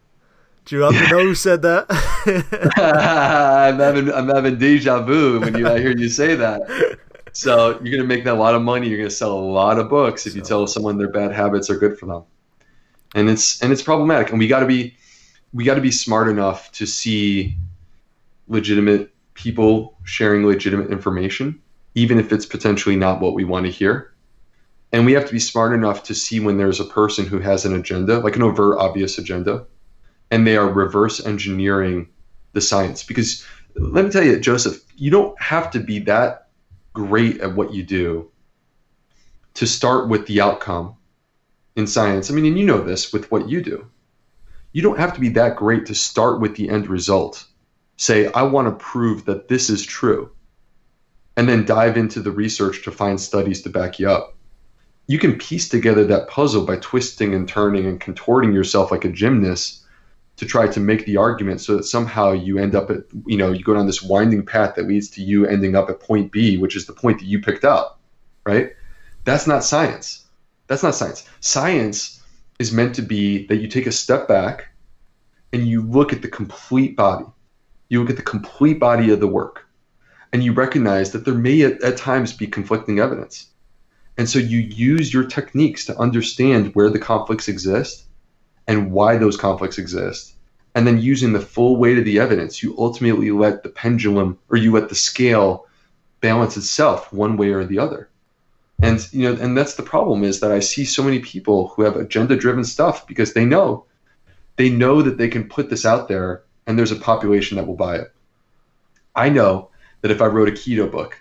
Do 0.66 0.76
you 0.76 0.82
happen 0.82 1.08
to 1.08 1.08
know 1.08 1.24
who 1.24 1.34
said 1.34 1.62
that? 1.62 1.86
I'm 3.68 3.78
having 3.78 4.12
I'm 4.12 4.28
having 4.28 4.58
deja 4.58 5.02
vu 5.02 5.40
when 5.40 5.56
you 5.56 5.66
I 5.66 5.78
hear 5.78 5.96
you 5.96 6.08
say 6.08 6.34
that. 6.34 6.98
So 7.34 7.80
you're 7.82 7.96
gonna 7.96 8.08
make 8.08 8.24
that 8.24 8.34
a 8.34 8.38
lot 8.38 8.54
of 8.54 8.62
money. 8.62 8.88
You're 8.88 8.98
gonna 8.98 9.10
sell 9.10 9.32
a 9.32 9.38
lot 9.38 9.78
of 9.78 9.90
books 9.90 10.26
if 10.26 10.36
you 10.36 10.40
tell 10.40 10.66
someone 10.68 10.98
their 10.98 11.10
bad 11.10 11.32
habits 11.32 11.68
are 11.68 11.76
good 11.76 11.98
for 11.98 12.06
them, 12.06 12.22
and 13.14 13.28
it's 13.28 13.60
and 13.60 13.72
it's 13.72 13.82
problematic. 13.82 14.30
And 14.30 14.38
we 14.38 14.46
got 14.46 14.60
to 14.60 14.66
be 14.66 14.96
we 15.52 15.64
got 15.64 15.74
to 15.74 15.80
be 15.80 15.90
smart 15.90 16.28
enough 16.28 16.70
to 16.72 16.86
see 16.86 17.56
legitimate 18.46 19.12
people 19.34 19.96
sharing 20.04 20.46
legitimate 20.46 20.90
information, 20.92 21.60
even 21.96 22.20
if 22.20 22.32
it's 22.32 22.46
potentially 22.46 22.94
not 22.94 23.20
what 23.20 23.34
we 23.34 23.44
want 23.44 23.66
to 23.66 23.72
hear. 23.72 24.12
And 24.92 25.04
we 25.04 25.12
have 25.14 25.26
to 25.26 25.32
be 25.32 25.40
smart 25.40 25.72
enough 25.72 26.04
to 26.04 26.14
see 26.14 26.38
when 26.38 26.56
there's 26.56 26.78
a 26.78 26.84
person 26.84 27.26
who 27.26 27.40
has 27.40 27.64
an 27.64 27.74
agenda, 27.74 28.20
like 28.20 28.36
an 28.36 28.42
overt, 28.42 28.78
obvious 28.78 29.18
agenda, 29.18 29.66
and 30.30 30.46
they 30.46 30.56
are 30.56 30.68
reverse 30.68 31.24
engineering 31.26 32.08
the 32.52 32.60
science. 32.60 33.02
Because 33.02 33.44
let 33.74 34.04
me 34.04 34.10
tell 34.12 34.22
you, 34.22 34.38
Joseph, 34.38 34.80
you 34.96 35.10
don't 35.10 35.40
have 35.40 35.72
to 35.72 35.80
be 35.80 35.98
that 36.00 36.43
great 36.94 37.40
at 37.40 37.54
what 37.54 37.74
you 37.74 37.82
do 37.82 38.30
to 39.54 39.66
start 39.66 40.08
with 40.08 40.26
the 40.26 40.40
outcome 40.40 40.96
in 41.76 41.86
science. 41.86 42.30
I 42.30 42.34
mean, 42.34 42.46
and 42.46 42.58
you 42.58 42.64
know 42.64 42.82
this 42.82 43.12
with 43.12 43.30
what 43.30 43.48
you 43.48 43.62
do. 43.62 43.86
You 44.72 44.82
don't 44.82 44.98
have 44.98 45.14
to 45.14 45.20
be 45.20 45.28
that 45.30 45.56
great 45.56 45.86
to 45.86 45.94
start 45.94 46.40
with 46.40 46.56
the 46.56 46.68
end 46.68 46.88
result. 46.88 47.46
Say, 47.96 48.32
I 48.32 48.42
want 48.42 48.66
to 48.66 48.84
prove 48.84 49.24
that 49.26 49.46
this 49.46 49.70
is 49.70 49.84
true, 49.84 50.32
and 51.36 51.48
then 51.48 51.64
dive 51.64 51.96
into 51.96 52.20
the 52.20 52.32
research 52.32 52.82
to 52.84 52.90
find 52.90 53.20
studies 53.20 53.62
to 53.62 53.70
back 53.70 54.00
you 54.00 54.10
up. 54.10 54.36
You 55.06 55.18
can 55.18 55.38
piece 55.38 55.68
together 55.68 56.04
that 56.06 56.28
puzzle 56.28 56.64
by 56.64 56.76
twisting 56.76 57.34
and 57.34 57.48
turning 57.48 57.86
and 57.86 58.00
contorting 58.00 58.52
yourself 58.52 58.90
like 58.90 59.04
a 59.04 59.10
gymnast 59.10 59.83
to 60.36 60.46
try 60.46 60.66
to 60.66 60.80
make 60.80 61.06
the 61.06 61.16
argument 61.16 61.60
so 61.60 61.76
that 61.76 61.84
somehow 61.84 62.32
you 62.32 62.58
end 62.58 62.74
up 62.74 62.90
at 62.90 63.04
you 63.26 63.36
know 63.36 63.52
you 63.52 63.62
go 63.62 63.74
down 63.74 63.86
this 63.86 64.02
winding 64.02 64.44
path 64.44 64.74
that 64.74 64.86
leads 64.86 65.08
to 65.10 65.22
you 65.22 65.46
ending 65.46 65.76
up 65.76 65.88
at 65.90 66.00
point 66.00 66.32
B, 66.32 66.56
which 66.58 66.76
is 66.76 66.86
the 66.86 66.92
point 66.92 67.20
that 67.20 67.26
you 67.26 67.40
picked 67.40 67.64
up, 67.64 68.00
right? 68.44 68.72
That's 69.24 69.46
not 69.46 69.64
science. 69.64 70.24
That's 70.66 70.82
not 70.82 70.94
science. 70.94 71.28
Science 71.40 72.22
is 72.58 72.72
meant 72.72 72.94
to 72.96 73.02
be 73.02 73.46
that 73.46 73.56
you 73.56 73.68
take 73.68 73.86
a 73.86 73.92
step 73.92 74.28
back 74.28 74.68
and 75.52 75.66
you 75.66 75.82
look 75.82 76.12
at 76.12 76.22
the 76.22 76.28
complete 76.28 76.96
body. 76.96 77.26
You 77.88 78.00
look 78.00 78.10
at 78.10 78.16
the 78.16 78.22
complete 78.22 78.80
body 78.80 79.10
of 79.10 79.20
the 79.20 79.28
work 79.28 79.66
and 80.32 80.42
you 80.42 80.52
recognize 80.52 81.12
that 81.12 81.24
there 81.24 81.34
may 81.34 81.62
at, 81.62 81.82
at 81.82 81.96
times 81.96 82.32
be 82.32 82.46
conflicting 82.46 82.98
evidence. 82.98 83.48
And 84.16 84.28
so 84.28 84.38
you 84.38 84.58
use 84.58 85.12
your 85.12 85.24
techniques 85.24 85.86
to 85.86 85.98
understand 85.98 86.74
where 86.74 86.90
the 86.90 86.98
conflicts 86.98 87.48
exist 87.48 88.03
and 88.66 88.92
why 88.92 89.16
those 89.16 89.36
conflicts 89.36 89.78
exist. 89.78 90.34
And 90.74 90.86
then 90.86 91.00
using 91.00 91.32
the 91.32 91.40
full 91.40 91.76
weight 91.76 91.98
of 91.98 92.04
the 92.04 92.18
evidence, 92.18 92.62
you 92.62 92.74
ultimately 92.78 93.30
let 93.30 93.62
the 93.62 93.68
pendulum 93.68 94.38
or 94.48 94.56
you 94.56 94.72
let 94.72 94.88
the 94.88 94.94
scale 94.94 95.66
balance 96.20 96.56
itself 96.56 97.12
one 97.12 97.36
way 97.36 97.50
or 97.50 97.64
the 97.64 97.78
other. 97.78 98.08
And 98.82 99.06
you 99.12 99.30
know, 99.32 99.40
and 99.40 99.56
that's 99.56 99.74
the 99.74 99.82
problem 99.82 100.24
is 100.24 100.40
that 100.40 100.50
I 100.50 100.58
see 100.58 100.84
so 100.84 101.02
many 101.02 101.20
people 101.20 101.68
who 101.68 101.82
have 101.82 101.96
agenda 101.96 102.36
driven 102.36 102.64
stuff 102.64 103.06
because 103.06 103.32
they 103.32 103.44
know 103.44 103.84
they 104.56 104.68
know 104.68 105.02
that 105.02 105.16
they 105.16 105.28
can 105.28 105.48
put 105.48 105.70
this 105.70 105.86
out 105.86 106.08
there 106.08 106.42
and 106.66 106.78
there's 106.78 106.92
a 106.92 106.96
population 106.96 107.56
that 107.56 107.66
will 107.66 107.76
buy 107.76 107.96
it. 107.96 108.12
I 109.14 109.28
know 109.28 109.70
that 110.00 110.10
if 110.10 110.20
I 110.20 110.26
wrote 110.26 110.48
a 110.48 110.52
keto 110.52 110.90
book, 110.90 111.20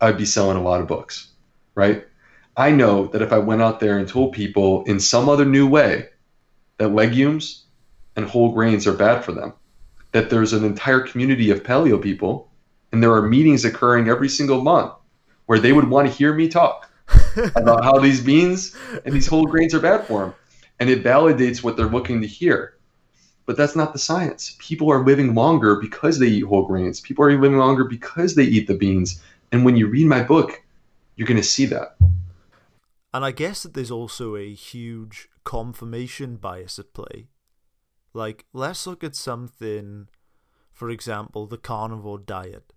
I'd 0.00 0.18
be 0.18 0.24
selling 0.24 0.56
a 0.56 0.62
lot 0.62 0.80
of 0.80 0.88
books, 0.88 1.28
right? 1.74 2.06
I 2.56 2.70
know 2.70 3.06
that 3.08 3.22
if 3.22 3.32
I 3.32 3.38
went 3.38 3.62
out 3.62 3.80
there 3.80 3.98
and 3.98 4.08
told 4.08 4.32
people 4.32 4.84
in 4.84 5.00
some 5.00 5.28
other 5.28 5.44
new 5.44 5.66
way 5.66 6.08
that 6.78 6.88
legumes 6.88 7.64
and 8.16 8.26
whole 8.26 8.52
grains 8.52 8.86
are 8.86 8.92
bad 8.92 9.24
for 9.24 9.32
them, 9.32 9.52
that 10.12 10.30
there's 10.30 10.52
an 10.52 10.64
entire 10.64 11.00
community 11.00 11.50
of 11.50 11.62
paleo 11.62 12.00
people, 12.00 12.50
and 12.92 13.02
there 13.02 13.12
are 13.12 13.22
meetings 13.22 13.64
occurring 13.64 14.08
every 14.08 14.28
single 14.28 14.62
month 14.62 14.92
where 15.46 15.58
they 15.58 15.72
would 15.72 15.88
want 15.88 16.08
to 16.08 16.14
hear 16.14 16.32
me 16.32 16.48
talk 16.48 16.90
about 17.56 17.84
how 17.84 17.98
these 17.98 18.22
beans 18.22 18.76
and 19.04 19.14
these 19.14 19.26
whole 19.26 19.46
grains 19.46 19.74
are 19.74 19.80
bad 19.80 20.06
for 20.06 20.22
them. 20.22 20.34
And 20.80 20.90
it 20.90 21.04
validates 21.04 21.62
what 21.62 21.76
they're 21.76 21.86
looking 21.86 22.20
to 22.20 22.26
hear. 22.26 22.74
But 23.46 23.56
that's 23.56 23.76
not 23.76 23.92
the 23.92 23.98
science. 23.98 24.56
People 24.58 24.90
are 24.90 25.04
living 25.04 25.34
longer 25.34 25.76
because 25.76 26.18
they 26.18 26.26
eat 26.26 26.44
whole 26.44 26.66
grains. 26.66 27.00
People 27.00 27.24
are 27.24 27.38
living 27.38 27.58
longer 27.58 27.84
because 27.84 28.34
they 28.34 28.44
eat 28.44 28.66
the 28.66 28.74
beans. 28.74 29.22
And 29.52 29.64
when 29.64 29.76
you 29.76 29.86
read 29.86 30.06
my 30.06 30.22
book, 30.22 30.62
you're 31.16 31.28
going 31.28 31.40
to 31.40 31.46
see 31.46 31.66
that. 31.66 31.96
And 33.12 33.24
I 33.24 33.30
guess 33.30 33.62
that 33.62 33.74
there's 33.74 33.90
also 33.90 34.34
a 34.34 34.52
huge 34.52 35.28
confirmation 35.44 36.36
bias 36.36 36.78
at 36.78 36.92
play. 36.94 37.28
Like, 38.12 38.46
let's 38.52 38.86
look 38.86 39.02
at 39.04 39.16
something, 39.16 40.08
for 40.72 40.90
example, 40.90 41.46
the 41.46 41.58
carnivore 41.58 42.18
diet. 42.18 42.72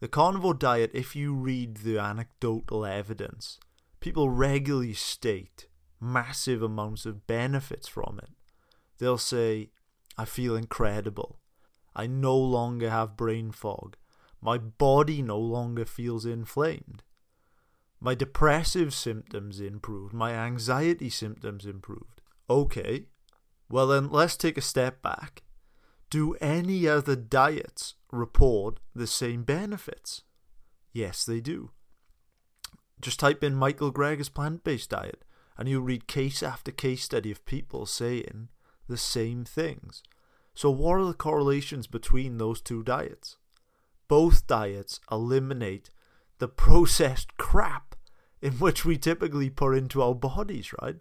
The 0.00 0.08
carnivore 0.08 0.54
diet, 0.54 0.92
if 0.94 1.16
you 1.16 1.34
read 1.34 1.78
the 1.78 1.98
anecdotal 1.98 2.86
evidence, 2.86 3.58
people 4.00 4.30
regularly 4.30 4.94
state 4.94 5.66
massive 6.00 6.62
amounts 6.62 7.04
of 7.04 7.26
benefits 7.26 7.88
from 7.88 8.20
it. 8.22 8.30
They'll 8.98 9.18
say, 9.18 9.70
I 10.16 10.24
feel 10.24 10.56
incredible. 10.56 11.40
I 11.94 12.06
no 12.06 12.36
longer 12.36 12.90
have 12.90 13.16
brain 13.16 13.50
fog. 13.50 13.96
My 14.40 14.58
body 14.58 15.20
no 15.22 15.38
longer 15.38 15.84
feels 15.84 16.24
inflamed. 16.24 17.02
My 18.00 18.14
depressive 18.14 18.94
symptoms 18.94 19.60
improved. 19.60 20.14
My 20.14 20.32
anxiety 20.32 21.10
symptoms 21.10 21.66
improved. 21.66 22.20
Okay, 22.48 23.06
well 23.68 23.88
then 23.88 24.10
let's 24.10 24.36
take 24.36 24.56
a 24.56 24.62
step 24.62 25.02
back. 25.02 25.42
Do 26.10 26.34
any 26.40 26.88
other 26.88 27.16
diets 27.16 27.94
report 28.10 28.80
the 28.94 29.06
same 29.06 29.42
benefits? 29.42 30.22
Yes, 30.92 31.24
they 31.24 31.40
do. 31.40 31.70
Just 33.00 33.20
type 33.20 33.44
in 33.44 33.54
Michael 33.54 33.92
Greger's 33.92 34.28
plant 34.28 34.64
based 34.64 34.90
diet 34.90 35.24
and 35.58 35.68
you'll 35.68 35.82
read 35.82 36.06
case 36.06 36.42
after 36.42 36.70
case 36.70 37.02
study 37.02 37.32
of 37.32 37.44
people 37.44 37.84
saying 37.84 38.48
the 38.86 38.96
same 38.96 39.44
things. 39.44 40.02
So, 40.54 40.70
what 40.70 40.98
are 40.98 41.04
the 41.04 41.14
correlations 41.14 41.86
between 41.86 42.38
those 42.38 42.60
two 42.60 42.82
diets? 42.82 43.36
Both 44.06 44.46
diets 44.46 45.00
eliminate 45.10 45.90
the 46.38 46.48
processed 46.48 47.36
crap 47.36 47.94
in 48.40 48.54
which 48.54 48.84
we 48.84 48.96
typically 48.96 49.50
put 49.50 49.76
into 49.76 50.02
our 50.02 50.14
bodies, 50.14 50.72
right? 50.80 50.96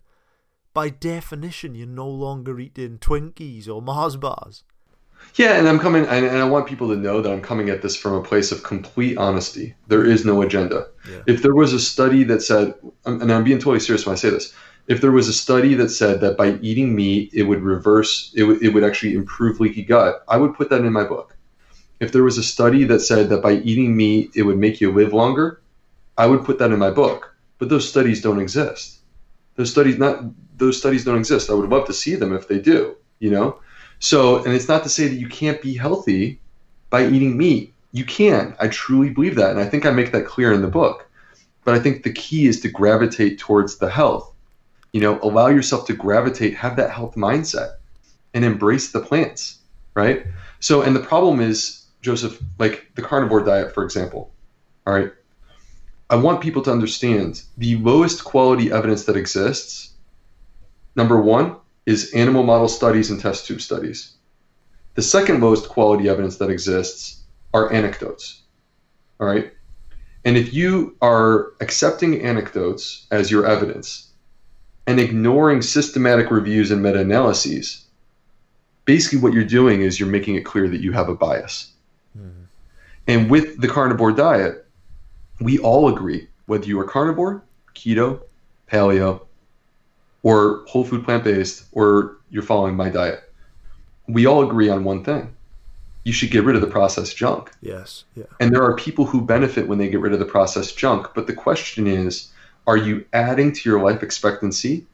By 0.73 0.89
definition, 0.89 1.75
you're 1.75 1.87
no 1.87 2.07
longer 2.07 2.59
eating 2.59 2.97
Twinkies 2.97 3.67
or 3.67 3.81
Mars 3.81 4.15
bars. 4.15 4.63
Yeah, 5.35 5.57
and 5.57 5.67
I'm 5.67 5.79
coming, 5.79 6.05
and, 6.05 6.25
and 6.25 6.37
I 6.37 6.45
want 6.45 6.67
people 6.67 6.89
to 6.89 6.95
know 6.95 7.21
that 7.21 7.31
I'm 7.31 7.41
coming 7.41 7.69
at 7.69 7.81
this 7.81 7.95
from 7.95 8.13
a 8.13 8.23
place 8.23 8.51
of 8.51 8.63
complete 8.63 9.17
honesty. 9.17 9.75
There 9.87 10.05
is 10.05 10.25
no 10.25 10.41
agenda. 10.41 10.87
Yeah. 11.09 11.21
If 11.27 11.41
there 11.41 11.55
was 11.55 11.73
a 11.73 11.79
study 11.79 12.23
that 12.25 12.41
said, 12.41 12.75
and 13.05 13.31
I'm 13.31 13.43
being 13.43 13.57
totally 13.57 13.79
serious 13.79 14.05
when 14.05 14.13
I 14.13 14.17
say 14.17 14.29
this, 14.29 14.53
if 14.87 15.01
there 15.01 15.11
was 15.11 15.27
a 15.27 15.33
study 15.33 15.73
that 15.75 15.89
said 15.89 16.21
that 16.21 16.37
by 16.37 16.53
eating 16.61 16.95
meat 16.95 17.31
it 17.33 17.43
would 17.43 17.61
reverse, 17.61 18.31
it 18.35 18.43
would, 18.43 18.63
it 18.63 18.69
would 18.69 18.83
actually 18.83 19.15
improve 19.15 19.59
leaky 19.59 19.83
gut, 19.83 20.23
I 20.27 20.37
would 20.37 20.55
put 20.55 20.69
that 20.69 20.81
in 20.81 20.93
my 20.93 21.03
book. 21.03 21.36
If 21.99 22.11
there 22.11 22.23
was 22.23 22.37
a 22.37 22.43
study 22.43 22.83
that 22.85 22.99
said 22.99 23.29
that 23.29 23.41
by 23.41 23.53
eating 23.53 23.97
meat 23.97 24.31
it 24.35 24.43
would 24.43 24.57
make 24.57 24.79
you 24.79 24.91
live 24.91 25.13
longer, 25.13 25.61
I 26.17 26.27
would 26.27 26.45
put 26.45 26.59
that 26.59 26.71
in 26.71 26.79
my 26.79 26.91
book. 26.91 27.35
But 27.59 27.69
those 27.69 27.89
studies 27.89 28.21
don't 28.21 28.39
exist. 28.39 28.99
Those 29.55 29.71
studies 29.71 29.97
not 29.97 30.23
those 30.57 30.77
studies 30.77 31.05
don't 31.05 31.17
exist. 31.17 31.49
I 31.49 31.53
would 31.53 31.69
love 31.69 31.85
to 31.87 31.93
see 31.93 32.15
them 32.15 32.33
if 32.33 32.47
they 32.47 32.59
do, 32.59 32.95
you 33.19 33.29
know? 33.29 33.59
So, 33.99 34.43
and 34.43 34.53
it's 34.53 34.67
not 34.67 34.83
to 34.83 34.89
say 34.89 35.07
that 35.07 35.15
you 35.15 35.27
can't 35.27 35.61
be 35.61 35.75
healthy 35.75 36.39
by 36.89 37.07
eating 37.07 37.37
meat. 37.37 37.73
You 37.91 38.05
can. 38.05 38.55
I 38.59 38.67
truly 38.67 39.09
believe 39.09 39.35
that. 39.35 39.51
And 39.51 39.59
I 39.59 39.65
think 39.65 39.85
I 39.85 39.91
make 39.91 40.11
that 40.11 40.25
clear 40.25 40.53
in 40.53 40.61
the 40.61 40.67
book. 40.67 41.09
But 41.63 41.75
I 41.75 41.79
think 41.79 42.03
the 42.03 42.13
key 42.13 42.47
is 42.47 42.61
to 42.61 42.69
gravitate 42.69 43.39
towards 43.39 43.77
the 43.77 43.89
health. 43.89 44.33
You 44.93 45.01
know, 45.01 45.19
allow 45.21 45.47
yourself 45.47 45.85
to 45.87 45.93
gravitate, 45.93 46.55
have 46.55 46.75
that 46.77 46.91
health 46.91 47.15
mindset 47.15 47.75
and 48.33 48.45
embrace 48.45 48.91
the 48.91 49.01
plants, 49.01 49.59
right? 49.93 50.25
So, 50.59 50.81
and 50.81 50.95
the 50.95 51.01
problem 51.01 51.39
is, 51.39 51.86
Joseph, 52.07 52.41
like 52.57 52.89
the 52.95 53.01
carnivore 53.01 53.43
diet, 53.43 53.73
for 53.73 53.83
example, 53.83 54.31
all 54.85 54.93
right? 54.93 55.11
I 56.09 56.15
want 56.15 56.39
people 56.39 56.61
to 56.61 56.71
understand 56.71 57.43
the 57.57 57.75
lowest 57.75 58.23
quality 58.23 58.71
evidence 58.71 59.03
that 59.03 59.17
exists. 59.17 59.91
Number 60.95 61.19
one 61.19 61.57
is 61.85 62.13
animal 62.13 62.43
model 62.43 62.69
studies 62.69 63.11
and 63.11 63.19
test 63.19 63.45
tube 63.45 63.59
studies. 63.59 64.13
The 64.95 65.01
second 65.01 65.41
lowest 65.41 65.67
quality 65.67 66.07
evidence 66.07 66.37
that 66.37 66.49
exists 66.49 67.23
are 67.53 67.73
anecdotes. 67.73 68.41
All 69.19 69.27
right. 69.27 69.51
And 70.23 70.37
if 70.37 70.53
you 70.53 70.95
are 71.01 71.51
accepting 71.59 72.21
anecdotes 72.21 73.05
as 73.11 73.29
your 73.29 73.45
evidence 73.45 74.13
and 74.87 74.97
ignoring 74.97 75.61
systematic 75.61 76.31
reviews 76.31 76.71
and 76.71 76.81
meta 76.81 77.01
analyses, 77.01 77.85
basically 78.85 79.19
what 79.19 79.33
you're 79.33 79.43
doing 79.43 79.81
is 79.81 79.99
you're 79.99 80.07
making 80.07 80.35
it 80.35 80.45
clear 80.45 80.69
that 80.69 80.79
you 80.79 80.93
have 80.93 81.09
a 81.09 81.13
bias. 81.13 81.73
Mm-hmm. 82.17 82.43
And 83.07 83.29
with 83.29 83.61
the 83.61 83.67
carnivore 83.67 84.11
diet, 84.11 84.65
we 85.39 85.59
all 85.59 85.87
agree 85.87 86.27
whether 86.45 86.65
you 86.65 86.79
are 86.79 86.85
carnivore, 86.85 87.43
keto, 87.75 88.21
paleo, 88.69 89.21
or 90.23 90.65
whole 90.67 90.83
food 90.83 91.05
plant 91.05 91.23
based, 91.23 91.65
or 91.71 92.17
you're 92.29 92.43
following 92.43 92.75
my 92.75 92.89
diet. 92.89 93.23
We 94.07 94.25
all 94.25 94.47
agree 94.47 94.69
on 94.69 94.83
one 94.83 95.03
thing. 95.03 95.33
You 96.03 96.13
should 96.13 96.31
get 96.31 96.45
rid 96.45 96.55
of 96.55 96.61
the 96.61 96.67
processed 96.67 97.17
junk. 97.17 97.51
Yes. 97.61 98.05
Yeah. 98.15 98.25
And 98.39 98.53
there 98.53 98.63
are 98.63 98.75
people 98.75 99.05
who 99.05 99.21
benefit 99.21 99.67
when 99.67 99.77
they 99.77 99.89
get 99.89 99.99
rid 99.99 100.13
of 100.13 100.19
the 100.19 100.25
processed 100.25 100.77
junk. 100.77 101.07
But 101.13 101.27
the 101.27 101.33
question 101.33 101.87
is 101.87 102.31
are 102.65 102.77
you 102.77 103.05
adding 103.13 103.53
to 103.53 103.69
your 103.69 103.81
life 103.81 104.03
expectancy? 104.03 104.85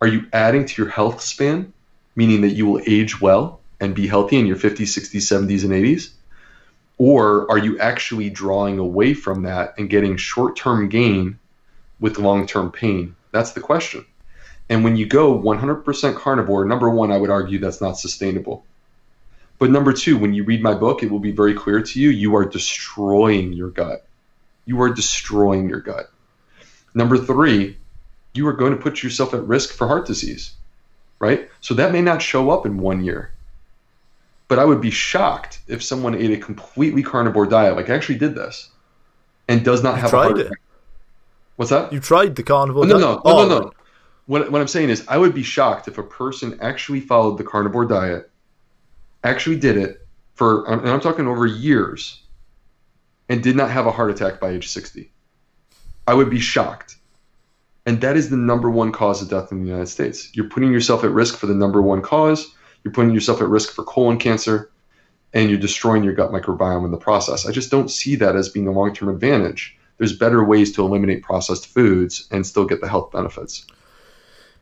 Are 0.00 0.06
you 0.06 0.26
adding 0.32 0.64
to 0.66 0.82
your 0.82 0.90
health 0.90 1.20
span, 1.20 1.72
meaning 2.14 2.42
that 2.42 2.50
you 2.50 2.66
will 2.66 2.80
age 2.86 3.20
well 3.20 3.60
and 3.80 3.94
be 3.94 4.06
healthy 4.06 4.38
in 4.38 4.46
your 4.46 4.56
50s, 4.56 4.98
60s, 4.98 5.16
70s, 5.16 5.64
and 5.64 5.72
80s? 5.72 6.10
Or 6.98 7.48
are 7.50 7.58
you 7.58 7.78
actually 7.78 8.28
drawing 8.28 8.78
away 8.78 9.14
from 9.14 9.42
that 9.42 9.74
and 9.78 9.88
getting 9.88 10.16
short 10.16 10.56
term 10.56 10.88
gain 10.88 11.38
with 12.00 12.18
long 12.18 12.46
term 12.46 12.72
pain? 12.72 13.14
That's 13.30 13.52
the 13.52 13.60
question. 13.60 14.04
And 14.68 14.84
when 14.84 14.96
you 14.96 15.06
go 15.06 15.38
100% 15.38 16.16
carnivore, 16.16 16.64
number 16.64 16.90
one, 16.90 17.10
I 17.10 17.16
would 17.16 17.30
argue 17.30 17.58
that's 17.58 17.80
not 17.80 17.98
sustainable. 17.98 18.64
But 19.58 19.70
number 19.70 19.92
two, 19.92 20.18
when 20.18 20.34
you 20.34 20.44
read 20.44 20.62
my 20.62 20.74
book, 20.74 21.02
it 21.02 21.10
will 21.10 21.18
be 21.18 21.32
very 21.32 21.54
clear 21.54 21.82
to 21.82 22.00
you 22.00 22.10
you 22.10 22.36
are 22.36 22.44
destroying 22.44 23.52
your 23.52 23.70
gut. 23.70 24.04
You 24.66 24.80
are 24.82 24.92
destroying 24.92 25.68
your 25.68 25.80
gut. 25.80 26.10
Number 26.94 27.16
three, 27.16 27.76
you 28.34 28.46
are 28.46 28.52
going 28.52 28.72
to 28.72 28.80
put 28.80 29.02
yourself 29.02 29.34
at 29.34 29.46
risk 29.46 29.72
for 29.72 29.86
heart 29.86 30.06
disease, 30.06 30.52
right? 31.18 31.48
So 31.60 31.74
that 31.74 31.92
may 31.92 32.02
not 32.02 32.22
show 32.22 32.50
up 32.50 32.66
in 32.66 32.78
one 32.78 33.04
year. 33.04 33.32
But 34.48 34.58
I 34.58 34.64
would 34.64 34.80
be 34.80 34.90
shocked 34.90 35.60
if 35.68 35.82
someone 35.82 36.14
ate 36.14 36.30
a 36.30 36.38
completely 36.38 37.02
carnivore 37.02 37.46
diet, 37.46 37.76
like 37.76 37.90
I 37.90 37.94
actually 37.94 38.18
did 38.18 38.34
this, 38.34 38.70
and 39.46 39.64
does 39.64 39.82
not 39.82 39.96
you 39.96 40.02
have 40.02 40.10
tried 40.10 40.20
a 40.20 40.28
heart 40.28 40.38
it. 40.38 40.46
attack. 40.46 40.60
What's 41.56 41.70
that? 41.70 41.92
You 41.92 42.00
tried 42.00 42.36
the 42.36 42.42
carnivore 42.42 42.84
Oh, 42.84 42.86
no, 42.86 42.98
no, 42.98 43.14
no, 43.14 43.22
Oh, 43.24 43.48
no, 43.48 43.58
no. 43.60 43.72
What, 44.26 44.52
what 44.52 44.60
I'm 44.60 44.68
saying 44.68 44.90
is, 44.90 45.04
I 45.08 45.18
would 45.18 45.34
be 45.34 45.42
shocked 45.42 45.88
if 45.88 45.98
a 45.98 46.02
person 46.02 46.58
actually 46.60 47.00
followed 47.00 47.38
the 47.38 47.44
carnivore 47.44 47.86
diet, 47.86 48.30
actually 49.24 49.58
did 49.58 49.76
it 49.76 50.06
for, 50.34 50.70
and 50.70 50.88
I'm 50.88 51.00
talking 51.00 51.26
over 51.26 51.46
years, 51.46 52.22
and 53.28 53.42
did 53.42 53.56
not 53.56 53.70
have 53.70 53.86
a 53.86 53.90
heart 53.90 54.10
attack 54.10 54.38
by 54.40 54.50
age 54.50 54.68
60. 54.68 55.10
I 56.06 56.14
would 56.14 56.30
be 56.30 56.40
shocked. 56.40 56.96
And 57.86 58.00
that 58.02 58.16
is 58.16 58.30
the 58.30 58.36
number 58.36 58.70
one 58.70 58.92
cause 58.92 59.22
of 59.22 59.30
death 59.30 59.50
in 59.50 59.62
the 59.62 59.68
United 59.68 59.88
States. 59.88 60.30
You're 60.34 60.48
putting 60.48 60.72
yourself 60.72 61.04
at 61.04 61.10
risk 61.10 61.36
for 61.36 61.46
the 61.46 61.54
number 61.54 61.80
one 61.82 62.02
cause, 62.02 62.54
you're 62.84 62.92
putting 62.92 63.12
yourself 63.12 63.40
at 63.40 63.48
risk 63.48 63.72
for 63.72 63.84
colon 63.84 64.18
cancer, 64.18 64.70
and 65.34 65.50
you're 65.50 65.58
destroying 65.58 66.04
your 66.04 66.14
gut 66.14 66.30
microbiome 66.30 66.84
in 66.84 66.90
the 66.90 66.96
process. 66.96 67.46
I 67.46 67.52
just 67.52 67.70
don't 67.70 67.90
see 67.90 68.16
that 68.16 68.34
as 68.36 68.48
being 68.48 68.66
a 68.66 68.72
long 68.72 68.94
term 68.94 69.08
advantage. 69.08 69.76
There's 69.98 70.16
better 70.16 70.44
ways 70.44 70.72
to 70.72 70.82
eliminate 70.84 71.22
processed 71.22 71.66
foods 71.66 72.28
and 72.30 72.46
still 72.46 72.64
get 72.64 72.80
the 72.80 72.88
health 72.88 73.10
benefits. 73.10 73.66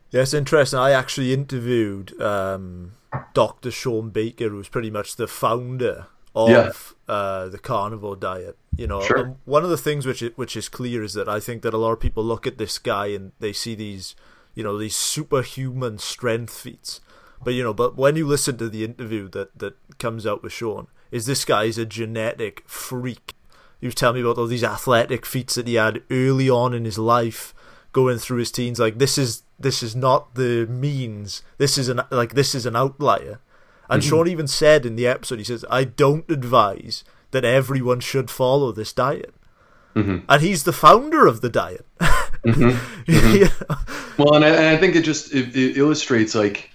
Yeah, 0.09 0.21
it's 0.21 0.33
interesting. 0.33 0.79
I 0.79 0.91
actually 0.91 1.31
interviewed 1.33 2.19
um, 2.21 2.93
Dr. 3.33 3.69
Shawn 3.71 4.09
Baker, 4.09 4.49
who's 4.49 4.67
pretty 4.69 4.89
much 4.89 5.15
the 5.15 5.27
founder 5.27 6.07
of 6.35 6.49
Yeah. 6.49 6.71
uh, 7.13 7.49
the 7.49 7.59
carnivore 7.59 8.15
diet. 8.15 8.57
You 8.75 8.87
know, 8.87 9.01
Sure. 9.01 9.35
one 9.45 9.63
of 9.63 9.69
the 9.69 9.77
things 9.77 10.05
which 10.05 10.21
is, 10.21 10.31
which 10.35 10.55
is 10.57 10.69
clear 10.69 11.03
is 11.03 11.13
that 11.13 11.27
I 11.29 11.39
think 11.39 11.61
that 11.63 11.73
a 11.73 11.77
lot 11.77 11.91
of 11.91 11.99
people 11.99 12.23
look 12.23 12.47
at 12.47 12.57
this 12.57 12.77
guy 12.79 13.07
and 13.07 13.31
they 13.39 13.53
see 13.53 13.75
these, 13.75 14.15
you 14.55 14.63
know, 14.63 14.77
these 14.77 14.95
superhuman 14.95 15.97
strength 15.97 16.53
feats. 16.57 16.99
But 17.43 17.53
you 17.53 17.63
know, 17.63 17.73
but 17.73 17.95
when 17.95 18.15
you 18.15 18.25
listen 18.27 18.57
to 18.57 18.69
the 18.69 18.83
interview 18.83 19.27
that 19.29 19.57
that 19.59 19.75
comes 19.99 20.25
out 20.27 20.43
with 20.43 20.53
Shawn, 20.53 20.87
is 21.11 21.25
this 21.25 21.45
guy 21.45 21.63
is 21.65 21.77
a 21.77 21.85
genetic 21.85 22.63
freak. 22.67 23.33
He 23.79 23.87
was 23.87 23.95
telling 23.95 24.15
me 24.15 24.21
about 24.21 24.37
all 24.39 24.47
these 24.47 24.63
athletic 24.63 25.25
feats 25.25 25.55
that 25.55 25.67
he 25.67 25.75
had 25.75 26.01
early 26.09 26.49
on 26.49 26.73
in 26.73 26.83
his 26.85 26.97
life, 26.97 27.53
going 27.93 28.17
through 28.17 28.39
his 28.39 28.51
teens. 28.51 28.79
Like 28.79 28.97
this 28.97 29.17
is 29.17 29.43
this 29.59 29.81
is 29.83 29.95
not 29.95 30.35
the 30.35 30.65
means. 30.67 31.41
This 31.57 31.77
is 31.77 31.87
an 31.89 32.01
like 32.11 32.33
this 32.33 32.53
is 32.55 32.65
an 32.65 32.75
outlier. 32.75 33.39
And 33.89 34.01
Mhm. 34.01 34.09
Shawn 34.09 34.27
even 34.27 34.47
said 34.47 34.85
in 34.85 34.95
the 34.97 35.07
episode, 35.07 35.37
he 35.39 35.45
says, 35.45 35.63
"I 35.69 35.83
don't 35.85 36.29
advise 36.29 37.03
that 37.31 37.45
everyone 37.45 37.99
should 38.01 38.29
follow 38.29 38.71
this 38.71 38.91
diet." 38.91 39.33
Mhm. 39.95 40.23
And 40.27 40.41
he's 40.41 40.63
the 40.63 40.73
founder 40.73 41.25
of 41.27 41.41
the 41.41 41.49
diet. 41.49 41.85
Mhm. 42.45 42.77
You 43.07 43.45
know? 43.45 43.49
Well, 44.17 44.33
and 44.35 44.43
I, 44.43 44.49
and 44.49 44.65
I 44.67 44.77
think 44.77 44.95
it 44.95 45.03
just 45.03 45.33
it, 45.33 45.55
it 45.55 45.77
illustrates 45.77 46.35
like, 46.35 46.69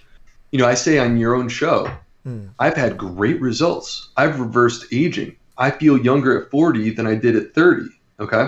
you 0.53 0.59
know, 0.59 0.67
I 0.67 0.75
say 0.75 0.99
on 0.99 1.17
your 1.17 1.33
own 1.33 1.49
show, 1.49 1.89
Hmm. 2.23 2.45
I've 2.57 2.77
had 2.77 2.97
great 2.97 3.41
results. 3.41 4.09
I've 4.15 4.39
reversed 4.39 4.85
aging. 4.93 5.35
I 5.57 5.71
feel 5.71 5.97
younger 5.97 6.41
at 6.41 6.49
40 6.51 6.91
than 6.91 7.05
I 7.05 7.15
did 7.15 7.35
at 7.35 7.53
30. 7.53 7.89
Okay. 8.17 8.47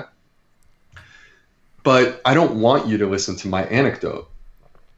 But 1.83 2.21
I 2.23 2.33
don't 2.33 2.61
want 2.61 2.87
you 2.87 2.97
to 2.99 3.05
listen 3.05 3.35
to 3.37 3.47
my 3.49 3.65
anecdote. 3.65 4.29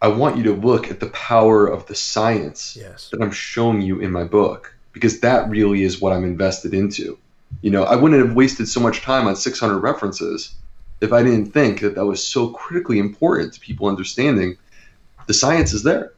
I 0.02 0.10
want 0.10 0.38
you 0.38 0.44
to 0.44 0.54
look 0.54 0.92
at 0.92 1.00
the 1.00 1.08
power 1.08 1.66
of 1.66 1.88
the 1.88 1.96
science 1.96 2.78
Yes. 2.80 3.10
that 3.12 3.20
I'm 3.22 3.32
showing 3.32 3.82
you 3.82 4.00
in 4.00 4.12
my 4.12 4.26
book 4.26 4.76
because 4.94 5.22
that 5.22 5.50
really 5.50 5.84
is 5.84 6.00
what 6.00 6.14
I'm 6.14 6.24
invested 6.24 6.74
into. 6.76 7.18
You 7.62 7.72
know, 7.72 7.84
I 7.84 7.96
wouldn't 7.96 8.24
have 8.24 8.36
wasted 8.36 8.68
so 8.68 8.80
much 8.80 9.02
time 9.02 9.26
on 9.28 9.36
600 9.36 9.80
references 9.80 10.54
if 11.02 11.12
I 11.14 11.24
didn't 11.24 11.48
think 11.52 11.80
that 11.82 11.96
that 11.96 12.06
was 12.06 12.24
so 12.26 12.50
critically 12.50 13.00
important 13.00 13.54
to 13.54 13.60
people 13.60 13.88
understanding 13.88 14.56
the 15.26 15.34
science 15.34 15.74
is 15.74 15.82
there. 15.82 16.12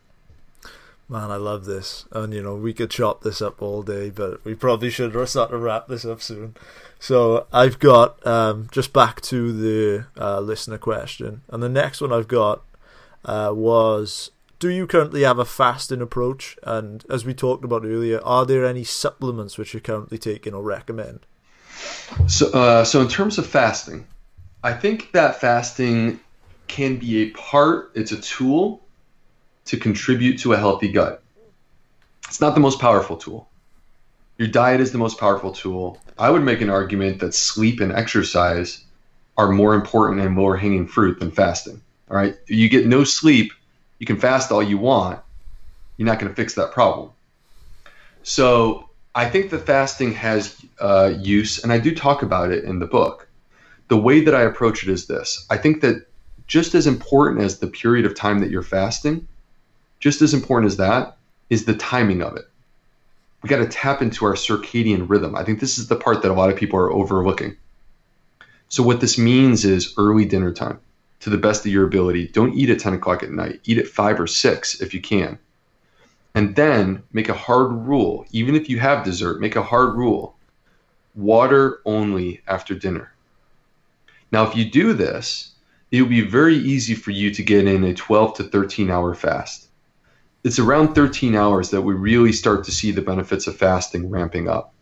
Man, 1.12 1.32
I 1.32 1.38
love 1.38 1.66
this. 1.66 2.06
And, 2.12 2.32
you 2.32 2.44
know, 2.44 2.56
we 2.56 2.72
could 2.72 2.92
chop 2.92 3.24
this 3.24 3.42
up 3.42 3.64
all 3.64 3.82
day, 3.82 4.12
but 4.12 4.46
we 4.46 4.54
probably 4.54 4.92
should 4.92 5.12
start 5.28 5.50
to 5.50 5.58
wrap 5.58 5.88
this 5.88 6.06
up 6.06 6.22
soon. 6.22 6.56
So 7.00 7.48
I've 7.52 7.80
got, 7.80 8.26
um, 8.28 8.68
just 8.72 8.94
back 8.94 9.20
to 9.22 9.52
the 9.52 10.06
uh, 10.22 10.40
listener 10.40 10.78
question. 10.78 11.42
And 11.50 11.64
the 11.64 11.70
next 11.70 12.00
one 12.00 12.14
I've 12.14 12.28
got 12.28 12.62
uh, 13.26 13.52
was 13.56 14.30
Do 14.60 14.70
you 14.70 14.86
currently 14.86 15.24
have 15.24 15.40
a 15.40 15.46
fasting 15.46 16.02
approach? 16.02 16.58
And 16.62 17.04
as 17.10 17.26
we 17.26 17.34
talked 17.34 17.66
about 17.66 17.86
earlier, 17.86 18.22
are 18.24 18.46
there 18.46 18.66
any 18.66 18.84
supplements 18.84 19.58
which 19.58 19.74
you're 19.74 19.82
currently 19.82 20.20
taking 20.20 20.54
or 20.54 20.62
recommend? 20.62 21.22
So, 22.28 22.52
uh, 22.52 22.84
so 22.84 23.02
in 23.02 23.08
terms 23.08 23.40
of 23.40 23.48
fasting, 23.48 24.06
I 24.64 24.74
think 24.74 25.12
that 25.14 25.42
fasting 25.42 26.20
can 26.68 26.98
be 26.98 27.24
a 27.24 27.30
part, 27.32 27.92
it's 27.96 28.12
a 28.12 28.22
tool 28.22 28.84
to 29.70 29.78
contribute 29.78 30.40
to 30.40 30.54
a 30.54 30.58
healthy 30.58 30.92
gut. 30.92 31.22
It's 32.28 32.42
not 32.42 32.56
the 32.56 32.60
most 32.60 32.80
powerful 32.80 33.18
tool. 33.18 33.48
Your 34.40 34.48
diet 34.48 34.82
is 34.82 34.92
the 34.92 34.98
most 34.98 35.20
powerful 35.20 35.52
tool. 35.52 36.00
I 36.18 36.32
would 36.32 36.44
make 36.44 36.62
an 36.62 36.72
argument 36.72 37.20
that 37.20 37.36
sleep 37.36 37.80
and 37.80 37.92
exercise 37.92 38.84
are 39.38 39.52
more 39.52 39.76
important 39.76 40.22
and 40.22 40.36
lower 40.36 40.58
hanging 40.58 40.88
fruit 40.88 41.20
than 41.20 41.30
fasting. 41.30 41.82
All 42.10 42.18
right. 42.18 42.36
You 42.48 42.68
get 42.68 42.88
no 42.88 43.04
sleep, 43.04 43.54
you 44.00 44.08
can 44.08 44.18
fast 44.18 44.52
all 44.52 44.64
you 44.64 44.80
want. 44.80 45.20
You're 45.98 46.08
not 46.08 46.20
going 46.20 46.30
to 46.30 46.36
fix 46.36 46.56
that 46.56 46.72
problem. 46.72 47.12
So 48.24 48.90
I 49.14 49.30
think 49.30 49.52
that 49.52 49.68
fasting 49.68 50.14
has 50.14 50.56
uh, 50.80 51.14
use, 51.20 51.64
and 51.64 51.72
I 51.72 51.78
do 51.78 51.94
talk 51.94 52.24
about 52.24 52.52
it 52.52 52.64
in 52.64 52.80
the 52.80 52.88
book. 52.88 53.30
The 53.90 53.98
way 53.98 54.22
that 54.22 54.34
I 54.34 54.42
approach 54.42 54.82
it 54.82 54.90
is 54.90 55.06
this 55.06 55.46
I 55.50 55.58
think 55.58 55.82
that 55.82 56.08
just 56.48 56.74
as 56.74 56.88
important 56.88 57.42
as 57.42 57.60
the 57.60 57.68
period 57.68 58.06
of 58.08 58.16
time 58.16 58.40
that 58.40 58.50
you're 58.50 58.64
fasting, 58.64 59.28
just 60.00 60.22
as 60.22 60.34
important 60.34 60.72
as 60.72 60.78
that 60.78 61.18
is 61.50 61.66
the 61.66 61.76
timing 61.76 62.22
of 62.22 62.36
it. 62.36 62.46
We 63.42 63.50
got 63.50 63.58
to 63.58 63.68
tap 63.68 64.02
into 64.02 64.26
our 64.26 64.34
circadian 64.34 65.10
rhythm. 65.10 65.36
I 65.36 65.44
think 65.44 65.60
this 65.60 65.78
is 65.78 65.88
the 65.88 65.96
part 65.96 66.22
that 66.22 66.32
a 66.32 66.34
lot 66.34 66.50
of 66.50 66.58
people 66.58 66.80
are 66.80 66.92
overlooking. 66.92 67.56
So, 68.68 68.84
what 68.84 69.02
this 69.02 69.18
means 69.18 69.66
is 69.66 69.94
early 69.98 70.26
dinner 70.26 70.54
time. 70.54 70.80
to 71.22 71.30
the 71.30 71.38
best 71.38 71.66
of 71.66 71.72
your 71.72 71.86
ability. 71.86 72.30
Don't 72.30 72.54
eat 72.54 72.70
at 72.70 72.80
10 72.80 72.94
o'clock 72.94 73.24
at 73.24 73.32
night. 73.32 73.60
Eat 73.66 73.78
at 73.78 73.88
5 73.88 74.22
or 74.22 74.28
6 74.28 74.80
if 74.80 74.94
you 74.94 75.02
can. 75.02 75.38
And 76.34 76.56
then 76.56 77.04
make 77.12 77.28
a 77.28 77.34
hard 77.34 77.74
rule, 77.74 78.26
even 78.32 78.56
if 78.56 78.70
you 78.70 78.80
have 78.80 79.04
dessert, 79.04 79.42
make 79.42 79.58
a 79.58 79.64
hard 79.64 79.96
rule 79.96 80.38
water 81.16 81.82
only 81.86 82.42
after 82.48 82.74
dinner. 82.74 83.12
Now, 84.32 84.48
if 84.48 84.56
you 84.56 84.70
do 84.70 84.94
this, 84.94 85.52
it 85.92 86.02
will 86.02 86.10
be 86.10 86.22
very 86.22 86.56
easy 86.56 86.94
for 86.94 87.12
you 87.12 87.34
to 87.34 87.44
get 87.44 87.68
in 87.68 87.84
a 87.84 87.94
12 87.94 88.36
to 88.36 88.44
13 88.44 88.90
hour 88.90 89.16
fast. 89.16 89.69
It's 90.44 90.60
around 90.60 90.96
13 90.96 91.36
hours 91.36 91.72
that 91.72 91.82
we 91.82 91.94
really 91.94 92.32
start 92.32 92.64
to 92.66 92.72
see 92.72 92.92
the 92.92 93.02
benefits 93.02 93.48
of 93.48 93.58
fasting 93.58 94.10
ramping 94.10 94.48
up. 94.48 94.74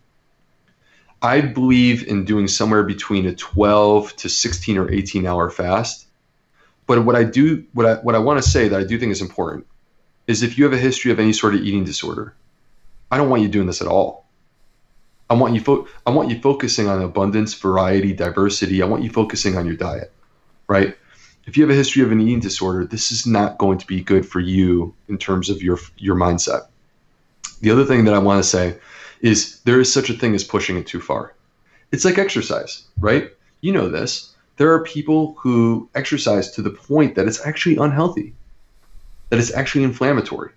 I 1.21 1.41
believe 1.41 2.07
in 2.07 2.25
doing 2.25 2.47
somewhere 2.47 2.83
between 2.83 3.25
a 3.25 3.33
12 3.33 4.15
to 4.17 4.29
16 4.29 4.77
or 4.77 4.91
18 4.91 5.25
hour 5.25 5.49
fast. 5.49 6.05
But 6.85 7.03
what 7.03 7.15
I 7.15 7.23
do, 7.23 7.65
what 7.73 7.85
I, 7.85 7.93
what 7.95 8.15
I 8.15 8.19
want 8.19 8.41
to 8.41 8.47
say 8.47 8.67
that 8.67 8.79
I 8.79 8.83
do 8.83 8.99
think 8.99 9.11
is 9.11 9.21
important 9.21 9.65
is 10.27 10.43
if 10.43 10.57
you 10.57 10.63
have 10.65 10.73
a 10.73 10.77
history 10.77 11.11
of 11.11 11.19
any 11.19 11.33
sort 11.33 11.55
of 11.55 11.61
eating 11.61 11.83
disorder, 11.83 12.35
I 13.09 13.17
don't 13.17 13.29
want 13.29 13.41
you 13.41 13.47
doing 13.47 13.67
this 13.67 13.81
at 13.81 13.87
all. 13.87 14.27
I 15.29 15.33
want 15.33 15.55
you 15.55 15.61
fo- 15.61 15.87
I 16.05 16.11
want 16.11 16.29
you 16.29 16.39
focusing 16.39 16.87
on 16.87 17.01
abundance, 17.01 17.53
variety, 17.53 18.13
diversity. 18.13 18.81
I 18.81 18.85
want 18.85 19.03
you 19.03 19.09
focusing 19.09 19.57
on 19.57 19.65
your 19.65 19.75
diet, 19.75 20.13
right? 20.67 20.97
If 21.47 21.55
you 21.55 21.63
have 21.63 21.71
a 21.71 21.75
history 21.79 22.03
of 22.03 22.11
an 22.11 22.19
eating 22.19 22.41
disorder, 22.41 22.85
this 22.85 23.11
is 23.11 23.25
not 23.25 23.57
going 23.57 23.77
to 23.77 23.87
be 23.87 24.01
good 24.01 24.27
for 24.27 24.41
you 24.41 24.93
in 25.07 25.17
terms 25.17 25.49
of 25.49 25.63
your 25.63 25.79
your 25.97 26.15
mindset. 26.15 26.67
The 27.61 27.71
other 27.71 27.85
thing 27.85 28.03
that 28.05 28.13
I 28.13 28.19
want 28.19 28.43
to 28.43 28.49
say 28.49 28.77
is 29.21 29.61
there 29.61 29.79
is 29.79 29.91
such 29.91 30.09
a 30.09 30.13
thing 30.13 30.35
as 30.35 30.43
pushing 30.43 30.77
it 30.77 30.85
too 30.85 30.99
far. 30.99 31.33
It's 31.91 32.03
like 32.03 32.17
exercise, 32.17 32.83
right? 32.99 33.31
You 33.61 33.71
know 33.71 33.87
this. 33.87 34.35
There 34.57 34.73
are 34.73 34.83
people 34.83 35.35
who 35.39 35.89
exercise 35.95 36.51
to 36.51 36.61
the 36.61 36.69
point 36.69 37.15
that 37.15 37.27
it's 37.27 37.45
actually 37.45 37.77
unhealthy, 37.77 38.33
that 39.29 39.39
it's 39.39 39.53
actually 39.53 39.85
inflammatory. 39.85 40.51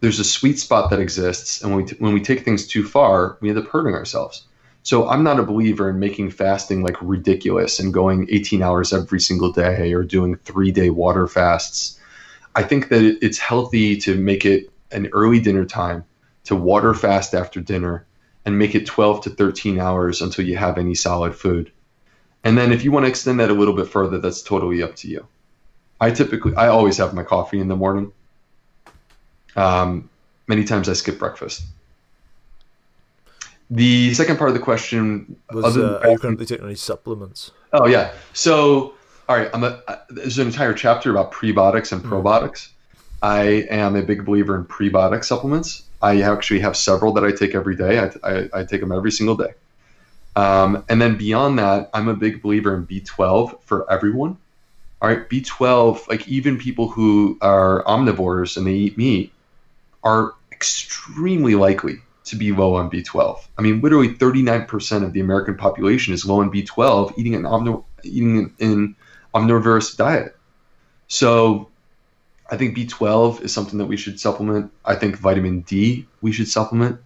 There's 0.00 0.18
a 0.18 0.24
sweet 0.24 0.58
spot 0.58 0.90
that 0.90 0.98
exists, 0.98 1.62
and 1.62 1.70
when 1.70 1.84
we, 1.84 1.90
t- 1.90 1.96
when 1.98 2.14
we 2.14 2.20
take 2.20 2.44
things 2.44 2.66
too 2.66 2.84
far, 2.84 3.36
we 3.40 3.50
end 3.50 3.58
up 3.58 3.68
hurting 3.68 3.94
ourselves. 3.94 4.42
So 4.82 5.08
I'm 5.08 5.22
not 5.22 5.38
a 5.38 5.44
believer 5.44 5.90
in 5.90 5.98
making 5.98 6.30
fasting 6.30 6.82
like 6.82 6.96
ridiculous 7.00 7.78
and 7.78 7.92
going 7.92 8.26
18 8.30 8.62
hours 8.62 8.92
every 8.92 9.20
single 9.20 9.52
day 9.52 9.92
or 9.92 10.02
doing 10.02 10.36
three 10.36 10.72
day 10.72 10.90
water 10.90 11.26
fasts. 11.26 11.98
I 12.54 12.62
think 12.62 12.88
that 12.88 13.18
it's 13.22 13.38
healthy 13.38 13.96
to 13.98 14.16
make 14.16 14.44
it 14.44 14.70
an 14.90 15.08
early 15.12 15.40
dinner 15.40 15.64
time 15.64 16.04
to 16.44 16.56
water 16.56 16.94
fast 16.94 17.34
after 17.34 17.60
dinner 17.60 18.06
and 18.44 18.58
make 18.58 18.74
it 18.74 18.86
12 18.86 19.24
to 19.24 19.30
13 19.30 19.78
hours 19.78 20.22
until 20.22 20.46
you 20.46 20.56
have 20.56 20.78
any 20.78 20.94
solid 20.94 21.34
food. 21.34 21.70
And 22.42 22.56
then 22.56 22.72
if 22.72 22.84
you 22.84 22.90
want 22.90 23.04
to 23.04 23.10
extend 23.10 23.38
that 23.40 23.50
a 23.50 23.54
little 23.54 23.74
bit 23.74 23.88
further, 23.88 24.18
that's 24.18 24.42
totally 24.42 24.82
up 24.82 24.96
to 24.96 25.08
you. 25.08 25.26
I 26.00 26.10
typically, 26.10 26.54
I 26.56 26.68
always 26.68 26.96
have 26.96 27.12
my 27.12 27.22
coffee 27.22 27.60
in 27.60 27.68
the 27.68 27.76
morning. 27.76 28.12
Um, 29.54 30.08
many 30.46 30.64
times 30.64 30.88
I 30.88 30.94
skip 30.94 31.18
breakfast. 31.18 31.62
The 33.70 34.12
second 34.14 34.36
part 34.36 34.50
of 34.50 34.54
the 34.54 34.62
question 34.62 35.36
was: 35.52 35.76
uh, 35.76 36.00
Are 36.02 36.10
you 36.10 36.18
currently 36.18 36.46
taking 36.46 36.66
any 36.66 36.74
supplements? 36.74 37.52
Oh 37.72 37.86
yeah. 37.86 38.12
So 38.32 38.94
all 39.30 39.36
right, 39.36 39.48
I'm 39.54 39.62
a, 39.62 39.80
uh, 39.86 39.96
there's 40.08 40.40
an 40.40 40.48
entire 40.48 40.74
chapter 40.74 41.08
about 41.12 41.30
prebiotics 41.30 41.92
and 41.92 42.02
probiotics. 42.02 42.66
Mm. 42.66 42.70
I 43.22 43.42
am 43.70 43.94
a 43.94 44.02
big 44.02 44.24
believer 44.24 44.56
in 44.56 44.64
prebiotic 44.64 45.24
supplements. 45.24 45.84
I 46.02 46.22
actually 46.22 46.58
have 46.60 46.76
several 46.76 47.12
that 47.12 47.22
I 47.22 47.30
take 47.30 47.54
every 47.54 47.76
day. 47.76 48.00
I, 48.00 48.10
I, 48.24 48.48
I 48.52 48.64
take 48.64 48.80
them 48.80 48.90
every 48.90 49.12
single 49.12 49.36
day. 49.36 49.52
Um, 50.34 50.84
and 50.88 51.00
then 51.00 51.16
beyond 51.16 51.60
that, 51.60 51.90
I'm 51.94 52.08
a 52.08 52.14
big 52.14 52.42
believer 52.42 52.74
in 52.74 52.88
B12 52.88 53.62
for 53.62 53.88
everyone. 53.88 54.36
All 55.00 55.08
right, 55.08 55.28
B12, 55.28 56.08
like 56.08 56.26
even 56.26 56.58
people 56.58 56.88
who 56.88 57.38
are 57.40 57.84
omnivores 57.84 58.56
and 58.56 58.66
they 58.66 58.72
eat 58.72 58.98
meat, 58.98 59.32
are 60.02 60.34
extremely 60.50 61.54
likely 61.54 61.98
to 62.30 62.36
be 62.36 62.52
low 62.52 62.74
on 62.74 62.90
B12. 62.90 63.40
I 63.58 63.62
mean, 63.62 63.80
literally 63.80 64.08
39% 64.08 65.04
of 65.04 65.12
the 65.12 65.20
American 65.20 65.56
population 65.56 66.14
is 66.14 66.24
low 66.24 66.40
on 66.40 66.50
B12 66.50 67.14
eating 67.18 67.34
an 67.34 67.84
eating 68.02 68.54
an 68.60 68.96
omnivorous 69.34 69.94
diet. 69.94 70.36
So 71.08 71.68
I 72.50 72.56
think 72.56 72.76
B12 72.76 73.42
is 73.42 73.52
something 73.52 73.78
that 73.78 73.86
we 73.86 73.96
should 73.96 74.18
supplement. 74.18 74.72
I 74.84 74.94
think 74.94 75.16
vitamin 75.16 75.60
D 75.60 76.06
we 76.20 76.32
should 76.32 76.48
supplement. 76.48 77.00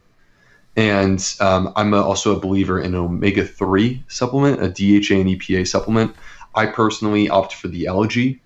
And 0.77 1.25
um, 1.41 1.73
I'm 1.77 1.95
a, 1.95 2.03
also 2.03 2.37
a 2.37 2.41
believer 2.41 2.81
in 2.81 2.95
an 2.95 3.01
omega 3.01 3.47
3 3.47 4.03
supplement, 4.09 4.61
a 4.61 4.69
DHA 4.69 5.15
and 5.15 5.29
EPA 5.29 5.67
supplement. 5.69 6.17
I 6.55 6.67
personally 6.67 7.29
opt 7.29 7.55
for 7.55 7.69
the 7.69 7.87
algae. 7.87 8.41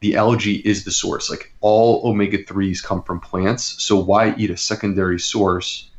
The 0.00 0.16
algae 0.16 0.56
is 0.56 0.84
the 0.84 0.90
source. 0.90 1.30
Like 1.30 1.52
all 1.60 2.08
omega 2.08 2.42
3s 2.42 2.82
come 2.82 3.02
from 3.02 3.20
plants. 3.20 3.82
So 3.82 3.98
why 3.98 4.34
eat 4.36 4.50
a 4.50 4.56
secondary 4.56 5.18
source 5.18 5.90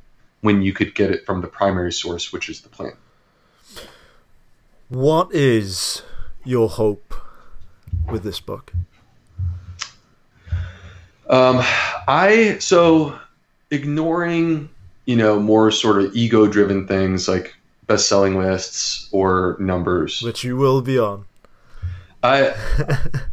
when 0.41 0.61
you 0.61 0.73
could 0.73 0.93
get 0.93 1.11
it 1.11 1.25
from 1.25 1.41
the 1.41 1.47
primary 1.47 1.91
source, 1.91 2.33
which 2.33 2.49
is 2.49 2.61
the 2.61 2.69
plant? 2.69 2.95
What 4.89 5.33
is 5.33 6.01
your 6.43 6.67
hope 6.69 7.13
with 8.09 8.23
this 8.23 8.39
book? 8.39 8.73
Um, 11.29 11.61
I 12.07 12.57
so 12.59 13.17
ignoring 13.69 14.69
you 15.05 15.15
know 15.15 15.39
more 15.39 15.71
sort 15.71 16.01
of 16.01 16.13
ego 16.13 16.45
driven 16.45 16.87
things 16.87 17.29
like 17.29 17.55
best 17.87 18.09
selling 18.09 18.37
lists 18.37 19.07
or 19.11 19.55
numbers, 19.59 20.21
which 20.21 20.43
you 20.43 20.57
will 20.57 20.81
be 20.81 20.99
on. 20.99 21.25
I, 22.23 22.53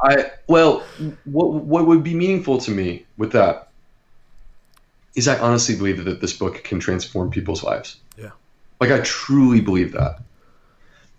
I 0.01 0.30
well, 0.47 0.85
what 1.24 1.52
what 1.52 1.86
would 1.86 2.05
be 2.05 2.14
meaningful 2.14 2.59
to 2.59 2.70
me 2.70 3.05
with 3.16 3.32
that 3.32 3.68
is 5.19 5.27
I 5.28 5.39
honestly 5.39 5.77
believe 5.77 6.05
that 6.05 6.20
this 6.20 6.32
book 6.32 6.62
can 6.62 6.78
transform 6.78 7.31
people's 7.31 7.65
lives. 7.65 7.97
Yeah, 8.16 8.31
like 8.81 8.90
I 8.90 9.01
truly 9.01 9.61
believe 9.61 9.93
that. 9.93 10.20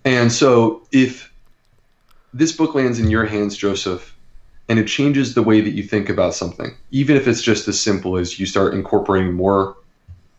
And 0.05 0.31
so 0.31 0.87
if 0.91 1.31
this 2.33 2.53
book 2.53 2.73
lands 2.75 2.99
in 2.99 3.09
your 3.09 3.25
hands, 3.25 3.57
Joseph, 3.57 4.15
and 4.69 4.79
it 4.79 4.87
changes 4.87 5.33
the 5.33 5.43
way 5.43 5.61
that 5.61 5.71
you 5.71 5.83
think 5.83 6.09
about 6.09 6.33
something, 6.33 6.75
even 6.91 7.17
if 7.17 7.27
it's 7.27 7.41
just 7.41 7.67
as 7.67 7.81
simple 7.81 8.17
as 8.17 8.39
you 8.39 8.45
start 8.45 8.73
incorporating 8.73 9.33
more 9.33 9.75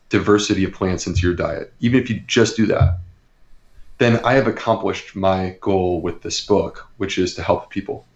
diversity 0.08 0.64
of 0.64 0.72
plants 0.72 1.06
into 1.06 1.20
your 1.20 1.34
diet, 1.34 1.72
even 1.80 2.00
if 2.00 2.08
you 2.08 2.20
just 2.26 2.56
do 2.56 2.66
that, 2.66 2.98
then 3.98 4.24
I 4.24 4.32
have 4.34 4.46
accomplished 4.46 5.14
my 5.14 5.56
goal 5.60 6.00
with 6.00 6.22
this 6.22 6.40
book, 6.46 6.88
which 6.96 7.18
is 7.18 7.34
to 7.34 7.42
help 7.42 7.68
people. 7.68 8.06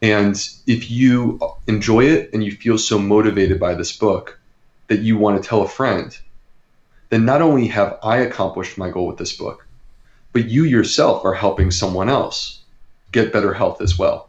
And 0.00 0.34
if 0.66 0.90
you 0.90 1.40
enjoy 1.66 2.04
it 2.04 2.30
and 2.32 2.42
you 2.42 2.52
feel 2.52 2.78
so 2.78 2.98
motivated 2.98 3.60
by 3.60 3.74
this 3.74 3.94
book 3.96 4.37
that 4.88 5.00
you 5.00 5.16
want 5.16 5.40
to 5.42 5.48
tell 5.48 5.62
a 5.62 5.68
friend, 5.68 6.18
then 7.10 7.24
not 7.24 7.40
only 7.40 7.66
have 7.68 7.98
I 8.02 8.18
accomplished 8.18 8.76
my 8.76 8.90
goal 8.90 9.06
with 9.06 9.18
this 9.18 9.32
book, 9.32 9.66
but 10.32 10.48
you 10.48 10.64
yourself 10.64 11.24
are 11.24 11.34
helping 11.34 11.70
someone 11.70 12.08
else 12.08 12.60
get 13.12 13.32
better 13.32 13.54
health 13.54 13.80
as 13.80 13.98
well. 13.98 14.28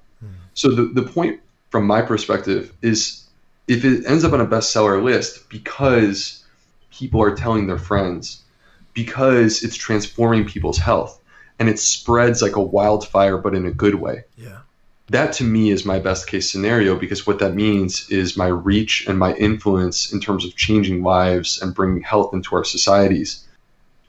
So 0.53 0.71
the, 0.71 0.83
the 0.83 1.03
point 1.03 1.39
from 1.69 1.85
my 1.85 2.01
perspective 2.01 2.73
is 2.81 3.23
if 3.67 3.85
it 3.85 4.05
ends 4.05 4.23
up 4.23 4.33
on 4.33 4.41
a 4.41 4.47
bestseller 4.47 5.01
list 5.01 5.49
because 5.49 6.43
people 6.91 7.21
are 7.21 7.35
telling 7.35 7.67
their 7.67 7.77
friends, 7.77 8.41
because 8.93 9.63
it's 9.63 9.75
transforming 9.75 10.45
people's 10.45 10.77
health 10.77 11.21
and 11.59 11.69
it 11.69 11.79
spreads 11.79 12.41
like 12.41 12.55
a 12.55 12.61
wildfire 12.61 13.37
but 13.37 13.55
in 13.55 13.65
a 13.65 13.71
good 13.71 13.95
way. 13.95 14.23
Yeah. 14.37 14.59
That 15.09 15.33
to 15.33 15.43
me 15.43 15.71
is 15.71 15.85
my 15.85 15.99
best 15.99 16.27
case 16.27 16.51
scenario 16.51 16.95
because 16.95 17.25
what 17.25 17.39
that 17.39 17.55
means 17.55 18.09
is 18.09 18.37
my 18.37 18.47
reach 18.47 19.07
and 19.07 19.17
my 19.17 19.33
influence 19.35 20.13
in 20.13 20.19
terms 20.19 20.45
of 20.45 20.55
changing 20.55 21.01
lives 21.03 21.61
and 21.61 21.73
bringing 21.73 22.01
health 22.01 22.33
into 22.33 22.55
our 22.55 22.63
societies 22.63 23.45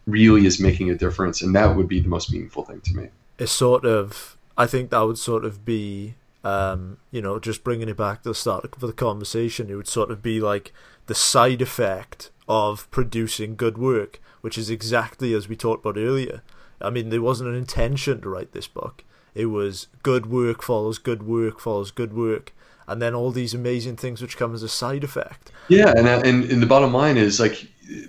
really 0.06 0.46
is 0.46 0.60
making 0.60 0.90
a 0.90 0.94
difference 0.94 1.40
and 1.40 1.54
that 1.54 1.74
would 1.76 1.88
be 1.88 2.00
the 2.00 2.08
most 2.08 2.32
meaningful 2.32 2.64
thing 2.64 2.80
to 2.82 2.94
me. 2.94 3.08
It's 3.38 3.52
sort 3.52 3.84
of 3.84 4.36
I 4.58 4.66
think 4.66 4.90
that 4.90 5.00
would 5.00 5.18
sort 5.18 5.44
of 5.44 5.64
be 5.64 6.16
um, 6.42 6.98
you 7.10 7.20
know, 7.20 7.38
just 7.38 7.64
bringing 7.64 7.88
it 7.88 7.96
back 7.96 8.22
to 8.22 8.30
the 8.30 8.34
start 8.34 8.64
of 8.64 8.80
the 8.80 8.92
conversation, 8.92 9.70
it 9.70 9.74
would 9.74 9.88
sort 9.88 10.10
of 10.10 10.22
be 10.22 10.40
like 10.40 10.72
the 11.06 11.14
side 11.14 11.60
effect 11.60 12.30
of 12.48 12.90
producing 12.90 13.56
good 13.56 13.76
work, 13.76 14.20
which 14.40 14.56
is 14.56 14.70
exactly 14.70 15.34
as 15.34 15.48
we 15.48 15.56
talked 15.56 15.84
about 15.84 16.00
earlier. 16.00 16.42
I 16.80 16.90
mean, 16.90 17.10
there 17.10 17.20
wasn't 17.20 17.50
an 17.50 17.56
intention 17.56 18.22
to 18.22 18.28
write 18.28 18.52
this 18.52 18.66
book. 18.66 19.04
It 19.34 19.46
was 19.46 19.88
good 20.02 20.26
work 20.26 20.62
follows 20.62 20.98
good 20.98 21.22
work 21.22 21.60
follows 21.60 21.90
good 21.90 22.12
work, 22.12 22.52
and 22.86 23.00
then 23.00 23.14
all 23.14 23.30
these 23.30 23.54
amazing 23.54 23.96
things 23.96 24.20
which 24.20 24.36
come 24.36 24.54
as 24.54 24.62
a 24.62 24.68
side 24.68 25.04
effect. 25.04 25.52
Yeah, 25.68 25.92
and 25.96 26.08
uh, 26.08 26.22
and, 26.24 26.44
and 26.50 26.62
the 26.62 26.66
bottom 26.66 26.92
line 26.92 27.16
is 27.16 27.40
like 27.40 27.66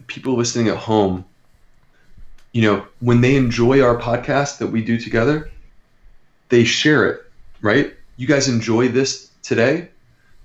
people 0.07 0.35
listening 0.35 0.67
at 0.67 0.77
home, 0.77 1.25
you 2.51 2.61
know, 2.61 2.85
when 2.99 3.21
they 3.21 3.35
enjoy 3.35 3.81
our 3.81 3.97
podcast 3.97 4.57
that 4.59 4.67
we 4.67 4.83
do 4.83 4.99
together, 4.99 5.49
they 6.49 6.63
share 6.63 7.09
it, 7.09 7.21
right? 7.61 7.93
you 8.21 8.27
guys 8.27 8.47
enjoy 8.47 8.87
this 8.87 9.31
today, 9.41 9.89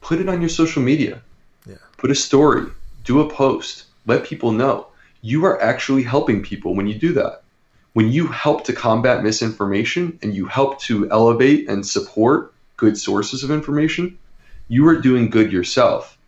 put 0.00 0.18
it 0.18 0.30
on 0.30 0.40
your 0.40 0.48
social 0.48 0.82
media. 0.82 1.20
Yeah. 1.66 1.76
Put 1.98 2.10
a 2.10 2.14
story, 2.14 2.66
do 3.04 3.20
a 3.20 3.28
post, 3.28 3.84
let 4.06 4.24
people 4.24 4.50
know. 4.50 4.86
You 5.20 5.44
are 5.44 5.60
actually 5.60 6.02
helping 6.02 6.42
people 6.42 6.74
when 6.74 6.86
you 6.86 6.94
do 6.94 7.12
that. 7.12 7.42
When 7.96 8.12
you 8.12 8.26
help 8.26 8.64
to 8.64 8.74
combat 8.74 9.22
misinformation 9.22 10.18
and 10.20 10.34
you 10.34 10.44
help 10.44 10.78
to 10.78 11.10
elevate 11.10 11.66
and 11.66 11.86
support 11.86 12.52
good 12.76 12.98
sources 12.98 13.42
of 13.42 13.50
information, 13.50 14.18
you 14.68 14.86
are 14.86 15.00
doing 15.00 15.30
good 15.30 15.50
yourself. 15.50 16.18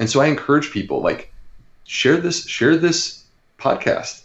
And 0.00 0.10
so 0.10 0.20
I 0.20 0.26
encourage 0.26 0.72
people 0.72 1.00
like 1.00 1.32
share 1.84 2.16
this 2.16 2.44
share 2.48 2.76
this 2.76 3.24
podcast. 3.56 4.24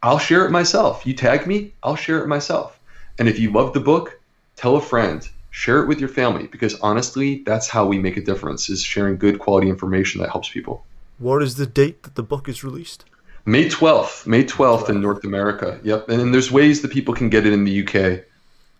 I'll 0.00 0.20
share 0.20 0.46
it 0.46 0.52
myself. 0.52 1.04
You 1.04 1.12
tag 1.12 1.48
me, 1.48 1.74
I'll 1.82 1.96
share 1.96 2.22
it 2.22 2.28
myself. 2.28 2.78
And 3.18 3.28
if 3.28 3.40
you 3.40 3.50
love 3.50 3.72
the 3.72 3.80
book, 3.80 4.20
tell 4.54 4.76
a 4.76 4.80
friend, 4.80 5.28
share 5.50 5.82
it 5.82 5.88
with 5.88 5.98
your 5.98 6.08
family 6.08 6.46
because 6.46 6.78
honestly, 6.82 7.42
that's 7.44 7.66
how 7.66 7.86
we 7.86 7.98
make 7.98 8.16
a 8.16 8.22
difference 8.22 8.70
is 8.70 8.80
sharing 8.80 9.16
good 9.16 9.40
quality 9.40 9.68
information 9.68 10.20
that 10.20 10.30
helps 10.30 10.50
people. 10.50 10.86
What 11.18 11.42
is 11.42 11.56
the 11.56 11.66
date 11.66 12.04
that 12.04 12.14
the 12.14 12.22
book 12.22 12.48
is 12.48 12.62
released? 12.62 13.06
May 13.44 13.68
12th, 13.68 14.26
May 14.26 14.44
12th 14.44 14.88
in 14.88 15.00
North 15.00 15.24
America. 15.24 15.80
Yep. 15.82 16.08
And 16.08 16.20
then 16.20 16.32
there's 16.32 16.52
ways 16.52 16.82
that 16.82 16.90
people 16.90 17.14
can 17.14 17.28
get 17.28 17.46
it 17.46 17.52
in 17.52 17.64
the 17.64 17.86
UK. 17.86 18.24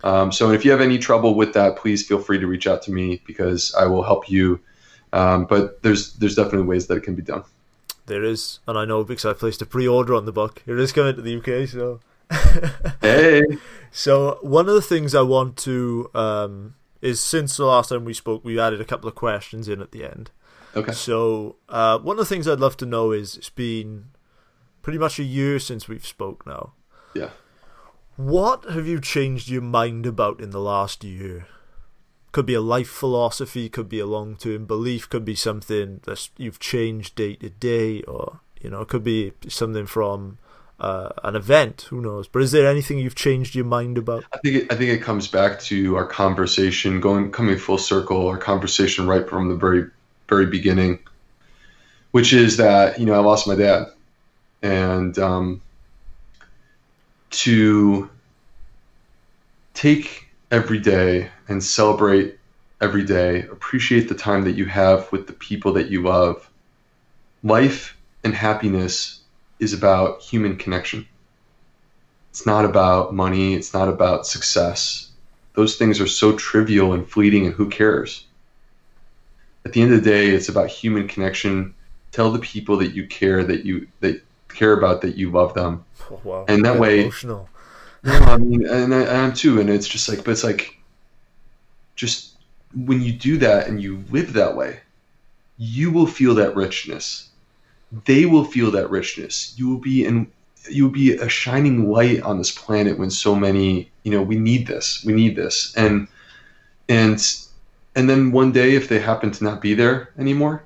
Um, 0.05 0.32
so 0.32 0.51
if 0.51 0.64
you 0.64 0.70
have 0.70 0.80
any 0.80 0.98
trouble 0.98 1.34
with 1.34 1.52
that, 1.55 1.76
please 1.76 2.06
feel 2.06 2.18
free 2.18 2.39
to 2.39 2.47
reach 2.47 2.66
out 2.66 2.82
to 2.82 2.93
me 2.93 3.22
because 3.26 3.74
I 3.74 3.86
will 3.86 4.02
help 4.02 4.30
you. 4.30 4.60
Um, 5.12 5.44
but 5.44 5.82
there's 5.82 6.14
there's 6.14 6.34
definitely 6.34 6.66
ways 6.66 6.86
that 6.86 6.97
it 6.97 7.02
can 7.02 7.14
be 7.14 7.22
done. 7.22 7.44
There 8.06 8.24
is, 8.24 8.60
and 8.66 8.78
I 8.78 8.84
know 8.84 9.05
because 9.05 9.24
I 9.24 9.32
placed 9.32 9.62
a 9.62 9.66
pre-order 9.66 10.14
on 10.14 10.24
the 10.24 10.32
book. 10.32 10.62
It 10.66 10.78
is 10.78 10.93
coming 10.93 11.14
to 11.14 11.22
the 11.22 11.36
UK, 11.36 11.68
so. 11.68 12.01
hey. 13.01 13.43
So 13.90 14.39
one 14.40 14.68
of 14.68 14.74
the 14.74 14.82
things 14.82 15.14
I 15.14 15.20
want 15.20 15.56
to 15.59 16.10
um, 16.14 16.74
is 17.02 17.20
since 17.20 17.56
the 17.56 17.66
last 17.66 17.90
time 17.90 18.05
we 18.05 18.14
spoke, 18.14 18.44
we 18.44 18.59
added 18.59 18.80
a 18.80 18.84
couple 18.84 19.09
of 19.09 19.14
questions 19.14 19.68
in 19.68 19.82
at 19.82 19.93
the 19.93 20.05
end. 20.05 20.30
Okay. 20.74 20.93
So 20.93 21.56
uh, 21.68 21.98
one 21.98 22.14
of 22.14 22.20
the 22.20 22.34
things 22.34 22.48
I'd 22.48 22.59
love 22.59 22.76
to 22.78 22.86
know 22.86 23.12
is 23.12 23.36
it's 23.36 23.51
been 23.51 24.06
pretty 24.83 24.99
much 24.99 25.19
a 25.19 25.25
year 25.25 25.59
since 25.59 25.89
we've 25.89 26.07
spoke 26.07 26.47
now. 26.47 26.73
Yeah. 27.15 27.31
What 28.17 28.65
have 28.65 28.87
you 28.87 29.01
changed 29.01 29.49
your 29.49 29.63
mind 29.63 30.05
about 30.07 30.41
in 30.41 30.51
the 30.51 30.61
last 30.61 31.03
year? 31.03 31.47
Could 32.33 32.47
be 32.47 32.55
a 32.55 32.61
life 32.61 32.89
philosophy, 32.89 33.69
could 33.69 33.89
be 33.89 34.01
a 34.01 34.07
long 34.07 34.37
term 34.37 34.67
belief, 34.67 35.09
could 35.09 35.25
be 35.25 35.35
something 35.35 36.01
that 36.05 36.29
you've 36.37 36.59
changed 36.59 37.15
day 37.15 37.37
to 37.37 37.51
day, 37.51 38.03
or 38.03 38.41
you 38.61 38.71
know, 38.71 38.83
it 38.83 38.89
could 38.89 39.05
be 39.05 39.33
something 39.49 39.87
from 39.87 40.39
uh, 40.81 41.11
an 41.23 41.37
event. 41.37 41.87
Who 41.91 42.01
knows? 42.01 42.29
But 42.29 42.43
is 42.43 42.53
there 42.53 42.67
anything 42.67 42.99
you've 42.99 43.15
changed 43.15 43.55
your 43.55 43.65
mind 43.65 43.99
about? 43.99 44.25
I 44.33 44.39
think 44.39 44.57
it, 44.57 44.73
I 44.73 44.77
think 44.77 44.91
it 44.91 45.03
comes 45.03 45.29
back 45.29 45.61
to 45.63 45.97
our 45.97 46.07
conversation, 46.07 47.01
going 47.01 47.31
coming 47.33 47.57
full 47.59 47.79
circle, 47.79 48.29
our 48.29 48.39
conversation 48.39 49.07
right 49.07 49.29
from 49.29 49.49
the 49.49 49.57
very 49.57 49.87
very 50.29 50.47
beginning, 50.47 50.99
which 52.11 52.33
is 52.33 52.57
that 52.57 52.99
you 52.99 53.07
know 53.07 53.15
I 53.15 53.19
lost 53.19 53.47
my 53.47 53.55
dad, 53.55 53.87
and 54.62 55.18
um, 55.18 55.60
to 57.30 58.09
take 59.74 60.28
every 60.51 60.78
day 60.78 61.30
and 61.48 61.62
celebrate 61.62 62.39
every 62.80 63.05
day, 63.05 63.43
appreciate 63.43 64.09
the 64.09 64.14
time 64.14 64.44
that 64.44 64.56
you 64.56 64.66
have 64.66 65.10
with 65.12 65.26
the 65.26 65.32
people 65.32 65.72
that 65.72 65.90
you 65.90 66.02
love. 66.02 66.48
Life 67.43 67.97
and 68.24 68.34
happiness 68.34 69.20
is 69.59 69.72
about 69.72 70.20
human 70.20 70.56
connection. 70.56 71.06
It's 72.30 72.47
not 72.47 72.64
about 72.64 73.14
money, 73.14 73.55
it's 73.55 73.74
not 73.74 73.89
about 73.89 74.26
success. 74.26 75.10
Those 75.55 75.76
things 75.76 76.01
are 76.01 76.06
so 76.06 76.36
trivial 76.36 76.94
and 76.94 77.09
fleeting, 77.09 77.47
and 77.47 77.55
who 77.55 77.68
cares? 77.68 78.26
At 79.64 79.72
the 79.72 79.82
end 79.82 79.93
of 79.93 80.02
the 80.02 80.10
day, 80.10 80.30
it's 80.30 80.48
about 80.48 80.68
human 80.68 81.06
connection. 81.06 81.74
Tell 82.10 82.32
the 82.32 82.39
people 82.39 82.78
that 82.78 82.94
you 82.94 83.06
care 83.06 83.44
that 83.44 83.64
you 83.64 83.86
that 84.01 84.22
care 84.55 84.73
about 84.73 85.01
that 85.03 85.16
you 85.16 85.31
love 85.31 85.55
them, 85.55 85.85
Oh, 86.11 86.20
wow. 86.24 86.45
and 86.49 86.65
that 86.65 86.73
Get 86.74 86.81
way, 86.81 87.01
emotional. 87.03 87.49
no, 88.05 88.12
I 88.12 88.37
mean, 88.37 88.66
and 88.66 88.95
I, 88.95 89.03
I 89.03 89.15
am 89.15 89.33
too. 89.33 89.61
And 89.61 89.70
it's 89.70 89.87
just 89.89 90.09
like, 90.09 90.24
but 90.24 90.33
it's 90.33 90.45
like, 90.45 90.77
just 91.95 92.37
when 92.74 93.01
you 93.03 93.12
do 93.12 93.39
that 93.39 93.69
and 93.69 93.81
you 93.83 94.03
live 94.11 94.33
that 94.33 94.57
way, 94.57 94.81
you 95.59 95.91
will 95.91 96.07
feel 96.07 96.35
that 96.37 96.57
richness. 96.57 97.29
They 98.07 98.24
will 98.27 98.45
feel 98.45 98.70
that 98.73 98.91
richness. 98.91 99.55
You 99.57 99.69
will 99.69 99.79
be 99.79 100.05
in, 100.05 100.27
you 100.69 100.85
will 100.85 100.91
be 100.93 101.12
a 101.12 101.29
shining 101.29 101.91
light 101.91 102.23
on 102.23 102.39
this 102.39 102.51
planet 102.51 102.99
when 102.99 103.11
so 103.11 103.35
many, 103.35 103.91
you 104.03 104.11
know, 104.11 104.23
we 104.23 104.37
need 104.37 104.66
this, 104.66 105.05
we 105.05 105.12
need 105.12 105.37
this, 105.37 105.73
and 105.77 106.09
and 106.89 107.24
and 107.95 108.09
then 108.09 108.33
one 108.33 108.53
day, 108.53 108.74
if 108.74 108.89
they 108.89 108.99
happen 108.99 109.31
to 109.33 109.45
not 109.45 109.61
be 109.61 109.74
there 109.74 110.09
anymore, 110.19 110.65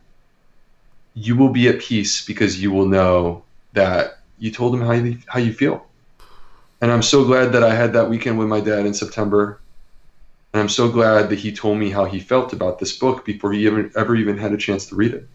you 1.15 1.37
will 1.37 1.49
be 1.51 1.67
at 1.69 1.81
peace 1.81 2.25
because 2.25 2.63
you 2.63 2.71
will 2.71 2.87
know 2.87 3.43
that 3.77 4.19
you 4.39 4.51
told 4.51 4.75
him 4.75 4.81
how 4.81 4.93
you, 4.93 5.19
how 5.29 5.39
you 5.39 5.53
feel. 5.53 5.87
And 6.81 6.91
I'm 6.91 7.03
so 7.03 7.25
glad 7.25 7.53
that 7.53 7.63
I 7.63 7.75
had 7.75 7.93
that 7.93 8.11
weekend 8.11 8.39
with 8.39 8.49
my 8.49 8.61
dad 8.61 8.85
in 8.85 8.93
September. 8.93 9.61
And 10.53 10.61
I'm 10.61 10.69
so 10.69 10.91
glad 10.91 11.31
that 11.31 11.39
he 11.39 11.53
told 11.53 11.79
me 11.79 11.91
how 11.91 12.05
he 12.05 12.19
felt 12.19 12.53
about 12.53 12.79
this 12.79 12.97
book 12.97 13.25
before 13.25 13.53
he 13.53 13.67
ever, 13.67 13.91
ever 13.97 14.17
even 14.17 14.39
had 14.39 14.53
a 14.53 14.57
chance 14.57 14.87
to 14.87 14.95
read 14.95 15.15
it. 15.15 15.29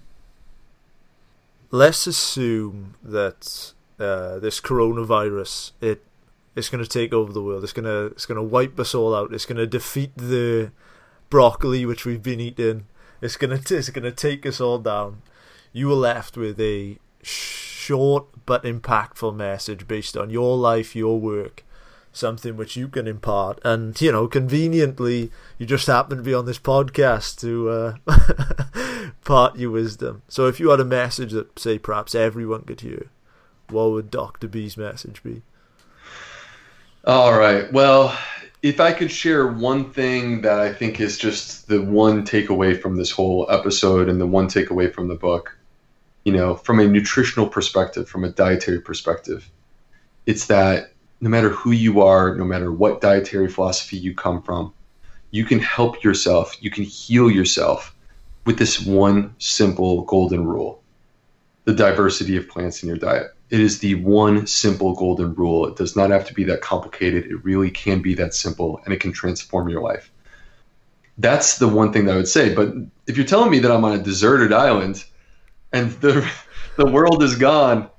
Let's 1.71 2.05
assume 2.05 2.95
that 3.03 3.73
uh, 3.99 4.39
this 4.39 4.59
coronavirus 4.59 5.71
it 5.79 6.03
it's 6.53 6.67
going 6.67 6.83
to 6.83 6.89
take 6.89 7.13
over 7.13 7.31
the 7.31 7.41
world. 7.41 7.63
It's 7.63 7.71
going 7.71 7.85
to 7.85 8.07
it's 8.07 8.25
going 8.25 8.35
to 8.35 8.43
wipe 8.43 8.77
us 8.79 8.93
all 8.93 9.15
out. 9.15 9.33
It's 9.33 9.45
going 9.45 9.57
to 9.57 9.67
defeat 9.67 10.11
the 10.17 10.71
broccoli 11.29 11.85
which 11.85 12.05
we've 12.05 12.21
been 12.21 12.41
eating. 12.41 12.87
It's 13.21 13.37
going 13.37 13.57
to 13.61 13.77
it's 13.77 13.89
going 13.89 14.03
to 14.03 14.11
take 14.11 14.45
us 14.45 14.59
all 14.59 14.79
down. 14.79 15.21
You 15.71 15.87
were 15.87 15.93
left 15.93 16.35
with 16.35 16.59
a 16.59 16.97
short 17.81 18.25
but 18.45 18.63
impactful 18.63 19.35
message 19.35 19.87
based 19.87 20.15
on 20.15 20.29
your 20.29 20.55
life, 20.55 20.95
your 20.95 21.19
work, 21.19 21.63
something 22.13 22.55
which 22.55 22.75
you 22.75 22.87
can 22.87 23.07
impart. 23.07 23.59
And, 23.63 23.99
you 23.99 24.11
know, 24.11 24.27
conveniently, 24.27 25.31
you 25.57 25.65
just 25.65 25.87
happen 25.87 26.17
to 26.17 26.23
be 26.23 26.33
on 26.33 26.45
this 26.45 26.59
podcast 26.59 27.39
to 27.41 27.69
uh, 27.69 29.11
part 29.25 29.57
your 29.57 29.71
wisdom. 29.71 30.21
So 30.27 30.47
if 30.47 30.59
you 30.59 30.69
had 30.69 30.79
a 30.79 30.85
message 30.85 31.31
that, 31.31 31.57
say, 31.57 31.79
perhaps 31.79 32.13
everyone 32.13 32.61
could 32.61 32.81
hear, 32.81 33.07
what 33.69 33.91
would 33.91 34.11
Dr. 34.11 34.47
B's 34.47 34.77
message 34.77 35.23
be? 35.23 35.41
All 37.05 37.35
right. 37.35 37.71
Well, 37.73 38.15
if 38.61 38.79
I 38.79 38.93
could 38.93 39.09
share 39.09 39.47
one 39.47 39.91
thing 39.91 40.41
that 40.41 40.59
I 40.59 40.71
think 40.71 40.99
is 40.99 41.17
just 41.17 41.67
the 41.67 41.81
one 41.81 42.27
takeaway 42.27 42.79
from 42.79 42.95
this 42.95 43.09
whole 43.09 43.47
episode 43.49 44.07
and 44.07 44.21
the 44.21 44.27
one 44.27 44.47
takeaway 44.47 44.93
from 44.93 45.07
the 45.07 45.15
book, 45.15 45.57
you 46.23 46.31
know, 46.31 46.55
from 46.55 46.79
a 46.79 46.87
nutritional 46.87 47.47
perspective, 47.47 48.07
from 48.07 48.23
a 48.23 48.29
dietary 48.29 48.79
perspective, 48.81 49.49
it's 50.25 50.45
that 50.47 50.93
no 51.19 51.29
matter 51.29 51.49
who 51.49 51.71
you 51.71 52.01
are, 52.01 52.35
no 52.35 52.43
matter 52.43 52.71
what 52.71 53.01
dietary 53.01 53.47
philosophy 53.47 53.97
you 53.97 54.13
come 54.13 54.41
from, 54.41 54.73
you 55.31 55.45
can 55.45 55.59
help 55.59 56.03
yourself, 56.03 56.55
you 56.61 56.69
can 56.69 56.83
heal 56.83 57.29
yourself 57.29 57.95
with 58.45 58.57
this 58.57 58.79
one 58.81 59.35
simple 59.37 60.03
golden 60.03 60.45
rule 60.45 60.81
the 61.65 61.73
diversity 61.73 62.37
of 62.37 62.49
plants 62.49 62.81
in 62.81 62.89
your 62.89 62.97
diet. 62.97 63.27
It 63.49 63.59
is 63.59 63.79
the 63.79 63.95
one 63.95 64.47
simple 64.47 64.93
golden 64.93 65.35
rule. 65.35 65.67
It 65.67 65.75
does 65.75 65.95
not 65.95 66.09
have 66.09 66.25
to 66.27 66.33
be 66.33 66.43
that 66.45 66.61
complicated. 66.61 67.25
It 67.25 67.43
really 67.43 67.69
can 67.69 68.01
be 68.01 68.15
that 68.15 68.33
simple 68.33 68.81
and 68.83 68.93
it 68.93 68.99
can 68.99 69.11
transform 69.11 69.69
your 69.69 69.81
life. 69.81 70.11
That's 71.17 71.59
the 71.59 71.67
one 71.67 71.93
thing 71.93 72.05
that 72.05 72.13
I 72.13 72.17
would 72.17 72.27
say. 72.27 72.55
But 72.55 72.73
if 73.05 73.15
you're 73.15 73.27
telling 73.27 73.51
me 73.51 73.59
that 73.59 73.71
I'm 73.71 73.85
on 73.85 73.99
a 73.99 74.01
deserted 74.01 74.53
island 74.53 75.05
and 75.73 75.91
the 76.01 76.29
the 76.75 76.85
world 76.85 77.23
is 77.23 77.35
gone, 77.35 77.89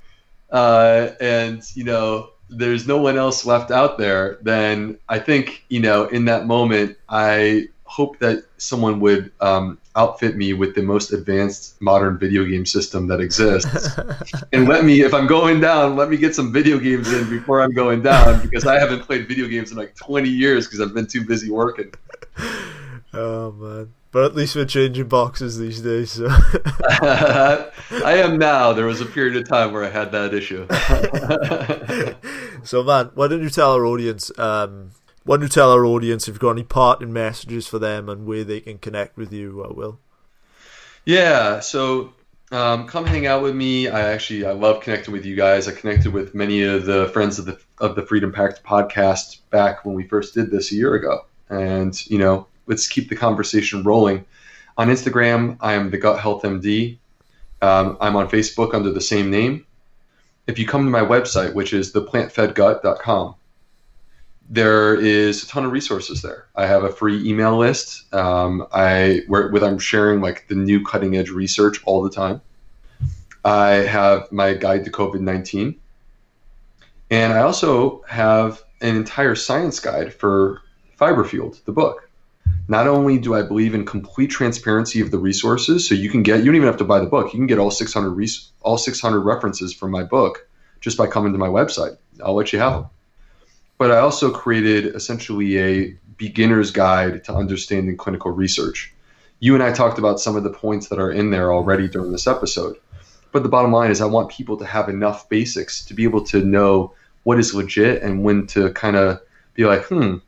uh, 0.51 1.11
and 1.21 1.63
you 1.75 1.85
know 1.85 2.31
there's 2.49 2.87
no 2.87 2.99
one 2.99 3.17
else 3.17 3.47
left 3.47 3.71
out 3.71 3.99
there, 3.99 4.39
then 4.43 4.99
I 5.09 5.19
think 5.19 5.65
you 5.69 5.81
know 5.81 6.07
in 6.07 6.27
that 6.27 6.47
moment 6.47 6.97
I 7.09 7.69
hope 7.85 8.19
that 8.21 8.45
someone 8.57 9.01
would 9.01 9.31
um, 9.41 9.79
outfit 9.97 10.35
me 10.35 10.55
with 10.55 10.75
the 10.75 10.83
most 10.83 11.13
advanced 11.13 11.81
modern 11.83 12.17
video 12.17 12.45
game 12.45 12.65
system 12.65 13.07
that 13.09 13.21
exists, 13.21 13.99
and 14.53 14.69
let 14.69 14.85
me 14.85 15.03
if 15.03 15.15
I'm 15.15 15.27
going 15.27 15.61
down, 15.61 15.97
let 15.97 16.11
me 16.11 16.17
get 16.17 16.35
some 16.35 16.53
video 16.53 16.79
games 16.79 17.13
in 17.13 17.29
before 17.29 17.63
I'm 17.63 17.73
going 17.73 18.03
down 18.03 18.43
because 18.43 18.67
I 18.67 18.79
haven't 18.79 19.03
played 19.03 19.29
video 19.29 19.49
games 19.49 19.71
in 19.71 19.77
like 19.77 19.95
20 19.97 20.29
years 20.29 20.67
because 20.67 20.81
I've 20.81 20.95
been 20.95 21.07
too 21.07 21.25
busy 21.25 21.51
working. 21.51 21.93
Oh 23.15 23.53
man. 23.53 23.93
But 24.13 24.25
at 24.25 24.35
least 24.35 24.55
we're 24.55 24.67
changing 24.67 25.09
boxes 25.09 25.59
these 25.59 25.81
days. 25.81 26.13
So. 26.13 26.29
I 26.29 27.71
am 27.91 28.39
now. 28.39 28.75
There 28.75 28.85
was 28.85 29.01
a 29.01 29.07
period 29.07 29.37
of 29.37 29.49
time 29.49 29.73
where 29.73 29.85
I 29.85 29.89
had 29.89 30.13
that 30.13 30.35
issue. 30.35 30.67
so, 32.63 32.85
man, 32.85 33.11
why 33.15 33.29
don't 33.29 33.43
you 33.43 33.49
tell 33.49 33.73
our 33.73 33.87
audience? 33.87 34.31
Um, 34.39 34.91
why 35.25 35.37
don't 35.37 35.45
you 35.45 35.49
tell 35.49 35.73
our 35.73 35.87
audience 35.87 36.29
if 36.29 36.35
you've 36.35 36.41
got 36.41 36.51
any 36.51 36.63
parting 36.63 37.11
messages 37.11 37.67
for 37.67 37.79
them 37.79 38.11
and 38.11 38.27
where 38.27 38.45
they 38.45 38.61
can 38.61 38.77
connect 38.77 39.17
with 39.17 39.33
you? 39.33 39.65
Uh, 39.67 39.73
Will. 39.73 39.99
Yeah. 41.07 41.61
So 41.61 42.13
um, 42.53 42.87
come 42.87 43.07
hang 43.07 43.27
out 43.27 43.43
with 43.43 43.55
me. 43.55 43.89
I 43.89 44.13
actually 44.13 44.45
I 44.45 44.53
love 44.53 44.83
connecting 44.83 45.13
with 45.13 45.25
you 45.25 45.37
guys. 45.37 45.69
I 45.69 45.73
connected 45.73 46.13
with 46.13 46.35
many 46.35 46.63
of 46.63 46.85
the 46.85 47.09
friends 47.15 47.39
of 47.39 47.47
the 47.47 47.59
of 47.79 47.97
the 47.97 48.03
Freedom 48.03 48.31
Pact 48.31 48.63
podcast 48.63 49.39
back 49.49 49.87
when 49.87 49.95
we 49.95 50.07
first 50.07 50.35
did 50.35 50.51
this 50.51 50.71
a 50.71 50.75
year 50.75 50.95
ago, 50.95 51.25
and 51.49 51.99
you 52.11 52.19
know 52.19 52.47
let's 52.67 52.89
keep 52.89 53.09
the 53.09 53.17
conversation 53.17 53.83
rolling. 53.83 54.25
On 54.79 54.89
Instagram, 54.89 55.57
I 55.61 55.75
am 55.75 55.91
the 55.91 55.99
Gut 55.99 56.21
Health 56.21 56.43
MD. 56.43 56.99
Um, 57.61 57.97
I'm 58.01 58.17
on 58.17 58.29
Facebook 58.29 58.75
under 58.75 58.91
the 58.91 59.01
same 59.01 59.31
name. 59.31 59.67
if 60.47 60.59
you 60.59 60.67
come 60.67 60.85
to 60.85 60.91
my 60.91 61.01
website, 61.01 61.55
which 61.55 61.73
is 61.73 61.93
theplantfedgut.com, 61.93 63.35
there 64.51 64.95
is 64.97 65.45
a 65.45 65.47
ton 65.47 65.65
of 65.65 65.73
resources 65.73 66.21
there. 66.21 66.47
I 66.57 66.67
have 66.67 66.85
a 66.85 66.91
free 66.91 67.27
email 67.29 67.57
list. 67.57 68.13
Um, 68.13 68.67
I 68.73 69.23
where 69.29 69.49
with 69.49 69.63
I'm 69.63 69.79
sharing 69.79 70.21
like 70.21 70.49
the 70.49 70.55
new 70.55 70.85
cutting 70.85 71.17
edge 71.17 71.31
research 71.31 71.81
all 71.85 72.03
the 72.03 72.11
time. 72.11 72.41
I 73.45 73.69
have 73.69 74.31
my 74.31 74.55
guide 74.55 74.85
to 74.85 74.91
COVID 74.91 75.21
nineteen, 75.21 75.77
and 77.11 77.33
I 77.33 77.43
also 77.43 78.03
have 78.09 78.63
an 78.81 78.97
entire 78.97 79.37
science 79.37 79.81
guide 79.81 80.13
for 80.13 80.61
Fiber 80.97 81.25
Fueled, 81.25 81.61
the 81.65 81.73
book. 81.73 82.09
Not 82.69 82.87
only 82.87 83.19
do 83.19 83.35
I 83.35 83.43
believe 83.43 83.75
in 83.75 83.85
complete 83.85 84.31
transparency 84.31 85.01
of 85.01 85.11
the 85.11 85.19
resources, 85.19 85.89
so 85.89 85.95
you 85.95 86.09
can 86.09 86.23
get 86.23 86.41
you 86.41 86.47
don't 86.47 86.57
even 86.57 86.69
have 86.69 86.77
to 86.79 86.85
buy 86.85 87.01
the 87.01 87.07
book. 87.07 87.33
You 87.33 87.39
can 87.39 87.47
get 87.47 87.59
all 87.59 87.71
600 87.71 88.11
res- 88.11 88.51
all 88.63 88.79
600 88.79 89.21
references 89.21 89.75
from 89.75 89.91
my 89.91 90.03
book 90.03 90.49
just 90.81 90.97
by 90.97 91.07
coming 91.07 91.33
to 91.33 91.39
my 91.39 91.49
website. 91.49 91.97
I'll 92.25 92.35
let 92.35 92.53
you 92.53 92.59
have 92.59 92.73
them. 92.73 92.87
But 93.79 93.91
I 93.91 93.99
also 93.99 94.31
created 94.31 94.95
essentially 94.95 95.59
a 95.59 95.97
beginner's 96.17 96.71
guide 96.71 97.25
to 97.25 97.35
understanding 97.35 97.97
clinical 97.97 98.31
research. 98.31 98.93
You 99.41 99.55
and 99.55 99.63
I 99.63 99.73
talked 99.73 99.99
about 99.99 100.21
some 100.21 100.37
of 100.37 100.45
the 100.45 100.51
points 100.51 100.89
that 100.89 101.01
are 101.01 101.11
in 101.11 101.31
there 101.31 101.53
already 101.53 101.89
during 101.89 102.13
this 102.13 102.29
episode. 102.29 102.77
But 103.33 103.43
the 103.43 103.49
bottom 103.49 103.73
line 103.73 103.91
is, 103.91 104.01
I 104.01 104.07
want 104.07 104.31
people 104.31 104.57
to 104.59 104.65
have 104.65 104.89
enough 104.89 105.29
basics 105.29 105.85
to 105.87 105.95
be 105.95 106.05
able 106.05 106.23
to 106.27 106.45
know 106.45 106.95
what 107.25 107.39
is 107.41 107.55
legit 107.55 108.03
and 108.03 108.23
when 108.23 108.47
to 108.49 108.71
kind 108.73 108.95
of 108.95 109.21
be 109.55 109.65
like, 109.65 109.85
hmm, 109.87 110.19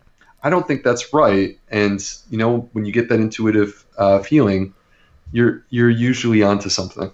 I 0.45 0.51
don't 0.51 0.69
think 0.69 0.85
that's 0.85 1.13
right. 1.15 1.59
And 1.71 2.07
you 2.31 2.37
know, 2.37 2.69
when 2.73 2.85
you 2.85 2.93
get 2.93 3.09
that 3.09 3.19
intuitive 3.19 3.85
uh, 3.97 4.19
feeling, 4.21 4.75
you're 5.33 5.65
you're 5.71 5.91
usually 5.91 6.43
onto 6.43 6.69
something. 6.69 7.11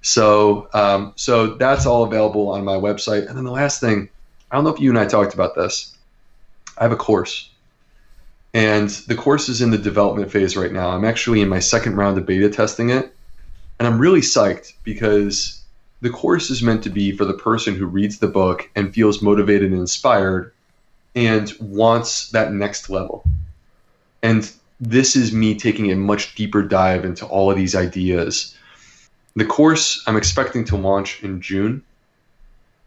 So 0.00 0.68
um, 0.72 1.12
so 1.16 1.54
that's 1.54 1.86
all 1.86 2.04
available 2.04 2.48
on 2.50 2.64
my 2.64 2.76
website. 2.76 3.26
And 3.26 3.36
then 3.36 3.44
the 3.44 3.50
last 3.50 3.80
thing, 3.80 4.08
I 4.50 4.54
don't 4.54 4.64
know 4.64 4.72
if 4.72 4.80
you 4.80 4.90
and 4.90 4.98
I 4.98 5.06
talked 5.06 5.34
about 5.34 5.56
this. 5.56 5.94
I 6.78 6.84
have 6.84 6.92
a 6.92 6.96
course, 6.96 7.50
and 8.54 8.88
the 8.88 9.16
course 9.16 9.48
is 9.48 9.60
in 9.60 9.72
the 9.72 9.78
development 9.78 10.30
phase 10.30 10.56
right 10.56 10.72
now. 10.72 10.90
I'm 10.90 11.04
actually 11.04 11.42
in 11.42 11.48
my 11.48 11.58
second 11.58 11.96
round 11.96 12.16
of 12.16 12.26
beta 12.26 12.48
testing 12.48 12.90
it, 12.90 13.12
and 13.78 13.88
I'm 13.88 13.98
really 13.98 14.20
psyched 14.20 14.74
because 14.84 15.60
the 16.00 16.10
course 16.10 16.48
is 16.48 16.62
meant 16.62 16.84
to 16.84 16.90
be 16.90 17.12
for 17.12 17.24
the 17.24 17.34
person 17.34 17.74
who 17.74 17.86
reads 17.86 18.18
the 18.18 18.28
book 18.28 18.70
and 18.76 18.94
feels 18.94 19.20
motivated 19.20 19.72
and 19.72 19.80
inspired 19.80 20.52
and 21.14 21.52
wants 21.60 22.30
that 22.30 22.52
next 22.52 22.88
level. 22.90 23.24
And 24.22 24.50
this 24.80 25.16
is 25.16 25.32
me 25.32 25.54
taking 25.54 25.90
a 25.90 25.96
much 25.96 26.34
deeper 26.34 26.62
dive 26.62 27.04
into 27.04 27.26
all 27.26 27.50
of 27.50 27.56
these 27.56 27.74
ideas. 27.74 28.56
The 29.36 29.44
course 29.44 30.02
I'm 30.06 30.16
expecting 30.16 30.64
to 30.66 30.76
launch 30.76 31.22
in 31.22 31.40
June, 31.40 31.82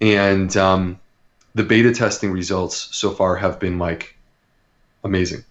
and 0.02 0.56
um, 0.57 0.99
the 1.56 1.64
beta 1.64 1.93
testing 1.93 2.31
results 2.31 2.89
so 2.91 3.11
far 3.11 3.35
have 3.38 3.60
been 3.60 3.80
like 3.80 4.15
amazing, 5.03 5.43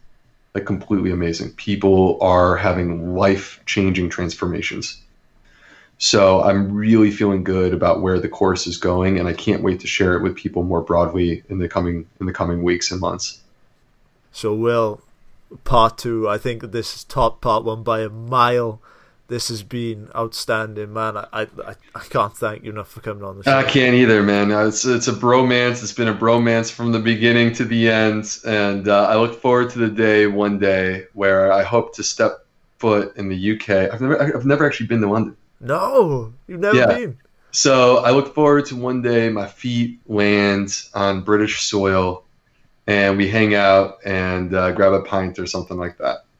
like 0.54 0.66
completely 0.66 1.10
amazing. 1.10 1.52
People 1.52 2.18
are 2.20 2.56
having 2.56 3.14
life 3.14 3.60
changing 3.66 4.10
transformations. 4.10 5.00
So 5.98 6.42
I'm 6.42 6.74
really 6.74 7.10
feeling 7.10 7.44
good 7.44 7.72
about 7.72 8.02
where 8.02 8.18
the 8.18 8.28
course 8.28 8.66
is 8.66 8.76
going, 8.76 9.18
and 9.18 9.28
I 9.28 9.32
can't 9.32 9.62
wait 9.62 9.80
to 9.80 9.86
share 9.86 10.14
it 10.14 10.22
with 10.22 10.34
people 10.34 10.62
more 10.62 10.80
broadly 10.80 11.42
in 11.48 11.58
the 11.58 11.68
coming 11.68 12.06
in 12.20 12.26
the 12.26 12.32
coming 12.32 12.62
weeks 12.62 12.90
and 12.90 13.00
months. 13.00 13.40
So, 14.32 14.54
Will, 14.54 15.00
part 15.62 15.98
two. 15.98 16.28
I 16.28 16.38
think 16.38 16.72
this 16.72 16.94
is 16.96 17.04
top 17.04 17.40
part 17.40 17.64
one 17.64 17.82
by 17.82 18.00
a 18.00 18.08
mile. 18.08 18.80
This 19.28 19.48
has 19.48 19.62
been 19.62 20.10
outstanding, 20.14 20.92
man. 20.92 21.16
I, 21.16 21.26
I 21.32 21.74
I 21.94 22.00
can't 22.10 22.36
thank 22.36 22.64
you 22.64 22.72
enough 22.72 22.90
for 22.90 23.00
coming 23.00 23.24
on 23.24 23.38
the 23.38 23.44
show. 23.44 23.56
I 23.56 23.62
can't 23.62 23.94
either, 23.94 24.22
man. 24.22 24.50
It's 24.50 24.84
it's 24.84 25.08
a 25.08 25.12
bromance. 25.12 25.82
It's 25.82 25.92
been 25.92 26.08
a 26.08 26.14
bromance 26.14 26.70
from 26.70 26.92
the 26.92 26.98
beginning 26.98 27.54
to 27.54 27.64
the 27.64 27.88
end, 27.88 28.36
and 28.44 28.88
uh, 28.88 29.06
I 29.06 29.16
look 29.16 29.40
forward 29.40 29.70
to 29.70 29.78
the 29.78 29.88
day 29.88 30.26
one 30.26 30.58
day 30.58 31.06
where 31.14 31.52
I 31.52 31.62
hope 31.62 31.94
to 31.94 32.02
step 32.02 32.44
foot 32.78 33.16
in 33.16 33.28
the 33.28 33.54
UK. 33.54 33.92
I've 33.92 34.00
never 34.00 34.36
I've 34.36 34.44
never 34.44 34.66
actually 34.66 34.88
been 34.88 35.00
to 35.00 35.08
London. 35.08 35.36
No, 35.64 36.34
you've 36.46 36.60
never 36.60 36.80
Yeah. 36.80 36.86
been. 36.86 37.18
So 37.50 37.98
I 37.98 38.10
look 38.10 38.34
forward 38.34 38.66
to 38.66 38.76
one 38.76 39.00
day 39.02 39.30
my 39.30 39.46
feet 39.46 40.00
land 40.06 40.76
on 40.92 41.22
British 41.22 41.62
soil, 41.62 42.24
and 42.86 43.16
we 43.16 43.28
hang 43.28 43.54
out 43.54 43.98
and 44.04 44.54
uh, 44.54 44.72
grab 44.72 44.92
a 44.92 45.02
pint 45.02 45.38
or 45.38 45.46
something 45.46 45.76
like 45.78 45.98
that. 45.98 46.26